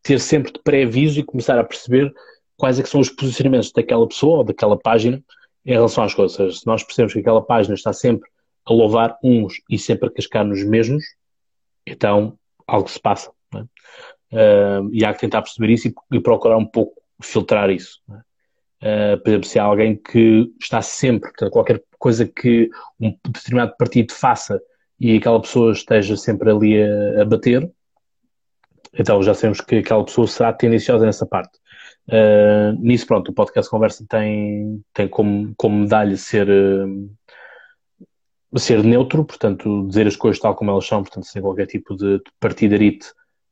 ter 0.03 0.19
sempre 0.19 0.53
de 0.53 0.61
pré-aviso 0.61 1.21
e 1.21 1.25
começar 1.25 1.59
a 1.59 1.65
perceber 1.65 2.13
quais 2.57 2.79
é 2.79 2.83
que 2.83 2.89
são 2.89 3.01
os 3.01 3.11
posicionamentos 3.11 3.71
daquela 3.73 4.07
pessoa 4.09 4.39
ou 4.39 4.45
daquela 4.45 4.79
página 4.79 5.23
em 5.65 5.73
relação 5.73 6.05
às 6.05 6.15
coisas. 6.15 6.61
Se 6.61 6.67
nós 6.67 6.83
percebemos 6.83 7.13
que 7.13 7.21
aquela 7.21 7.43
página 7.43 7.75
está 7.75 7.93
sempre 7.93 8.29
a 8.65 8.73
louvar 8.73 9.19
uns 9.23 9.61
e 9.69 9.79
sempre 9.79 10.09
a 10.09 10.13
cascar 10.13 10.45
nos 10.45 10.65
mesmos, 10.65 11.05
então 11.87 12.39
algo 12.67 12.89
se 12.89 13.01
passa. 13.01 13.31
É? 13.55 13.63
Uh, 14.37 14.91
e 14.93 15.03
há 15.03 15.15
que 15.15 15.21
tentar 15.21 15.41
perceber 15.41 15.73
isso 15.73 15.89
e, 15.89 15.95
e 16.13 16.21
procurar 16.21 16.59
um 16.59 16.67
pouco 16.67 17.01
filtrar 17.23 17.71
isso. 17.71 18.03
É? 18.11 19.15
Uh, 19.15 19.23
por 19.23 19.31
exemplo, 19.31 19.49
se 19.49 19.59
há 19.59 19.65
alguém 19.65 19.97
que 19.97 20.53
está 20.61 20.83
sempre, 20.83 21.31
portanto, 21.31 21.51
qualquer 21.51 21.83
coisa 21.99 22.27
que 22.27 22.69
um 23.01 23.17
determinado 23.25 23.75
partido 23.79 24.13
faça 24.13 24.61
e 25.01 25.17
aquela 25.17 25.41
pessoa 25.41 25.73
esteja 25.73 26.17
sempre 26.17 26.51
ali 26.51 26.83
a, 26.83 27.23
a 27.23 27.25
bater, 27.25 27.71
então 28.93 29.23
já 29.23 29.33
sabemos 29.33 29.63
que 29.63 29.77
aquela 29.77 30.05
pessoa 30.05 30.27
será 30.27 30.53
tendenciosa 30.53 31.07
nessa 31.07 31.25
parte. 31.25 31.59
Uh, 32.07 32.79
nisso, 32.79 33.07
pronto, 33.07 33.31
o 33.31 33.35
podcast 33.35 33.71
Conversa 33.71 34.05
tem, 34.07 34.85
tem 34.93 35.09
como, 35.09 35.55
como 35.57 35.81
medalha 35.81 36.17
ser, 36.17 36.47
uh, 36.49 38.59
ser 38.59 38.85
neutro, 38.85 39.25
portanto, 39.25 39.87
dizer 39.89 40.07
as 40.07 40.17
coisas 40.17 40.39
tal 40.39 40.55
como 40.55 40.71
elas 40.71 40.87
são, 40.87 41.03
portanto, 41.03 41.25
sem 41.25 41.41
qualquer 41.41 41.67
tipo 41.67 41.97
de, 41.97 42.19
de 42.19 42.31
partidarite 42.39 43.07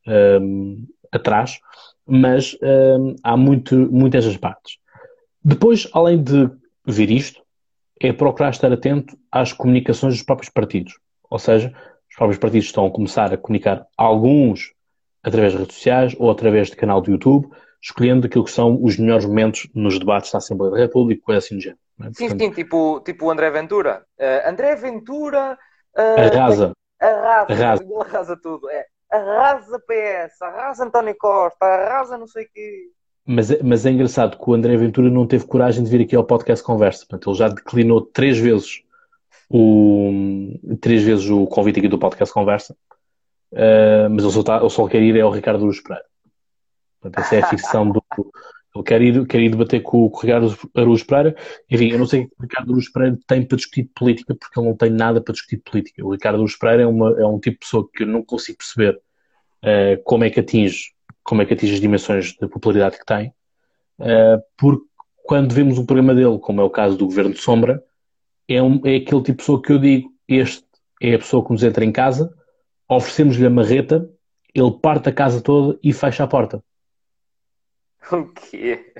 um, 0.07 0.85
atrás, 1.11 1.59
mas 2.05 2.55
um, 2.61 3.15
há 3.23 3.35
muito, 3.35 3.75
muitas 3.75 4.25
essas 4.25 4.37
partes. 4.37 4.77
Depois, 5.43 5.87
além 5.93 6.21
de 6.21 6.49
ver 6.85 7.09
isto, 7.09 7.41
é 7.99 8.11
procurar 8.11 8.49
estar 8.49 8.71
atento 8.71 9.17
às 9.31 9.53
comunicações 9.53 10.15
dos 10.15 10.23
próprios 10.23 10.49
partidos. 10.49 10.99
Ou 11.29 11.39
seja, 11.39 11.73
os 12.09 12.15
próprios 12.15 12.39
partidos 12.39 12.67
estão 12.67 12.85
a 12.85 12.91
começar 12.91 13.33
a 13.33 13.37
comunicar 13.37 13.85
alguns 13.97 14.73
através 15.23 15.53
de 15.53 15.59
redes 15.59 15.75
sociais 15.75 16.15
ou 16.19 16.29
através 16.29 16.69
de 16.69 16.75
canal 16.75 17.01
do 17.01 17.11
YouTube, 17.11 17.47
escolhendo 17.81 18.27
aquilo 18.27 18.43
que 18.43 18.51
são 18.51 18.81
os 18.83 18.97
melhores 18.97 19.25
momentos 19.25 19.67
nos 19.73 19.97
debates 19.97 20.31
da 20.31 20.37
Assembleia 20.37 20.71
da 20.71 20.79
República, 20.79 21.21
coisa 21.23 21.39
assim 21.39 21.55
do 21.55 21.61
género. 21.61 21.79
É? 22.01 22.03
Sim, 22.05 22.27
Portanto, 22.27 22.39
sim, 22.39 22.51
tipo, 22.51 22.99
tipo 23.01 23.29
André 23.29 23.49
Ventura. 23.49 24.05
Uh, 24.19 24.49
André 24.49 24.75
Ventura 24.75 25.57
uh, 25.97 26.19
arrasa. 26.19 26.73
Arrasa, 26.99 27.53
arrasa. 27.53 27.85
arrasa 28.01 28.37
tudo. 28.41 28.69
É 28.69 28.85
arrasa 29.15 29.79
PS, 29.79 30.41
arrasa 30.41 30.85
António 30.85 31.15
Costa, 31.17 31.65
arrasa 31.65 32.17
não 32.17 32.27
sei 32.27 32.45
o 32.45 32.49
quê. 32.53 32.89
Mas, 33.25 33.49
é, 33.49 33.63
mas 33.63 33.85
é 33.85 33.91
engraçado 33.91 34.37
que 34.37 34.49
o 34.49 34.53
André 34.53 34.77
Ventura 34.77 35.09
não 35.09 35.25
teve 35.25 35.47
coragem 35.47 35.83
de 35.83 35.89
vir 35.89 36.01
aqui 36.01 36.15
ao 36.15 36.23
podcast 36.23 36.63
Conversa. 36.63 37.05
Portanto, 37.09 37.29
ele 37.29 37.37
já 37.37 37.47
declinou 37.49 38.01
três 38.01 38.37
vezes 38.37 38.83
o, 39.49 40.11
três 40.79 41.03
vezes 41.03 41.29
o 41.29 41.47
convite 41.47 41.79
aqui 41.79 41.87
do 41.87 41.97
podcast 41.97 42.33
Conversa. 42.33 42.75
Uh, 43.51 44.09
mas 44.11 44.23
ele 44.23 44.33
só, 44.33 44.43
tá, 44.43 44.57
ele 44.57 44.69
só 44.69 44.87
quer 44.87 45.01
ir 45.01 45.17
é 45.17 45.21
ao 45.21 45.31
Ricardo 45.31 45.65
Luz 45.65 45.81
Pereira. 45.81 46.05
Portanto, 47.01 47.23
essa 47.23 47.35
é 47.35 47.41
a 47.41 47.47
ficção 47.49 47.89
do. 47.89 48.03
Ele 48.75 48.83
quer 48.83 49.01
ir, 49.01 49.25
quer 49.25 49.39
ir 49.39 49.49
debater 49.49 49.81
com, 49.81 50.09
com 50.09 50.17
o 50.17 50.21
Ricardo 50.21 50.57
Araújo 50.75 51.05
Pereira. 51.05 51.35
Enfim, 51.71 51.91
eu 51.91 51.97
não 51.97 52.05
sei 52.05 52.23
o 52.23 52.27
que 52.27 52.35
o 52.37 52.41
Ricardo 52.43 52.69
Araújo 52.69 52.91
Pereira 52.91 53.17
tem 53.25 53.45
para 53.45 53.55
discutir 53.55 53.89
política, 53.95 54.35
porque 54.35 54.59
ele 54.59 54.67
não 54.67 54.75
tem 54.75 54.89
nada 54.89 55.21
para 55.21 55.31
discutir 55.31 55.61
política. 55.63 56.05
O 56.05 56.11
Ricardo 56.11 56.35
Araújo 56.35 56.59
Pereira 56.59 56.83
é, 56.83 56.87
uma, 56.87 57.09
é 57.19 57.25
um 57.25 57.39
tipo 57.39 57.53
de 57.53 57.59
pessoa 57.59 57.89
que 57.91 58.03
eu 58.03 58.07
não 58.07 58.23
consigo 58.23 58.57
perceber 58.57 59.01
uh, 59.65 60.01
como 60.03 60.23
é 60.23 60.29
que 60.29 60.39
atinge 60.39 60.95
como 61.25 61.41
é 61.41 61.45
que 61.45 61.55
atinge 61.55 61.73
as 61.73 61.81
dimensões 61.81 62.33
de 62.33 62.47
popularidade 62.47 62.99
que 62.99 63.05
tem, 63.05 63.33
uh, 63.99 64.39
porque 64.55 64.85
quando 65.25 65.53
vemos 65.53 65.79
um 65.79 65.85
programa 65.85 66.13
dele, 66.13 66.37
como 66.37 66.61
é 66.61 66.63
o 66.63 66.69
caso 66.69 66.95
do 66.95 67.07
Governo 67.07 67.33
de 67.33 67.41
Sombra, 67.41 67.83
é, 68.47 68.61
um, 68.61 68.75
é 68.85 68.97
aquele 68.97 69.23
tipo 69.23 69.23
de 69.23 69.33
pessoa 69.33 69.59
que 69.59 69.71
eu 69.73 69.79
digo, 69.79 70.13
este 70.27 70.63
é 71.01 71.15
a 71.15 71.17
pessoa 71.17 71.43
que 71.43 71.51
nos 71.51 71.63
entra 71.63 71.83
em 71.83 71.91
casa, 71.91 72.31
oferecemos-lhe 72.87 73.45
a 73.45 73.49
marreta, 73.49 74.07
ele 74.53 74.71
parte 74.79 75.09
a 75.09 75.11
casa 75.11 75.41
toda 75.41 75.79
e 75.83 75.91
fecha 75.91 76.23
a 76.23 76.27
porta. 76.27 76.63
O 78.11 78.25
quê? 78.25 78.93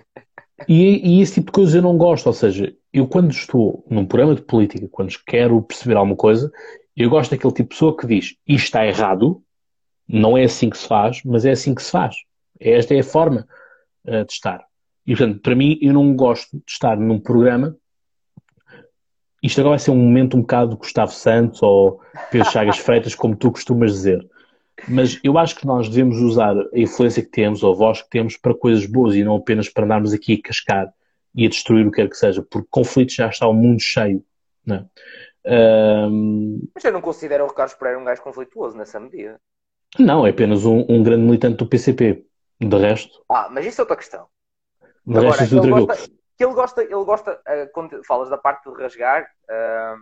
E, 0.68 1.18
e, 1.18 1.22
esse 1.22 1.36
tipo 1.36 1.48
de 1.48 1.52
coisas 1.52 1.76
eu 1.76 1.82
não 1.84 1.96
gosto, 1.96 2.26
ou 2.26 2.34
seja, 2.34 2.76
eu 2.92 3.08
quando 3.08 3.30
estou 3.30 3.86
num 3.88 4.06
programa 4.06 4.34
de 4.34 4.42
política, 4.42 4.88
quando 4.90 5.14
quero 5.28 5.62
perceber 5.62 5.96
alguma 5.96 6.16
coisa, 6.16 6.52
eu 6.96 7.10
gosto 7.10 7.32
daquele 7.32 7.54
tipo 7.54 7.70
de 7.70 7.76
pessoa 7.76 7.96
que 7.96 8.08
diz 8.08 8.36
isto 8.48 8.66
está 8.66 8.88
errado, 8.88 9.44
não 10.08 10.38
é 10.38 10.44
assim 10.44 10.70
que 10.70 10.78
se 10.78 10.88
faz, 10.88 11.22
mas 11.24 11.46
é 11.46 11.52
assim 11.52 11.74
que 11.74 11.82
se 11.82 11.92
faz. 11.92 12.16
Esta 12.60 12.94
é 12.94 13.00
a 13.00 13.04
forma 13.04 13.48
uh, 14.06 14.26
de 14.26 14.32
estar. 14.32 14.66
E, 15.06 15.16
portanto, 15.16 15.42
para 15.42 15.56
mim, 15.56 15.78
eu 15.82 15.94
não 15.94 16.16
gosto 16.16 16.58
de 16.58 16.64
estar 16.68 16.98
num 16.98 17.20
programa. 17.20 17.76
Isto 19.42 19.62
agora 19.62 19.74
vai 19.74 19.80
ser 19.80 19.92
um 19.92 19.98
momento 19.98 20.36
um 20.38 20.42
bocado 20.42 20.78
Gustavo 20.78 21.12
Santos 21.12 21.62
ou 21.62 22.02
Pedro 22.32 22.50
Chagas 22.52 22.78
Freitas, 22.80 23.14
como 23.14 23.36
tu 23.36 23.52
costumas 23.52 23.92
dizer. 23.92 24.28
Mas 24.88 25.20
eu 25.24 25.38
acho 25.38 25.56
que 25.56 25.66
nós 25.66 25.88
devemos 25.88 26.18
usar 26.18 26.56
a 26.58 26.80
influência 26.80 27.24
que 27.24 27.30
temos, 27.30 27.64
ou 27.64 27.74
a 27.74 27.76
voz 27.76 28.02
que 28.02 28.10
temos, 28.10 28.36
para 28.36 28.54
coisas 28.54 28.86
boas 28.86 29.16
e 29.16 29.24
não 29.24 29.36
apenas 29.36 29.70
para 29.70 29.86
andarmos 29.86 30.14
aqui 30.14 30.34
a 30.34 30.48
cascar 30.48 30.94
e 31.34 31.46
a 31.46 31.50
destruir 31.50 31.86
o 31.86 31.92
que 31.92 31.98
quer 31.98 32.10
que 32.10 32.18
seja, 32.18 32.42
porque 32.42 32.68
conflitos 32.72 33.16
já 33.16 33.28
está 33.28 33.48
o 33.48 33.54
mundo 33.54 33.80
cheio. 33.80 34.24
Não 34.66 34.76
é? 34.76 36.08
um... 36.08 36.68
Mas 36.74 36.84
eu 36.84 36.92
não 36.92 37.02
considero 37.02 37.44
o 37.44 37.48
Ricardo 37.48 37.78
Pereira 37.78 38.00
um 38.00 38.04
gajo 38.04 38.22
conflituoso 38.22 38.78
nessa 38.78 39.00
medida. 39.00 39.40
Não, 40.00 40.26
é 40.26 40.30
apenas 40.30 40.66
um, 40.66 40.86
um, 40.90 41.04
grande 41.04 41.24
militante 41.24 41.58
do 41.58 41.68
PCP. 41.68 42.26
De 42.60 42.78
resto. 42.78 43.24
Ah, 43.30 43.50
mas 43.52 43.66
isso 43.66 43.82
é 43.82 43.84
outra 43.84 43.98
questão. 43.98 44.28
De 45.06 45.18
Agora, 45.18 45.38
resto, 45.38 45.58
ele 45.58 45.70
gosta, 45.70 46.12
ele 46.40 46.54
gosta, 46.54 46.82
ele 46.84 47.04
gosta 47.04 47.34
uh, 47.34 47.72
quando 47.74 48.04
falas 48.04 48.30
da 48.30 48.38
parte 48.38 48.70
de 48.70 48.82
rasgar, 48.82 49.24
uh, 49.24 49.98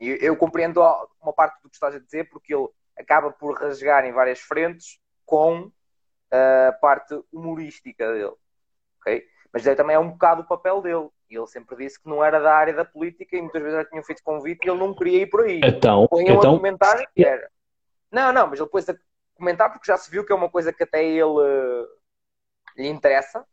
eu, 0.00 0.16
eu, 0.16 0.36
compreendo 0.36 0.80
uma 1.22 1.32
parte 1.32 1.62
do 1.62 1.68
que 1.68 1.76
estás 1.76 1.94
a 1.94 2.00
dizer, 2.00 2.28
porque 2.28 2.54
ele 2.54 2.68
acaba 2.98 3.30
por 3.30 3.58
rasgar 3.58 4.04
em 4.04 4.12
várias 4.12 4.40
frentes 4.40 4.98
com 5.24 5.70
a 6.30 6.72
parte 6.72 7.18
humorística 7.32 8.12
dele. 8.12 8.34
Okay? 9.00 9.24
Mas 9.52 9.62
também 9.76 9.96
é 9.96 9.98
um 9.98 10.10
bocado 10.10 10.42
o 10.42 10.46
papel 10.46 10.82
dele. 10.82 11.08
E 11.30 11.36
ele 11.36 11.46
sempre 11.46 11.76
disse 11.76 12.00
que 12.00 12.08
não 12.08 12.22
era 12.22 12.38
da 12.38 12.52
área 12.54 12.74
da 12.74 12.84
política 12.84 13.36
e 13.36 13.42
muitas 13.42 13.62
vezes 13.62 13.78
já 13.78 13.84
tinham 13.84 14.04
feito 14.04 14.22
convite 14.22 14.64
e 14.64 14.70
ele 14.70 14.78
não 14.78 14.94
queria 14.94 15.22
ir 15.22 15.26
por 15.26 15.44
aí. 15.44 15.60
Então, 15.64 16.06
Põe 16.08 16.24
então... 16.24 16.54
a 16.54 16.56
comentar 16.56 17.04
que 17.14 17.24
era. 17.24 17.48
Não, 18.10 18.32
não, 18.32 18.46
mas 18.46 18.60
ele 18.60 18.68
a 18.90 18.94
comentar 19.36 19.72
porque 19.72 19.86
já 19.86 19.96
se 19.96 20.10
viu 20.10 20.24
que 20.24 20.32
é 20.32 20.34
uma 20.34 20.50
coisa 20.50 20.72
que 20.72 20.82
até 20.82 21.04
ele 21.04 21.22
uh, 21.22 21.86
lhe 22.76 22.88
interessa, 22.88 23.46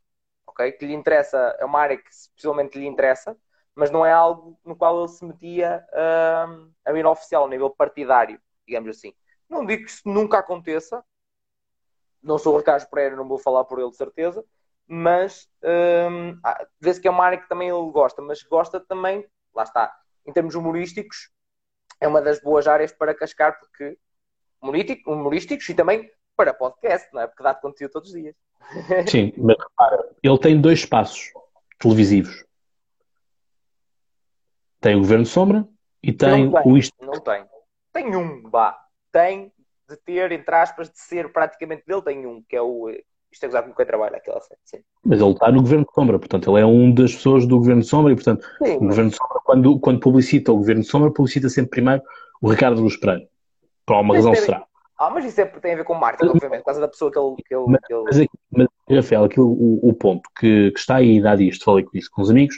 ok? 0.48 0.72
Que 0.72 0.86
lhe 0.86 0.94
interessa, 0.94 1.56
é 1.60 1.66
uma 1.66 1.80
área 1.80 1.98
que 1.98 2.10
possivelmente 2.36 2.78
lhe 2.78 2.88
interessa, 2.88 3.38
mas 3.76 3.90
não 3.90 4.06
é 4.06 4.12
algo 4.12 4.60
no 4.64 4.76
qual 4.76 5.00
ele 5.00 5.08
se 5.10 5.26
metia 5.26 5.86
uh, 5.92 6.72
a 6.86 6.94
nível 6.94 7.12
oficial, 7.12 7.46
a 7.46 7.50
nível 7.50 7.70
partidário, 7.70 8.40
digamos 8.66 8.90
assim. 8.90 9.14
Não 9.50 9.66
digo 9.66 9.84
que 9.84 9.92
isso 9.92 10.02
nunca 10.06 10.40
aconteça, 10.40 11.04
não 12.22 12.38
sou 12.38 12.56
o 12.56 12.58
Ricardo 12.58 12.90
Pereira, 12.90 13.16
não 13.16 13.28
vou 13.28 13.38
falar 13.38 13.66
por 13.66 13.80
ele 13.80 13.90
de 13.90 13.98
certeza, 13.98 14.44
mas 14.88 15.50
um, 15.64 16.40
ah, 16.44 16.68
vê-se 16.80 17.00
que 17.00 17.08
é 17.08 17.12
uma 17.12 17.26
área 17.26 17.38
que 17.38 17.50
também 17.50 17.70
ele 17.70 17.92
gosta, 17.92 18.22
mas 18.22 18.44
gosta 18.44 18.80
também, 18.80 19.28
lá 19.54 19.64
está, 19.64 19.94
em 20.26 20.32
termos 20.32 20.56
humorísticos, 20.56 21.32
é 22.00 22.08
uma 22.08 22.22
das 22.22 22.40
boas 22.42 22.68
áreas 22.68 22.92
para 22.92 23.14
cascar, 23.14 23.60
porque 23.60 23.98
humorísticos 24.64 25.70
e 25.70 25.74
também 25.74 26.10
para 26.36 26.54
podcast, 26.54 27.08
não 27.14 27.22
é? 27.22 27.28
Porque 27.28 27.44
dá 27.44 27.54
conteúdo 27.54 27.92
todos 27.92 28.10
os 28.14 28.16
dias. 28.16 28.36
Sim, 29.10 29.34
mas 29.38 29.58
repara, 29.58 30.10
ele 30.22 30.40
tem 30.40 30.60
dois 30.60 30.80
espaços 30.80 31.32
televisivos. 31.80 32.44
Tem 34.80 34.96
o 34.96 35.00
Governo 35.00 35.26
Sombra 35.26 35.68
e 36.02 36.12
tem, 36.12 36.52
tem 36.52 36.62
o 36.66 36.78
Isto. 36.78 36.94
Não 37.02 37.20
tem. 37.20 37.46
Tem 37.92 38.16
um, 38.16 38.50
vá. 38.50 38.78
Tem 39.12 39.52
de 39.90 39.98
ter, 39.98 40.32
entre 40.32 40.56
aspas, 40.56 40.90
de 40.90 41.00
ser 41.00 41.32
praticamente 41.32 41.84
dele, 41.86 42.02
tem 42.02 42.26
um, 42.26 42.42
que 42.48 42.56
é 42.56 42.62
o. 42.62 42.90
Isto 43.32 43.46
é 43.46 43.48
gozado 43.48 43.70
com 43.70 43.76
quem 43.76 43.86
trabalha, 43.86 44.18
aquela 44.18 44.40
série. 44.42 44.84
Mas 45.04 45.20
ele 45.20 45.32
está 45.32 45.52
no 45.52 45.62
Governo 45.62 45.88
Sombra, 45.94 46.20
portanto, 46.20 46.52
ele 46.52 46.62
é 46.62 46.66
um 46.66 46.94
das 46.94 47.16
pessoas 47.16 47.48
do 47.48 47.58
Governo 47.58 47.82
Sombra 47.82 48.12
e, 48.12 48.16
portanto, 48.16 48.48
Sim, 48.64 48.76
o 48.76 48.80
Governo 48.82 49.12
Sombra, 49.12 49.40
quando, 49.44 49.80
quando 49.80 50.00
publicita 50.00 50.52
o 50.52 50.58
Governo 50.58 50.84
Sombra, 50.84 51.12
publicita 51.12 51.50
sempre 51.50 51.72
primeiro 51.72 52.04
o 52.42 52.50
Ricardo 52.50 52.82
Luz 52.82 52.96
Pereira. 52.96 53.28
Por 53.86 53.94
alguma 53.94 54.16
Mas 54.16 54.26
razão 54.26 54.44
será. 54.44 54.66
Ah, 54.98 55.10
mas 55.10 55.26
isso 55.26 55.42
é, 55.42 55.46
tem 55.46 55.74
a 55.74 55.78
ver 55.78 55.84
com 55.84 55.96
marketing, 55.96 56.32
obviamente, 56.32 56.60
por 56.60 56.66
causa 56.66 56.80
da 56.80 56.88
pessoa 56.88 57.12
que 57.12 57.20
ele. 57.20 57.36
Que 57.46 57.56
ele, 57.56 57.78
que 57.86 57.94
ele- 57.94 58.30
Mas, 58.52 58.68
mas 58.88 58.98
Rafael, 58.98 59.24
aquilo, 59.24 59.48
o, 59.48 59.90
o 59.90 59.94
ponto 59.94 60.30
que, 60.40 60.72
que 60.72 60.80
está 60.80 60.98
aí 60.98 61.20
dado 61.22 61.42
isto, 61.42 61.66
falei 61.66 61.84
com 61.84 61.98
isso 61.98 62.10
com 62.12 62.22
os 62.22 62.30
amigos, 62.30 62.56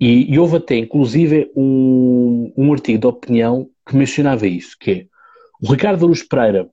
e, 0.00 0.32
e 0.32 0.38
houve 0.38 0.56
até, 0.56 0.76
inclusive, 0.76 1.50
um, 1.56 2.52
um 2.56 2.72
artigo 2.72 2.98
de 2.98 3.06
opinião 3.06 3.70
que 3.86 3.96
mencionava 3.96 4.46
isso, 4.46 4.76
que 4.78 4.90
é 4.90 5.06
o 5.62 5.70
Ricardo 5.72 6.06
Luz 6.06 6.22
Pereira 6.22 6.68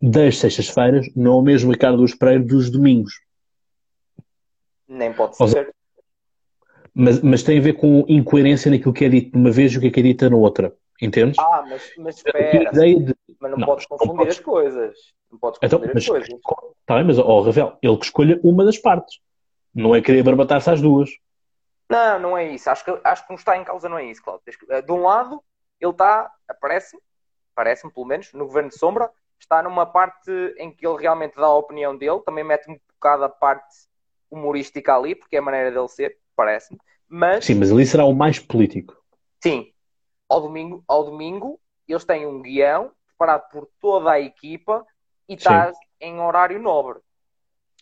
das 0.00 0.38
sextas-feiras 0.38 1.06
não 1.14 1.32
é 1.32 1.36
o 1.36 1.42
mesmo 1.42 1.70
Ricardo 1.70 1.98
Luz 1.98 2.14
Pereira 2.14 2.42
dos 2.42 2.70
domingos. 2.70 3.20
Nem 4.88 5.12
pode 5.12 5.36
Ou 5.38 5.48
ser. 5.48 5.74
Mas, 6.94 7.20
mas 7.20 7.42
tem 7.42 7.58
a 7.58 7.62
ver 7.62 7.74
com 7.74 8.04
incoerência 8.08 8.70
naquilo 8.70 8.92
que 8.92 9.04
é 9.04 9.08
dito 9.08 9.36
numa 9.36 9.50
vez 9.50 9.72
e 9.72 9.78
o 9.78 9.80
que 9.80 9.88
é 9.88 9.90
que 9.90 10.00
é 10.00 10.02
dito 10.02 10.30
na 10.30 10.36
outra. 10.36 10.74
Entendes? 11.00 11.38
Ah, 11.38 11.64
mas, 11.68 11.92
mas 11.98 12.16
espera, 12.16 12.70
de. 12.72 13.14
mas 13.40 13.50
não, 13.50 13.58
Não, 13.58 13.66
podes 13.66 13.86
não 13.90 13.96
confundir 13.98 14.18
podes. 14.18 14.38
as 14.38 14.44
coisas. 14.44 14.96
Não 15.30 15.38
podes 15.38 15.60
Então, 15.62 15.78
confundir 15.78 15.94
mas, 15.94 16.04
as 16.04 16.08
coisas. 16.08 16.40
tá 16.86 16.94
bem, 16.94 17.04
mas, 17.04 17.18
ó, 17.18 17.40
Rafael, 17.40 17.78
ele 17.82 17.96
que 17.98 18.04
escolha 18.04 18.40
uma 18.42 18.64
das 18.64 18.78
partes. 18.78 19.18
Não 19.74 19.94
é 19.94 20.00
querer 20.00 20.22
barbatar-se 20.22 20.70
às 20.70 20.80
duas. 20.80 21.10
Não, 21.88 22.18
não 22.18 22.38
é 22.38 22.48
isso. 22.52 22.68
Acho 22.70 22.84
que, 22.84 22.98
acho 23.04 23.22
que 23.24 23.30
não 23.30 23.36
está 23.36 23.56
em 23.56 23.64
causa, 23.64 23.88
não 23.88 23.98
é 23.98 24.04
isso, 24.06 24.22
Cláudio. 24.22 24.42
Eh, 24.70 24.82
De 24.82 24.90
um 24.92 25.02
lado, 25.02 25.42
ele 25.80 25.90
está, 25.92 26.30
parece-me, 26.60 27.00
parece-me 27.54 27.92
pelo 27.92 28.06
menos, 28.06 28.32
no 28.32 28.46
Governo 28.46 28.70
de 28.70 28.78
Sombra, 28.78 29.10
está 29.38 29.62
numa 29.62 29.84
parte 29.86 30.30
em 30.58 30.70
que 30.72 30.86
ele 30.86 30.96
realmente 30.98 31.36
dá 31.36 31.46
a 31.46 31.54
opinião 31.54 31.96
dele, 31.96 32.20
também 32.24 32.42
mete 32.42 32.70
um 32.70 32.78
bocado 32.94 33.24
a 33.24 33.28
parte 33.28 33.74
humorística 34.30 34.94
ali, 34.96 35.14
porque 35.14 35.36
é 35.36 35.38
a 35.38 35.42
maneira 35.42 35.70
dele 35.70 35.88
ser, 35.88 36.16
parece-me. 36.34 36.80
Mas, 37.08 37.44
Sim, 37.44 37.54
mas 37.56 37.70
ali 37.70 37.86
será 37.86 38.04
o 38.04 38.14
mais 38.14 38.38
político. 38.40 38.96
sim, 39.40 39.72
ao 40.28 40.40
domingo, 40.40 40.84
ao 40.86 41.04
domingo, 41.04 41.60
eles 41.88 42.04
têm 42.04 42.26
um 42.26 42.42
guião 42.42 42.90
preparado 43.08 43.48
por 43.50 43.68
toda 43.80 44.10
a 44.10 44.20
equipa 44.20 44.84
e 45.28 45.34
está 45.34 45.72
em 46.00 46.20
horário 46.20 46.60
nobre. 46.60 46.98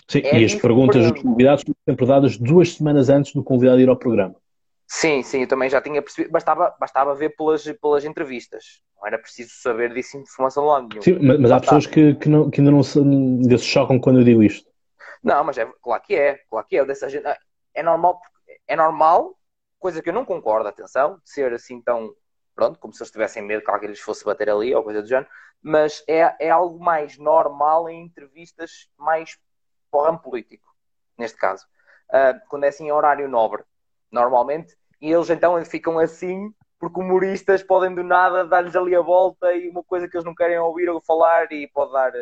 Sim, 0.09 0.21
É 0.25 0.39
e 0.39 0.45
as 0.45 0.55
perguntas 0.55 1.11
dos 1.11 1.23
convidados 1.23 1.65
são 1.65 1.75
sempre 1.89 2.07
dadas 2.07 2.37
duas 2.37 2.75
semanas 2.75 3.09
antes 3.09 3.33
do 3.33 3.43
convidado 3.43 3.81
ir 3.81 3.89
ao 3.89 3.97
programa. 3.97 4.37
Sim, 4.87 5.23
sim, 5.23 5.41
eu 5.41 5.49
também 5.49 5.71
já 5.71 5.81
tinha 5.81 6.03
percebido. 6.03 6.31
Bastava, 6.31 6.75
bastava 6.79 7.15
ver 7.15 7.35
pelas, 7.37 7.65
pelas 7.81 8.05
entrevistas. 8.05 8.83
Não 8.97 9.07
era 9.07 9.19
preciso 9.19 9.51
saber 9.55 9.93
disso 9.95 10.19
informação 10.19 10.67
lá 10.67 10.83
nenhum. 10.83 11.03
Sim, 11.03 11.19
mas, 11.21 11.41
mas 11.41 11.51
há 11.51 11.61
pessoas 11.61 11.87
que, 11.87 12.15
que, 12.15 12.29
não, 12.29 12.51
que 12.51 12.61
ainda 12.61 12.71
não 12.71 12.83
se, 12.83 12.99
ainda 12.99 13.59
se 13.59 13.65
chocam 13.65 13.99
quando 13.99 14.21
eu 14.21 14.25
digo 14.25 14.43
isto. 14.43 14.71
Não, 15.23 15.43
mas 15.43 15.57
é 15.57 15.67
claro 15.83 16.03
que 16.03 16.15
é, 16.15 16.39
claro 16.51 16.67
que 16.67 16.77
é. 16.77 16.85
Dessa 16.85 17.09
gente, 17.09 17.25
é 17.75 17.83
normal, 17.83 18.21
é 18.69 18.77
normal, 18.77 19.35
coisa 19.79 20.03
que 20.03 20.11
eu 20.11 20.15
não 20.15 20.25
concordo, 20.25 20.69
atenção, 20.69 21.15
de 21.25 21.31
ser 21.31 21.53
assim 21.55 21.81
tão 21.81 22.15
pronto, 22.55 22.79
como 22.79 22.93
se 22.93 23.03
eles 23.03 23.11
tivessem 23.11 23.43
medo 23.43 23.65
que 23.65 23.71
alguém 23.71 23.91
lhes 23.91 24.01
fosse 24.01 24.25
bater 24.25 24.49
ali 24.51 24.75
ou 24.75 24.83
coisa 24.83 25.03
do 25.03 25.09
género, 25.09 25.29
mas 25.63 26.05
é, 26.09 26.35
é 26.39 26.51
algo 26.51 26.79
mais 26.83 27.19
normal 27.19 27.89
em 27.89 28.05
entrevistas 28.05 28.91
mais 28.97 29.39
para 29.91 30.01
o 30.01 30.05
ramo 30.05 30.19
político, 30.19 30.75
neste 31.19 31.39
caso. 31.39 31.67
Ah, 32.11 32.35
quando 32.49 32.65
é 32.65 32.69
assim 32.69 32.87
em 32.87 32.93
horário 32.93 33.29
nobre, 33.29 33.65
normalmente, 34.11 34.77
e 35.01 35.13
eles 35.13 35.31
então 35.31 35.63
ficam 35.65 35.99
assim 35.99 36.53
porque 36.79 37.01
humoristas 37.01 37.63
podem 37.63 37.95
do 37.95 38.03
nada 38.03 38.45
dar-lhes 38.45 38.77
ali 38.77 38.95
a 38.95 39.01
volta 39.01 39.53
e 39.55 39.71
uma 39.71 39.83
coisa 39.83 40.09
que 40.09 40.17
eles 40.17 40.25
não 40.25 40.35
querem 40.35 40.59
ouvir 40.59 40.89
ou 40.91 41.01
falar 41.01 41.51
e 41.51 41.67
pode 41.69 41.93
dar 41.93 42.13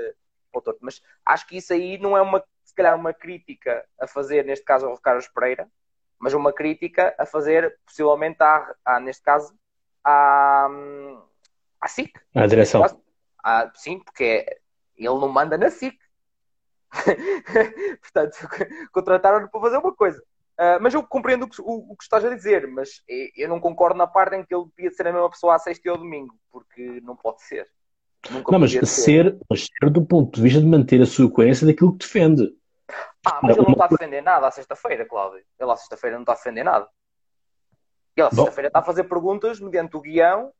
o 0.52 0.60
torto. 0.60 0.78
Mas 0.82 1.02
acho 1.26 1.46
que 1.46 1.56
isso 1.56 1.72
aí 1.72 1.98
não 1.98 2.16
é 2.16 2.22
uma, 2.22 2.44
se 2.62 2.74
calhar, 2.74 2.94
uma 2.96 3.12
crítica 3.12 3.84
a 4.00 4.06
fazer, 4.06 4.44
neste 4.44 4.64
caso, 4.64 4.86
ao 4.86 4.96
Carlos 4.98 5.26
Pereira, 5.28 5.68
mas 6.18 6.32
uma 6.34 6.52
crítica 6.52 7.14
a 7.18 7.26
fazer, 7.26 7.76
possivelmente, 7.84 8.40
à, 8.40 8.74
à, 8.84 9.00
neste 9.00 9.22
caso, 9.22 9.52
à, 10.04 10.68
à 11.80 11.88
SIC. 11.88 12.12
À 12.34 12.46
direção. 12.46 12.84
Ah, 13.44 13.70
sim, 13.74 13.98
porque 14.00 14.46
ele 14.96 15.08
não 15.08 15.28
manda 15.28 15.56
na 15.58 15.70
SIC. 15.70 15.96
Portanto, 18.02 18.36
contrataram-no 18.92 19.50
para 19.50 19.60
fazer 19.60 19.78
uma 19.78 19.94
coisa. 19.94 20.22
Ah, 20.58 20.78
mas 20.80 20.94
eu 20.94 21.02
compreendo 21.02 21.44
o 21.44 21.48
que, 21.48 21.60
o- 21.60 21.92
o 21.92 21.96
que 21.96 22.04
estás 22.04 22.24
a 22.24 22.34
dizer, 22.34 22.66
mas 22.68 23.02
eu 23.36 23.48
não 23.48 23.58
concordo 23.60 23.96
na 23.96 24.06
parte 24.06 24.36
em 24.36 24.44
que 24.44 24.54
ele 24.54 24.66
devia 24.76 24.90
ser 24.90 25.06
a 25.06 25.12
mesma 25.12 25.30
pessoa 25.30 25.54
à 25.54 25.58
sexta 25.58 25.88
e 25.88 25.90
ao 25.90 25.96
domingo, 25.98 26.34
porque 26.50 27.00
não 27.02 27.16
pode 27.16 27.42
ser. 27.42 27.68
Nunca 28.30 28.52
Não, 28.52 28.58
mas 28.60 28.72
podia 28.72 28.86
ser, 28.86 29.36
mas 29.50 29.66
ser 29.66 29.90
do 29.90 30.04
ponto 30.04 30.36
de 30.36 30.42
vista 30.42 30.60
de 30.60 30.66
manter 30.66 31.02
a 31.02 31.06
sua 31.06 31.28
coerência 31.30 31.66
daquilo 31.66 31.92
que 31.92 32.04
defende. 32.04 32.54
Ah, 33.26 33.40
mas 33.42 33.56
ele 33.56 33.66
não 33.66 33.72
está 33.72 33.86
a 33.86 33.88
defender 33.88 34.20
nada 34.22 34.46
à 34.46 34.50
sexta-feira, 34.50 35.04
Cláudio. 35.06 35.44
Ele 35.58 35.70
à 35.72 35.76
sexta-feira 35.76 36.16
não 36.16 36.22
está 36.22 36.32
a 36.32 36.36
defender 36.36 36.62
nada. 36.62 36.88
Ele 38.16 38.28
Bom. 38.28 38.36
sexta-feira 38.36 38.68
está 38.68 38.80
a 38.80 38.84
fazer 38.84 39.04
perguntas 39.04 39.58
mediante 39.60 39.96
o 39.96 40.00
guião 40.00 40.50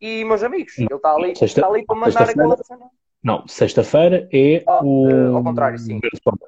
e 0.00 0.24
meus 0.24 0.42
amigos. 0.42 0.78
Ele 0.78 0.92
está 0.94 1.14
ali, 1.14 1.36
Sexta- 1.36 1.60
está 1.60 1.68
ali 1.68 1.84
para 1.84 1.96
mandar 1.96 2.28
aquela 2.28 2.56
cena. 2.56 2.86
Não, 3.22 3.46
sexta-feira 3.48 4.28
é 4.32 4.62
Ah, 4.66 4.80
o. 4.84 5.08
eh, 5.10 5.28
ao 5.36 5.42
contrário, 5.42 5.78
sim. 5.78 6.00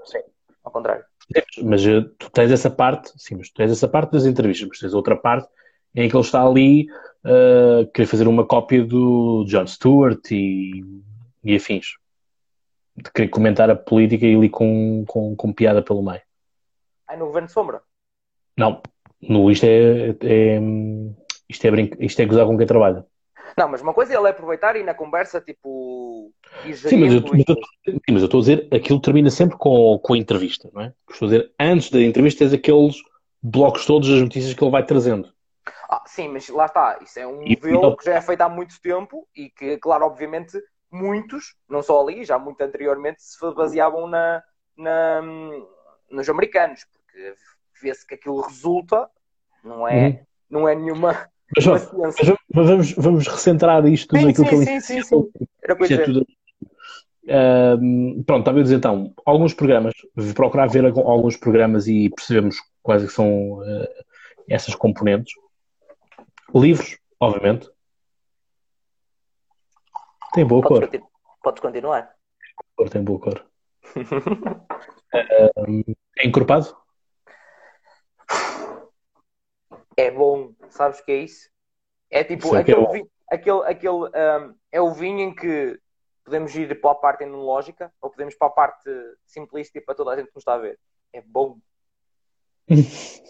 Sim. 0.05 0.19
Ao 0.65 0.71
contrário. 0.71 1.05
Mas 1.63 1.87
eh, 1.87 2.03
tu 2.19 2.31
tens 2.31 2.51
essa 2.53 2.71
parte, 2.71 3.13
sim, 3.17 3.35
mas 3.37 3.49
tu 3.51 3.55
tens 3.55 3.71
essa 3.71 3.89
parte 3.89 4.13
das 4.13 4.25
entrevistas, 4.27 4.69
mas 4.69 4.79
tens 4.79 4.95
outra 4.95 5.17
parte 5.17 5.49
em 5.95 6.09
que 6.09 6.15
ele 6.17 6.23
está 6.25 6.43
ali 6.47 6.87
a 7.25 7.87
querer 7.93 8.07
fazer 8.07 8.29
uma 8.29 8.47
cópia 8.47 8.85
do 8.85 9.45
John 9.49 9.67
Stewart 9.67 10.21
e, 10.31 10.83
e 11.43 11.57
afins. 11.57 11.97
De 12.95 13.11
querer 13.11 13.29
comentar 13.29 13.69
a 13.71 13.77
política 13.77 14.25
e 14.27 14.35
ali 14.37 14.49
com, 14.49 15.05
com, 15.07 15.35
com 15.37 15.53
piada 15.53 15.83
pelo 15.83 16.03
meio. 16.03 16.21
Aí 17.09 17.17
no 17.19 17.27
Governo 17.27 17.47
de 17.49 17.53
Sombra. 17.53 17.83
Não, 18.57 18.83
no, 19.29 19.51
isto 19.51 19.65
é, 19.65 20.11
é, 20.21 20.61
isto 21.49 21.65
é, 21.67 21.71
brinca, 21.71 21.97
isto 22.05 22.21
é 22.21 22.27
gozar 22.27 22.47
com 22.47 22.57
quem 22.57 22.67
trabalha. 22.67 23.05
Não, 23.57 23.69
mas 23.69 23.81
uma 23.81 23.95
coisa 23.95 24.13
é 24.13 24.17
ele 24.17 24.29
aproveitar 24.29 24.77
e 24.77 24.83
na 24.83 24.95
conversa, 24.95 25.41
tipo, 25.41 26.31
Sim, 26.75 26.99
mas 26.99 27.15
eu, 27.15 27.23
mas 28.11 28.23
estou 28.23 28.39
a 28.39 28.41
dizer, 28.41 28.69
aquilo 28.73 29.01
termina 29.01 29.31
sempre 29.31 29.57
com, 29.57 29.99
com 30.03 30.15
a 30.15 30.19
entrevista, 30.19 30.69
não 30.73 30.83
é? 30.83 30.93
Estou 31.11 31.27
a 31.27 31.31
dizer, 31.31 31.53
antes 31.59 31.91
da 31.91 32.01
entrevista 32.01 32.41
tens 32.41 32.53
aqueles 32.53 32.97
blocos 33.43 33.87
todos 33.87 34.09
das 34.09 34.21
notícias 34.21 34.53
que 34.55 34.63
ele 34.63 34.71
vai 34.71 34.85
trazendo. 34.85 35.33
Ah, 35.89 36.03
sim, 36.07 36.29
mas 36.29 36.49
lá 36.49 36.67
está. 36.67 36.99
Isso 37.03 37.19
é 37.19 37.27
um 37.27 37.41
modelo 37.49 37.97
que 37.97 38.05
já 38.05 38.15
é 38.15 38.21
feito 38.21 38.41
há 38.43 38.49
muito 38.49 38.81
tempo 38.81 39.27
e 39.35 39.51
que, 39.51 39.79
claro, 39.79 40.05
obviamente, 40.07 40.59
muitos, 40.91 41.55
não 41.69 41.83
só 41.83 42.01
ali, 42.01 42.25
já 42.25 42.39
muito 42.39 42.61
anteriormente, 42.61 43.23
se 43.23 43.39
baseavam 43.55 44.07
na, 44.07 44.43
na- 44.77 45.23
nos 46.11 46.29
americanos, 46.29 46.85
porque 46.93 47.35
vê-se 47.81 48.07
que 48.07 48.15
aquilo 48.15 48.41
resulta, 48.41 49.09
não 49.67 49.87
é, 49.87 50.07
Uhum. 50.07 50.19
não 50.51 50.69
é 50.69 50.75
nenhuma, 50.75 51.29
Mas, 51.57 51.65
ciência. 51.65 52.37
mas 52.55 52.67
vamos, 52.69 52.93
vamos 52.93 53.27
recentrar 53.29 53.87
isto 53.87 54.17
Sim, 54.17 54.27
naquilo 54.27 54.47
sim, 54.47 54.51
que 54.51 54.65
sim, 54.65 54.81
ele 54.81 54.81
sim, 54.81 55.03
sim. 55.03 55.31
Era 55.63 55.77
coisa 55.77 55.95
é 55.95 55.99
tudo. 56.05 56.27
Ahm, 57.29 58.23
pronto, 58.25 58.41
estava 58.41 58.61
a 58.61 58.63
dizer 58.63 58.77
então, 58.77 59.13
alguns 59.25 59.53
programas, 59.53 59.93
procurar 60.35 60.69
ver 60.69 60.85
alguns 60.87 61.37
programas 61.37 61.89
e 61.89 62.09
percebemos 62.11 62.57
quais 62.83 63.03
é 63.03 63.07
que 63.07 63.13
são 63.13 63.61
eh, 63.65 64.05
essas 64.49 64.75
componentes. 64.77 65.33
Livros, 66.55 66.97
obviamente. 67.19 67.69
Tem 70.33 70.47
boa 70.47 70.63
Podes, 70.63 70.79
cor, 70.79 70.89
continu- 70.89 71.11
podes 71.43 71.61
continuar. 71.61 72.11
tem 72.91 73.03
boa 73.03 73.19
cor. 73.21 73.47
É 76.19 76.27
encorpado? 76.27 76.77
É 79.97 80.11
bom, 80.11 80.53
sabes 80.69 81.01
o 81.01 81.05
que 81.05 81.13
é 81.13 81.17
isso? 81.17 81.49
É 82.11 82.23
tipo 82.23 82.51
que 82.51 82.57
é 82.57 82.61
aquele 82.61 82.81
bom. 82.85 82.93
vinho, 82.93 83.11
aquele, 83.31 83.63
aquele, 83.65 84.11
ahm, 84.15 84.55
é 84.71 84.81
o 84.81 84.93
vinho 84.93 85.21
em 85.21 85.35
que 85.35 85.81
podemos 86.25 86.55
ir 86.55 86.81
para 86.81 86.91
a 86.91 86.95
parte 86.95 87.25
enológica 87.25 87.93
ou 88.01 88.11
podemos 88.11 88.35
para 88.35 88.49
a 88.49 88.51
parte 88.51 88.91
simplista 89.25 89.79
e 89.79 89.81
para 89.81 89.95
toda 89.95 90.11
a 90.11 90.17
gente 90.17 90.29
que 90.29 90.35
nos 90.35 90.43
está 90.43 90.55
a 90.55 90.59
ver. 90.59 90.79
É 91.13 91.21
bom. 91.21 91.59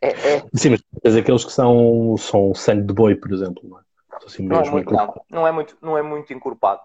É, 0.00 0.10
é, 0.10 0.40
Sim, 0.54 0.70
mas 0.70 0.82
tens 1.02 1.16
aqueles 1.16 1.44
que 1.44 1.50
são, 1.50 2.16
são 2.16 2.54
sangue 2.54 2.86
de 2.86 2.94
boi, 2.94 3.16
por 3.16 3.32
exemplo. 3.32 3.68
Não 3.68 3.80
é? 3.80 3.82
Assim 4.24 4.44
não, 4.44 4.60
é 4.60 4.70
muito, 4.70 4.92
não, 4.92 5.14
não 5.28 5.46
é 5.46 5.50
muito, 5.50 5.78
não 5.82 5.98
é 5.98 6.02
muito 6.02 6.32
encorpado. 6.32 6.80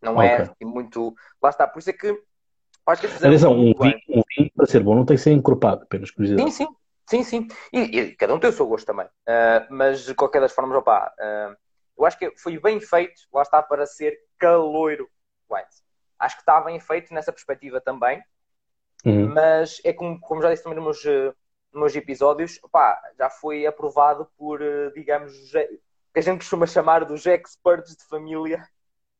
Não 0.00 0.22
é 0.22 0.34
Ok. 0.34 0.44
assim, 0.44 0.64
muito. 0.64 1.14
Lá 1.42 1.50
está, 1.50 1.66
por 1.66 1.80
isso 1.80 1.90
é 1.90 1.92
que 1.92 2.22
acho 2.86 3.02
que 3.02 3.06
Atenção, 3.08 3.52
um 3.52 3.74
vinho, 3.74 4.00
um 4.08 4.22
vinho, 4.36 4.50
para 4.54 4.66
ser 4.66 4.82
bom, 4.82 4.94
não 4.94 5.04
tem 5.04 5.16
que 5.16 5.22
ser 5.22 5.32
encorpado, 5.32 5.82
apenas 5.82 6.10
curiosidade. 6.10 6.52
Sim, 6.52 6.66
sim, 6.66 6.76
sim, 7.10 7.24
sim. 7.24 7.48
E, 7.72 7.80
e 7.80 8.16
cada 8.16 8.34
um 8.34 8.40
tem 8.40 8.50
o 8.50 8.52
seu 8.52 8.66
gosto 8.66 8.86
também. 8.86 9.08
Ah, 9.26 9.66
mas 9.70 10.04
de 10.04 10.14
qualquer 10.14 10.40
das 10.40 10.52
formas, 10.52 10.76
opá, 10.78 11.12
ah, 11.18 11.56
eu 11.98 12.04
acho 12.06 12.18
que 12.18 12.30
foi 12.38 12.58
bem 12.58 12.80
feito, 12.80 13.22
lá 13.32 13.42
está, 13.42 13.62
para 13.62 13.86
ser 13.86 14.18
caloiro. 14.38 15.08
consequence. 15.48 15.82
Acho 16.18 16.36
que 16.36 16.42
está 16.42 16.60
bem 16.60 16.78
feito 16.80 17.12
nessa 17.14 17.32
perspectiva 17.32 17.80
também, 17.80 18.22
Uhum. 19.04 19.34
mas 19.34 19.80
é 19.84 19.92
como, 19.92 20.20
como 20.20 20.42
já 20.42 20.50
disse 20.50 20.62
também 20.62 20.78
nos 20.78 21.02
meus, 21.04 21.34
nos 21.72 21.80
meus 21.80 21.96
episódios, 21.96 22.58
pá, 22.70 23.00
já 23.18 23.30
foi 23.30 23.66
aprovado 23.66 24.26
por, 24.36 24.60
eh, 24.62 24.90
digamos, 24.90 25.32
que 25.52 26.18
a 26.18 26.20
gente 26.20 26.38
costuma 26.38 26.66
chamar 26.66 27.04
dos 27.04 27.26
experts 27.26 27.96
de 27.96 28.04
família, 28.06 28.62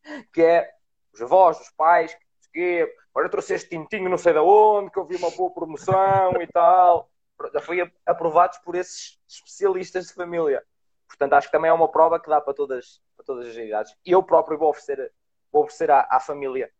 que 0.32 0.42
é 0.42 0.70
os 1.14 1.22
avós, 1.22 1.60
os 1.60 1.70
pais, 1.70 2.16
que 2.52 2.88
agora 3.14 3.30
trouxe 3.30 3.54
este 3.54 3.70
tintinho 3.70 4.08
não 4.10 4.18
sei 4.18 4.32
de 4.34 4.38
onde, 4.40 4.90
que 4.90 4.98
eu 4.98 5.06
vi 5.06 5.16
uma 5.16 5.30
boa 5.30 5.52
promoção 5.52 6.40
e 6.42 6.46
tal. 6.48 7.10
Já 7.52 7.60
foi 7.60 7.92
aprovados 8.04 8.58
por 8.58 8.74
esses 8.74 9.18
especialistas 9.28 10.08
de 10.08 10.14
família. 10.14 10.62
Portanto, 11.06 11.32
acho 11.32 11.48
que 11.48 11.52
também 11.52 11.70
é 11.70 11.72
uma 11.72 11.90
prova 11.90 12.20
que 12.20 12.28
dá 12.28 12.40
para 12.40 12.54
todas, 12.54 13.02
para 13.16 13.24
todas 13.24 13.48
as 13.48 13.56
idades. 13.56 13.96
E 14.04 14.12
eu 14.12 14.22
próprio 14.22 14.58
vou 14.58 14.70
oferecer, 14.70 15.12
vou 15.50 15.62
oferecer 15.62 15.90
à, 15.90 16.06
à 16.10 16.20
família 16.20 16.70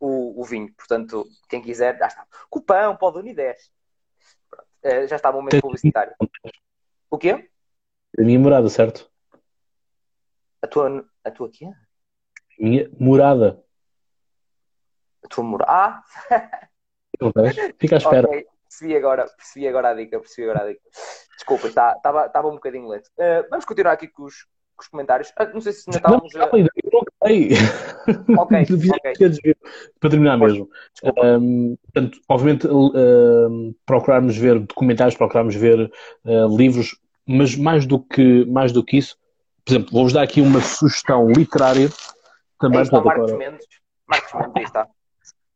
o, 0.00 0.40
o 0.40 0.44
vinho. 0.44 0.72
Portanto, 0.74 1.26
quem 1.48 1.62
quiser, 1.62 1.96
já 1.98 2.06
está. 2.06 2.26
Cupão, 2.50 2.96
pode 2.96 3.18
unir 3.18 3.34
10. 3.34 3.72
Pronto. 4.50 4.68
Eh, 4.82 5.06
já 5.06 5.16
está 5.16 5.30
o 5.30 5.34
momento 5.34 5.60
publicitário. 5.60 6.14
O 7.10 7.18
quê? 7.18 7.50
A 8.18 8.22
minha 8.22 8.38
morada, 8.38 8.68
certo? 8.68 9.10
A 10.60 10.66
tua, 10.66 11.08
a 11.24 11.30
tua 11.30 11.50
quê? 11.50 11.70
Minha 12.58 12.90
morada. 12.98 13.62
A 15.24 15.28
tua 15.28 15.44
mora. 15.44 15.64
Ah? 15.68 16.02
Fica 17.78 17.96
à 17.96 17.98
espera. 17.98 18.28
ok. 18.28 18.57
Percebi 18.68 18.96
agora, 18.96 19.26
percebi 19.36 19.66
agora 19.68 19.88
a 19.90 19.94
dica, 19.94 20.18
percebi 20.20 20.48
agora 20.50 20.64
a 20.64 20.68
dica. 20.68 20.80
Desculpa, 21.36 21.66
estava 21.68 22.26
estava 22.26 22.48
um 22.48 22.52
bocadinho 22.54 22.88
lento. 22.88 23.08
Eh, 23.18 23.46
vamos 23.50 23.64
continuar 23.64 23.92
aqui 23.92 24.08
com 24.08 24.24
os, 24.24 24.42
com 24.76 24.82
os 24.82 24.88
comentários. 24.88 25.32
Ah, 25.36 25.46
não 25.46 25.60
sei 25.60 25.72
se 25.72 25.84
ainda 25.88 26.00
Não, 26.08 26.16
estávamos 26.26 26.34
a. 26.36 26.56
eu 26.56 26.90
não 26.92 27.00
acabei. 27.00 27.48
Ok, 28.38 28.64
Devia 28.68 28.92
ok. 28.96 29.12
ter 29.14 29.28
desviado. 29.30 29.58
Para 30.00 30.10
terminar 30.10 30.38
Força. 30.38 30.54
mesmo. 30.54 30.70
Um, 31.22 31.76
portanto, 31.82 32.20
obviamente, 32.28 32.66
um, 32.68 33.74
procurarmos 33.86 34.36
ver 34.36 34.58
documentários, 34.60 35.16
procurarmos 35.16 35.54
ver 35.54 35.90
uh, 36.24 36.56
livros, 36.56 36.98
mas 37.26 37.54
mais 37.56 37.86
do 37.86 37.98
que, 38.00 38.44
mais 38.46 38.72
do 38.72 38.82
que 38.84 38.96
isso, 38.98 39.16
por 39.64 39.72
exemplo, 39.72 39.92
vou-vos 39.92 40.12
dar 40.14 40.22
aqui 40.22 40.40
uma 40.40 40.60
sugestão 40.62 41.30
literária 41.30 41.90
também. 42.58 42.78
Aí 42.78 42.84
está 42.84 43.00
portanto, 43.02 43.04
Marcos 43.04 43.32
agora, 43.32 43.50
Mendes. 43.50 43.66
Marcos 44.06 44.32
Mendes, 44.32 44.52
aí 44.56 44.62
está. 44.64 44.88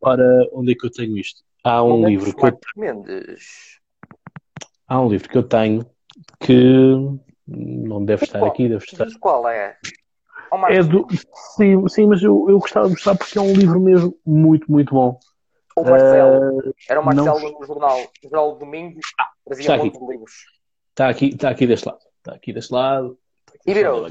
ora, 0.03 0.49
onde 0.53 0.73
é 0.73 0.75
que 0.75 0.87
eu 0.87 0.91
tenho 0.91 1.17
isto? 1.17 1.43
Há 1.65 1.83
um 1.83 1.91
Momentos 1.99 2.25
livro 2.25 2.37
que 2.37 2.47
eu, 2.47 2.61
há 4.89 5.01
um 5.01 5.09
livro 5.09 5.29
que 5.29 5.39
eu 5.39 5.43
tenho 5.43 5.87
que 6.41 6.95
não 7.47 8.05
deve 8.05 8.25
estar 8.25 8.41
Qual? 8.41 8.51
aqui, 8.51 8.69
deve 8.69 8.85
estar. 8.85 9.05
Diz 9.05 9.17
qual 9.17 9.49
é? 9.49 9.77
É 10.69 10.83
do, 10.83 11.07
sim, 11.57 11.89
sim, 11.89 12.07
mas 12.07 12.23
eu, 12.23 12.47
eu 12.51 12.59
gostava 12.59 12.87
de 12.87 12.93
mostrar 12.93 13.15
porque 13.17 13.39
é 13.39 13.41
um 13.41 13.55
livro 13.55 13.81
mesmo 13.81 14.15
muito, 14.25 14.71
muito 14.71 14.95
bom. 14.95 15.19
O 15.77 15.83
Marcelo. 15.83 16.59
Uh, 16.59 16.75
Era 16.89 17.01
o 17.01 17.15
não- 17.15 17.25
Marcelo 17.25 17.59
no 17.59 17.67
jornal, 17.67 17.99
no 18.23 18.29
jornal 18.29 18.53
do 18.53 18.59
domingo. 18.59 19.01
Trazia 19.45 19.63
está 19.63 19.73
um 19.75 19.77
aqui. 19.77 19.87
monte 19.87 19.99
de 19.99 20.13
livros. 20.13 20.33
Está 20.91 21.09
aqui, 21.09 21.27
está 21.29 21.51
aqui 21.51 21.67
deste 21.67 21.87
lado. 21.89 22.01
Está 22.19 22.33
aqui 22.35 22.53
deste 22.53 22.73
lado. 22.73 23.19
Aqui 23.49 23.71
E 23.71 23.75
virou. 23.75 24.07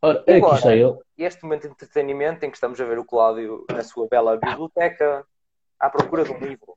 Ora, 0.00 0.22
E 0.26 0.30
aqui 0.32 0.38
agora? 0.38 0.56
está 0.56 0.74
ele. 0.74 0.94
Este 1.16 1.42
momento 1.42 1.62
de 1.62 1.68
entretenimento 1.68 2.44
em 2.44 2.50
que 2.50 2.56
estamos 2.56 2.80
a 2.80 2.84
ver 2.84 2.98
o 2.98 3.04
Cláudio 3.04 3.64
na 3.70 3.82
sua 3.82 4.06
bela 4.08 4.36
biblioteca 4.36 5.24
à 5.78 5.90
procura 5.90 6.24
de 6.24 6.30
um 6.30 6.38
livro. 6.38 6.74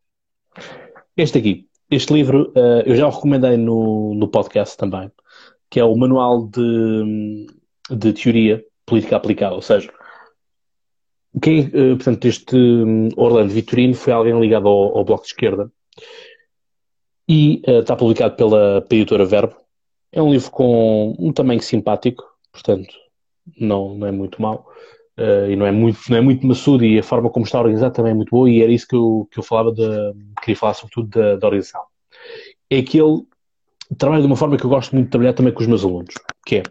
Este 1.16 1.38
aqui. 1.38 1.68
Este 1.90 2.14
livro 2.14 2.52
eh, 2.56 2.84
eu 2.86 2.96
já 2.96 3.06
o 3.06 3.12
recomendei 3.12 3.58
no, 3.58 4.16
no 4.16 4.28
podcast 4.28 4.78
também, 4.78 5.12
que 5.70 5.80
é 5.80 5.84
o 5.84 5.96
Manual 5.96 6.48
de, 6.48 7.46
de 7.92 8.14
Teoria 8.14 8.66
Política 8.86 9.18
Aplicada. 9.18 9.54
Ou 9.56 9.62
seja, 9.62 9.94
quem, 11.42 11.66
eh, 11.74 11.96
portanto, 11.96 12.26
este 12.26 12.56
hum, 12.56 13.10
Orlando 13.16 13.54
Vitorino 13.54 13.94
foi 13.94 14.14
alguém 14.14 14.40
ligado 14.40 14.68
ao, 14.68 14.98
ao 14.98 15.06
Bloco 15.06 15.24
de 15.24 15.30
Esquerda 15.30 15.72
e 17.28 17.62
eh, 17.68 17.80
está 17.80 17.96
publicado 17.96 18.36
pela, 18.36 18.82
pela 18.82 19.00
editora 19.02 19.26
Verbo. 19.26 19.56
É 20.12 20.22
um 20.22 20.32
livro 20.32 20.50
com 20.50 21.16
um 21.20 21.32
tamanho 21.32 21.62
simpático, 21.62 22.24
portanto, 22.52 22.94
não, 23.60 23.96
não 23.96 24.08
é 24.08 24.12
muito 24.12 24.42
mau. 24.42 24.70
eh, 25.18 25.52
e 25.52 25.56
não 25.56 25.66
é 25.66 25.72
muito, 25.72 26.00
não 26.10 26.18
é 26.18 26.22
muito 26.22 26.46
maçudo 26.48 26.86
e 26.86 27.00
a 27.00 27.04
forma 27.04 27.30
como 27.30 27.46
está 27.46 27.60
organizado 27.60 27.94
também 27.94 28.12
é 28.12 28.16
muito 28.16 28.30
boa 28.32 28.50
e 28.50 28.62
era 28.62 28.72
isso 28.72 28.88
que 28.88 28.96
eu, 28.96 29.28
que 29.32 29.40
eu 29.40 29.44
falava 29.44 29.72
de, 29.74 29.84
queria 30.42 30.56
falar 30.56 30.74
sobretudo 30.74 31.10
da, 31.10 31.36
da 31.38 31.48
organização. 31.48 31.84
É 32.70 32.82
que 32.82 32.98
ele 33.00 33.24
trabalha 33.98 34.22
de 34.22 34.28
uma 34.28 34.36
forma 34.38 34.58
que 34.58 34.64
eu 34.66 34.70
gosto 34.70 34.94
muito 34.94 35.06
de 35.08 35.12
trabalhar 35.12 35.34
também 35.34 35.54
com 35.54 35.62
os 35.62 35.68
meus 35.68 35.84
alunos, 35.84 36.14
que 36.46 36.58
é, 36.58 36.64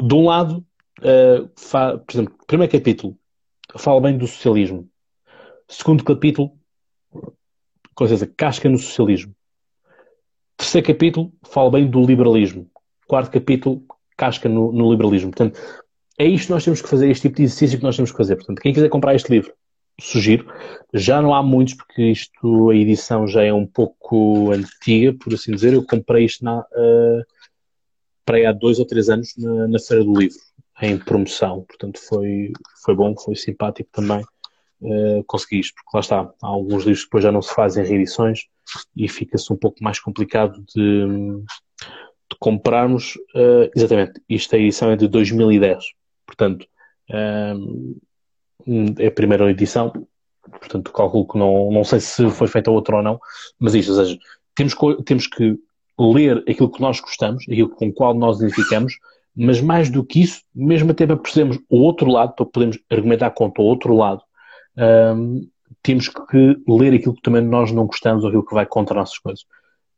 de 0.00 0.14
um 0.14 0.26
lado, 0.26 0.64
eh, 1.02 1.44
fa- 1.56 1.98
por 1.98 2.12
exemplo, 2.14 2.34
primeiro 2.46 2.72
capítulo, 2.72 3.16
fala 3.76 4.00
bem 4.00 4.16
do 4.18 4.26
socialismo. 4.26 4.88
Segundo 5.68 6.04
capítulo, 6.04 6.52
com 7.94 8.06
certeza, 8.06 8.26
casca 8.36 8.68
no 8.68 8.78
socialismo. 8.78 9.34
Terceiro 10.56 10.86
capítulo, 10.86 11.32
fala 11.44 11.70
bem 11.70 11.88
do 11.88 12.02
liberalismo. 12.04 12.70
Quarto 13.06 13.30
capítulo, 13.30 13.84
casca 14.16 14.48
no, 14.48 14.72
no 14.72 14.90
liberalismo. 14.90 15.30
Portanto, 15.30 15.60
é 16.18 16.26
isto 16.26 16.46
que 16.46 16.52
nós 16.52 16.64
temos 16.64 16.82
que 16.82 16.88
fazer, 16.88 17.10
este 17.10 17.22
tipo 17.22 17.36
de 17.36 17.42
exercício 17.44 17.78
que 17.78 17.84
nós 17.84 17.96
temos 17.96 18.10
que 18.10 18.16
fazer. 18.16 18.36
Portanto, 18.36 18.60
quem 18.60 18.72
quiser 18.72 18.88
comprar 18.88 19.14
este 19.14 19.30
livro, 19.30 19.52
sugiro. 20.00 20.52
Já 20.92 21.20
não 21.22 21.34
há 21.34 21.42
muitos, 21.42 21.74
porque 21.74 22.02
isto, 22.02 22.70
a 22.70 22.76
edição 22.76 23.26
já 23.26 23.42
é 23.42 23.52
um 23.52 23.66
pouco 23.66 24.52
antiga, 24.52 25.14
por 25.14 25.32
assim 25.34 25.52
dizer. 25.52 25.72
Eu 25.72 25.84
comprei 25.84 26.24
isto 26.24 26.44
na, 26.44 26.60
uh, 26.60 27.24
para 28.24 28.48
há 28.48 28.52
dois 28.52 28.78
ou 28.78 28.86
três 28.86 29.08
anos 29.08 29.34
na, 29.36 29.68
na 29.68 29.78
Feira 29.78 30.04
do 30.04 30.18
Livro, 30.18 30.38
em 30.80 30.98
promoção. 30.98 31.62
Portanto, 31.62 31.98
foi, 32.00 32.52
foi 32.84 32.94
bom, 32.94 33.14
foi 33.16 33.34
simpático 33.34 33.90
também. 33.92 34.24
Uh, 34.80 35.22
consegui 35.26 35.60
isto, 35.60 35.74
porque 35.76 35.96
lá 35.96 36.00
está, 36.00 36.20
há 36.42 36.46
alguns 36.46 36.84
livros 36.84 37.02
que 37.02 37.06
depois 37.06 37.22
já 37.22 37.30
não 37.30 37.40
se 37.40 37.54
fazem 37.54 37.84
reedições 37.84 38.40
e 38.96 39.08
fica-se 39.08 39.52
um 39.52 39.56
pouco 39.56 39.82
mais 39.82 40.00
complicado 40.00 40.60
de 40.74 41.06
comprarmos. 42.42 43.14
Uh, 43.36 43.70
exatamente, 43.74 44.20
isto 44.28 44.56
a 44.56 44.58
edição 44.58 44.90
é 44.90 44.96
de 44.96 45.06
2010, 45.06 45.84
portanto, 46.26 46.66
um, 47.08 47.94
é 48.98 49.06
a 49.06 49.12
primeira 49.12 49.48
edição, 49.48 49.92
portanto, 50.50 50.92
calculo 50.92 51.28
que 51.28 51.38
não, 51.38 51.70
não 51.70 51.84
sei 51.84 52.00
se 52.00 52.28
foi 52.30 52.48
feita 52.48 52.70
outra 52.70 52.96
ou 52.96 53.02
não, 53.02 53.20
mas 53.60 53.74
isto, 53.74 53.92
ou 53.92 54.04
seja, 54.04 54.18
temos, 54.56 54.74
temos 55.04 55.26
que 55.28 55.56
ler 55.98 56.38
aquilo 56.48 56.70
que 56.70 56.80
nós 56.80 56.98
gostamos, 56.98 57.44
aquilo 57.44 57.68
com 57.68 57.86
o 57.86 57.92
qual 57.92 58.12
nós 58.12 58.40
identificamos, 58.40 58.98
mas 59.36 59.60
mais 59.60 59.88
do 59.88 60.04
que 60.04 60.20
isso, 60.20 60.42
mesmo 60.52 60.90
até 60.90 61.06
para 61.06 61.16
percebermos 61.16 61.58
o 61.70 61.78
outro 61.78 62.10
lado, 62.10 62.34
para 62.34 62.44
podermos 62.44 62.78
argumentar 62.90 63.30
contra 63.30 63.62
o 63.62 63.66
outro 63.66 63.94
lado, 63.94 64.20
um, 65.16 65.48
temos 65.80 66.08
que 66.08 66.60
ler 66.66 66.94
aquilo 66.94 67.14
que 67.14 67.22
também 67.22 67.42
nós 67.42 67.70
não 67.70 67.86
gostamos 67.86 68.24
ou 68.24 68.28
aquilo 68.28 68.44
que 68.44 68.54
vai 68.54 68.66
contra 68.66 68.96
nossas 68.96 69.18
coisas. 69.18 69.44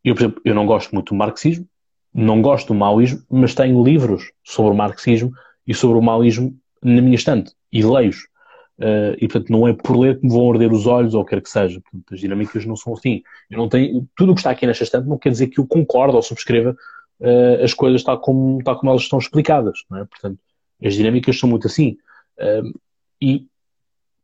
Eu, 0.04 0.14
por 0.14 0.20
exemplo, 0.20 0.42
eu 0.44 0.54
não 0.54 0.66
gosto 0.66 0.92
muito 0.92 1.14
do 1.14 1.18
marxismo, 1.18 1.66
não 2.14 2.40
gosto 2.40 2.68
do 2.68 2.74
maoísmo, 2.74 3.22
mas 3.28 3.54
tenho 3.54 3.82
livros 3.82 4.30
sobre 4.44 4.72
o 4.72 4.74
marxismo 4.74 5.32
e 5.66 5.74
sobre 5.74 5.98
o 5.98 6.02
maoísmo 6.02 6.56
na 6.82 7.02
minha 7.02 7.16
estante 7.16 7.52
e 7.72 7.82
leio-os. 7.82 8.28
Uh, 8.76 9.14
e 9.18 9.28
portanto 9.28 9.50
não 9.50 9.68
é 9.68 9.72
por 9.72 9.96
ler 9.96 10.18
que 10.18 10.26
me 10.26 10.32
vão 10.32 10.50
arder 10.50 10.72
os 10.72 10.84
olhos 10.84 11.14
ou 11.14 11.22
o 11.22 11.24
que 11.24 11.30
quer 11.30 11.42
que 11.42 11.50
seja. 11.50 11.80
Portanto, 11.80 12.14
as 12.14 12.20
dinâmicas 12.20 12.64
não 12.64 12.76
são 12.76 12.92
assim. 12.92 13.22
Eu 13.50 13.58
não 13.58 13.68
tenho, 13.68 14.06
tudo 14.16 14.32
o 14.32 14.34
que 14.34 14.40
está 14.40 14.50
aqui 14.50 14.66
nesta 14.66 14.84
estante 14.84 15.08
não 15.08 15.18
quer 15.18 15.30
dizer 15.30 15.48
que 15.48 15.58
eu 15.58 15.66
concordo 15.66 16.16
ou 16.16 16.22
subscreva 16.22 16.76
uh, 17.20 17.64
as 17.64 17.74
coisas 17.74 18.02
tal 18.02 18.20
como, 18.20 18.62
tal 18.62 18.78
como 18.78 18.90
elas 18.90 19.02
estão 19.02 19.18
explicadas. 19.18 19.80
É? 19.94 20.04
Portanto, 20.04 20.38
as 20.84 20.94
dinâmicas 20.94 21.38
são 21.38 21.48
muito 21.48 21.66
assim. 21.66 21.96
Uh, 22.38 22.78
e 23.20 23.46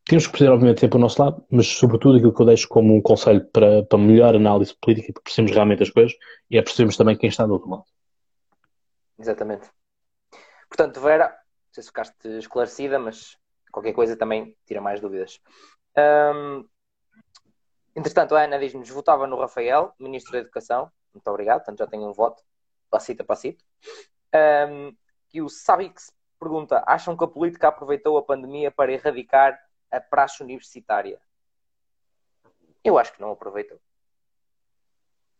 temos 0.04 0.26
que 0.26 0.32
perceber, 0.32 0.52
obviamente, 0.52 0.80
sempre 0.80 0.96
o 0.96 1.00
nosso 1.00 1.22
lado, 1.22 1.44
mas 1.50 1.66
sobretudo 1.66 2.16
aquilo 2.16 2.34
que 2.34 2.42
eu 2.42 2.46
deixo 2.46 2.68
como 2.68 2.94
um 2.96 3.02
conselho 3.02 3.44
para, 3.46 3.84
para 3.84 3.98
melhor 3.98 4.34
análise 4.34 4.74
política, 4.80 5.12
para 5.12 5.22
percebermos 5.22 5.54
realmente 5.54 5.82
as 5.82 5.90
coisas 5.90 6.12
e 6.50 6.58
é 6.58 6.62
percebermos 6.62 6.96
também 6.96 7.16
quem 7.16 7.28
está 7.28 7.46
do 7.46 7.52
outro 7.52 7.70
lado. 7.70 7.84
Exatamente. 9.18 9.70
Portanto, 10.68 11.00
Vera, 11.00 11.28
não 11.28 11.74
sei 11.74 11.82
se 11.82 11.88
ficaste 11.88 12.28
esclarecida, 12.38 12.98
mas 12.98 13.36
qualquer 13.70 13.92
coisa 13.92 14.16
também 14.16 14.56
tira 14.66 14.80
mais 14.80 15.00
dúvidas. 15.00 15.40
Um, 15.96 16.64
entretanto, 17.94 18.34
a 18.34 18.42
Ana 18.42 18.58
diz-nos: 18.58 18.88
votava 18.88 19.26
no 19.26 19.38
Rafael, 19.38 19.92
Ministro 19.98 20.32
da 20.32 20.38
Educação. 20.38 20.90
Muito 21.12 21.28
obrigado, 21.28 21.58
portanto 21.58 21.78
já 21.78 21.86
tenho 21.86 22.08
um 22.08 22.12
voto. 22.12 22.42
Passito 22.88 23.22
a 23.22 23.24
passito. 23.24 23.64
E 25.32 25.42
o 25.42 25.48
Sabix 25.48 26.12
pergunta: 26.38 26.82
acham 26.86 27.16
que 27.16 27.24
a 27.24 27.28
política 27.28 27.68
aproveitou 27.68 28.16
a 28.16 28.22
pandemia 28.22 28.70
para 28.70 28.92
erradicar 28.92 29.56
a 29.90 30.00
praxe 30.00 30.42
universitária? 30.42 31.20
Eu 32.82 32.98
acho 32.98 33.12
que 33.12 33.20
não 33.20 33.32
aproveitou. 33.32 33.78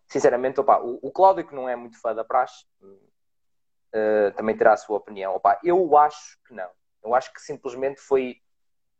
Sinceramente, 0.06 0.60
opa, 0.60 0.80
o, 0.80 0.98
o 1.02 1.10
Cláudio, 1.10 1.46
que 1.46 1.54
não 1.54 1.68
é 1.68 1.76
muito 1.76 2.00
fã 2.00 2.14
da 2.14 2.24
praxe, 2.24 2.64
uh, 2.82 4.32
também 4.36 4.56
terá 4.56 4.72
a 4.72 4.76
sua 4.76 4.96
opinião. 4.96 5.34
Opa, 5.34 5.58
eu 5.62 5.96
acho 5.96 6.38
que 6.46 6.52
não. 6.52 6.68
Eu 7.02 7.14
acho 7.14 7.32
que 7.32 7.40
simplesmente 7.40 8.00
foi. 8.00 8.36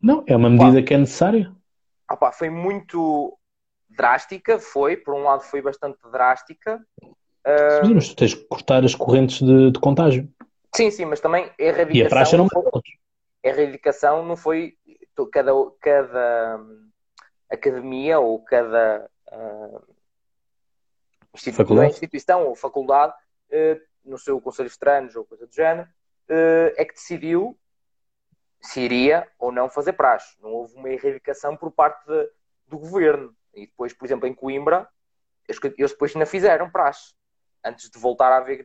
Não, 0.00 0.24
é 0.26 0.36
uma 0.36 0.48
medida 0.48 0.78
opa, 0.78 0.82
que 0.82 0.94
é 0.94 0.98
necessária. 0.98 1.54
Opa, 2.10 2.32
foi 2.32 2.48
muito 2.48 3.36
drástica, 3.88 4.58
foi. 4.58 4.96
Por 4.96 5.14
um 5.14 5.24
lado, 5.24 5.42
foi 5.42 5.60
bastante 5.60 5.98
drástica. 6.10 6.80
Uh... 7.02 7.86
Sim, 7.86 7.94
mas 7.94 8.08
tu 8.08 8.16
tens 8.16 8.34
que 8.34 8.44
cortar 8.44 8.84
as 8.84 8.94
correntes 8.94 9.42
de, 9.42 9.72
de 9.72 9.80
contágio. 9.80 10.32
Sim, 10.74 10.90
sim, 10.90 11.04
mas 11.04 11.20
também 11.20 11.46
a 11.46 11.62
erradicação. 11.62 11.96
E 11.96 12.06
a 12.06 12.08
praxe 12.08 12.36
não 12.36 12.48
foi, 12.48 12.62
a 13.44 13.48
erradicação 13.48 14.24
não 14.24 14.36
foi 14.36 14.78
cada, 15.26 15.52
cada 15.80 16.60
academia 17.48 18.18
ou 18.18 18.42
cada 18.42 19.10
uh, 19.32 19.94
instituição, 21.34 21.84
instituição 21.84 22.46
ou 22.46 22.54
faculdade 22.54 23.14
uh, 23.50 23.80
no 24.04 24.18
seu 24.18 24.40
conselho 24.40 24.68
de 24.68 24.72
estranhos 24.72 25.16
ou 25.16 25.24
coisa 25.24 25.46
do 25.46 25.52
género 25.52 25.88
uh, 26.28 26.72
é 26.76 26.84
que 26.84 26.94
decidiu 26.94 27.58
se 28.60 28.80
iria 28.80 29.26
ou 29.38 29.50
não 29.50 29.70
fazer 29.70 29.94
praxe. 29.94 30.36
Não 30.40 30.50
houve 30.50 30.74
uma 30.76 30.90
erradicação 30.90 31.56
por 31.56 31.70
parte 31.70 32.06
de, 32.06 32.30
do 32.66 32.78
governo. 32.78 33.34
E 33.54 33.66
depois, 33.66 33.92
por 33.92 34.04
exemplo, 34.04 34.28
em 34.28 34.34
Coimbra, 34.34 34.88
eles, 35.48 35.60
eles 35.76 35.90
depois 35.92 36.14
ainda 36.14 36.26
fizeram 36.26 36.70
praxe. 36.70 37.14
Antes 37.64 37.90
de 37.90 37.98
voltar 37.98 38.30
a 38.30 38.36
haver 38.36 38.64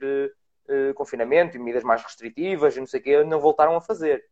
uh, 0.70 0.94
confinamento 0.94 1.56
e 1.56 1.60
medidas 1.60 1.84
mais 1.84 2.04
restritivas 2.04 2.76
e 2.76 2.80
não 2.80 2.88
sei 2.88 3.00
o 3.00 3.04
quê, 3.04 3.24
não 3.24 3.40
voltaram 3.40 3.76
a 3.76 3.82
fazer. 3.82 4.26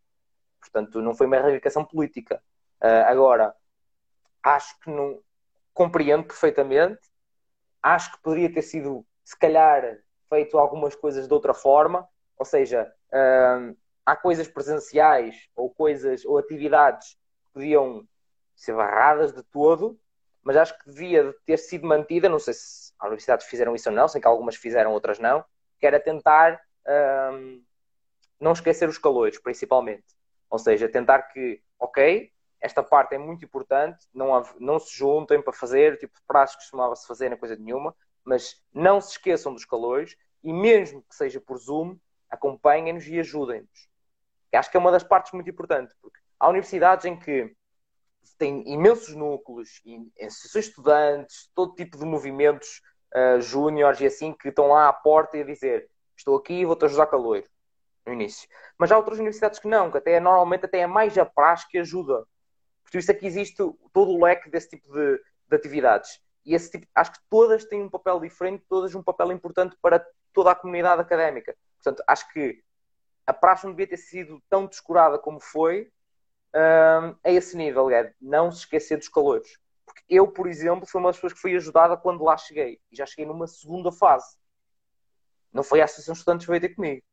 Portanto, 0.69 1.01
não 1.01 1.13
foi 1.13 1.27
uma 1.27 1.37
erradicação 1.37 1.85
política. 1.85 2.41
Uh, 2.81 3.05
agora, 3.05 3.55
acho 4.41 4.79
que 4.79 4.89
não 4.89 5.19
compreendo 5.73 6.25
perfeitamente. 6.25 7.01
Acho 7.81 8.11
que 8.11 8.21
poderia 8.21 8.51
ter 8.53 8.61
sido, 8.61 9.05
se 9.23 9.37
calhar, 9.37 9.97
feito 10.29 10.57
algumas 10.57 10.95
coisas 10.95 11.27
de 11.27 11.33
outra 11.33 11.53
forma. 11.53 12.07
Ou 12.37 12.45
seja, 12.45 12.91
uh, 13.09 13.75
há 14.05 14.15
coisas 14.15 14.47
presenciais 14.47 15.49
ou 15.55 15.69
coisas 15.69 16.25
ou 16.25 16.37
atividades 16.37 17.17
que 17.45 17.53
podiam 17.53 18.07
ser 18.55 18.73
barradas 18.75 19.33
de 19.33 19.43
todo, 19.43 19.99
mas 20.41 20.57
acho 20.57 20.77
que 20.79 20.89
devia 20.89 21.33
ter 21.45 21.57
sido 21.57 21.87
mantida. 21.87 22.29
Não 22.29 22.39
sei 22.39 22.53
se 22.53 22.93
as 22.99 23.07
universidades 23.07 23.45
fizeram 23.47 23.75
isso 23.75 23.89
ou 23.89 23.95
não, 23.95 24.07
sei 24.07 24.21
que 24.21 24.27
algumas 24.27 24.55
fizeram, 24.55 24.91
outras 24.91 25.19
não, 25.19 25.43
que 25.79 25.85
era 25.85 25.99
tentar 25.99 26.59
um, 27.33 27.63
não 28.39 28.51
esquecer 28.51 28.87
os 28.87 28.97
calores, 28.97 29.39
principalmente. 29.39 30.05
Ou 30.53 30.59
seja, 30.59 30.87
tentar 30.87 31.23
que, 31.23 31.63
ok, 31.79 32.31
esta 32.61 32.83
parte 32.83 33.15
é 33.15 33.17
muito 33.17 33.43
importante, 33.43 34.07
não, 34.13 34.35
há, 34.35 34.43
não 34.59 34.77
se 34.77 34.95
juntem 34.95 35.41
para 35.41 35.51
fazer, 35.51 35.97
tipo 35.97 36.15
de 36.15 36.23
prazo 36.27 36.51
que 36.53 36.59
costumava-se 36.59 37.07
fazer, 37.07 37.27
na 37.29 37.37
coisa 37.37 37.55
nenhuma, 37.55 37.95
mas 38.23 38.63
não 38.71 39.01
se 39.01 39.13
esqueçam 39.13 39.51
dos 39.51 39.65
calores 39.65 40.15
e 40.43 40.53
mesmo 40.53 41.01
que 41.09 41.15
seja 41.15 41.41
por 41.41 41.57
Zoom, 41.57 41.97
acompanhem-nos 42.29 43.07
e 43.07 43.19
ajudem-nos. 43.19 43.89
Acho 44.53 44.69
que 44.69 44.77
é 44.77 44.79
uma 44.79 44.91
das 44.91 45.03
partes 45.03 45.31
muito 45.31 45.49
importantes, 45.49 45.95
porque 45.99 46.19
há 46.39 46.47
universidades 46.47 47.07
em 47.07 47.17
que 47.17 47.51
tem 48.37 48.63
imensos 48.71 49.15
núcleos, 49.15 49.81
associações 50.21 50.67
estudantes, 50.67 51.49
todo 51.55 51.73
tipo 51.73 51.97
de 51.97 52.05
movimentos 52.05 52.79
uh, 53.15 53.41
júniores 53.41 53.99
e 54.01 54.05
assim, 54.05 54.31
que 54.31 54.49
estão 54.49 54.67
lá 54.67 54.87
à 54.87 54.93
porta 54.93 55.35
e 55.35 55.41
a 55.41 55.45
dizer 55.45 55.89
estou 56.15 56.37
aqui 56.37 56.53
e 56.53 56.65
vou-te 56.65 56.85
ajudar 56.85 57.07
caloiro 57.07 57.47
no 58.05 58.13
início. 58.13 58.47
Mas 58.77 58.91
há 58.91 58.97
outras 58.97 59.17
universidades 59.17 59.59
que 59.59 59.67
não, 59.67 59.91
que 59.91 59.97
até 59.97 60.19
normalmente 60.19 60.65
até 60.65 60.79
é 60.79 60.87
mais 60.87 61.17
a 61.17 61.25
praxe 61.25 61.67
que 61.69 61.77
ajuda. 61.77 62.25
Por 62.83 62.97
isso 62.97 63.11
é 63.11 63.13
que 63.13 63.25
existe 63.25 63.55
todo 63.55 64.11
o 64.11 64.23
leque 64.23 64.49
desse 64.49 64.69
tipo 64.69 64.91
de, 64.93 65.17
de 65.17 65.55
atividades. 65.55 66.21
E 66.45 66.53
esse 66.53 66.71
tipo, 66.71 66.87
acho 66.93 67.13
que 67.13 67.19
todas 67.29 67.65
têm 67.65 67.81
um 67.81 67.89
papel 67.89 68.19
diferente, 68.19 68.65
todas 68.67 68.93
um 68.93 69.03
papel 69.03 69.31
importante 69.31 69.77
para 69.81 70.05
toda 70.33 70.51
a 70.51 70.55
comunidade 70.55 71.01
académica. 71.01 71.55
Portanto, 71.81 72.03
acho 72.07 72.31
que 72.31 72.61
a 73.25 73.33
praxe 73.33 73.65
não 73.65 73.71
devia 73.71 73.87
ter 73.87 73.97
sido 73.97 74.41
tão 74.49 74.65
descurada 74.65 75.17
como 75.17 75.39
foi 75.39 75.91
um, 76.53 77.15
a 77.23 77.31
esse 77.31 77.55
nível, 77.55 77.89
é 77.89 78.13
não 78.21 78.51
se 78.51 78.59
esquecer 78.59 78.97
dos 78.97 79.07
calores. 79.07 79.57
Porque 79.85 80.03
eu, 80.09 80.27
por 80.27 80.47
exemplo, 80.47 80.85
fui 80.85 80.99
uma 80.99 81.09
das 81.09 81.17
pessoas 81.17 81.33
que 81.33 81.39
fui 81.39 81.55
ajudada 81.55 81.97
quando 81.97 82.23
lá 82.23 82.37
cheguei. 82.37 82.79
E 82.91 82.95
já 82.95 83.05
cheguei 83.05 83.25
numa 83.25 83.47
segunda 83.47 83.91
fase. 83.91 84.37
Não 85.51 85.63
foi 85.63 85.81
a 85.81 85.85
Associação 85.85 86.13
de 86.13 86.19
Estudantes 86.19 86.45
que 86.45 86.51
veio 86.51 86.61
ter 86.61 86.69
comigo. 86.69 87.03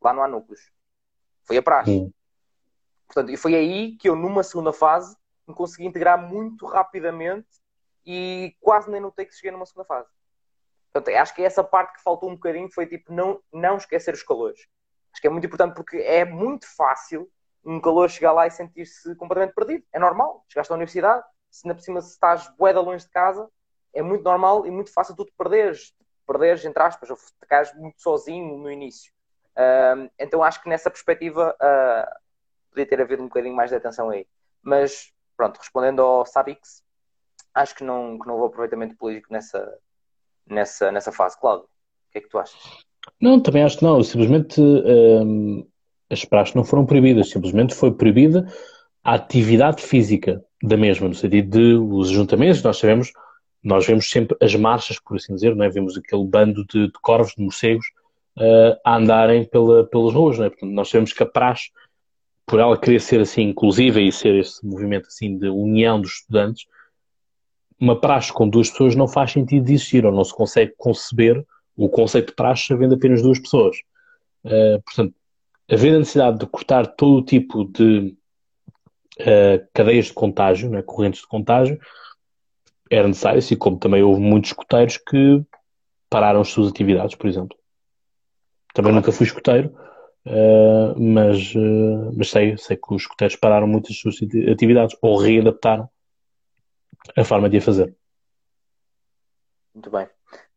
Lá 0.00 0.12
não 0.12 0.22
há 0.22 0.28
núcleos. 0.28 0.70
Foi 1.44 1.56
a 1.56 1.62
praxe. 1.62 1.90
Sim. 1.90 2.12
Portanto, 3.06 3.30
e 3.30 3.36
foi 3.36 3.54
aí 3.54 3.96
que 3.96 4.08
eu, 4.08 4.16
numa 4.16 4.42
segunda 4.42 4.72
fase, 4.72 5.16
me 5.46 5.54
consegui 5.54 5.86
integrar 5.86 6.20
muito 6.20 6.66
rapidamente 6.66 7.48
e 8.06 8.56
quase 8.60 8.90
nem 8.90 9.00
notei 9.00 9.26
que 9.26 9.34
cheguei 9.34 9.50
numa 9.50 9.66
segunda 9.66 9.86
fase. 9.86 10.08
Portanto, 10.92 11.14
acho 11.16 11.34
que 11.34 11.42
essa 11.42 11.64
parte 11.64 11.94
que 11.94 12.02
faltou 12.02 12.30
um 12.30 12.34
bocadinho 12.34 12.70
foi 12.70 12.86
tipo 12.86 13.12
não, 13.12 13.40
não 13.52 13.76
esquecer 13.76 14.14
os 14.14 14.22
calores. 14.22 14.66
Acho 15.12 15.20
que 15.20 15.26
é 15.26 15.30
muito 15.30 15.46
importante 15.46 15.74
porque 15.74 15.98
é 15.98 16.24
muito 16.24 16.66
fácil 16.74 17.30
um 17.64 17.80
calor 17.80 18.10
chegar 18.10 18.32
lá 18.32 18.46
e 18.46 18.50
sentir-se 18.50 19.14
completamente 19.16 19.54
perdido. 19.54 19.84
É 19.92 19.98
normal. 19.98 20.44
Chegaste 20.48 20.72
à 20.72 20.74
universidade, 20.76 21.24
se 21.50 21.66
na 21.66 21.78
cima 21.78 22.00
se 22.00 22.12
estás 22.12 22.48
bué 22.56 22.72
longe 22.72 23.04
de 23.04 23.10
casa, 23.10 23.48
é 23.92 24.02
muito 24.02 24.24
normal 24.24 24.66
e 24.66 24.70
muito 24.70 24.92
fácil 24.92 25.14
tu 25.14 25.24
te 25.24 25.32
perderes. 25.36 25.94
Perderes, 26.26 26.64
entre 26.64 26.82
aspas, 26.82 27.10
ou 27.10 27.16
ficares 27.16 27.74
muito 27.74 28.00
sozinho 28.00 28.56
no 28.58 28.70
início. 28.70 29.12
Uh, 29.56 30.10
então 30.18 30.42
acho 30.42 30.62
que 30.62 30.68
nessa 30.68 30.90
perspectiva 30.90 31.54
uh, 31.54 32.14
podia 32.70 32.86
ter 32.86 33.00
havido 33.00 33.22
um 33.22 33.26
bocadinho 33.28 33.54
mais 33.54 33.70
de 33.70 33.76
atenção 33.76 34.10
aí. 34.10 34.26
Mas 34.62 35.12
pronto, 35.36 35.58
respondendo 35.58 36.02
ao 36.02 36.24
Sabix, 36.24 36.82
acho 37.54 37.74
que 37.74 37.84
não, 37.84 38.18
que 38.18 38.26
não 38.26 38.34
houve 38.34 38.46
aproveitamento 38.46 38.96
político 38.96 39.32
nessa, 39.32 39.78
nessa, 40.46 40.90
nessa 40.92 41.12
fase. 41.12 41.38
Cláudio, 41.38 41.64
o 41.64 42.12
que 42.12 42.18
é 42.18 42.20
que 42.20 42.28
tu 42.28 42.38
achas? 42.38 42.60
Não, 43.20 43.40
também 43.40 43.64
acho 43.64 43.78
que 43.78 43.84
não. 43.84 44.02
Simplesmente 44.02 44.60
as 46.08 46.24
praxes 46.24 46.54
não 46.54 46.64
foram 46.64 46.86
proibidas, 46.86 47.30
simplesmente 47.30 47.74
foi 47.74 47.92
proibida 47.92 48.46
a 49.02 49.14
atividade 49.14 49.82
física 49.82 50.44
da 50.62 50.76
mesma, 50.76 51.08
no 51.08 51.14
sentido 51.14 51.50
de 51.50 51.74
os 51.74 52.10
ajuntamentos, 52.10 52.62
nós 52.62 52.78
sabemos, 52.78 53.12
nós 53.62 53.84
vemos 53.86 54.08
sempre 54.08 54.36
as 54.40 54.54
marchas, 54.54 55.00
por 55.00 55.16
assim 55.16 55.34
dizer, 55.34 55.56
não 55.56 55.64
é? 55.64 55.68
vemos 55.68 55.96
aquele 55.96 56.24
bando 56.24 56.64
de, 56.66 56.86
de 56.86 56.92
corvos, 57.00 57.34
de 57.34 57.42
morcegos, 57.42 57.86
uh, 58.38 58.78
a 58.84 58.96
andarem 58.96 59.44
pela, 59.44 59.84
pelas 59.86 60.14
ruas, 60.14 60.38
é? 60.38 60.48
Portanto, 60.48 60.70
nós 60.72 60.88
sabemos 60.88 61.12
que 61.12 61.22
a 61.22 61.26
praxe, 61.26 61.70
por 62.46 62.60
ela 62.60 62.78
querer 62.78 63.00
ser 63.00 63.20
assim 63.20 63.42
inclusiva 63.42 64.00
e 64.00 64.12
ser 64.12 64.34
esse 64.34 64.64
movimento 64.64 65.06
assim 65.06 65.36
de 65.36 65.48
união 65.48 66.00
dos 66.00 66.12
estudantes, 66.12 66.66
uma 67.78 67.98
praxe 67.98 68.32
com 68.32 68.48
duas 68.48 68.70
pessoas 68.70 68.94
não 68.94 69.08
faz 69.08 69.32
sentido 69.32 69.64
de 69.64 69.72
existir, 69.72 70.06
ou 70.06 70.12
não 70.12 70.24
se 70.24 70.34
consegue 70.34 70.72
conceber 70.76 71.44
o 71.76 71.88
conceito 71.88 72.28
de 72.28 72.34
praxe 72.34 72.72
havendo 72.72 72.94
apenas 72.94 73.22
duas 73.22 73.38
pessoas. 73.38 73.76
Uh, 74.44 74.80
portanto, 74.84 75.14
havendo 75.70 75.96
a 75.96 75.98
necessidade 76.00 76.38
de 76.38 76.46
cortar 76.46 76.86
todo 76.86 77.18
o 77.18 77.24
tipo 77.24 77.64
de 77.64 78.16
uh, 79.20 79.66
cadeias 79.72 80.06
de 80.06 80.12
contágio, 80.12 80.70
né, 80.70 80.82
correntes 80.82 81.22
de 81.22 81.26
contágio, 81.26 81.78
era 82.90 83.08
necessário, 83.08 83.38
assim 83.38 83.56
como 83.56 83.78
também 83.78 84.02
houve 84.02 84.20
muitos 84.20 84.50
escuteiros 84.50 84.98
que 84.98 85.42
pararam 86.10 86.42
as 86.42 86.48
suas 86.48 86.68
atividades, 86.68 87.14
por 87.14 87.26
exemplo. 87.26 87.56
Também 88.74 88.92
nunca 88.92 89.12
fui 89.12 89.26
escuteiro, 89.26 89.68
uh, 90.26 91.00
mas, 91.00 91.54
uh, 91.54 92.12
mas 92.16 92.30
sei, 92.30 92.56
sei 92.56 92.76
que 92.76 92.94
os 92.94 93.02
escuteiros 93.02 93.36
pararam 93.36 93.66
muitas 93.66 93.96
suas 93.96 94.16
atividades 94.50 94.96
ou 95.02 95.16
readaptaram 95.18 95.88
a 97.16 97.24
forma 97.24 97.48
de 97.48 97.58
a 97.58 97.60
fazer. 97.60 97.94
Muito 99.74 99.90
bem. 99.90 100.06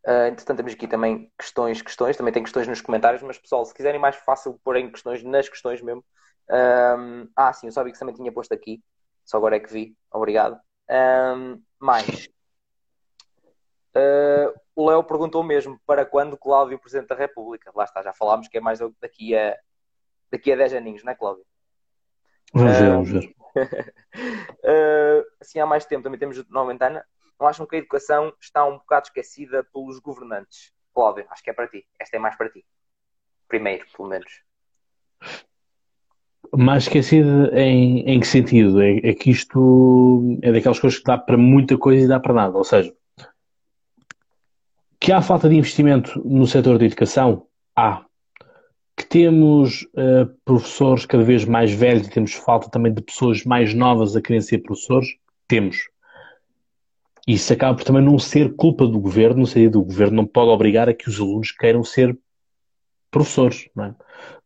Uh, 0.06 0.28
entretanto, 0.28 0.58
temos 0.58 0.72
aqui 0.72 0.86
também 0.86 1.30
questões, 1.38 1.82
questões, 1.82 2.16
também 2.16 2.32
tem 2.32 2.42
questões 2.42 2.68
nos 2.68 2.80
comentários, 2.80 3.22
mas 3.22 3.38
pessoal, 3.38 3.64
se 3.64 3.74
quiserem 3.74 4.00
mais 4.00 4.16
fácil 4.16 4.58
porem 4.62 4.90
questões 4.90 5.22
nas 5.22 5.48
questões 5.48 5.82
mesmo. 5.82 6.04
Um, 6.48 7.28
ah, 7.34 7.52
sim, 7.52 7.66
eu 7.66 7.72
sabia 7.72 7.92
que 7.92 7.98
também 7.98 8.14
tinha 8.14 8.30
posto 8.30 8.52
aqui, 8.52 8.80
só 9.24 9.36
agora 9.36 9.56
é 9.56 9.60
que 9.60 9.72
vi, 9.72 9.96
obrigado. 10.12 10.60
Um, 10.88 11.60
mais. 11.80 12.28
Uh, 13.96 14.52
o 14.74 14.90
Léo 14.90 15.02
perguntou 15.02 15.42
mesmo 15.42 15.80
para 15.86 16.04
quando 16.04 16.36
Cláudio 16.36 16.78
Presidente 16.78 17.08
da 17.08 17.14
República. 17.14 17.72
Lá 17.74 17.84
está, 17.84 18.02
já 18.02 18.12
falámos 18.12 18.48
que 18.48 18.58
é 18.58 18.60
mais 18.60 18.78
daqui 19.00 19.34
a, 19.34 19.56
daqui 20.30 20.52
a 20.52 20.56
10 20.56 20.74
aninhos, 20.74 21.02
não 21.02 21.12
é, 21.12 21.14
Cláudio? 21.14 21.44
Vamos 22.52 22.78
ver, 22.78 22.90
vamos 22.90 23.10
ver. 23.10 23.34
uh, 23.56 25.24
assim, 25.40 25.58
há 25.58 25.66
mais 25.66 25.86
tempo 25.86 26.02
também 26.02 26.18
temos 26.18 26.38
o 26.38 26.46
Noventana 26.50 27.04
não 27.38 27.46
acham 27.46 27.66
que 27.66 27.76
a 27.76 27.78
educação 27.78 28.32
está 28.40 28.64
um 28.64 28.78
bocado 28.78 29.06
esquecida 29.06 29.64
pelos 29.72 29.98
governantes? 29.98 30.72
Cláudio, 30.94 31.26
acho 31.30 31.42
que 31.42 31.50
é 31.50 31.52
para 31.52 31.68
ti. 31.68 31.84
Esta 32.00 32.16
é 32.16 32.18
mais 32.18 32.36
para 32.36 32.48
ti. 32.48 32.64
Primeiro, 33.46 33.84
pelo 33.94 34.08
menos. 34.08 34.40
Mais 36.56 36.84
esquecida 36.84 37.50
em, 37.52 38.00
em 38.08 38.20
que 38.20 38.26
sentido? 38.26 38.80
É, 38.80 38.96
é, 38.98 39.14
que 39.14 39.30
isto 39.30 40.38
é 40.42 40.52
daquelas 40.52 40.78
coisas 40.78 40.98
que 40.98 41.04
dá 41.04 41.18
para 41.18 41.36
muita 41.36 41.76
coisa 41.76 42.04
e 42.04 42.08
dá 42.08 42.18
para 42.18 42.32
nada. 42.32 42.56
Ou 42.56 42.64
seja, 42.64 42.94
que 45.06 45.12
há 45.12 45.22
falta 45.22 45.48
de 45.48 45.54
investimento 45.54 46.20
no 46.28 46.48
setor 46.48 46.78
da 46.78 46.84
educação? 46.84 47.46
Há. 47.76 48.04
Que 48.96 49.06
temos 49.06 49.82
uh, 49.94 50.26
professores 50.44 51.06
cada 51.06 51.22
vez 51.22 51.44
mais 51.44 51.70
velhos 51.70 52.08
e 52.08 52.10
temos 52.10 52.32
falta 52.32 52.68
também 52.68 52.92
de 52.92 53.00
pessoas 53.00 53.44
mais 53.44 53.72
novas 53.72 54.16
a 54.16 54.20
querem 54.20 54.40
ser 54.40 54.64
professores? 54.64 55.10
Temos. 55.46 55.76
Isso 57.24 57.52
acaba 57.52 57.76
por 57.76 57.84
também 57.84 58.02
não 58.02 58.18
ser 58.18 58.56
culpa 58.56 58.84
do 58.84 58.98
governo, 58.98 59.42
no 59.42 59.46
sentido 59.46 59.78
do 59.78 59.84
governo 59.84 60.16
não 60.16 60.26
pode 60.26 60.50
obrigar 60.50 60.88
a 60.88 60.92
que 60.92 61.08
os 61.08 61.20
alunos 61.20 61.52
queiram 61.52 61.84
ser 61.84 62.18
professores, 63.08 63.68
não 63.76 63.84
é? 63.84 63.94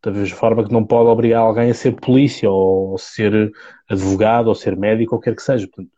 Da 0.02 0.10
mesma 0.10 0.36
forma 0.36 0.62
que 0.62 0.72
não 0.74 0.84
pode 0.84 1.08
obrigar 1.08 1.40
alguém 1.40 1.70
a 1.70 1.74
ser 1.74 1.92
polícia, 1.92 2.50
ou 2.50 2.98
ser 2.98 3.50
advogado, 3.88 4.48
ou 4.48 4.54
ser 4.54 4.76
médico, 4.76 5.14
ou 5.14 5.22
quer 5.22 5.34
que 5.34 5.42
seja. 5.42 5.66
Portanto, 5.66 5.90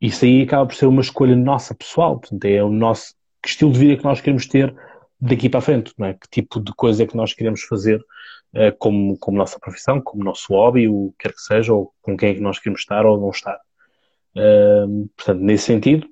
isso 0.00 0.24
aí 0.24 0.42
acaba 0.42 0.66
por 0.66 0.74
ser 0.74 0.86
uma 0.86 1.00
escolha 1.00 1.36
nossa 1.36 1.72
pessoal, 1.76 2.18
portanto, 2.18 2.44
é 2.44 2.60
o 2.60 2.68
nosso 2.68 3.14
que 3.42 3.48
estilo 3.48 3.72
de 3.72 3.78
vida 3.78 3.96
que 3.96 4.04
nós 4.04 4.20
queremos 4.20 4.46
ter 4.46 4.74
daqui 5.20 5.48
para 5.48 5.58
a 5.58 5.62
frente, 5.62 5.92
não 5.98 6.08
é? 6.08 6.14
Que 6.14 6.28
tipo 6.30 6.60
de 6.60 6.72
coisa 6.74 7.02
é 7.02 7.06
que 7.06 7.16
nós 7.16 7.32
queremos 7.32 7.62
fazer 7.62 8.00
uh, 8.54 8.76
como, 8.78 9.16
como 9.18 9.38
nossa 9.38 9.58
profissão, 9.58 10.00
como 10.00 10.24
nosso 10.24 10.52
hobby, 10.52 10.88
o 10.88 11.14
que 11.18 11.28
quer 11.28 11.34
que 11.34 11.40
seja, 11.40 11.72
ou 11.72 11.92
com 12.02 12.16
quem 12.16 12.30
é 12.30 12.34
que 12.34 12.40
nós 12.40 12.58
queremos 12.58 12.80
estar 12.80 13.06
ou 13.06 13.20
não 13.20 13.30
estar. 13.30 13.58
Uh, 14.36 15.08
portanto, 15.16 15.40
nesse 15.40 15.64
sentido, 15.64 16.08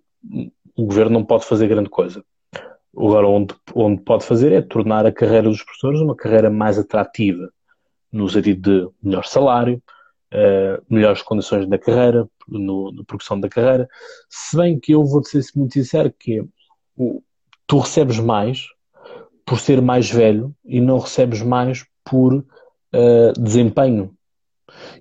o 0.76 0.84
governo 0.84 1.12
não 1.12 1.24
pode 1.24 1.44
fazer 1.44 1.66
grande 1.66 1.88
coisa. 1.88 2.24
Agora, 2.96 3.26
onde, 3.26 3.54
onde 3.74 4.02
pode 4.02 4.24
fazer 4.24 4.52
é 4.52 4.60
tornar 4.60 5.06
a 5.06 5.12
carreira 5.12 5.48
dos 5.48 5.62
professores 5.62 6.00
uma 6.00 6.16
carreira 6.16 6.50
mais 6.50 6.78
atrativa, 6.78 7.50
no 8.12 8.28
sentido 8.28 8.90
de 8.90 8.92
melhor 9.02 9.24
salário, 9.24 9.82
uh, 10.32 10.84
melhores 10.88 11.22
condições 11.22 11.66
na 11.68 11.78
carreira, 11.78 12.28
no, 12.48 12.92
na 12.92 13.04
progressão 13.04 13.40
da 13.40 13.48
carreira. 13.48 13.88
Se 14.28 14.56
bem 14.56 14.78
que 14.78 14.92
eu 14.92 15.04
vou 15.04 15.22
ser 15.24 15.44
muito 15.56 15.74
sincero 15.74 16.12
que 16.16 16.44
tu 17.66 17.78
recebes 17.78 18.18
mais 18.18 18.66
por 19.44 19.58
ser 19.58 19.80
mais 19.80 20.10
velho 20.10 20.54
e 20.64 20.80
não 20.80 20.98
recebes 20.98 21.42
mais 21.42 21.84
por 22.04 22.34
uh, 22.34 23.32
desempenho. 23.38 24.14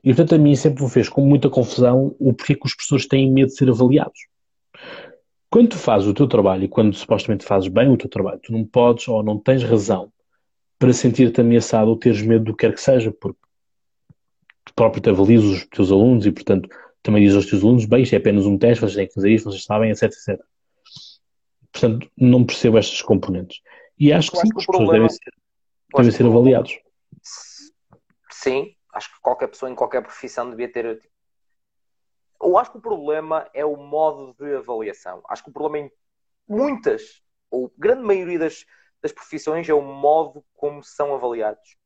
E 0.04 0.14
portanto 0.14 0.36
a 0.36 0.38
mim 0.38 0.56
sempre 0.56 0.84
me 0.84 0.90
fez 0.90 1.08
com 1.08 1.26
muita 1.26 1.50
confusão 1.50 2.16
o 2.20 2.34
porquê 2.34 2.56
que 2.56 2.66
os 2.66 2.76
professores 2.76 3.08
têm 3.08 3.32
medo 3.32 3.50
de 3.50 3.56
ser 3.56 3.70
avaliados. 3.70 4.20
Quando 5.50 5.70
tu 5.70 5.78
fazes 5.78 6.08
o 6.08 6.14
teu 6.14 6.28
trabalho 6.28 6.64
e 6.64 6.68
quando 6.68 6.96
supostamente 6.96 7.44
fazes 7.46 7.68
bem 7.68 7.92
o 7.92 7.98
teu 7.98 8.10
trabalho, 8.10 8.40
tu 8.42 8.52
não 8.52 8.64
podes 8.66 9.08
ou 9.08 9.24
não 9.24 9.38
tens 9.38 9.64
razão 9.64 10.12
para 10.78 10.94
sentir-te 10.94 11.42
ameaçado 11.42 11.90
ou 11.90 11.98
teres 11.98 12.22
medo 12.22 12.46
do 12.46 12.56
que 12.56 12.66
quer 12.66 12.74
que 12.74 12.82
seja, 12.82 13.12
porque 13.12 13.40
tu 14.64 14.74
próprio 14.74 15.02
te 15.02 15.10
avalias 15.10 15.44
os 15.44 15.66
teus 15.68 15.92
alunos 15.92 16.26
e, 16.26 16.32
portanto, 16.32 16.70
também 17.04 17.24
dizes 17.24 17.36
aos 17.36 17.46
teus 17.48 17.64
alunos, 17.64 17.86
bem, 17.86 18.04
isto 18.04 18.14
é 18.14 18.18
apenas 18.18 18.46
um 18.46 18.58
teste, 18.58 18.82
vocês 18.82 18.96
têm 18.96 19.08
que 19.08 19.14
fazer 19.14 19.32
isto, 19.32 19.52
vocês 19.52 19.66
sabem, 19.66 19.92
etc, 19.92 20.04
etc. 20.04 20.40
Portanto, 21.80 22.12
não 22.18 22.46
percebo 22.46 22.78
estas 22.78 23.02
componentes. 23.02 23.62
E 23.98 24.12
acho 24.12 24.32
que 24.32 24.38
sim, 24.38 24.50
que 24.50 24.58
os 24.58 24.66
professores 24.66 24.92
devem 24.92 25.10
ser, 25.10 25.34
devem 25.96 26.12
ser 26.12 26.26
avaliados. 26.26 26.80
Sim, 28.32 28.76
acho 28.94 29.14
que 29.14 29.22
qualquer 29.22 29.48
pessoa 29.48 29.72
em 29.72 29.76
qualquer 29.76 30.02
profissão 30.02 30.50
devia 30.50 30.72
ter. 30.72 31.02
Eu 32.42 32.58
acho 32.58 32.72
que 32.72 32.78
o 32.78 32.82
problema 32.82 33.50
é 33.54 33.66
o 33.66 33.76
modo 33.76 34.36
de 34.40 34.56
avaliação. 34.56 35.22
Acho 35.30 35.44
que 35.44 35.50
o 35.50 35.54
problema 35.54 35.86
em 35.86 35.92
muitas, 36.48 37.22
ou 37.52 37.72
grande 37.78 38.04
maioria 38.04 38.40
das, 38.40 38.66
das 39.02 39.12
profissões, 39.12 39.68
é 39.68 39.74
o 39.74 39.82
modo 39.82 40.44
como 40.56 40.84
são 40.84 41.14
avaliados. 41.14 41.78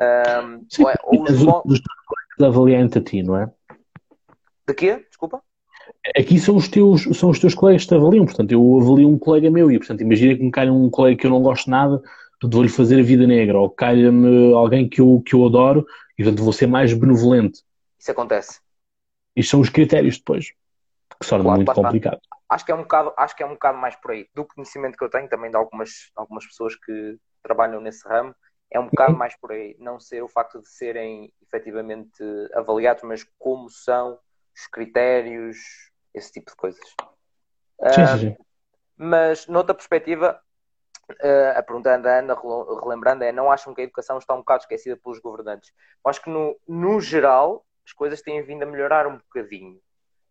Um, 0.00 0.66
sim, 0.68 0.82
ou, 0.82 0.90
é, 0.90 0.94
ou 1.02 1.22
os, 1.22 1.80
os 1.80 2.44
avaliam-te 2.44 2.98
a 2.98 3.02
ti, 3.02 3.22
não 3.22 3.36
é? 3.36 3.52
De 4.66 4.74
quê? 4.74 5.06
Desculpa? 5.08 5.42
Aqui 6.16 6.38
são 6.38 6.56
os 6.56 6.68
teus, 6.68 7.02
são 7.16 7.30
os 7.30 7.38
teus 7.38 7.54
colegas 7.54 7.82
que 7.82 7.88
te 7.88 7.94
avaliam, 7.94 8.24
portanto, 8.24 8.50
eu 8.52 8.80
avalio 8.80 9.08
um 9.08 9.18
colega 9.18 9.50
meu 9.50 9.70
e, 9.70 9.78
portanto, 9.78 10.00
imagina 10.00 10.34
que 10.34 10.42
me 10.42 10.50
calha 10.50 10.72
um 10.72 10.88
colega 10.88 11.18
que 11.18 11.26
eu 11.26 11.30
não 11.30 11.42
gosto 11.42 11.68
nada, 11.68 11.98
portanto, 11.98 12.54
vou-lhe 12.54 12.70
fazer 12.70 13.00
a 13.00 13.02
vida 13.02 13.26
negra, 13.26 13.58
ou 13.58 13.68
calha-me 13.68 14.54
alguém 14.54 14.88
que 14.88 15.00
eu, 15.00 15.22
que 15.24 15.34
eu 15.34 15.44
adoro 15.44 15.86
e, 16.18 16.24
portanto, 16.24 16.42
vou 16.42 16.52
ser 16.52 16.66
mais 16.66 16.92
benevolente. 16.94 17.62
Isso 17.98 18.10
acontece. 18.10 18.60
Isto 19.36 19.50
são 19.50 19.60
os 19.60 19.68
critérios 19.68 20.16
depois, 20.16 20.52
que 21.20 21.26
são 21.26 21.42
claro, 21.42 21.56
muito 21.58 21.72
complicados. 21.72 22.20
Acho 22.48 22.64
que, 22.64 22.72
é 22.72 22.74
um 22.74 22.82
bocado, 22.82 23.12
acho 23.16 23.36
que 23.36 23.42
é 23.42 23.46
um 23.46 23.52
bocado 23.52 23.78
mais 23.78 23.94
por 23.96 24.12
aí. 24.12 24.26
Do 24.34 24.46
conhecimento 24.46 24.96
que 24.96 25.04
eu 25.04 25.10
tenho 25.10 25.28
também 25.28 25.50
de 25.50 25.56
algumas, 25.56 26.10
algumas 26.16 26.46
pessoas 26.46 26.74
que 26.74 27.16
trabalham 27.42 27.80
nesse 27.80 28.08
ramo, 28.08 28.34
é 28.72 28.80
um 28.80 28.86
bocado 28.86 29.12
uhum. 29.12 29.18
mais 29.18 29.38
por 29.38 29.52
aí. 29.52 29.76
Não 29.78 30.00
ser 30.00 30.22
o 30.22 30.28
facto 30.28 30.60
de 30.60 30.68
serem 30.68 31.30
efetivamente 31.42 32.22
avaliados, 32.54 33.02
mas 33.02 33.24
como 33.38 33.68
são 33.68 34.18
os 34.56 34.66
critérios, 34.66 35.58
esse 36.14 36.32
tipo 36.32 36.50
de 36.50 36.56
coisas. 36.56 36.84
Sim, 37.94 38.06
sim, 38.06 38.18
sim. 38.18 38.36
Mas, 38.96 39.46
noutra 39.46 39.74
perspectiva, 39.74 40.40
uh, 41.10 41.58
a 41.58 41.62
pergunta 41.62 41.96
da 41.98 42.18
Ana, 42.18 42.36
relembrando, 42.82 43.24
é: 43.24 43.32
não 43.32 43.50
acham 43.50 43.74
que 43.74 43.80
a 43.80 43.84
educação 43.84 44.18
está 44.18 44.34
um 44.34 44.38
bocado 44.38 44.62
esquecida 44.62 44.96
pelos 44.96 45.18
governantes? 45.18 45.72
Eu 46.04 46.10
acho 46.10 46.22
que, 46.22 46.30
no, 46.30 46.58
no 46.68 47.00
geral, 47.00 47.64
as 47.84 47.92
coisas 47.92 48.20
têm 48.20 48.42
vindo 48.42 48.62
a 48.62 48.66
melhorar 48.66 49.06
um 49.06 49.16
bocadinho, 49.16 49.80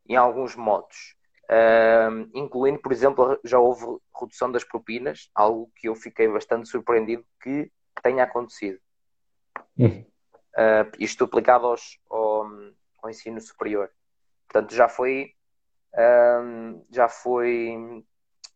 em 0.07 0.15
alguns 0.15 0.55
modos. 0.55 1.15
Uh, 1.45 2.29
incluindo, 2.35 2.79
por 2.79 2.91
exemplo, 2.91 3.39
já 3.43 3.57
houve 3.57 3.97
redução 4.19 4.51
das 4.51 4.63
propinas, 4.63 5.31
algo 5.33 5.71
que 5.75 5.89
eu 5.89 5.95
fiquei 5.95 6.27
bastante 6.27 6.69
surpreendido 6.69 7.25
que 7.41 7.71
tenha 8.03 8.23
acontecido. 8.23 8.79
Uhum. 9.75 10.05
Uh, 10.55 10.91
isto 10.99 11.23
aplicado 11.23 11.65
aos, 11.65 11.99
ao, 12.09 12.45
ao 13.01 13.09
ensino 13.09 13.41
superior. 13.41 13.89
Portanto, 14.47 14.75
já 14.75 14.87
foi, 14.87 15.33
um, 15.97 16.85
já 16.91 17.07
foi, 17.07 18.03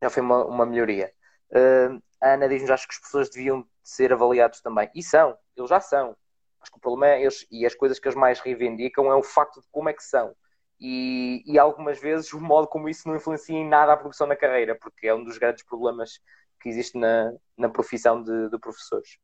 já 0.02 0.10
foi 0.10 0.22
uma, 0.22 0.46
uma 0.46 0.66
melhoria. 0.66 1.12
Uh, 1.52 2.02
a 2.22 2.34
Ana 2.34 2.48
diz-nos 2.48 2.72
acho 2.72 2.88
que 2.88 2.94
os 2.94 3.00
professores 3.00 3.30
deviam 3.30 3.68
ser 3.84 4.14
avaliados 4.14 4.62
também. 4.62 4.90
E 4.96 5.04
são, 5.04 5.38
eles 5.56 5.70
já 5.70 5.80
são. 5.80 6.16
Acho 6.62 6.72
que 6.72 6.78
o 6.78 6.82
problema 6.82 7.14
é 7.14 7.22
eles, 7.22 7.46
e 7.52 7.66
as 7.66 7.76
coisas 7.76 8.00
que 8.00 8.08
eles 8.08 8.18
mais 8.18 8.40
reivindicam 8.40 9.12
é 9.12 9.16
o 9.16 9.24
facto 9.24 9.60
de 9.60 9.68
como 9.72 9.90
é 9.90 9.94
que 9.94 10.04
são. 10.04 10.34
E, 10.80 11.44
e 11.46 11.60
algumas 11.60 12.00
vezes 12.00 12.32
o 12.34 12.40
modo 12.40 12.68
como 12.68 12.90
isso 12.90 13.08
não 13.08 13.16
influencia 13.16 13.56
em 13.56 13.68
nada 13.68 13.94
a 13.94 13.98
progressão 13.98 14.28
na 14.28 14.36
carreira, 14.36 14.76
porque 14.76 15.08
é 15.08 15.14
um 15.14 15.24
dos 15.24 15.38
grandes 15.38 15.64
problemas 15.64 16.20
que 16.62 16.70
existe 16.70 16.98
na, 16.98 17.34
na 17.58 17.70
profissão 17.70 18.24
de, 18.24 18.50
de 18.50 18.58
professores. 18.58 19.18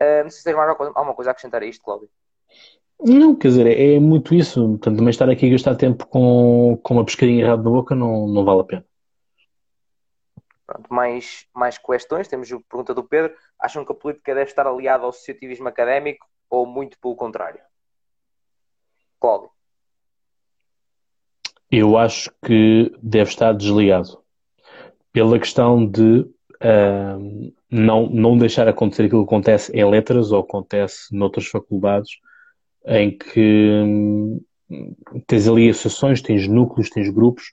Uh, 0.00 0.22
não 0.22 0.30
sei 0.30 0.38
se 0.38 0.44
tem 0.44 0.54
mais 0.54 0.68
alguma 0.70 1.14
coisa 1.14 1.30
a 1.30 1.32
acrescentar 1.32 1.62
a 1.62 1.66
isto, 1.66 1.82
Cláudio. 1.84 2.08
Não, 3.00 3.34
quer 3.34 3.48
dizer, 3.48 3.66
é, 3.66 3.94
é 3.94 4.00
muito 4.00 4.34
isso. 4.34 4.60
Portanto, 4.60 4.96
também 4.96 5.10
estar 5.10 5.28
aqui 5.28 5.46
a 5.46 5.50
gastar 5.50 5.76
tempo 5.76 6.06
com, 6.06 6.78
com 6.82 6.94
uma 6.94 7.04
pescadinha 7.04 7.44
errada 7.44 7.62
na 7.62 7.70
boca 7.70 7.94
não, 7.94 8.26
não 8.28 8.44
vale 8.44 8.60
a 8.60 8.64
pena. 8.64 8.84
Pronto, 10.66 10.92
mais, 10.92 11.46
mais 11.54 11.76
questões. 11.76 12.28
Temos 12.28 12.50
a 12.50 12.58
pergunta 12.60 12.94
do 12.94 13.04
Pedro. 13.04 13.34
Acham 13.58 13.84
que 13.84 13.92
a 13.92 13.94
política 13.94 14.34
deve 14.34 14.48
estar 14.48 14.66
aliada 14.66 15.04
ao 15.04 15.10
associativismo 15.10 15.68
académico 15.68 16.26
ou 16.48 16.66
muito 16.66 16.98
pelo 16.98 17.14
contrário? 17.14 17.60
Cláudio. 19.20 19.50
Eu 21.70 21.98
acho 21.98 22.30
que 22.44 22.94
deve 23.02 23.30
estar 23.30 23.52
desligado. 23.52 24.22
Pela 25.12 25.38
questão 25.38 25.86
de 25.86 26.20
uh, 26.20 27.52
não, 27.70 28.08
não 28.08 28.38
deixar 28.38 28.68
acontecer 28.68 29.04
aquilo 29.04 29.26
que 29.26 29.28
acontece 29.28 29.72
em 29.72 29.84
letras 29.84 30.32
ou 30.32 30.40
acontece 30.40 31.14
noutras 31.14 31.46
faculdades 31.46 32.12
em 32.86 33.16
que 33.16 33.70
hum, 33.84 34.40
tens 35.26 35.48
ali 35.48 35.70
associações, 35.70 36.20
tens 36.20 36.46
núcleos, 36.48 36.90
tens 36.90 37.08
grupos 37.08 37.52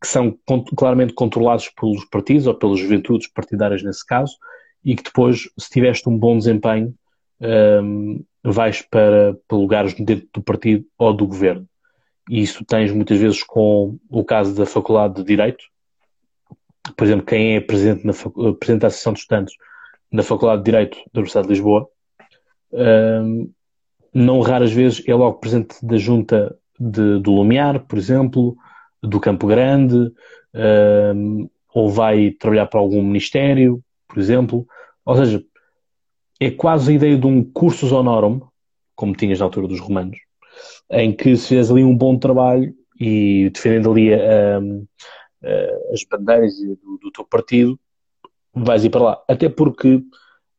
que 0.00 0.08
são 0.08 0.36
claramente 0.76 1.12
controlados 1.12 1.68
pelos 1.68 2.04
partidos 2.06 2.46
ou 2.48 2.54
pelas 2.54 2.80
juventudes 2.80 3.28
partidárias 3.28 3.82
nesse 3.84 4.04
caso 4.04 4.36
e 4.84 4.96
que 4.96 5.04
depois, 5.04 5.48
se 5.56 5.70
tiveste 5.70 6.08
um 6.08 6.18
bom 6.18 6.36
desempenho, 6.36 6.92
um, 7.40 8.24
vais 8.42 8.82
para, 8.82 9.38
para 9.46 9.56
lugares 9.56 9.94
dentro 9.94 10.28
do 10.34 10.42
partido 10.42 10.84
ou 10.98 11.12
do 11.12 11.26
governo. 11.26 11.68
E 12.28 12.42
isso 12.42 12.64
tens 12.64 12.92
muitas 12.92 13.18
vezes 13.18 13.44
com 13.44 13.96
o 14.10 14.24
caso 14.24 14.54
da 14.54 14.66
Faculdade 14.66 15.14
de 15.14 15.24
Direito. 15.24 15.64
Por 16.96 17.04
exemplo, 17.04 17.26
quem 17.26 17.56
é 17.56 17.60
presidente, 17.60 18.04
na, 18.04 18.12
presidente 18.12 18.80
da 18.80 18.86
Associação 18.88 19.12
de 19.12 19.20
Estudantes 19.20 19.54
na 20.10 20.22
Faculdade 20.22 20.62
de 20.62 20.64
Direito 20.64 20.98
da 21.12 21.20
Universidade 21.20 21.46
de 21.46 21.54
Lisboa, 21.54 21.88
um, 22.72 23.50
não 24.14 24.40
raras 24.40 24.72
vezes 24.72 25.02
é 25.06 25.14
logo 25.14 25.38
presente 25.38 25.74
da 25.84 25.96
junta 25.96 26.56
de, 26.78 27.18
do 27.20 27.32
Lumiar, 27.32 27.80
por 27.86 27.98
exemplo, 27.98 28.56
do 29.02 29.18
Campo 29.18 29.46
Grande, 29.46 30.12
um, 31.14 31.48
ou 31.74 31.88
vai 31.88 32.30
trabalhar 32.30 32.66
para 32.66 32.80
algum 32.80 33.02
ministério, 33.02 33.82
por 34.06 34.18
exemplo. 34.18 34.66
Ou 35.04 35.16
seja, 35.16 35.44
é 36.38 36.50
quase 36.50 36.92
a 36.92 36.94
ideia 36.94 37.16
de 37.16 37.26
um 37.26 37.42
cursus 37.42 37.92
honorum, 37.92 38.40
como 38.94 39.14
tinhas 39.14 39.38
na 39.38 39.46
altura 39.46 39.66
dos 39.66 39.80
romanos, 39.80 40.18
em 40.90 41.14
que 41.14 41.36
se 41.36 41.48
fizeres 41.48 41.70
ali 41.70 41.82
um 41.82 41.96
bom 41.96 42.18
trabalho 42.18 42.74
e 43.00 43.50
defendendo 43.50 43.90
ali 43.90 44.12
a, 44.12 44.58
a, 44.58 45.92
as 45.92 46.04
bandeiras 46.04 46.54
do, 46.58 46.98
do 46.98 47.10
teu 47.10 47.24
partido, 47.24 47.78
vais 48.54 48.84
ir 48.84 48.90
para 48.90 49.02
lá. 49.02 49.22
Até 49.26 49.48
porque 49.48 50.02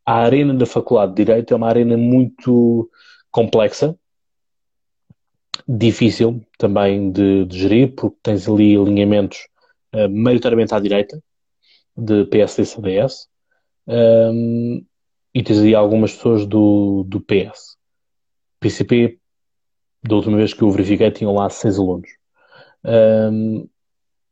a 0.06 0.16
arena 0.16 0.54
da 0.54 0.66
Faculdade 0.66 1.14
de 1.14 1.24
Direito 1.24 1.54
é 1.54 1.58
uma 1.58 1.70
arena 1.70 1.96
muito 1.96 2.90
complexa, 3.34 3.98
difícil 5.68 6.42
também 6.58 7.12
de, 7.12 7.46
de 7.46 7.60
gerir, 7.60 7.94
porque 7.96 8.18
tens 8.24 8.48
ali 8.48 8.78
alinhamentos 8.78 9.40
uh, 9.94 10.10
maioritariamente 10.10 10.74
à 10.74 10.80
direita, 10.80 11.22
de 11.98 12.26
PSD 12.26 12.62
e 12.62 12.66
CDS, 12.66 13.28
um, 13.88 14.86
e 15.34 15.44
tens 15.44 15.60
ali 15.60 15.76
algumas 15.76 16.14
pessoas 16.14 16.46
do, 16.46 17.04
do 17.08 17.20
PS. 17.20 17.76
PCP, 18.60 19.20
da 20.04 20.16
última 20.16 20.38
vez 20.38 20.54
que 20.54 20.62
eu 20.62 20.72
verifiquei, 20.72 21.12
tinham 21.12 21.34
lá 21.34 21.50
seis 21.50 21.78
alunos. 21.78 22.10
Um, 22.86 23.68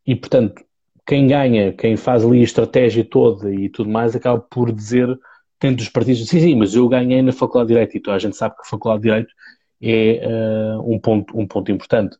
e, 0.05 0.15
portanto, 0.15 0.63
quem 1.05 1.27
ganha, 1.27 1.73
quem 1.73 1.97
faz 1.97 2.23
ali 2.23 2.39
a 2.41 2.43
estratégia 2.43 3.03
toda 3.03 3.53
e 3.53 3.69
tudo 3.69 3.89
mais, 3.89 4.15
acaba 4.15 4.39
por 4.39 4.71
dizer 4.71 5.19
dentro 5.61 5.77
dos 5.77 5.89
partidos, 5.89 6.27
sim, 6.27 6.39
sim, 6.39 6.55
mas 6.55 6.73
eu 6.73 6.87
ganhei 6.89 7.21
na 7.21 7.31
Faculdade 7.31 7.67
de 7.67 7.73
Direito 7.75 8.09
e 8.09 8.11
a 8.11 8.17
gente 8.17 8.35
sabe 8.35 8.55
que 8.55 8.61
a 8.61 8.65
Faculdade 8.65 9.03
de 9.03 9.09
Direito 9.09 9.33
é 9.81 10.27
uh, 10.27 10.93
um, 10.93 10.99
ponto, 10.99 11.39
um 11.39 11.47
ponto 11.47 11.71
importante. 11.71 12.17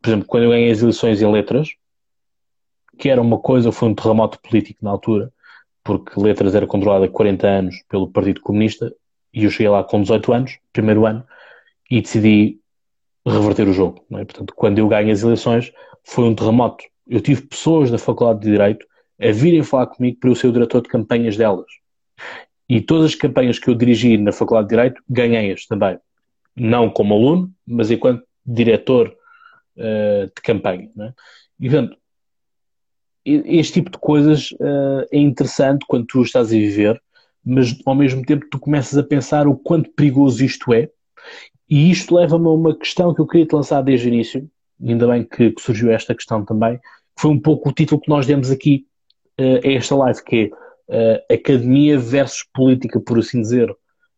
Por 0.00 0.10
exemplo, 0.10 0.26
quando 0.26 0.44
eu 0.44 0.50
ganhei 0.50 0.70
as 0.70 0.80
eleições 0.80 1.20
em 1.20 1.30
letras, 1.30 1.70
que 2.96 3.08
era 3.08 3.20
uma 3.20 3.38
coisa, 3.38 3.72
foi 3.72 3.88
um 3.88 3.94
terremoto 3.94 4.40
político 4.40 4.78
na 4.82 4.90
altura, 4.90 5.32
porque 5.82 6.18
Letras 6.18 6.54
era 6.54 6.66
controlada 6.66 7.04
há 7.04 7.08
40 7.08 7.46
anos 7.46 7.82
pelo 7.88 8.08
Partido 8.08 8.40
Comunista 8.40 8.94
e 9.32 9.44
eu 9.44 9.50
cheguei 9.50 9.68
lá 9.68 9.82
com 9.82 10.00
18 10.00 10.32
anos, 10.32 10.58
primeiro 10.72 11.04
ano, 11.04 11.26
e 11.90 12.00
decidi 12.00 12.58
reverter 13.26 13.68
o 13.68 13.72
jogo. 13.72 14.04
É? 14.12 14.24
Portanto, 14.24 14.54
quando 14.54 14.78
eu 14.78 14.88
ganho 14.88 15.12
as 15.12 15.22
eleições, 15.22 15.72
foi 16.04 16.24
um 16.24 16.34
terremoto. 16.34 16.84
Eu 17.06 17.20
tive 17.20 17.42
pessoas 17.42 17.90
da 17.90 17.98
Faculdade 17.98 18.40
de 18.40 18.50
Direito 18.50 18.86
a 19.20 19.32
virem 19.32 19.62
falar 19.62 19.88
comigo 19.88 20.18
para 20.20 20.30
eu 20.30 20.34
ser 20.34 20.46
o 20.46 20.52
diretor 20.52 20.80
de 20.80 20.88
campanhas 20.88 21.36
delas. 21.36 21.66
E 22.68 22.80
todas 22.80 23.06
as 23.06 23.14
campanhas 23.14 23.58
que 23.58 23.68
eu 23.68 23.74
dirigi 23.74 24.16
na 24.16 24.32
Faculdade 24.32 24.68
de 24.68 24.74
Direito, 24.74 25.02
ganhei-as 25.08 25.66
também. 25.66 25.98
Não 26.56 26.90
como 26.90 27.14
aluno, 27.14 27.52
mas 27.66 27.90
enquanto 27.90 28.24
diretor 28.44 29.14
uh, 29.76 30.26
de 30.26 30.42
campanha. 30.42 30.90
É? 30.98 31.12
E, 31.60 31.70
portanto, 31.70 31.96
este 33.24 33.74
tipo 33.74 33.90
de 33.90 33.98
coisas 33.98 34.50
uh, 34.52 35.06
é 35.10 35.18
interessante 35.18 35.84
quando 35.88 36.06
tu 36.06 36.22
estás 36.22 36.48
a 36.48 36.50
viver, 36.50 37.00
mas 37.44 37.76
ao 37.84 37.94
mesmo 37.94 38.24
tempo 38.24 38.46
tu 38.50 38.58
começas 38.58 38.98
a 38.98 39.02
pensar 39.02 39.46
o 39.46 39.56
quanto 39.56 39.90
perigoso 39.90 40.44
isto 40.44 40.72
é. 40.72 40.90
E 41.68 41.90
isto 41.90 42.14
leva-me 42.14 42.46
a 42.46 42.50
uma 42.50 42.76
questão 42.76 43.14
que 43.14 43.20
eu 43.20 43.26
queria 43.26 43.46
te 43.46 43.54
lançar 43.54 43.82
desde 43.82 44.06
o 44.06 44.12
início, 44.12 44.48
ainda 44.82 45.06
bem 45.06 45.24
que, 45.24 45.50
que 45.50 45.62
surgiu 45.62 45.90
esta 45.90 46.14
questão 46.14 46.44
também, 46.44 46.76
que 46.76 47.20
foi 47.20 47.30
um 47.30 47.40
pouco 47.40 47.70
o 47.70 47.72
título 47.72 48.00
que 48.00 48.08
nós 48.08 48.26
demos 48.26 48.50
aqui 48.50 48.86
uh, 49.40 49.66
a 49.66 49.72
esta 49.72 49.96
live, 49.96 50.22
que 50.22 50.36
é 50.36 50.63
uh, 50.88 51.32
academia 51.32 51.98
versus 51.98 52.44
política, 52.52 53.00
por 53.00 53.18
assim 53.18 53.40
dizer. 53.40 53.74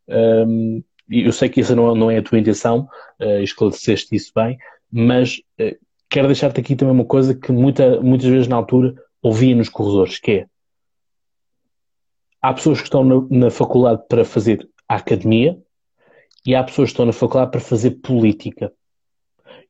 Um, 0.07 0.83
eu 1.09 1.31
sei 1.31 1.47
que 1.49 1.61
essa 1.61 1.75
não, 1.75 1.95
não 1.95 2.11
é 2.11 2.17
a 2.17 2.23
tua 2.23 2.39
intenção, 2.39 2.87
uh, 3.19 3.41
esclareceste 3.41 4.15
isso 4.15 4.31
bem, 4.35 4.57
mas 4.91 5.37
uh, 5.59 5.77
quero 6.09 6.27
deixar-te 6.27 6.59
aqui 6.59 6.75
também 6.75 6.93
uma 6.93 7.05
coisa 7.05 7.33
que 7.33 7.51
muita, 7.51 8.01
muitas 8.01 8.27
vezes 8.27 8.47
na 8.47 8.55
altura 8.55 8.93
ouvia 9.21 9.55
nos 9.55 9.69
corredores, 9.69 10.19
que 10.19 10.31
é 10.31 10.47
há 12.41 12.53
pessoas 12.53 12.79
que 12.79 12.85
estão 12.85 13.03
na, 13.03 13.15
na 13.29 13.51
faculdade 13.51 14.03
para 14.07 14.23
fazer 14.23 14.67
a 14.87 14.95
academia 14.95 15.59
e 16.45 16.55
há 16.55 16.63
pessoas 16.63 16.89
que 16.89 16.93
estão 16.93 17.05
na 17.05 17.13
faculdade 17.13 17.51
para 17.51 17.59
fazer 17.59 17.91
política 17.91 18.71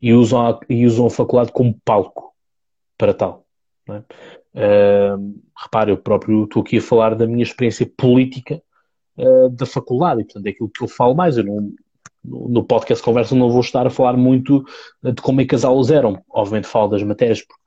e 0.01 0.13
usam 0.13 0.47
a, 0.47 0.59
e 0.69 0.85
usam 0.85 1.07
a 1.07 1.09
faculdade 1.09 1.51
como 1.51 1.79
palco 1.83 2.33
para 2.97 3.13
tal. 3.13 3.45
É? 3.89 4.03
Repare, 5.55 5.91
eu 5.91 5.97
próprio 5.97 6.43
estou 6.45 6.61
aqui 6.61 6.77
a 6.77 6.81
falar 6.81 7.15
da 7.15 7.27
minha 7.27 7.43
experiência 7.43 7.89
política 7.97 8.61
uh, 9.17 9.49
da 9.49 9.65
faculdade, 9.65 10.21
e 10.21 10.23
portanto 10.23 10.45
é 10.47 10.49
aquilo 10.49 10.69
que 10.69 10.83
eu 10.83 10.87
falo 10.87 11.15
mais. 11.15 11.37
Eu 11.37 11.43
não, 11.43 11.71
no 12.23 12.63
podcast 12.63 13.03
Conversa 13.03 13.35
não 13.35 13.49
vou 13.49 13.61
estar 13.61 13.85
a 13.87 13.89
falar 13.89 14.17
muito 14.17 14.65
de 15.03 15.21
como 15.21 15.41
é 15.41 15.45
que 15.45 15.55
as 15.55 15.63
aulas 15.63 15.91
eram. 15.91 16.23
Obviamente 16.29 16.67
falo 16.67 16.89
das 16.89 17.03
matérias, 17.03 17.41
porque 17.41 17.61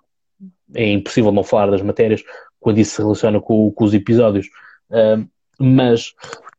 é 0.74 0.92
impossível 0.92 1.32
não 1.32 1.42
falar 1.42 1.70
das 1.70 1.82
matérias 1.82 2.22
quando 2.58 2.78
isso 2.78 2.96
se 2.96 3.02
relaciona 3.02 3.40
com, 3.40 3.70
com 3.72 3.84
os 3.84 3.94
episódios. 3.94 4.46
Uh, 4.90 5.28
mas 5.58 6.14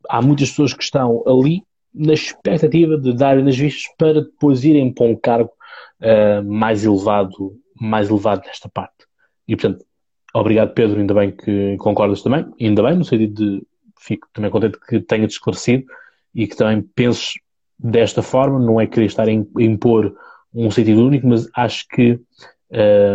há 0.10 0.22
muitas 0.22 0.50
pessoas 0.50 0.74
que 0.74 0.84
estão 0.84 1.24
ali 1.28 1.64
na 1.94 2.14
expectativa 2.14 2.98
de 2.98 3.14
darem 3.14 3.44
nas 3.44 3.58
vistas 3.58 3.84
para 3.98 4.22
depois 4.22 4.64
irem 4.64 4.94
para 4.94 5.06
um 5.06 5.16
cargo 5.16 5.52
uh, 6.00 6.44
mais 6.44 6.86
elevado, 6.86 7.58
mais 7.80 8.10
elevado 8.10 8.44
nesta 8.46 8.70
parte. 8.70 9.06
E 9.48 9.56
portanto, 9.56 9.86
obrigado 10.34 10.74
Pedro, 10.74 11.00
ainda 11.00 11.14
bem 11.14 11.32
que 11.32 11.76
concordas 11.78 12.22
também, 12.22 12.46
ainda 12.60 12.84
bem, 12.84 12.96
no 12.96 13.06
sentido 13.06 13.34
de 13.34 13.68
fico 14.00 14.28
também 14.34 14.50
contente 14.50 14.80
que 14.80 15.00
tenha 15.00 15.28
te 15.28 15.32
esclarecido 15.32 15.86
e 16.34 16.48
que 16.48 16.56
também 16.56 16.82
penses 16.82 17.34
desta 17.78 18.22
forma, 18.22 18.60
não 18.60 18.80
é 18.80 18.88
querer 18.88 19.06
estar 19.08 19.28
a 19.28 19.32
impor 19.32 20.16
um 20.54 20.70
sentido 20.70 21.06
único, 21.06 21.28
mas 21.28 21.48
acho 21.56 21.88
que 21.88 22.20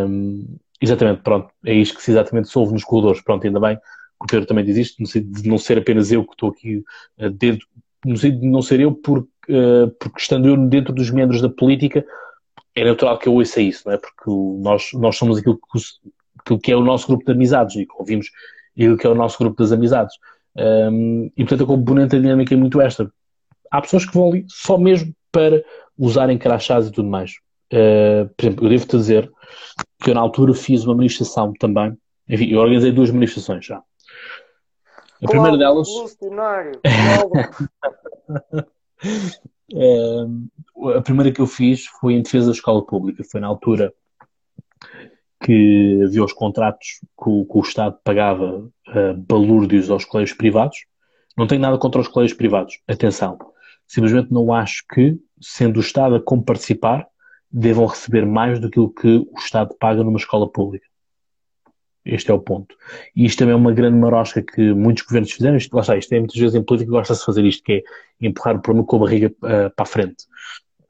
um, 0.09 0.57
exatamente, 0.81 1.23
pronto, 1.23 1.49
é 1.65 1.75
isto 1.75 1.97
que 1.97 2.03
se 2.03 2.11
exatamente 2.11 2.49
se 2.49 2.59
ouve 2.59 2.73
nos 2.73 2.85
corredores, 2.85 3.21
pronto, 3.21 3.47
ainda 3.47 3.61
bem 3.61 3.77
que 3.77 4.25
o 4.25 4.27
Pedro 4.27 4.47
também 4.47 4.65
diz 4.65 4.77
isto, 4.77 5.01
no 5.01 5.07
sentido 5.07 5.43
de 5.43 5.49
não 5.49 5.59
ser 5.59 5.79
apenas 5.79 6.11
eu 6.11 6.25
que 6.25 6.33
estou 6.33 6.51
aqui 6.51 6.83
uh, 7.19 7.31
dentro, 7.31 7.67
no 8.05 8.17
sentido 8.17 8.41
de 8.41 8.47
não 8.47 8.63
ser 8.63 8.81
eu 8.81 8.93
porque, 8.93 9.29
uh, 9.51 9.91
porque 10.01 10.21
estando 10.21 10.49
eu 10.49 10.57
dentro 10.57 10.93
dos 10.93 11.11
membros 11.11 11.41
da 11.41 11.49
política, 11.49 12.05
é 12.75 12.85
natural 12.85 13.19
que 13.19 13.29
eu 13.29 13.35
ouça 13.35 13.61
isso, 13.61 13.83
não 13.87 13.95
é? 13.95 13.99
Porque 13.99 14.31
nós, 14.63 14.91
nós 14.95 15.17
somos 15.17 15.39
aquilo 15.39 15.57
que, 15.57 15.79
aquilo 16.47 16.61
que 16.61 16.73
é 16.73 16.77
o 16.77 16.83
nosso 16.83 17.07
grupo 17.07 17.25
de 17.25 17.33
amizades 17.33 17.77
e 17.77 17.87
ouvimos 17.99 18.31
aquilo 18.73 18.97
que 18.97 19.07
é 19.07 19.11
o 19.11 19.15
nosso 19.15 19.39
grupo 19.39 19.63
das 19.63 19.73
amizades. 19.73 20.15
Um, 20.57 21.31
e 21.37 21.45
portanto 21.45 21.65
a 21.65 21.67
componente 21.67 22.19
dinâmica 22.19 22.55
é 22.55 22.57
muito 22.57 22.81
esta 22.81 23.13
há 23.71 23.81
pessoas 23.81 24.05
que 24.07 24.15
vão 24.15 24.29
ali 24.29 24.45
só 24.49 24.79
mesmo 24.79 25.15
para 25.31 25.63
usarem 25.99 26.39
crachás 26.39 26.87
e 26.87 26.93
tudo 26.93 27.09
mais. 27.09 27.33
Uh, 27.73 28.29
por 28.37 28.47
exemplo, 28.47 28.65
eu 28.65 28.71
devo-te 28.71 28.97
dizer 28.97 29.31
que 30.03 30.11
eu 30.11 30.15
na 30.15 30.21
altura 30.21 30.55
fiz 30.55 30.85
uma 30.85 30.95
manifestação 30.95 31.53
também. 31.59 31.97
Enfim, 32.29 32.51
eu 32.51 32.61
organizei 32.61 32.93
duas 32.93 33.11
manifestações 33.11 33.65
já. 33.67 33.83
A 35.23 35.29
primeira 35.29 35.57
delas. 35.57 35.89
uh, 39.73 40.91
a 40.97 41.03
primeira 41.03 41.33
que 41.33 41.41
eu 41.41 41.47
fiz 41.47 41.87
foi 42.01 42.15
em 42.15 42.23
defesa 42.23 42.47
da 42.47 42.53
escola 42.53 42.85
pública. 42.85 43.25
Foi 43.25 43.41
na 43.41 43.47
altura 43.47 43.93
que 45.47 46.03
havia 46.05 46.25
os 46.25 46.33
contratos 46.33 46.99
que 47.23 47.31
o, 47.31 47.45
que 47.45 47.59
o 47.59 47.61
Estado 47.61 47.97
pagava 48.03 48.69
uh, 48.89 49.15
balúrdios 49.29 49.89
aos 49.89 50.05
colégios 50.05 50.37
privados. 50.37 50.79
Não 51.39 51.47
tenho 51.47 51.61
nada 51.61 51.79
contra 51.79 52.01
os 52.01 52.09
colégios 52.09 52.37
privados. 52.37 52.81
Atenção. 52.89 53.39
Simplesmente 53.87 54.33
não 54.33 54.53
acho 54.53 54.85
que, 54.93 55.17
sendo 55.41 55.77
o 55.77 55.81
Estado 55.81 56.17
a 56.17 56.21
comparticipar, 56.21 57.07
devam 57.49 57.87
receber 57.87 58.27
mais 58.27 58.59
do 58.59 58.69
que 58.69 58.81
o 58.81 58.89
que 58.89 59.19
o 59.19 59.39
Estado 59.39 59.73
paga 59.79 60.03
numa 60.03 60.19
escola 60.19 60.51
pública. 60.51 60.85
Este 62.05 62.33
é 62.33 62.35
o 62.35 62.41
ponto. 62.41 62.75
E 63.15 63.25
isto 63.25 63.39
também 63.39 63.53
é 63.53 63.57
uma 63.57 63.73
grande 63.73 63.97
marosca 63.97 64.43
que 64.43 64.75
muitos 64.75 65.05
governos 65.05 65.31
fizeram. 65.31 65.57
Isto, 65.57 65.75
lá 65.75 65.83
está, 65.83 65.97
isto 65.97 66.13
é 66.13 66.19
muitas 66.19 66.37
vezes 66.37 66.57
em 66.57 66.65
política 66.65 66.91
gosta-se 66.91 67.21
de 67.21 67.27
fazer 67.27 67.45
isto, 67.45 67.63
que 67.63 67.73
é 67.73 68.27
empurrar 68.27 68.57
o 68.57 68.63
problema 68.63 68.85
com 68.85 68.97
a 68.97 68.99
barriga 68.99 69.29
uh, 69.29 69.71
para 69.77 69.83
a 69.85 69.87
frente. 69.87 70.25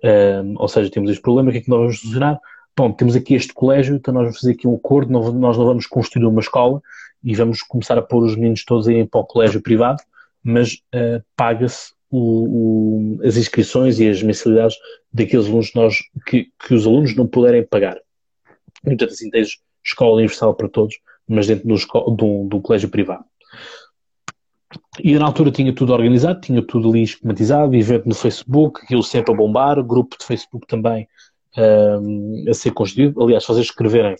Uh, 0.03 0.55
ou 0.57 0.69
seja, 0.69 0.91
temos 0.91 1.11
este 1.11 1.21
problema, 1.21 1.51
o 1.51 1.53
que 1.53 1.59
é 1.59 1.61
que 1.61 1.69
nós 1.69 1.79
vamos 1.79 2.01
solucionar? 2.01 2.41
Bom, 2.79 2.93
temos 2.93 3.17
aqui 3.17 3.35
este 3.35 3.55
colégio, 3.55 3.97
então 3.97 4.13
nós 4.13 4.25
vamos 4.25 4.39
fazer 4.39 4.53
aqui 4.53 4.69
um 4.69 4.75
acordo, 4.75 5.11
nós 5.11 5.33
não 5.59 5.65
vamos 5.65 5.87
construir 5.87 6.27
uma 6.27 6.43
escola 6.43 6.83
e 7.25 7.35
vamos 7.35 7.63
começar 7.63 7.97
a 7.97 8.03
pôr 8.03 8.23
os 8.23 8.37
meninos 8.37 8.67
todos 8.67 8.87
irem 8.87 9.07
para 9.07 9.21
o 9.21 9.25
colégio 9.25 9.63
privado, 9.63 10.03
mas 10.45 10.75
uh, 10.95 11.25
paga-se 11.35 11.95
as 13.25 13.37
inscrições 13.39 13.99
e 13.99 14.09
as 14.09 14.23
mensalidades 14.23 14.77
daqueles 15.11 15.47
alunos 15.47 15.71
que, 15.71 15.77
nós, 15.77 15.97
que, 16.27 16.49
que 16.67 16.75
os 16.75 16.87
alunos 16.87 17.17
não 17.17 17.27
puderem 17.27 17.67
pagar. 17.67 17.99
Portanto, 18.83 19.11
assim, 19.11 19.31
tens 19.31 19.59
escola 19.83 20.17
universal 20.17 20.55
para 20.55 20.69
todos, 20.69 20.99
mas 21.27 21.47
dentro 21.47 21.67
do, 21.67 22.11
do, 22.11 22.49
do 22.49 22.61
colégio 22.61 22.91
privado. 22.91 23.25
E 25.03 25.13
eu, 25.13 25.21
na 25.21 25.27
altura 25.27 25.51
tinha 25.51 25.73
tudo 25.75 25.95
organizado, 25.95 26.43
tinha 26.43 26.63
tudo 26.63 26.91
ali 26.91 27.05
esquematizado, 27.05 27.75
evento 27.75 28.07
no 28.07 28.15
Facebook, 28.15 28.83
aquilo 28.85 29.03
sempre 29.03 29.33
a 29.33 29.37
bombar, 29.37 29.83
grupo 29.83 30.17
de 30.19 30.27
Facebook 30.27 30.67
também 30.67 31.09
um, 31.57 32.45
a 32.49 32.55
ser 32.55 32.73
constituído. 32.73 33.23
Aliás, 33.23 33.45
se 33.45 33.49
vocês 33.49 33.67
escreverem 33.67 34.17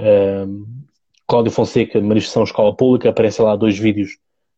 um, 0.00 0.64
Cláudio 1.26 1.52
Fonseca, 1.52 2.00
manifestação 2.00 2.44
escola 2.44 2.74
pública, 2.74 3.08
aparecem 3.08 3.44
lá 3.44 3.56
dois 3.56 3.78
vídeos 3.78 4.10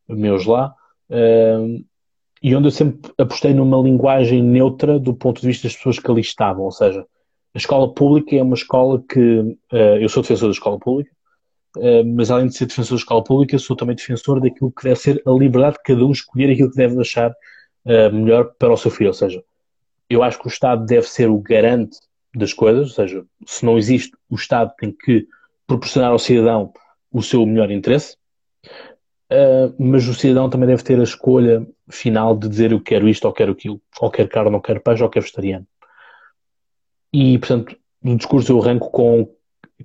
meus 0.09 0.45
lá. 0.47 0.75
Um, 1.11 1.85
e 2.43 2.55
onde 2.55 2.69
eu 2.69 2.71
sempre 2.71 3.11
apostei 3.19 3.53
numa 3.53 3.81
linguagem 3.83 4.43
neutra 4.43 4.99
do 4.99 5.15
ponto 5.15 5.41
de 5.41 5.47
vista 5.47 5.67
das 5.67 5.77
pessoas 5.77 5.99
que 5.99 6.11
ali 6.11 6.21
estavam. 6.21 6.65
Ou 6.65 6.71
seja, 6.71 7.05
a 7.55 7.59
escola 7.59 7.93
pública 7.93 8.37
é 8.37 8.43
uma 8.43 8.55
escola 8.55 9.03
que. 9.09 9.41
Uh, 9.73 9.99
eu 10.01 10.09
sou 10.09 10.23
defensor 10.23 10.49
da 10.49 10.53
escola 10.53 10.79
pública, 10.79 11.11
uh, 11.77 12.05
mas 12.15 12.31
além 12.31 12.47
de 12.47 12.57
ser 12.57 12.67
defensor 12.67 12.97
da 12.97 13.03
escola 13.03 13.25
pública, 13.25 13.59
sou 13.59 13.75
também 13.75 13.97
defensor 13.97 14.41
daquilo 14.41 14.71
que 14.71 14.85
deve 14.85 15.01
ser 15.01 15.23
a 15.27 15.31
liberdade 15.31 15.77
de 15.77 15.83
cada 15.83 16.05
um 16.05 16.13
escolher 16.13 16.53
aquilo 16.53 16.71
que 16.71 16.77
deve 16.77 17.01
achar 17.01 17.31
uh, 17.31 18.15
melhor 18.15 18.53
para 18.59 18.73
o 18.73 18.77
seu 18.77 18.91
filho. 18.91 19.09
Ou 19.09 19.15
seja, 19.15 19.43
eu 20.09 20.23
acho 20.23 20.39
que 20.39 20.47
o 20.47 20.49
Estado 20.49 20.85
deve 20.87 21.09
ser 21.09 21.29
o 21.29 21.39
garante 21.39 21.99
das 22.39 22.53
coisas, 22.53 22.89
ou 22.89 22.95
seja, 22.95 23.25
se 23.47 23.65
não 23.65 23.77
existe, 23.77 24.13
o 24.31 24.37
Estado 24.37 24.73
tem 24.79 24.93
que 24.93 25.27
proporcionar 25.67 26.11
ao 26.11 26.19
cidadão 26.19 26.73
o 27.13 27.23
seu 27.23 27.45
melhor 27.45 27.71
interesse. 27.71 28.17
Uh, 29.31 29.75
mas 29.79 30.09
o 30.09 30.15
cidadão 30.15 30.49
também 30.49 30.67
deve 30.67 30.83
ter 30.83 30.99
a 30.99 31.03
escolha 31.03 31.67
final 31.91 32.35
de 32.35 32.49
dizer 32.49 32.73
eu 32.73 32.81
quero 32.81 33.07
isto 33.09 33.27
ou 33.27 33.33
quero 33.33 33.53
aquilo, 33.53 33.81
ou 34.01 34.11
quero 34.11 34.29
carne, 34.29 34.55
ou 34.55 34.61
quero 34.61 34.81
peixe, 34.81 35.03
ou 35.03 35.11
quero 35.11 35.25
vegetariano. 35.25 35.67
E, 37.13 37.39
portanto, 37.39 37.77
no 38.03 38.17
discurso 38.17 38.53
eu 38.53 38.63
arranco 38.63 38.91
com 38.91 39.29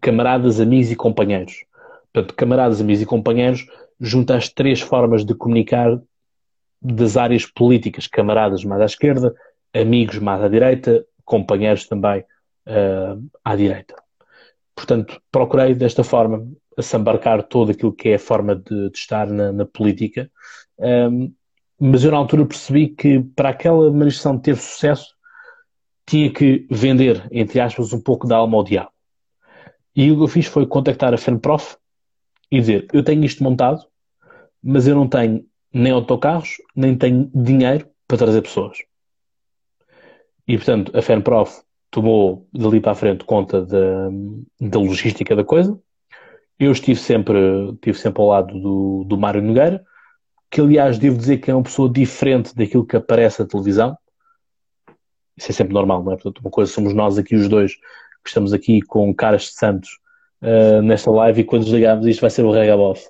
camaradas, 0.01 0.59
amigos 0.59 0.91
e 0.91 0.95
companheiros. 0.95 1.65
Portanto, 2.13 2.35
camaradas, 2.35 2.79
amigos 2.79 3.01
e 3.01 3.05
companheiros 3.05 3.65
junta 3.99 4.35
as 4.35 4.49
três 4.49 4.81
formas 4.81 5.25
de 5.25 5.33
comunicar 5.33 5.99
das 6.81 7.15
áreas 7.15 7.45
políticas, 7.45 8.07
camaradas 8.07 8.63
mais 8.63 8.81
à 8.81 8.85
esquerda, 8.85 9.33
amigos 9.73 10.19
mais 10.19 10.41
à 10.41 10.47
direita, 10.47 11.05
companheiros 11.25 11.87
também 11.87 12.23
uh, 12.67 13.29
à 13.43 13.55
direita. 13.55 13.95
Portanto, 14.75 15.21
procurei 15.31 15.75
desta 15.75 16.03
forma 16.03 16.47
assambarcar 16.77 17.43
todo 17.43 17.71
aquilo 17.71 17.93
que 17.93 18.09
é 18.09 18.15
a 18.15 18.19
forma 18.19 18.55
de, 18.55 18.89
de 18.89 18.97
estar 18.97 19.27
na, 19.27 19.51
na 19.51 19.65
política, 19.65 20.31
um, 20.79 21.33
mas 21.79 22.03
eu 22.03 22.11
na 22.11 22.17
altura 22.17 22.45
percebi 22.45 22.89
que 22.89 23.19
para 23.35 23.49
aquela 23.49 23.91
manifestação 23.91 24.39
ter 24.39 24.55
sucesso 24.55 25.13
tinha 26.05 26.31
que 26.31 26.65
vender, 26.69 27.27
entre 27.31 27.59
aspas, 27.59 27.93
um 27.93 28.01
pouco 28.01 28.27
da 28.27 28.37
alma 28.37 28.57
ao 28.57 28.63
diabo. 28.63 28.91
E 29.95 30.11
o 30.11 30.17
que 30.17 30.23
eu 30.23 30.27
fiz 30.27 30.45
foi 30.47 30.65
contactar 30.65 31.13
a 31.13 31.17
FENPROF 31.17 31.77
e 32.51 32.59
dizer: 32.59 32.87
Eu 32.91 33.03
tenho 33.03 33.23
isto 33.23 33.43
montado, 33.43 33.85
mas 34.61 34.87
eu 34.87 34.95
não 34.95 35.07
tenho 35.07 35.45
nem 35.71 35.91
autocarros, 35.91 36.57
nem 36.75 36.97
tenho 36.97 37.29
dinheiro 37.33 37.87
para 38.07 38.17
trazer 38.17 38.41
pessoas. 38.41 38.77
E, 40.47 40.57
portanto, 40.57 40.95
a 40.97 41.01
FENPROF 41.01 41.61
tomou 41.93 42.47
dali 42.51 42.81
para 42.81 42.93
a 42.93 42.95
frente 42.95 43.23
conta 43.23 43.63
da, 43.63 44.09
da 44.59 44.79
logística 44.79 45.35
da 45.35 45.43
coisa. 45.43 45.79
Eu 46.59 46.71
estive 46.71 46.99
sempre, 46.99 47.37
estive 47.73 47.97
sempre 47.97 48.19
ao 48.19 48.29
lado 48.29 48.59
do, 48.59 49.03
do 49.07 49.17
Mário 49.17 49.43
Nogueira, 49.43 49.83
que 50.49 50.59
aliás 50.59 50.97
devo 50.97 51.17
dizer 51.17 51.37
que 51.37 51.51
é 51.51 51.55
uma 51.55 51.63
pessoa 51.63 51.87
diferente 51.87 52.55
daquilo 52.55 52.85
que 52.85 52.97
aparece 52.97 53.41
na 53.41 53.47
televisão. 53.47 53.95
Isso 55.37 55.51
é 55.51 55.53
sempre 55.53 55.73
normal, 55.73 56.03
não 56.03 56.13
é? 56.13 56.15
Portanto, 56.15 56.39
uma 56.39 56.49
coisa 56.49 56.71
somos 56.71 56.95
nós 56.95 57.17
aqui 57.19 57.35
os 57.35 57.47
dois, 57.47 57.75
que 57.75 58.29
estamos 58.29 58.53
aqui 58.53 58.81
com 58.81 59.13
caras 59.13 59.43
de 59.43 59.53
santos 59.53 59.99
uh, 60.41 60.81
nesta 60.81 61.11
live 61.11 61.41
e 61.41 61.43
quando 61.43 61.63
desligarmos 61.63 62.07
isto 62.07 62.21
vai 62.21 62.29
ser 62.31 62.43
o 62.43 62.51
Regaboff. 62.51 63.05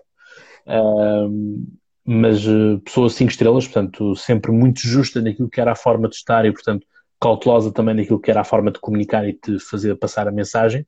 Uh, 0.68 1.66
mas 2.06 2.46
uh, 2.46 2.80
pessoa 2.84 3.10
5 3.10 3.32
estrelas, 3.32 3.66
portanto, 3.66 4.14
sempre 4.18 4.52
muito 4.52 4.82
justa 4.82 5.22
naquilo 5.22 5.50
que 5.50 5.62
era 5.62 5.72
a 5.72 5.76
forma 5.76 6.10
de 6.10 6.16
estar 6.16 6.46
e, 6.46 6.52
portanto, 6.52 6.86
cautelosa 7.24 7.72
também 7.72 7.96
naquilo 7.96 8.20
que 8.20 8.30
era 8.30 8.42
a 8.42 8.44
forma 8.44 8.70
de 8.70 8.80
comunicar 8.80 9.26
e 9.26 9.40
de 9.42 9.58
fazer 9.60 9.96
passar 9.96 10.28
a 10.28 10.32
mensagem. 10.32 10.86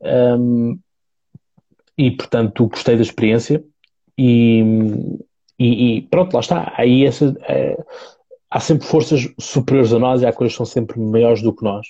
Um, 0.00 0.78
e, 1.96 2.10
portanto, 2.10 2.66
gostei 2.68 2.96
da 2.96 3.02
experiência 3.02 3.62
e, 4.16 4.62
e, 5.58 5.98
e 5.98 6.02
pronto, 6.08 6.32
lá 6.32 6.40
está. 6.40 6.72
Aí 6.78 7.04
essa, 7.04 7.36
é, 7.42 7.76
há 8.50 8.60
sempre 8.60 8.86
forças 8.86 9.28
superiores 9.38 9.92
a 9.92 9.98
nós 9.98 10.22
e 10.22 10.26
há 10.26 10.32
coisas 10.32 10.54
que 10.54 10.56
são 10.56 10.66
sempre 10.66 10.98
maiores 10.98 11.42
do 11.42 11.54
que 11.54 11.62
nós. 11.62 11.86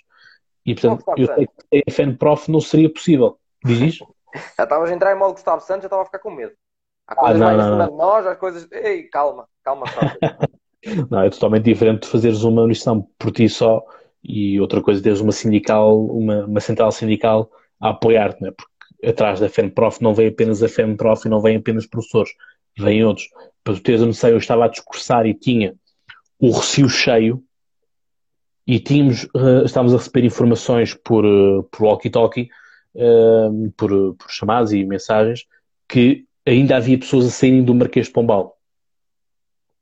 E, 0.67 0.75
portanto, 0.75 1.05
eu 1.17 1.27
sei 1.27 1.47
que 1.47 1.83
a 1.89 1.93
FN 1.93 2.17
Prof 2.17 2.51
não 2.51 2.61
seria 2.61 2.93
possível. 2.93 3.39
Diz 3.65 3.79
isso? 3.81 4.15
Já 4.59 4.65
estavas 4.65 4.91
a 4.91 4.95
entrar 4.95 5.15
em 5.15 5.19
modo 5.19 5.35
Gustavo 5.35 5.61
Santos, 5.61 5.83
já 5.83 5.87
estava 5.87 6.03
a 6.03 6.07
ficar 6.07 6.19
com 6.19 6.33
medo. 6.33 6.53
Há 7.07 7.15
coisas 7.15 7.41
ah, 7.41 7.45
não, 7.45 7.57
mais 7.57 7.61
acima 7.61 7.87
de 7.89 7.97
nós, 7.97 8.27
há 8.27 8.35
coisas. 8.35 8.69
Ei, 8.73 9.05
calma, 9.05 9.47
calma, 9.63 9.85
Não, 11.11 11.23
é 11.23 11.31
totalmente 11.31 11.65
diferente 11.65 12.03
de 12.03 12.09
fazeres 12.09 12.43
uma 12.43 12.63
universidade 12.63 13.03
por 13.19 13.33
ti 13.33 13.49
só 13.49 13.83
e 14.23 14.59
outra 14.61 14.81
coisa 14.81 15.03
teres 15.03 15.21
uma 15.21 15.33
sindical, 15.33 16.07
uma, 16.07 16.47
uma 16.47 16.61
central 16.61 16.91
sindical 16.91 17.51
a 17.81 17.91
apoiar-te, 17.91 18.43
né? 18.43 18.51
porque 18.51 19.07
atrás 19.07 19.41
da 19.41 19.49
FEMPROF 19.49 20.03
não 20.03 20.15
vem 20.15 20.29
apenas 20.29 20.63
a 20.63 20.69
FEMPROF 20.69 21.27
e 21.27 21.31
não 21.31 21.41
vem 21.41 21.57
apenas 21.57 21.87
professores, 21.87 22.33
vêm 22.79 23.05
outros. 23.05 23.29
Para 23.63 23.75
tu 23.75 23.81
teres 23.81 24.03
a 24.03 24.07
noção, 24.07 24.31
eu 24.31 24.39
estava 24.39 24.65
a 24.65 24.69
discursar 24.69 25.27
e 25.27 25.35
tinha 25.35 25.75
o 26.39 26.51
recio 26.51 26.89
cheio 26.89 27.43
e 28.67 28.81
tínhamos, 28.81 29.25
uh, 29.35 29.65
estávamos 29.65 29.95
a 29.95 29.99
receber 29.99 30.25
informações 30.25 30.95
por, 30.95 31.25
uh, 31.25 31.63
por 31.65 31.83
walkie-talkie, 31.83 32.49
uh, 32.95 33.71
por, 33.77 34.15
por 34.15 34.31
chamadas 34.31 34.73
e 34.73 34.85
mensagens, 34.85 35.47
que 35.87 36.25
ainda 36.47 36.77
havia 36.77 36.99
pessoas 36.99 37.27
a 37.27 37.31
saírem 37.31 37.63
do 37.63 37.75
Marquês 37.75 38.07
de 38.07 38.13
Pombal. 38.13 38.57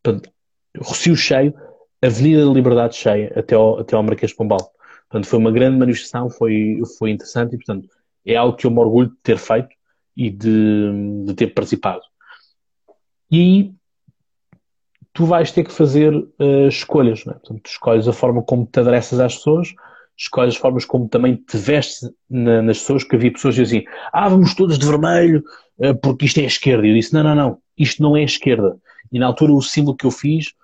Portanto, 0.02 0.31
Rocio 0.78 1.16
cheio, 1.16 1.54
Avenida 2.00 2.44
da 2.44 2.52
Liberdade 2.52 2.96
cheia, 2.96 3.32
até 3.36 3.54
ao, 3.54 3.78
até 3.78 3.94
ao 3.94 4.02
Marquês 4.02 4.30
de 4.30 4.36
Pombal. 4.36 4.72
Portanto, 5.08 5.28
foi 5.28 5.38
uma 5.38 5.52
grande 5.52 5.78
manifestação, 5.78 6.30
foi, 6.30 6.80
foi 6.98 7.10
interessante 7.10 7.54
e, 7.54 7.58
portanto, 7.58 7.88
é 8.24 8.34
algo 8.34 8.56
que 8.56 8.66
eu 8.66 8.70
me 8.70 8.78
orgulho 8.78 9.08
de 9.08 9.16
ter 9.22 9.36
feito 9.36 9.68
e 10.16 10.30
de, 10.30 11.24
de 11.26 11.34
ter 11.34 11.48
participado. 11.48 12.02
E 13.30 13.40
aí, 13.40 13.74
tu 15.12 15.26
vais 15.26 15.52
ter 15.52 15.64
que 15.64 15.72
fazer 15.72 16.14
uh, 16.14 16.68
escolhas, 16.68 17.24
não 17.24 17.34
é? 17.34 17.38
Portanto, 17.38 17.66
escolhes 17.66 18.08
a 18.08 18.12
forma 18.12 18.42
como 18.42 18.66
te 18.66 18.80
adressas 18.80 19.20
às 19.20 19.36
pessoas, 19.36 19.74
escolhes 20.16 20.54
as 20.54 20.60
formas 20.60 20.84
como 20.84 21.08
também 21.08 21.36
te 21.36 21.56
vestes 21.56 22.10
na, 22.28 22.62
nas 22.62 22.78
pessoas, 22.78 23.02
porque 23.02 23.16
havia 23.16 23.32
pessoas 23.32 23.54
que 23.54 23.62
diziam, 23.62 23.84
ah, 24.12 24.28
vamos 24.28 24.54
todos 24.54 24.78
de 24.78 24.86
vermelho, 24.86 25.44
uh, 25.78 25.94
porque 26.00 26.26
isto 26.26 26.40
é 26.40 26.44
esquerda. 26.44 26.86
E 26.86 26.90
eu 26.90 26.94
disse, 26.94 27.12
não, 27.12 27.22
não, 27.22 27.34
não, 27.34 27.58
isto 27.76 28.02
não 28.02 28.16
é 28.16 28.22
esquerda. 28.22 28.78
E 29.10 29.18
na 29.18 29.26
altura 29.26 29.52
o 29.52 29.62
símbolo 29.62 29.96
que 29.96 30.06
eu 30.06 30.10
fiz, 30.10 30.54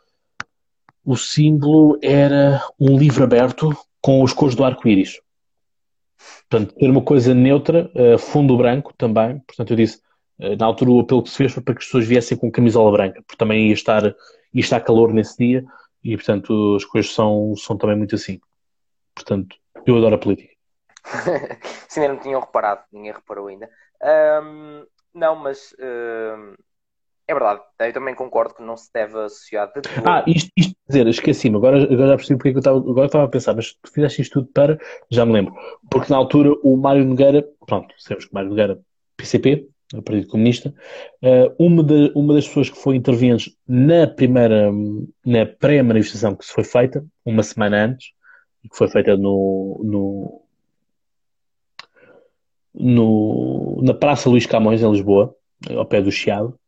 o 1.04 1.16
símbolo 1.16 1.98
era 2.02 2.62
um 2.78 2.98
livro 2.98 3.24
aberto 3.24 3.70
com 4.00 4.22
os 4.22 4.32
cores 4.32 4.54
do 4.54 4.64
arco-íris. 4.64 5.20
Portanto, 6.48 6.74
ter 6.74 6.90
uma 6.90 7.02
coisa 7.02 7.34
neutra, 7.34 7.90
uh, 7.94 8.18
fundo 8.18 8.56
branco 8.56 8.92
também. 8.96 9.38
Portanto, 9.40 9.72
eu 9.72 9.76
disse, 9.76 10.00
uh, 10.40 10.56
na 10.56 10.66
altura 10.66 10.90
o 10.90 11.00
apelo 11.00 11.22
que 11.22 11.30
se 11.30 11.36
fez 11.36 11.52
foi 11.52 11.62
para 11.62 11.74
que 11.74 11.80
as 11.80 11.86
pessoas 11.86 12.06
viessem 12.06 12.36
com 12.36 12.50
camisola 12.50 12.90
branca, 12.90 13.22
porque 13.26 13.36
também 13.36 13.68
ia 13.68 13.74
estar, 13.74 14.04
ia 14.04 14.14
estar 14.54 14.80
calor 14.80 15.12
nesse 15.12 15.36
dia 15.36 15.64
e, 16.02 16.16
portanto, 16.16 16.76
as 16.76 16.84
coisas 16.84 17.12
são, 17.12 17.54
são 17.56 17.76
também 17.76 17.96
muito 17.96 18.14
assim. 18.14 18.40
Portanto, 19.14 19.56
eu 19.86 19.96
adoro 19.96 20.14
a 20.14 20.18
política. 20.18 20.54
Sim, 21.88 22.00
ainda 22.00 22.14
não 22.14 22.20
tinham 22.20 22.40
reparado, 22.40 22.82
ninguém 22.92 23.12
reparou 23.12 23.48
ainda. 23.48 23.68
Não, 25.14 25.34
mas 25.36 25.74
é 27.26 27.34
verdade, 27.34 27.60
eu 27.80 27.92
também 27.92 28.14
concordo 28.14 28.54
que 28.54 28.62
não 28.62 28.76
se 28.76 28.90
deve 28.92 29.18
associar 29.18 29.70
de 29.72 29.80
Ah, 30.06 30.24
isto, 30.26 30.50
isto 30.56 30.77
dizer, 30.88 31.06
esqueci-me, 31.06 31.56
agora, 31.56 31.82
agora 31.82 32.08
já 32.08 32.16
percebi 32.16 32.38
porque 32.38 32.56
eu 32.56 32.58
estava, 32.58 32.78
agora 32.78 33.06
estava 33.06 33.24
a 33.24 33.28
pensar, 33.28 33.54
mas 33.54 33.74
tu 33.74 33.92
fizeste 33.92 34.22
isto 34.22 34.40
tudo 34.40 34.52
para, 34.52 34.78
já 35.10 35.24
me 35.24 35.32
lembro, 35.32 35.54
porque 35.90 36.12
na 36.12 36.18
altura 36.18 36.52
o 36.62 36.76
Mário 36.76 37.04
Nogueira, 37.04 37.46
pronto, 37.66 37.94
sabemos 37.98 38.24
que 38.24 38.32
o 38.32 38.34
Mário 38.34 38.50
Nogueira, 38.50 38.80
PCP, 39.16 39.68
o 39.94 40.02
Partido 40.02 40.28
Comunista, 40.28 40.74
uh, 41.22 41.54
uma, 41.64 41.82
de, 41.82 42.12
uma 42.14 42.34
das 42.34 42.46
pessoas 42.46 42.70
que 42.70 42.78
foi 42.78 42.96
interveniente 42.96 43.56
na 43.66 44.06
primeira, 44.06 44.70
na 45.24 45.46
pré-manifestação 45.46 46.34
que 46.34 46.44
se 46.44 46.52
foi 46.52 46.64
feita, 46.64 47.04
uma 47.24 47.42
semana 47.42 47.84
antes, 47.84 48.08
que 48.70 48.76
foi 48.76 48.88
feita 48.88 49.16
no, 49.16 49.80
no, 49.84 50.42
no 52.74 53.80
na 53.82 53.94
Praça 53.94 54.28
Luís 54.28 54.46
Camões, 54.46 54.82
em 54.82 54.90
Lisboa, 54.90 55.34
ao 55.70 55.86
pé 55.86 56.02
do 56.02 56.10
Chiado, 56.10 56.58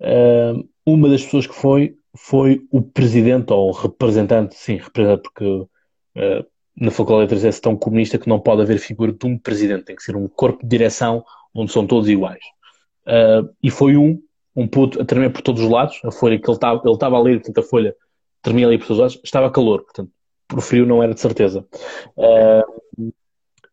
Uh, 0.00 0.66
uma 0.86 1.10
das 1.10 1.22
pessoas 1.22 1.46
que 1.46 1.54
foi 1.54 1.94
foi 2.16 2.66
o 2.70 2.82
presidente 2.82 3.52
ou 3.52 3.70
representante, 3.70 4.56
sim, 4.56 4.76
representante, 4.76 5.22
porque 5.22 5.44
uh, 5.44 6.46
na 6.76 6.90
Faculdade 6.90 7.28
de 7.28 7.34
Letras 7.34 7.58
é 7.58 7.60
tão 7.60 7.76
comunista 7.76 8.18
que 8.18 8.28
não 8.28 8.40
pode 8.40 8.62
haver 8.62 8.78
figura 8.78 9.12
de 9.12 9.26
um 9.26 9.38
presidente, 9.38 9.84
tem 9.84 9.96
que 9.96 10.02
ser 10.02 10.16
um 10.16 10.26
corpo 10.26 10.62
de 10.62 10.68
direção 10.68 11.24
onde 11.54 11.72
são 11.72 11.86
todos 11.86 12.08
iguais. 12.08 12.42
Uh, 13.06 13.48
e 13.62 13.70
foi 13.70 13.96
um, 13.96 14.20
um 14.54 14.66
puto 14.66 15.00
a 15.00 15.04
tremer 15.04 15.30
por 15.32 15.42
todos 15.42 15.62
os 15.62 15.68
lados, 15.68 16.00
a 16.04 16.10
folha 16.10 16.38
que 16.38 16.48
ele 16.48 16.56
estava 16.56 16.80
ele 16.84 16.98
a 17.16 17.20
ler, 17.20 17.40
portanto 17.40 17.58
a 17.58 17.68
folha 17.68 17.96
tremia 18.42 18.66
ali 18.66 18.78
por 18.78 18.88
todos 18.88 18.98
os 18.98 19.02
lados, 19.02 19.20
estava 19.24 19.50
calor, 19.50 19.82
portanto 19.82 20.10
por 20.48 20.60
frio 20.60 20.84
não 20.84 21.02
era 21.02 21.14
de 21.14 21.20
certeza. 21.20 21.64
Uh, 22.16 23.12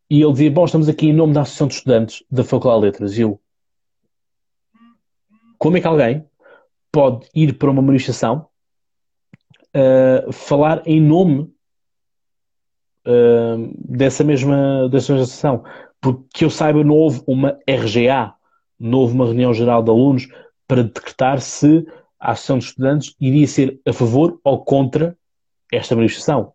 e 0.09 0.21
ele 0.21 0.31
dizia, 0.31 0.51
bom, 0.51 0.63
estamos 0.63 0.87
aqui 0.87 1.07
em 1.07 1.13
nome 1.13 1.33
da 1.33 1.41
Associação 1.41 1.67
de 1.67 1.73
Estudantes 1.73 2.23
da 2.29 2.43
Faculdade 2.43 2.81
de 2.81 2.85
Letras, 2.85 3.17
e 3.17 3.21
eu, 3.21 3.41
como 5.57 5.75
é 5.75 5.81
que 5.81 5.87
alguém 5.87 6.23
pode 6.91 7.27
ir 7.33 7.57
para 7.57 7.69
uma 7.69 7.81
manifestação 7.81 8.47
uh, 9.75 10.31
falar 10.31 10.81
em 10.85 11.01
nome 11.01 11.51
uh, 13.05 13.71
dessa 13.75 14.23
mesma 14.23 14.87
dessa 14.89 15.13
associação? 15.15 15.63
Porque 16.01 16.45
eu 16.45 16.49
saiba, 16.49 16.83
não 16.83 16.95
houve 16.95 17.21
uma 17.27 17.57
RGA, 17.67 18.33
não 18.79 18.99
houve 18.99 19.13
uma 19.15 19.25
reunião 19.25 19.53
geral 19.53 19.83
de 19.83 19.89
alunos 19.89 20.27
para 20.67 20.83
decretar 20.83 21.41
se 21.41 21.85
a 22.19 22.31
Associação 22.31 22.57
de 22.59 22.65
Estudantes 22.65 23.15
iria 23.19 23.47
ser 23.47 23.79
a 23.85 23.93
favor 23.93 24.39
ou 24.43 24.63
contra 24.63 25.17
esta 25.71 25.95
manifestação. 25.95 26.53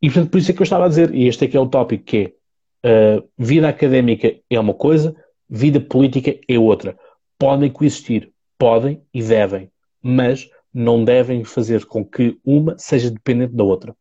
E 0.00 0.08
portanto, 0.08 0.30
por 0.30 0.38
isso 0.38 0.50
é 0.50 0.54
que 0.54 0.60
eu 0.60 0.64
estava 0.64 0.84
a 0.84 0.88
dizer, 0.88 1.14
e 1.14 1.26
este 1.26 1.44
é 1.44 1.48
que 1.48 1.56
é 1.56 1.60
o 1.60 1.66
tópico, 1.66 2.04
que 2.04 2.34
é 2.82 3.18
uh, 3.18 3.28
vida 3.38 3.68
académica 3.68 4.34
é 4.50 4.60
uma 4.60 4.74
coisa, 4.74 5.16
vida 5.48 5.80
política 5.80 6.38
é 6.48 6.58
outra 6.58 6.96
podem 7.38 7.70
coexistir, 7.70 8.32
podem 8.64 9.06
e 9.12 9.22
devem, 9.22 9.70
mas 10.02 10.48
não 10.72 11.04
devem 11.04 11.44
fazer 11.44 11.84
com 11.84 12.02
que 12.02 12.40
uma 12.42 12.78
seja 12.78 13.10
dependente 13.10 13.52
da 13.52 13.62
outra. 13.62 13.94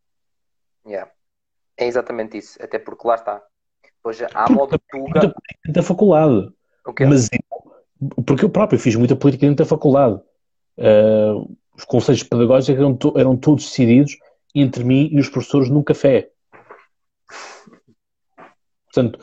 Yeah. 0.88 1.12
É 1.76 1.86
exatamente 1.86 2.38
isso, 2.38 2.58
até 2.64 2.80
porque 2.80 3.06
lá 3.06 3.16
está. 3.16 3.44
Pois 4.02 4.22
há 4.22 4.50
modo 4.50 4.80
tuga. 4.90 5.34
Da 5.68 5.84
faculdade. 5.84 6.50
Okay. 6.86 7.06
Mas 7.06 7.28
eu, 7.34 8.24
porque 8.24 8.46
eu 8.46 8.50
próprio 8.50 8.80
fiz 8.80 8.96
muita 8.96 9.18
política 9.18 9.46
dentro 9.46 9.66
da 9.66 9.70
faculdade. 9.70 10.16
Uh, 10.78 11.54
os 11.76 11.84
conselhos 11.84 12.24
pedagógicos 12.24 12.80
eram, 12.80 12.96
to, 12.96 13.14
eram 13.18 13.36
todos 13.36 13.66
decididos 13.66 14.18
entre 14.56 14.86
mim 14.86 15.10
e 15.12 15.20
os 15.20 15.28
professores 15.28 15.70
num 15.70 15.84
café. 15.84 16.32
Portanto, 18.86 19.20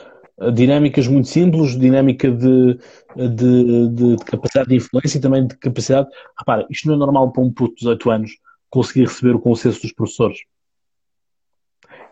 dinâmicas 0.52 1.06
muito 1.06 1.28
simples, 1.28 1.78
dinâmica 1.78 2.30
de, 2.30 2.78
de, 3.14 3.88
de, 3.88 4.16
de, 4.16 4.24
capacidade 4.24 4.70
de 4.70 4.76
influência 4.76 5.18
e 5.18 5.20
também 5.20 5.46
de 5.46 5.56
capacidade. 5.56 6.08
Repara, 6.38 6.66
isto 6.70 6.88
não 6.88 6.94
é 6.94 6.98
normal 6.98 7.30
para 7.30 7.42
um 7.42 7.52
puto 7.52 7.74
de 7.74 7.80
18 7.80 8.10
anos 8.10 8.30
conseguir 8.70 9.06
receber 9.06 9.34
o 9.34 9.40
consenso 9.40 9.82
dos 9.82 9.92
professores. 9.92 10.38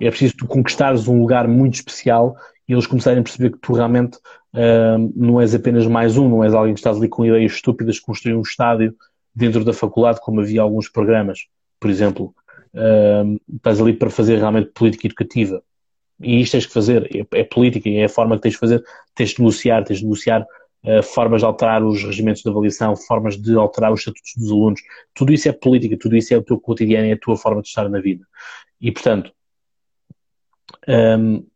É 0.00 0.10
preciso 0.10 0.36
tu 0.36 0.46
conquistares 0.46 1.08
um 1.08 1.20
lugar 1.20 1.48
muito 1.48 1.74
especial 1.74 2.36
e 2.68 2.72
eles 2.72 2.86
começarem 2.86 3.20
a 3.20 3.22
perceber 3.22 3.50
que 3.50 3.58
tu 3.58 3.72
realmente 3.72 4.18
uh, 4.54 5.12
não 5.16 5.40
és 5.40 5.54
apenas 5.54 5.86
mais 5.86 6.16
um, 6.16 6.28
não 6.28 6.44
és 6.44 6.52
alguém 6.52 6.74
que 6.74 6.80
estás 6.80 6.98
ali 6.98 7.08
com 7.08 7.24
ideias 7.24 7.52
estúpidas 7.52 7.98
construir 7.98 8.34
um 8.34 8.42
estádio 8.42 8.94
dentro 9.34 9.64
da 9.64 9.72
faculdade, 9.72 10.20
como 10.20 10.40
havia 10.40 10.60
alguns 10.60 10.88
programas, 10.88 11.46
por 11.80 11.90
exemplo. 11.90 12.34
Uh, 12.74 13.40
estás 13.56 13.80
ali 13.80 13.94
para 13.94 14.10
fazer 14.10 14.36
realmente 14.36 14.70
política 14.74 15.06
educativa 15.06 15.62
e 16.20 16.40
isto 16.40 16.52
tens 16.52 16.66
que 16.66 16.72
fazer, 16.72 17.08
é, 17.14 17.40
é 17.40 17.44
política, 17.44 17.88
é 17.88 18.04
a 18.04 18.08
forma 18.08 18.36
que 18.36 18.42
tens 18.42 18.54
de 18.54 18.58
fazer, 18.58 18.84
tens 19.14 19.30
de 19.30 19.40
negociar, 19.40 19.84
tens 19.84 19.98
de 19.98 20.04
negociar 20.04 20.42
uh, 20.84 21.02
formas 21.02 21.40
de 21.40 21.46
alterar 21.46 21.82
os 21.84 22.02
regimentos 22.02 22.42
de 22.42 22.48
avaliação, 22.48 22.96
formas 22.96 23.36
de 23.36 23.54
alterar 23.56 23.92
os 23.92 24.00
estatutos 24.00 24.32
dos 24.36 24.50
alunos. 24.50 24.80
Tudo 25.14 25.32
isso 25.32 25.48
é 25.48 25.52
política, 25.52 25.96
tudo 25.98 26.16
isso 26.16 26.34
é 26.34 26.36
o 26.36 26.42
teu 26.42 26.58
cotidiano, 26.60 27.06
é 27.06 27.12
a 27.12 27.18
tua 27.18 27.36
forma 27.36 27.62
de 27.62 27.68
estar 27.68 27.88
na 27.88 28.00
vida. 28.00 28.26
E, 28.80 28.90
portanto, 28.90 29.32
um, 30.88 31.46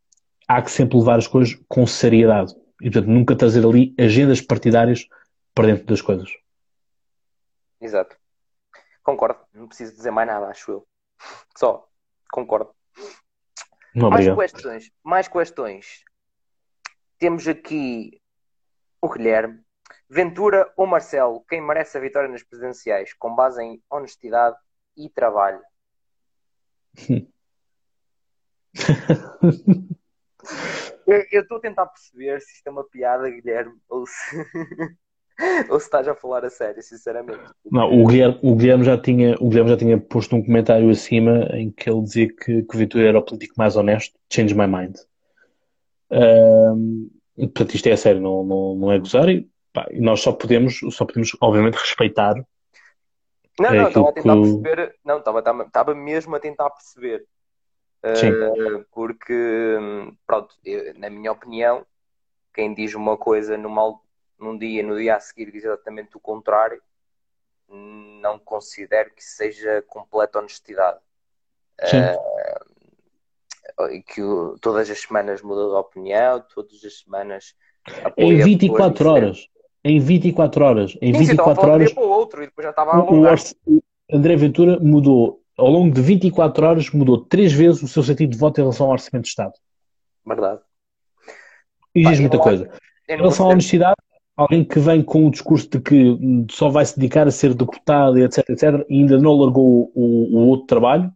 há 0.47 0.62
que 0.62 0.70
sempre 0.70 0.98
levar 0.98 1.18
as 1.18 1.26
coisas 1.26 1.59
com 1.68 1.86
seriedade. 1.86 2.55
E, 2.80 2.90
portanto, 2.90 3.09
nunca 3.09 3.36
trazer 3.36 3.64
ali 3.64 3.94
agendas 3.98 4.40
partidárias 4.40 5.06
para 5.55 5.68
dentro 5.68 5.86
das 5.86 6.01
coisas. 6.01 6.30
Exato. 7.80 8.16
Concordo. 9.02 9.40
Não 9.52 9.66
preciso 9.66 9.94
dizer 9.94 10.10
mais 10.10 10.28
nada, 10.28 10.47
acho 10.47 10.70
eu. 10.70 10.86
Só. 11.56 11.86
Concordo. 12.30 12.70
Não, 13.94 14.10
mais 14.10 14.27
questões. 14.35 14.90
Mais 15.02 15.28
questões. 15.28 16.05
Temos 17.19 17.47
aqui 17.47 18.20
o 19.01 19.09
Guilherme. 19.09 19.60
Ventura 20.09 20.73
ou 20.77 20.86
Marcelo, 20.86 21.44
quem 21.48 21.60
merece 21.60 21.97
a 21.97 22.01
vitória 22.01 22.28
nas 22.28 22.43
presidenciais, 22.43 23.12
com 23.14 23.35
base 23.35 23.62
em 23.62 23.82
honestidade 23.90 24.56
e 24.97 25.09
trabalho? 25.09 25.62
eu 31.06 31.43
estou 31.43 31.56
a 31.59 31.60
tentar 31.60 31.86
perceber 31.86 32.40
se 32.40 32.52
isto 32.52 32.66
é 32.66 32.70
uma 32.70 32.85
piada, 32.85 33.31
Guilherme, 33.31 33.78
ou 33.89 34.06
se, 34.06 34.36
ou 35.68 35.78
se 35.78 35.86
estás 35.86 36.06
a 36.06 36.14
falar 36.14 36.44
a 36.44 36.50
sério, 36.50 36.82
sinceramente. 36.82 37.42
Não, 37.70 37.92
o 37.92 38.06
Guilherme, 38.06 38.38
o 38.42 38.54
Guilherme, 38.54 38.84
já 38.84 38.98
tinha, 38.98 39.36
o 39.40 39.48
Guilherme 39.48 39.70
já 39.70 39.76
tinha 39.76 39.98
posto 39.98 40.36
um 40.36 40.44
comentário 40.44 40.88
acima 40.90 41.48
em 41.52 41.70
que 41.70 41.88
ele 41.90 42.02
dizia 42.02 42.28
que, 42.28 42.62
que 42.62 42.74
o 42.74 42.78
Ventura 42.78 43.09
era 43.09 43.18
o 43.18 43.22
político 43.22 43.54
mais 43.56 43.76
honesto. 43.76 44.18
Change 44.30 44.54
my 44.54 44.66
mind. 44.66 44.96
Um, 46.10 47.10
portanto, 47.36 47.74
isto 47.74 47.86
é 47.86 47.92
a 47.92 47.96
sério, 47.96 48.20
não, 48.20 48.44
não, 48.44 48.74
não 48.74 48.92
é 48.92 48.98
gozar. 48.98 49.28
E, 49.28 49.48
pá, 49.72 49.86
nós 49.92 50.20
só 50.20 50.32
podemos, 50.32 50.80
só 50.90 51.04
podemos, 51.04 51.36
obviamente, 51.40 51.74
respeitar. 51.74 52.34
Não, 53.59 53.70
não, 53.70 53.88
estava 53.88 54.09
a 54.09 54.12
tentar 54.12 54.34
que... 54.34 54.40
perceber. 54.40 54.94
Não, 55.04 55.18
estava, 55.18 55.62
estava 55.62 55.94
mesmo 55.94 56.36
a 56.36 56.40
tentar 56.40 56.70
perceber. 56.70 57.24
Uh, 58.04 58.84
porque, 58.90 59.78
pronto, 60.26 60.54
eu, 60.64 60.92
na 60.98 61.09
minha 61.09 61.30
opinião, 61.30 61.86
quem 62.52 62.74
diz 62.74 62.94
uma 62.94 63.16
coisa 63.16 63.56
numa, 63.56 63.98
num 64.43 64.59
dia, 64.59 64.82
no 64.82 64.98
dia 64.98 65.16
a 65.16 65.20
seguir 65.20 65.51
diz 65.51 65.64
exatamente 65.64 66.16
o 66.16 66.20
contrário, 66.20 66.82
não 67.69 68.39
considero 68.39 69.10
que 69.14 69.23
seja 69.24 69.82
completa 69.86 70.39
honestidade. 70.39 70.98
Uh, 71.82 72.43
que 74.06 74.20
todas 74.60 74.90
as 74.90 75.01
semanas 75.01 75.40
muda 75.43 75.62
de 75.62 75.74
opinião, 75.74 76.44
todas 76.55 76.85
as 76.85 76.98
semanas. 77.01 77.55
Em 78.16 78.36
24 78.36 79.09
horas. 79.09 79.48
Em 79.85 79.98
24 79.98 80.64
horas. 80.64 80.98
Em 81.01 81.12
24 81.12 81.70
horas. 81.70 81.93
O 81.97 82.01
outro, 82.01 82.44
e 82.44 82.47
o, 82.47 83.70
o 83.70 84.16
André 84.16 84.36
Ventura 84.36 84.78
mudou 84.78 85.43
ao 85.56 85.69
longo 85.69 85.93
de 85.93 86.01
24 86.01 86.66
horas, 86.66 86.90
mudou 86.90 87.24
três 87.24 87.52
vezes 87.52 87.82
o 87.82 87.89
seu 87.89 88.02
sentido 88.02 88.31
de 88.31 88.39
voto 88.39 88.59
em 88.59 88.62
relação 88.62 88.86
ao 88.86 88.93
Orçamento 88.93 89.24
de 89.24 89.31
Estado. 89.31 89.55
Verdade. 90.24 90.60
E 91.94 92.05
diz 92.05 92.20
muita 92.20 92.39
coisa. 92.39 92.70
Em 93.09 93.16
relação 93.16 93.47
à 93.47 93.48
honestidade, 93.51 93.97
alguém 94.36 94.64
que 94.64 94.78
vem 94.78 95.02
com 95.02 95.26
o 95.26 95.30
discurso 95.30 95.68
de 95.68 95.80
que 95.80 96.18
só 96.50 96.68
vai 96.68 96.84
se 96.84 96.98
dedicar 96.98 97.26
a 97.26 97.30
ser 97.30 97.54
deputado, 97.54 98.18
etc, 98.18 98.48
etc, 98.50 98.86
e 98.88 99.00
ainda 99.00 99.18
não 99.18 99.34
largou 99.34 99.92
o, 99.94 100.36
o 100.36 100.48
outro 100.48 100.66
trabalho, 100.66 101.12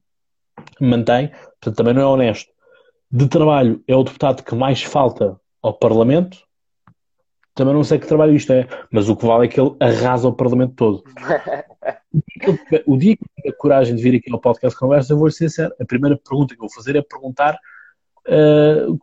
mantém, 0.80 1.28
portanto 1.28 1.76
também 1.76 1.94
não 1.94 2.02
é 2.02 2.06
honesto. 2.06 2.50
De 3.10 3.28
trabalho, 3.28 3.82
é 3.86 3.94
o 3.94 4.02
deputado 4.02 4.42
que 4.42 4.54
mais 4.54 4.82
falta 4.82 5.40
ao 5.62 5.72
Parlamento, 5.72 6.38
também 7.54 7.72
não 7.72 7.82
sei 7.82 7.98
que 7.98 8.06
trabalho 8.06 8.34
isto 8.34 8.52
é, 8.52 8.68
mas 8.90 9.08
o 9.08 9.16
que 9.16 9.26
vale 9.26 9.46
é 9.46 9.48
que 9.48 9.58
ele 9.58 9.74
arrasa 9.80 10.28
o 10.28 10.32
Parlamento 10.32 10.74
todo. 10.74 11.04
o 12.86 12.96
dia 12.98 13.16
que 13.16 13.22
eu 13.22 13.28
tiver 13.36 13.56
coragem 13.56 13.96
de 13.96 14.02
vir 14.02 14.18
aqui 14.18 14.30
ao 14.30 14.38
podcast 14.38 14.78
Conversa, 14.78 15.14
eu 15.14 15.18
vou 15.18 15.30
ser 15.30 15.48
sincero. 15.48 15.74
A 15.80 15.84
primeira 15.86 16.18
pergunta 16.18 16.54
que 16.54 16.60
eu 16.60 16.68
vou 16.68 16.74
fazer 16.74 16.96
é 16.96 17.02
perguntar 17.02 17.58
uh, 18.28 18.98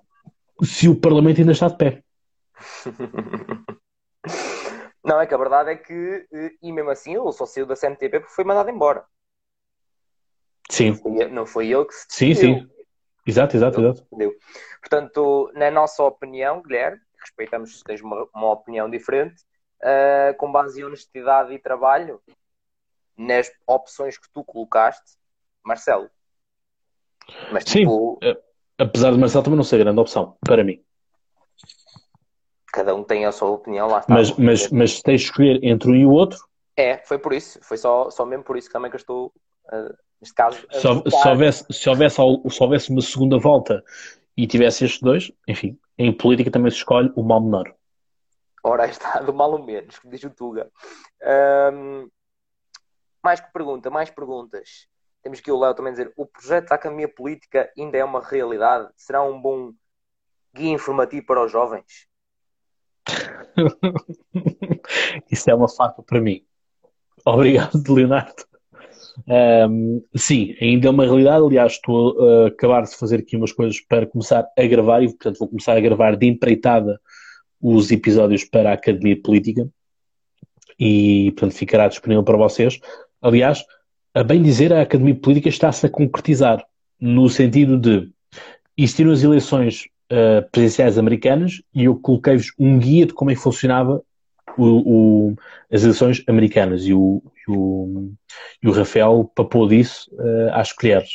se 0.63 0.87
o 0.87 0.95
Parlamento 0.95 1.39
ainda 1.39 1.53
está 1.53 1.67
de 1.67 1.77
pé. 1.77 2.03
Não, 5.03 5.19
é 5.19 5.27
que 5.27 5.33
a 5.33 5.37
verdade 5.37 5.71
é 5.71 5.75
que, 5.75 6.27
eh, 6.31 6.51
e 6.61 6.71
mesmo 6.71 6.89
assim, 6.89 7.15
ele 7.15 7.31
só 7.33 7.45
saiu 7.45 7.65
da 7.65 7.75
CMTP 7.75 8.21
porque 8.21 8.33
foi 8.33 8.45
mandado 8.45 8.69
embora. 8.69 9.05
Sim. 10.69 10.91
Não 10.91 10.95
foi, 10.95 11.27
não 11.29 11.45
foi 11.45 11.67
ele 11.71 11.85
que 11.85 11.93
se 11.93 12.05
Sim, 12.09 12.33
sim. 12.33 12.69
Exato, 13.25 13.55
exato, 13.55 13.79
exato. 13.79 14.07
Portanto, 14.79 15.51
na 15.53 15.71
nossa 15.71 16.03
opinião, 16.03 16.61
Guilherme, 16.61 16.99
respeitamos 17.19 17.77
se 17.77 17.83
tens 17.83 18.01
uma, 18.01 18.27
uma 18.33 18.51
opinião 18.51 18.89
diferente, 18.89 19.41
uh, 19.81 20.35
com 20.37 20.51
base 20.51 20.81
em 20.81 20.83
honestidade 20.83 21.53
e 21.53 21.59
trabalho, 21.59 22.21
nas 23.17 23.51
opções 23.67 24.17
que 24.17 24.29
tu 24.33 24.43
colocaste, 24.43 25.17
Marcelo. 25.63 26.09
Mas, 27.51 27.63
Sim, 27.63 27.79
tipo, 27.79 28.19
eh, 28.21 28.37
apesar 28.77 29.11
de 29.11 29.17
Marcelo 29.17 29.43
também 29.43 29.57
não 29.57 29.63
ser 29.63 29.77
grande 29.77 29.99
opção, 29.99 30.37
para 30.45 30.63
mim. 30.63 30.83
Cada 32.73 32.95
um 32.95 33.03
tem 33.03 33.23
a 33.23 33.31
sua 33.31 33.49
opinião, 33.49 33.87
lá 33.87 33.99
está. 33.99 34.11
Mas, 34.11 34.35
mas, 34.35 34.71
mas 34.71 34.99
tens 34.99 35.21
de 35.21 35.27
escolher 35.27 35.59
entre 35.63 35.91
um 35.91 35.95
e 35.95 36.05
o 36.07 36.11
outro? 36.11 36.39
É, 36.75 36.97
foi 37.05 37.19
por 37.19 37.31
isso. 37.31 37.59
Foi 37.61 37.77
só, 37.77 38.09
só 38.09 38.25
mesmo 38.25 38.43
por 38.43 38.57
isso 38.57 38.71
também 38.71 38.89
que 38.89 38.95
eu 38.95 38.99
estou, 38.99 39.31
uh, 39.71 39.95
neste 40.19 40.33
caso... 40.33 40.57
Se, 40.71 40.81
se, 40.81 41.27
houvesse, 41.27 41.65
se, 41.71 41.87
houvesse, 41.87 42.15
se 42.49 42.63
houvesse 42.63 42.89
uma 42.89 43.01
segunda 43.01 43.37
volta 43.37 43.83
e 44.35 44.47
tivesse 44.47 44.83
estes 44.85 44.99
dois, 44.99 45.31
enfim, 45.47 45.79
em 45.99 46.11
política 46.11 46.49
também 46.49 46.71
se 46.71 46.77
escolhe 46.77 47.13
o 47.15 47.21
mal 47.21 47.39
menor. 47.41 47.71
Ora, 48.63 48.87
está, 48.87 49.19
do 49.19 49.31
mal 49.31 49.51
ou 49.51 49.63
menos, 49.63 49.99
que 49.99 50.09
diz 50.09 50.23
o 50.23 50.31
Tuga. 50.31 50.71
Um, 51.71 52.09
mais 53.23 53.39
que 53.39 53.53
pergunta, 53.53 53.91
mais 53.91 54.09
perguntas. 54.09 54.87
Temos 55.21 55.37
aqui 55.37 55.51
o 55.51 55.59
Léo 55.59 55.75
também 55.75 55.93
dizer: 55.93 56.11
o 56.17 56.25
projeto 56.25 56.69
da 56.69 56.75
Academia 56.75 57.07
Política 57.07 57.71
ainda 57.77 57.97
é 57.97 58.03
uma 58.03 58.21
realidade? 58.21 58.89
Será 58.97 59.21
um 59.21 59.39
bom 59.39 59.73
guia 60.55 60.71
informativo 60.71 61.25
para 61.27 61.45
os 61.45 61.51
jovens? 61.51 62.07
Isso 65.31 65.49
é 65.49 65.55
uma 65.55 65.69
faca 65.69 66.03
para 66.03 66.21
mim. 66.21 66.43
Obrigado, 67.25 67.81
Leonardo. 67.87 68.43
Um, 69.27 70.03
sim, 70.15 70.55
ainda 70.59 70.87
é 70.87 70.89
uma 70.89 71.05
realidade. 71.05 71.45
Aliás, 71.45 71.73
estou 71.73 72.19
a 72.19 72.47
acabar 72.47 72.83
de 72.83 72.95
fazer 72.95 73.19
aqui 73.19 73.37
umas 73.37 73.51
coisas 73.51 73.79
para 73.79 74.07
começar 74.07 74.45
a 74.57 74.65
gravar 74.65 75.03
e, 75.03 75.07
portanto, 75.07 75.39
vou 75.39 75.47
começar 75.47 75.77
a 75.77 75.81
gravar 75.81 76.15
de 76.15 76.27
empreitada 76.27 76.99
os 77.61 77.91
episódios 77.91 78.43
para 78.43 78.71
a 78.71 78.73
Academia 78.73 79.19
Política 79.21 79.69
e, 80.79 81.31
portanto, 81.31 81.57
ficará 81.57 81.87
disponível 81.87 82.23
para 82.23 82.37
vocês. 82.37 82.79
Aliás, 83.21 83.63
a 84.13 84.23
bem 84.23 84.41
dizer, 84.41 84.73
a 84.73 84.81
Academia 84.81 85.15
Política 85.15 85.49
está-se 85.49 85.85
a 85.85 85.89
concretizar 85.89 86.65
no 86.99 87.29
sentido 87.29 87.77
de 87.77 88.09
existiram 88.77 89.11
as 89.11 89.23
eleições 89.23 89.85
uh, 90.11 90.49
presidenciais 90.51 90.97
americanas 90.97 91.61
e 91.73 91.85
eu 91.85 91.95
coloquei-vos 91.95 92.53
um 92.59 92.77
guia 92.79 93.05
de 93.05 93.13
como 93.13 93.31
é 93.31 93.35
que 93.35 93.41
funcionava 93.41 94.01
o, 94.57 94.65
o, 94.65 95.35
as 95.71 95.83
eleições 95.83 96.23
americanas 96.27 96.83
e 96.85 96.93
o, 96.93 97.23
e 97.47 98.67
o, 98.67 98.71
Rafael 98.71 99.31
papou 99.35 99.67
disso 99.67 100.09
uh, 100.13 100.53
às 100.53 100.71
colheres. 100.71 101.09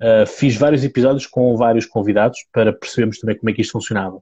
Uh, 0.00 0.26
fiz 0.26 0.56
vários 0.56 0.84
episódios 0.84 1.26
com 1.26 1.56
vários 1.56 1.86
convidados 1.86 2.38
para 2.52 2.72
percebermos 2.72 3.18
também 3.18 3.36
como 3.38 3.50
é 3.50 3.52
que 3.52 3.62
isto 3.62 3.72
funcionava. 3.72 4.20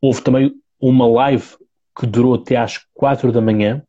Houve 0.00 0.22
também 0.22 0.52
uma 0.80 1.06
live 1.06 1.56
que 1.98 2.06
durou 2.06 2.34
até 2.34 2.56
às 2.56 2.80
quatro 2.94 3.30
da 3.30 3.40
manhã 3.40 3.82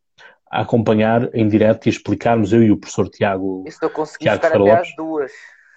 a 0.52 0.62
acompanhar 0.62 1.34
em 1.34 1.48
direto 1.48 1.88
e 1.88 1.90
explicarmos, 1.90 2.54
eu 2.54 2.62
e 2.62 2.72
o 2.72 2.78
professor 2.78 3.10
Tiago. 3.10 3.64
Isso 3.68 3.80
eu 3.82 3.90
consegui 3.90 4.26
Tiago 4.26 4.44
ficar 4.44 4.62
até 4.62 4.72
às 4.72 4.96
duas. 4.96 5.32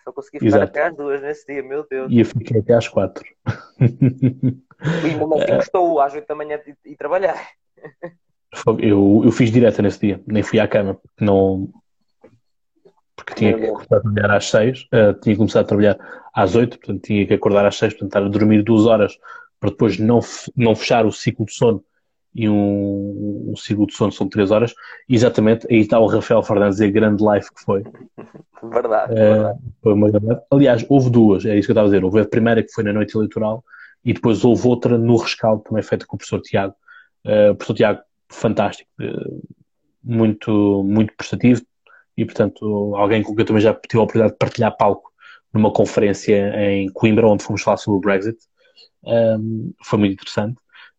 Eu 0.06 0.12
consegui 0.12 0.38
ficar 0.38 0.46
Exato. 0.46 0.64
até 0.64 0.86
às 0.86 0.96
duas 0.96 1.20
nesse 1.20 1.46
dia, 1.46 1.62
meu 1.62 1.84
Deus. 1.88 2.10
E 2.10 2.20
eu 2.20 2.24
fiquei 2.24 2.60
até 2.60 2.74
às 2.74 2.88
quatro. 2.88 3.24
E 4.78 5.08
mesmo 5.08 5.34
assim 5.34 5.54
gostou 5.54 6.00
às 6.00 6.12
oito 6.12 6.26
da 6.26 6.34
manhã 6.34 6.60
e 6.84 6.94
trabalhar. 6.94 7.48
Eu, 8.78 9.22
eu 9.24 9.32
fiz 9.32 9.50
direto 9.50 9.80
nesse 9.80 9.98
dia, 10.00 10.22
nem 10.26 10.42
fui 10.42 10.60
à 10.60 10.68
cama, 10.68 11.00
não, 11.18 11.72
porque 13.16 13.34
tinha 13.34 13.54
que 13.54 13.66
começar 13.68 13.96
a 13.96 14.00
trabalhar 14.00 14.36
às 14.36 14.50
seis, 14.50 14.82
uh, 14.92 15.18
tinha 15.20 15.34
que 15.34 15.36
começar 15.36 15.60
a 15.60 15.64
trabalhar 15.64 15.98
às 16.34 16.54
oito, 16.54 16.78
portanto 16.78 17.02
tinha 17.02 17.26
que 17.26 17.34
acordar 17.34 17.66
às 17.66 17.76
seis, 17.76 17.94
portanto 17.94 18.10
estar 18.10 18.22
a 18.22 18.28
dormir 18.28 18.62
duas 18.62 18.86
horas 18.86 19.18
para 19.58 19.70
depois 19.70 19.98
não, 19.98 20.20
não 20.54 20.76
fechar 20.76 21.06
o 21.06 21.12
ciclo 21.12 21.46
de 21.46 21.52
sono 21.52 21.82
e 22.36 22.48
um, 22.48 23.50
um 23.50 23.56
ciclo 23.56 23.86
de 23.86 23.94
sono 23.94 24.12
são 24.12 24.28
três 24.28 24.50
horas. 24.50 24.74
E 25.08 25.14
exatamente, 25.14 25.66
aí 25.70 25.80
está 25.80 25.98
o 25.98 26.06
Rafael 26.06 26.42
Fernandes 26.42 26.80
a 26.80 26.86
grande 26.86 27.24
live 27.24 27.46
que 27.46 27.62
foi. 27.64 27.82
Verdade, 28.62 29.12
uh, 29.12 29.16
verdade. 29.16 29.58
Foi 29.82 29.92
uma 29.92 30.10
grande... 30.10 30.40
Aliás, 30.50 30.84
houve 30.88 31.10
duas, 31.10 31.44
é 31.44 31.56
isso 31.56 31.66
que 31.66 31.70
eu 31.70 31.74
estava 31.74 31.86
a 31.86 31.90
dizer. 31.90 32.04
Houve 32.04 32.20
a 32.20 32.24
primeira 32.24 32.62
que 32.62 32.72
foi 32.72 32.82
na 32.82 32.92
noite 32.92 33.14
eleitoral 33.14 33.62
e 34.04 34.12
depois 34.14 34.44
houve 34.44 34.66
outra 34.66 34.96
no 34.96 35.16
rescaldo 35.16 35.62
também 35.62 35.82
feita 35.82 36.06
com 36.06 36.16
o 36.16 36.18
professor 36.18 36.40
Tiago. 36.40 36.74
Uh, 37.24 37.52
o 37.52 37.54
professor 37.54 37.74
Tiago 37.74 38.00
fantástico, 38.28 38.90
eh, 39.00 39.40
muito, 40.02 40.82
muito 40.84 41.14
prestativo 41.16 41.62
e, 42.16 42.24
portanto, 42.24 42.94
alguém 42.96 43.22
com 43.22 43.34
quem 43.34 43.42
eu 43.42 43.46
também 43.46 43.62
já 43.62 43.74
tive 43.74 44.00
a 44.00 44.02
oportunidade 44.02 44.32
de 44.32 44.38
partilhar 44.38 44.76
palco 44.76 45.12
numa 45.52 45.72
conferência 45.72 46.52
em 46.60 46.88
Coimbra, 46.90 47.26
onde 47.26 47.44
fomos 47.44 47.62
falar 47.62 47.76
sobre 47.76 47.98
o 47.98 48.00
Brexit. 48.00 48.38
Um, 49.04 49.72
foi 49.84 49.98
muito 49.98 50.14
interessante. 50.14 50.56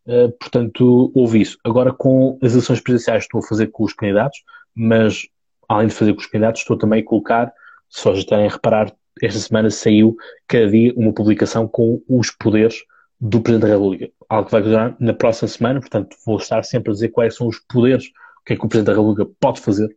Uh, 0.08 0.32
portanto, 0.40 1.12
houve 1.14 1.42
isso. 1.42 1.58
Agora, 1.62 1.92
com 1.92 2.38
as 2.42 2.52
eleições 2.52 2.80
presidenciais, 2.80 3.24
estou 3.24 3.40
a 3.40 3.46
fazer 3.46 3.66
com 3.68 3.84
os 3.84 3.92
candidatos, 3.92 4.42
mas 4.74 5.26
além 5.68 5.88
de 5.88 5.94
fazer 5.94 6.14
com 6.14 6.20
os 6.20 6.26
candidatos, 6.26 6.62
estou 6.62 6.78
também 6.78 7.02
a 7.02 7.04
colocar, 7.04 7.52
se 7.90 8.02
vocês 8.02 8.20
estarem 8.20 8.46
a 8.46 8.50
reparar, 8.50 8.90
esta 9.22 9.38
semana 9.38 9.68
saiu 9.68 10.16
cada 10.46 10.70
dia 10.70 10.94
uma 10.96 11.12
publicação 11.12 11.68
com 11.68 12.02
os 12.08 12.30
poderes 12.30 12.76
do 13.20 13.40
Presidente 13.40 13.68
da 13.68 13.74
República. 13.76 14.10
Algo 14.28 14.46
que 14.46 14.52
vai 14.52 14.62
continuar 14.62 14.96
na 14.98 15.12
próxima 15.12 15.48
semana, 15.48 15.80
portanto, 15.80 16.16
vou 16.24 16.38
estar 16.38 16.64
sempre 16.64 16.90
a 16.90 16.94
dizer 16.94 17.08
quais 17.08 17.34
são 17.34 17.48
os 17.48 17.58
poderes, 17.58 18.06
o 18.06 18.44
que 18.46 18.54
é 18.54 18.56
que 18.56 18.64
o 18.64 18.68
Presidente 18.68 18.94
da 18.94 19.00
República 19.00 19.30
pode 19.40 19.60
fazer 19.60 19.94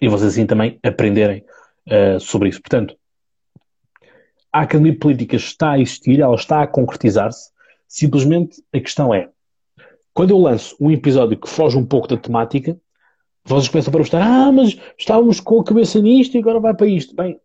e 0.00 0.08
vocês 0.08 0.32
assim 0.32 0.46
também 0.46 0.78
aprenderem 0.82 1.44
uh, 1.88 2.18
sobre 2.20 2.48
isso. 2.48 2.60
Portanto, 2.60 2.96
a 4.52 4.62
Academia 4.62 4.98
Política 4.98 5.36
está 5.36 5.72
a 5.72 5.78
existir, 5.78 6.20
ela 6.20 6.34
está 6.34 6.62
a 6.62 6.66
concretizar-se. 6.66 7.50
Simplesmente 7.94 8.60
a 8.72 8.80
questão 8.80 9.14
é: 9.14 9.30
quando 10.12 10.30
eu 10.30 10.38
lanço 10.38 10.76
um 10.80 10.90
episódio 10.90 11.38
que 11.38 11.48
foge 11.48 11.78
um 11.78 11.86
pouco 11.86 12.08
da 12.08 12.16
temática, 12.16 12.76
vocês 13.44 13.68
começam 13.68 13.90
a 13.90 13.92
perguntar: 13.92 14.20
ah, 14.20 14.50
mas 14.50 14.76
estávamos 14.98 15.38
com 15.38 15.60
a 15.60 15.64
cabeça 15.64 16.00
nisto 16.00 16.34
e 16.34 16.40
agora 16.40 16.58
vai 16.58 16.74
para 16.74 16.88
isto. 16.88 17.14
Bem, 17.14 17.38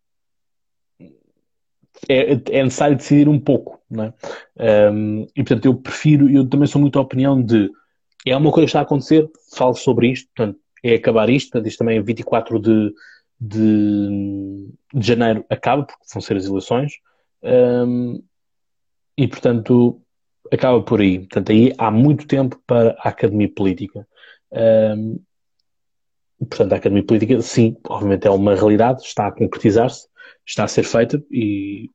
é, 2.09 2.31
é 2.31 2.63
necessário 2.63 2.97
decidir 2.97 3.29
um 3.29 3.39
pouco, 3.39 3.79
não 3.87 4.05
é? 4.05 4.91
Um, 4.91 5.27
e 5.35 5.43
portanto, 5.43 5.65
eu 5.65 5.75
prefiro, 5.75 6.27
eu 6.27 6.49
também 6.49 6.65
sou 6.65 6.81
muito 6.81 6.97
a 6.97 7.03
opinião 7.03 7.39
de 7.39 7.69
é 8.25 8.35
uma 8.35 8.51
coisa 8.51 8.65
que 8.65 8.69
está 8.69 8.79
a 8.79 8.81
acontecer, 8.81 9.29
falo 9.55 9.75
sobre 9.75 10.07
isto, 10.09 10.31
portanto, 10.35 10.59
é 10.83 10.95
acabar 10.95 11.29
isto, 11.29 11.51
portanto, 11.51 11.67
isto 11.67 11.77
também 11.77 11.99
é 11.99 12.01
24 12.01 12.59
de, 12.59 12.91
de, 13.39 14.67
de 14.95 15.07
janeiro 15.07 15.45
acaba, 15.47 15.83
porque 15.83 16.05
vão 16.11 16.21
ser 16.23 16.37
as 16.37 16.45
eleições, 16.45 16.93
um, 17.43 18.19
e 19.15 19.27
portanto 19.27 20.01
acaba 20.51 20.81
por 20.81 21.01
aí. 21.01 21.19
Portanto, 21.19 21.51
aí 21.51 21.73
há 21.77 21.91
muito 21.91 22.27
tempo 22.27 22.61
para 22.65 22.95
a 22.99 23.09
Academia 23.09 23.51
Política. 23.53 24.07
Um, 24.51 25.19
portanto, 26.39 26.73
a 26.73 26.75
Academia 26.77 27.05
Política, 27.05 27.41
sim, 27.41 27.75
obviamente 27.87 28.27
é 28.27 28.31
uma 28.31 28.55
realidade, 28.55 29.01
está 29.01 29.27
a 29.27 29.31
concretizar-se, 29.31 30.07
está 30.45 30.63
a 30.63 30.67
ser 30.67 30.83
feita 30.83 31.23
e 31.31 31.89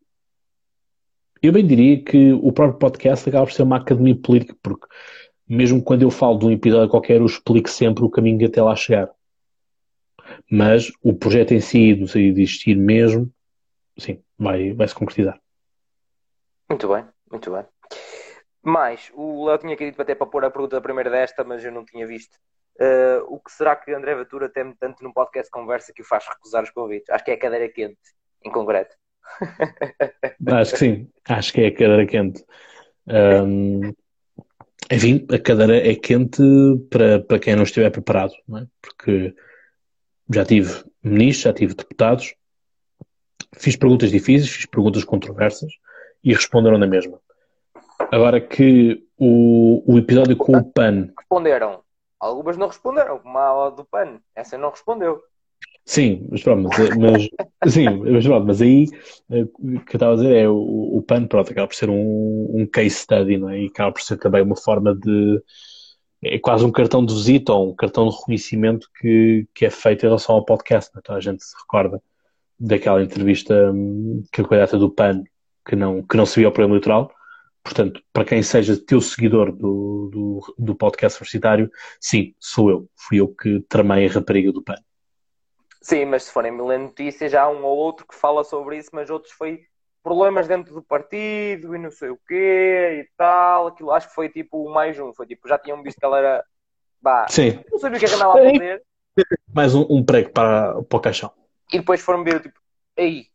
eu 1.45 1.53
bem 1.53 1.67
diria 1.67 2.03
que 2.03 2.33
o 2.33 2.51
próprio 2.53 2.79
podcast 2.79 3.29
acaba 3.29 3.45
por 3.45 3.53
ser 3.53 3.65
uma 3.65 3.77
academia 3.77 4.17
política, 4.17 4.57
porque 4.63 4.87
mesmo 5.47 5.83
quando 5.83 6.01
eu 6.01 6.11
falo 6.11 6.39
de 6.39 6.47
um 6.47 6.51
episódio 6.51 6.89
qualquer, 6.89 7.19
eu 7.19 7.27
explico 7.27 7.69
sempre 7.69 8.03
o 8.03 8.09
caminho 8.09 8.47
até 8.47 8.63
lá 8.63 8.75
chegar. 8.75 9.11
Mas 10.51 10.91
o 11.03 11.13
projeto 11.13 11.53
em 11.53 11.61
si, 11.61 11.95
do 11.95 12.07
de 12.07 12.41
existir 12.41 12.75
mesmo, 12.75 13.31
sim, 13.99 14.23
vai, 14.39 14.73
vai 14.73 14.89
se 14.89 14.95
concretizar. 14.95 15.39
Muito 16.67 16.89
bem, 16.89 17.05
muito 17.31 17.51
bem. 17.53 17.74
Mais, 18.65 19.13
o 19.15 19.47
Léo 19.47 19.59
tinha 19.59 19.77
querido 19.77 20.01
até 20.01 20.15
para 20.15 20.27
pôr 20.27 20.45
a 20.45 20.51
pergunta 20.51 20.81
primeira 20.81 21.11
desta, 21.11 21.45
mas 21.45 21.65
eu 21.65 21.71
não 21.71 21.85
tinha 21.85 22.07
visto. 22.07 22.35
Uh, 22.81 23.23
o 23.29 23.39
que 23.39 23.53
será 23.53 23.77
que 23.77 23.93
André 23.93 24.15
Ventura 24.15 24.49
teme 24.49 24.75
tanto 24.81 25.05
num 25.05 25.13
podcast 25.13 25.51
conversa 25.51 25.93
que 25.95 26.03
o 26.03 26.05
faz 26.05 26.27
recusar 26.27 26.63
os 26.63 26.71
convites? 26.71 27.11
Acho 27.11 27.25
que 27.25 27.31
é 27.31 27.35
a 27.35 27.39
cadeira 27.39 27.69
quente, 27.69 27.99
em 28.45 28.51
concreto. 28.51 28.97
Acho 30.47 30.73
que 30.73 30.79
sim, 30.79 31.11
acho 31.29 31.53
que 31.53 31.63
é 31.63 31.67
a 31.69 31.73
cadeira 31.73 32.07
quente. 32.07 32.45
Um, 33.07 33.93
enfim, 34.91 35.27
a 35.31 35.39
cadeira 35.39 35.77
é 35.77 35.95
quente 35.95 36.43
para, 36.91 37.21
para 37.21 37.39
quem 37.39 37.57
não 37.57 37.63
estiver 37.63 37.91
preparado, 37.91 38.33
não 38.47 38.59
é? 38.59 38.67
porque 38.83 39.35
já 40.33 40.45
tive 40.45 40.85
ministros, 41.03 41.45
já 41.45 41.53
tive 41.53 41.75
deputados, 41.75 42.35
fiz 43.57 43.77
perguntas 43.77 44.11
difíceis, 44.11 44.51
fiz 44.51 44.67
perguntas 44.67 45.05
controversas 45.05 45.73
e 46.23 46.33
responderam 46.33 46.79
na 46.79 46.87
mesma. 46.87 47.19
Agora 48.11 48.41
que 48.41 49.05
o, 49.19 49.83
o 49.87 49.99
episódio 49.99 50.37
com 50.37 50.57
o 50.57 50.65
PAN. 50.65 51.11
Responderam. 51.19 51.81
Algumas 52.19 52.57
não 52.57 52.69
responderam, 52.69 53.19
como 53.19 53.39
a 53.39 53.71
do 53.71 53.85
PAN. 53.85 54.19
Essa 54.35 54.57
não 54.57 54.71
respondeu. 54.71 55.21
Sim, 55.87 56.27
mas 56.31 56.43
pronto, 56.43 56.69
mas, 56.69 56.97
mas 56.97 57.29
sim, 57.73 57.85
mas 57.99 58.25
pronto, 58.25 58.47
mas 58.47 58.63
aí 58.63 58.87
eh, 59.31 59.43
o 59.43 59.81
que 59.81 59.97
eu 59.97 59.99
estava 59.99 60.13
a 60.13 60.17
dizer 60.17 60.35
é 60.35 60.49
o, 60.49 60.97
o 60.97 61.03
PAN, 61.03 61.27
pronto, 61.27 61.53
acaba 61.53 61.69
por 61.69 61.75
ser 61.75 61.91
um, 61.91 62.51
um 62.55 62.67
case 62.67 62.91
study, 62.91 63.37
não 63.37 63.51
é? 63.51 63.61
E 63.61 63.67
acaba 63.67 63.93
por 63.93 64.01
ser 64.01 64.17
também 64.17 64.43
uma 64.43 64.57
forma 64.57 64.95
de 64.95 65.43
é 66.25 66.39
quase 66.39 66.65
um 66.65 66.73
cartão 66.73 67.05
de 67.05 67.13
visita 67.13 67.53
ou 67.53 67.71
um 67.71 67.75
cartão 67.75 68.09
de 68.09 68.17
reconhecimento 68.17 68.89
que, 68.99 69.47
que 69.55 69.67
é 69.67 69.71
feito 69.71 70.05
em 70.05 70.09
relação 70.09 70.37
ao 70.37 70.45
podcast. 70.45 70.91
Né? 70.95 71.01
Então 71.03 71.17
a 71.17 71.21
gente 71.21 71.45
se 71.45 71.55
recorda 71.61 72.03
daquela 72.59 73.03
entrevista 73.03 73.71
hum, 73.73 74.23
que 74.33 74.41
a 74.41 74.45
candidata 74.45 74.79
do 74.79 74.91
PAN 74.91 75.23
que 75.67 75.77
não, 75.77 76.03
que 76.03 76.17
não 76.17 76.27
sabia 76.27 76.49
o 76.49 76.53
programa 76.53 76.75
eleitoral. 76.75 77.11
Portanto, 77.65 78.03
para 78.13 78.27
quem 78.27 78.43
seja 78.43 78.77
teu 78.77 79.01
seguidor 79.01 79.51
do, 79.51 80.11
do, 80.13 80.55
do 80.59 80.75
podcast 80.75 81.19
universitário, 81.19 81.71
sim, 81.99 82.35
sou 82.39 82.71
eu. 82.71 82.89
Fui 82.95 83.19
eu 83.19 83.29
que 83.29 83.61
tramei 83.69 84.07
a 84.07 84.13
rapariga 84.13 84.53
do 84.53 84.63
PAN. 84.63 84.77
Sim, 85.81 86.05
mas 86.05 86.25
se 86.25 86.33
forem 86.33 86.61
ler 86.61 86.79
notícias, 86.79 87.33
já 87.33 87.43
há 87.43 87.49
um 87.49 87.65
ou 87.65 87.77
outro 87.77 88.07
que 88.07 88.15
fala 88.15 88.45
sobre 88.45 88.77
isso, 88.77 88.91
mas 88.93 89.09
outros 89.09 89.33
foi 89.33 89.63
problemas 90.03 90.47
dentro 90.47 90.75
do 90.75 90.83
partido 90.83 91.75
e 91.75 91.79
não 91.79 91.91
sei 91.91 92.11
o 92.11 92.21
quê 92.29 93.01
e 93.03 93.09
tal. 93.17 93.69
Aquilo 93.69 93.93
acho 93.93 94.09
que 94.09 94.15
foi 94.15 94.29
tipo 94.29 94.69
mais 94.69 94.99
um. 95.01 95.15
Foi 95.15 95.27
tipo, 95.27 95.49
já 95.49 95.59
tinham 95.59 95.83
visto 95.83 95.99
que 95.99 96.05
ela 96.05 96.19
era. 96.19 96.45
Bah, 97.01 97.27
Sim. 97.29 97.65
Não 97.73 97.79
sabia 97.79 97.97
o 97.97 98.01
que 98.01 98.05
é 98.05 98.09
que 98.09 98.15
andava 98.15 98.33
a 98.33 98.43
fazer. 98.43 98.83
Mais 99.55 99.75
um, 99.75 99.87
um 99.89 100.05
prego 100.05 100.31
para, 100.31 100.83
para 100.83 100.97
o 100.97 101.01
caixão. 101.01 101.33
E 101.73 101.79
depois 101.79 102.01
foram 102.03 102.23
ver, 102.23 102.43
tipo, 102.43 102.59
aí, 102.99 103.27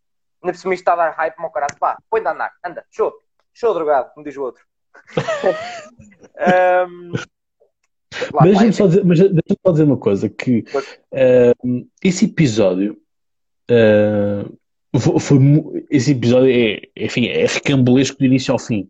cima 0.54 0.74
isto 0.74 0.82
está 0.82 0.94
a 0.94 0.98
dar 0.98 1.12
hype, 1.12 1.40
meu 1.40 1.50
caralho, 1.50 1.76
pá, 1.80 1.98
põe-te 2.10 2.28
a 2.28 2.32
andar, 2.32 2.52
anda, 2.64 2.86
show, 2.92 3.14
show 3.54 3.74
drogado, 3.74 4.12
como 4.14 4.26
diz 4.26 4.38
o 4.38 4.44
outro. 4.44 4.64
um, 6.90 7.14
deixa-me 8.44 8.74
só, 8.74 8.88
dizer, 8.88 9.06
mas 9.06 9.20
deixa 9.20 9.60
só 9.66 9.72
dizer 9.72 9.84
uma 9.84 9.98
coisa, 9.98 10.30
que 10.30 10.64
uh, 11.14 11.88
esse 12.04 12.26
episódio 12.26 12.98
uh, 13.70 15.00
foi, 15.00 15.20
foi, 15.20 15.40
esse 15.90 16.12
episódio 16.12 16.50
é, 16.52 16.82
enfim, 17.06 17.28
é 17.28 17.46
recambulesco 17.46 18.18
de 18.20 18.26
início 18.26 18.52
ao 18.52 18.60
fim. 18.60 18.90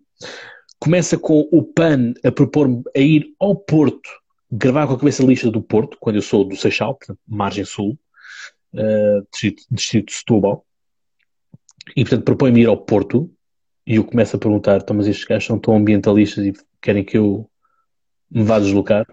Começa 0.79 1.17
com 1.17 1.47
o 1.51 1.63
PAN 1.63 2.13
a 2.23 2.31
propor-me 2.31 2.83
a 2.95 2.99
ir 2.99 3.33
ao 3.39 3.55
Porto 3.55 4.09
gravar 4.51 4.87
com 4.87 4.93
a 4.93 4.99
cabeça 4.99 5.23
lista 5.23 5.51
do 5.51 5.61
Porto, 5.61 5.97
quando 5.99 6.15
eu 6.15 6.21
sou 6.21 6.43
do 6.43 6.55
Seixal, 6.55 6.95
portanto, 6.95 7.19
margem 7.27 7.63
sul, 7.63 7.97
uh, 8.73 9.27
distrito, 9.31 9.63
distrito 9.69 10.07
de 10.07 10.13
Setúbal, 10.13 10.65
e 11.95 12.03
portanto 12.03 12.25
propõe-me 12.25 12.61
ir 12.61 12.67
ao 12.67 12.77
Porto, 12.77 13.31
e 13.89 13.95
eu 13.95 14.03
começo 14.03 14.35
a 14.35 14.39
perguntar, 14.39 14.77
então, 14.77 14.95
mas 14.95 15.07
estes 15.07 15.25
gajos 15.25 15.47
são 15.47 15.57
tão 15.57 15.75
ambientalistas 15.75 16.45
e 16.45 16.53
querem 16.79 17.03
que 17.03 17.17
eu 17.17 17.49
me 18.29 18.43
vá 18.43 18.59
deslocar? 18.59 19.03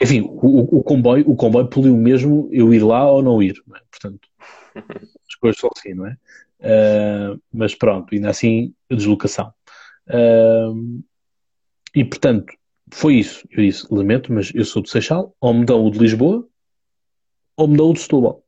Enfim, 0.00 0.20
o, 0.20 0.78
o 0.78 0.82
comboio, 0.84 1.28
o 1.28 1.34
comboio 1.34 1.66
poluiu 1.66 1.96
mesmo 1.96 2.48
eu 2.52 2.72
ir 2.72 2.84
lá 2.84 3.10
ou 3.10 3.20
não 3.20 3.42
ir, 3.42 3.60
não 3.66 3.76
é? 3.76 3.80
portanto, 3.90 4.28
as 5.28 5.34
coisas 5.34 5.60
são 5.60 5.68
assim, 5.76 5.92
não 5.92 6.06
é? 6.06 6.16
Uh, 6.60 7.42
mas 7.52 7.74
pronto, 7.74 8.14
ainda 8.14 8.30
assim, 8.30 8.72
a 8.88 8.94
deslocação. 8.94 9.52
Uh, 10.06 11.02
e 11.92 12.04
portanto, 12.04 12.52
foi 12.92 13.16
isso. 13.16 13.44
Eu 13.50 13.64
disse, 13.64 13.84
lamento, 13.90 14.32
mas 14.32 14.52
eu 14.54 14.64
sou 14.64 14.82
de 14.82 14.90
Seixal, 14.90 15.34
ou 15.40 15.52
me 15.52 15.64
dão 15.64 15.84
o 15.84 15.90
de 15.90 15.98
Lisboa, 15.98 16.46
ou 17.56 17.66
me 17.66 17.76
dão 17.76 17.90
o 17.90 17.92
de 17.92 17.98
Setúbal. 17.98 18.40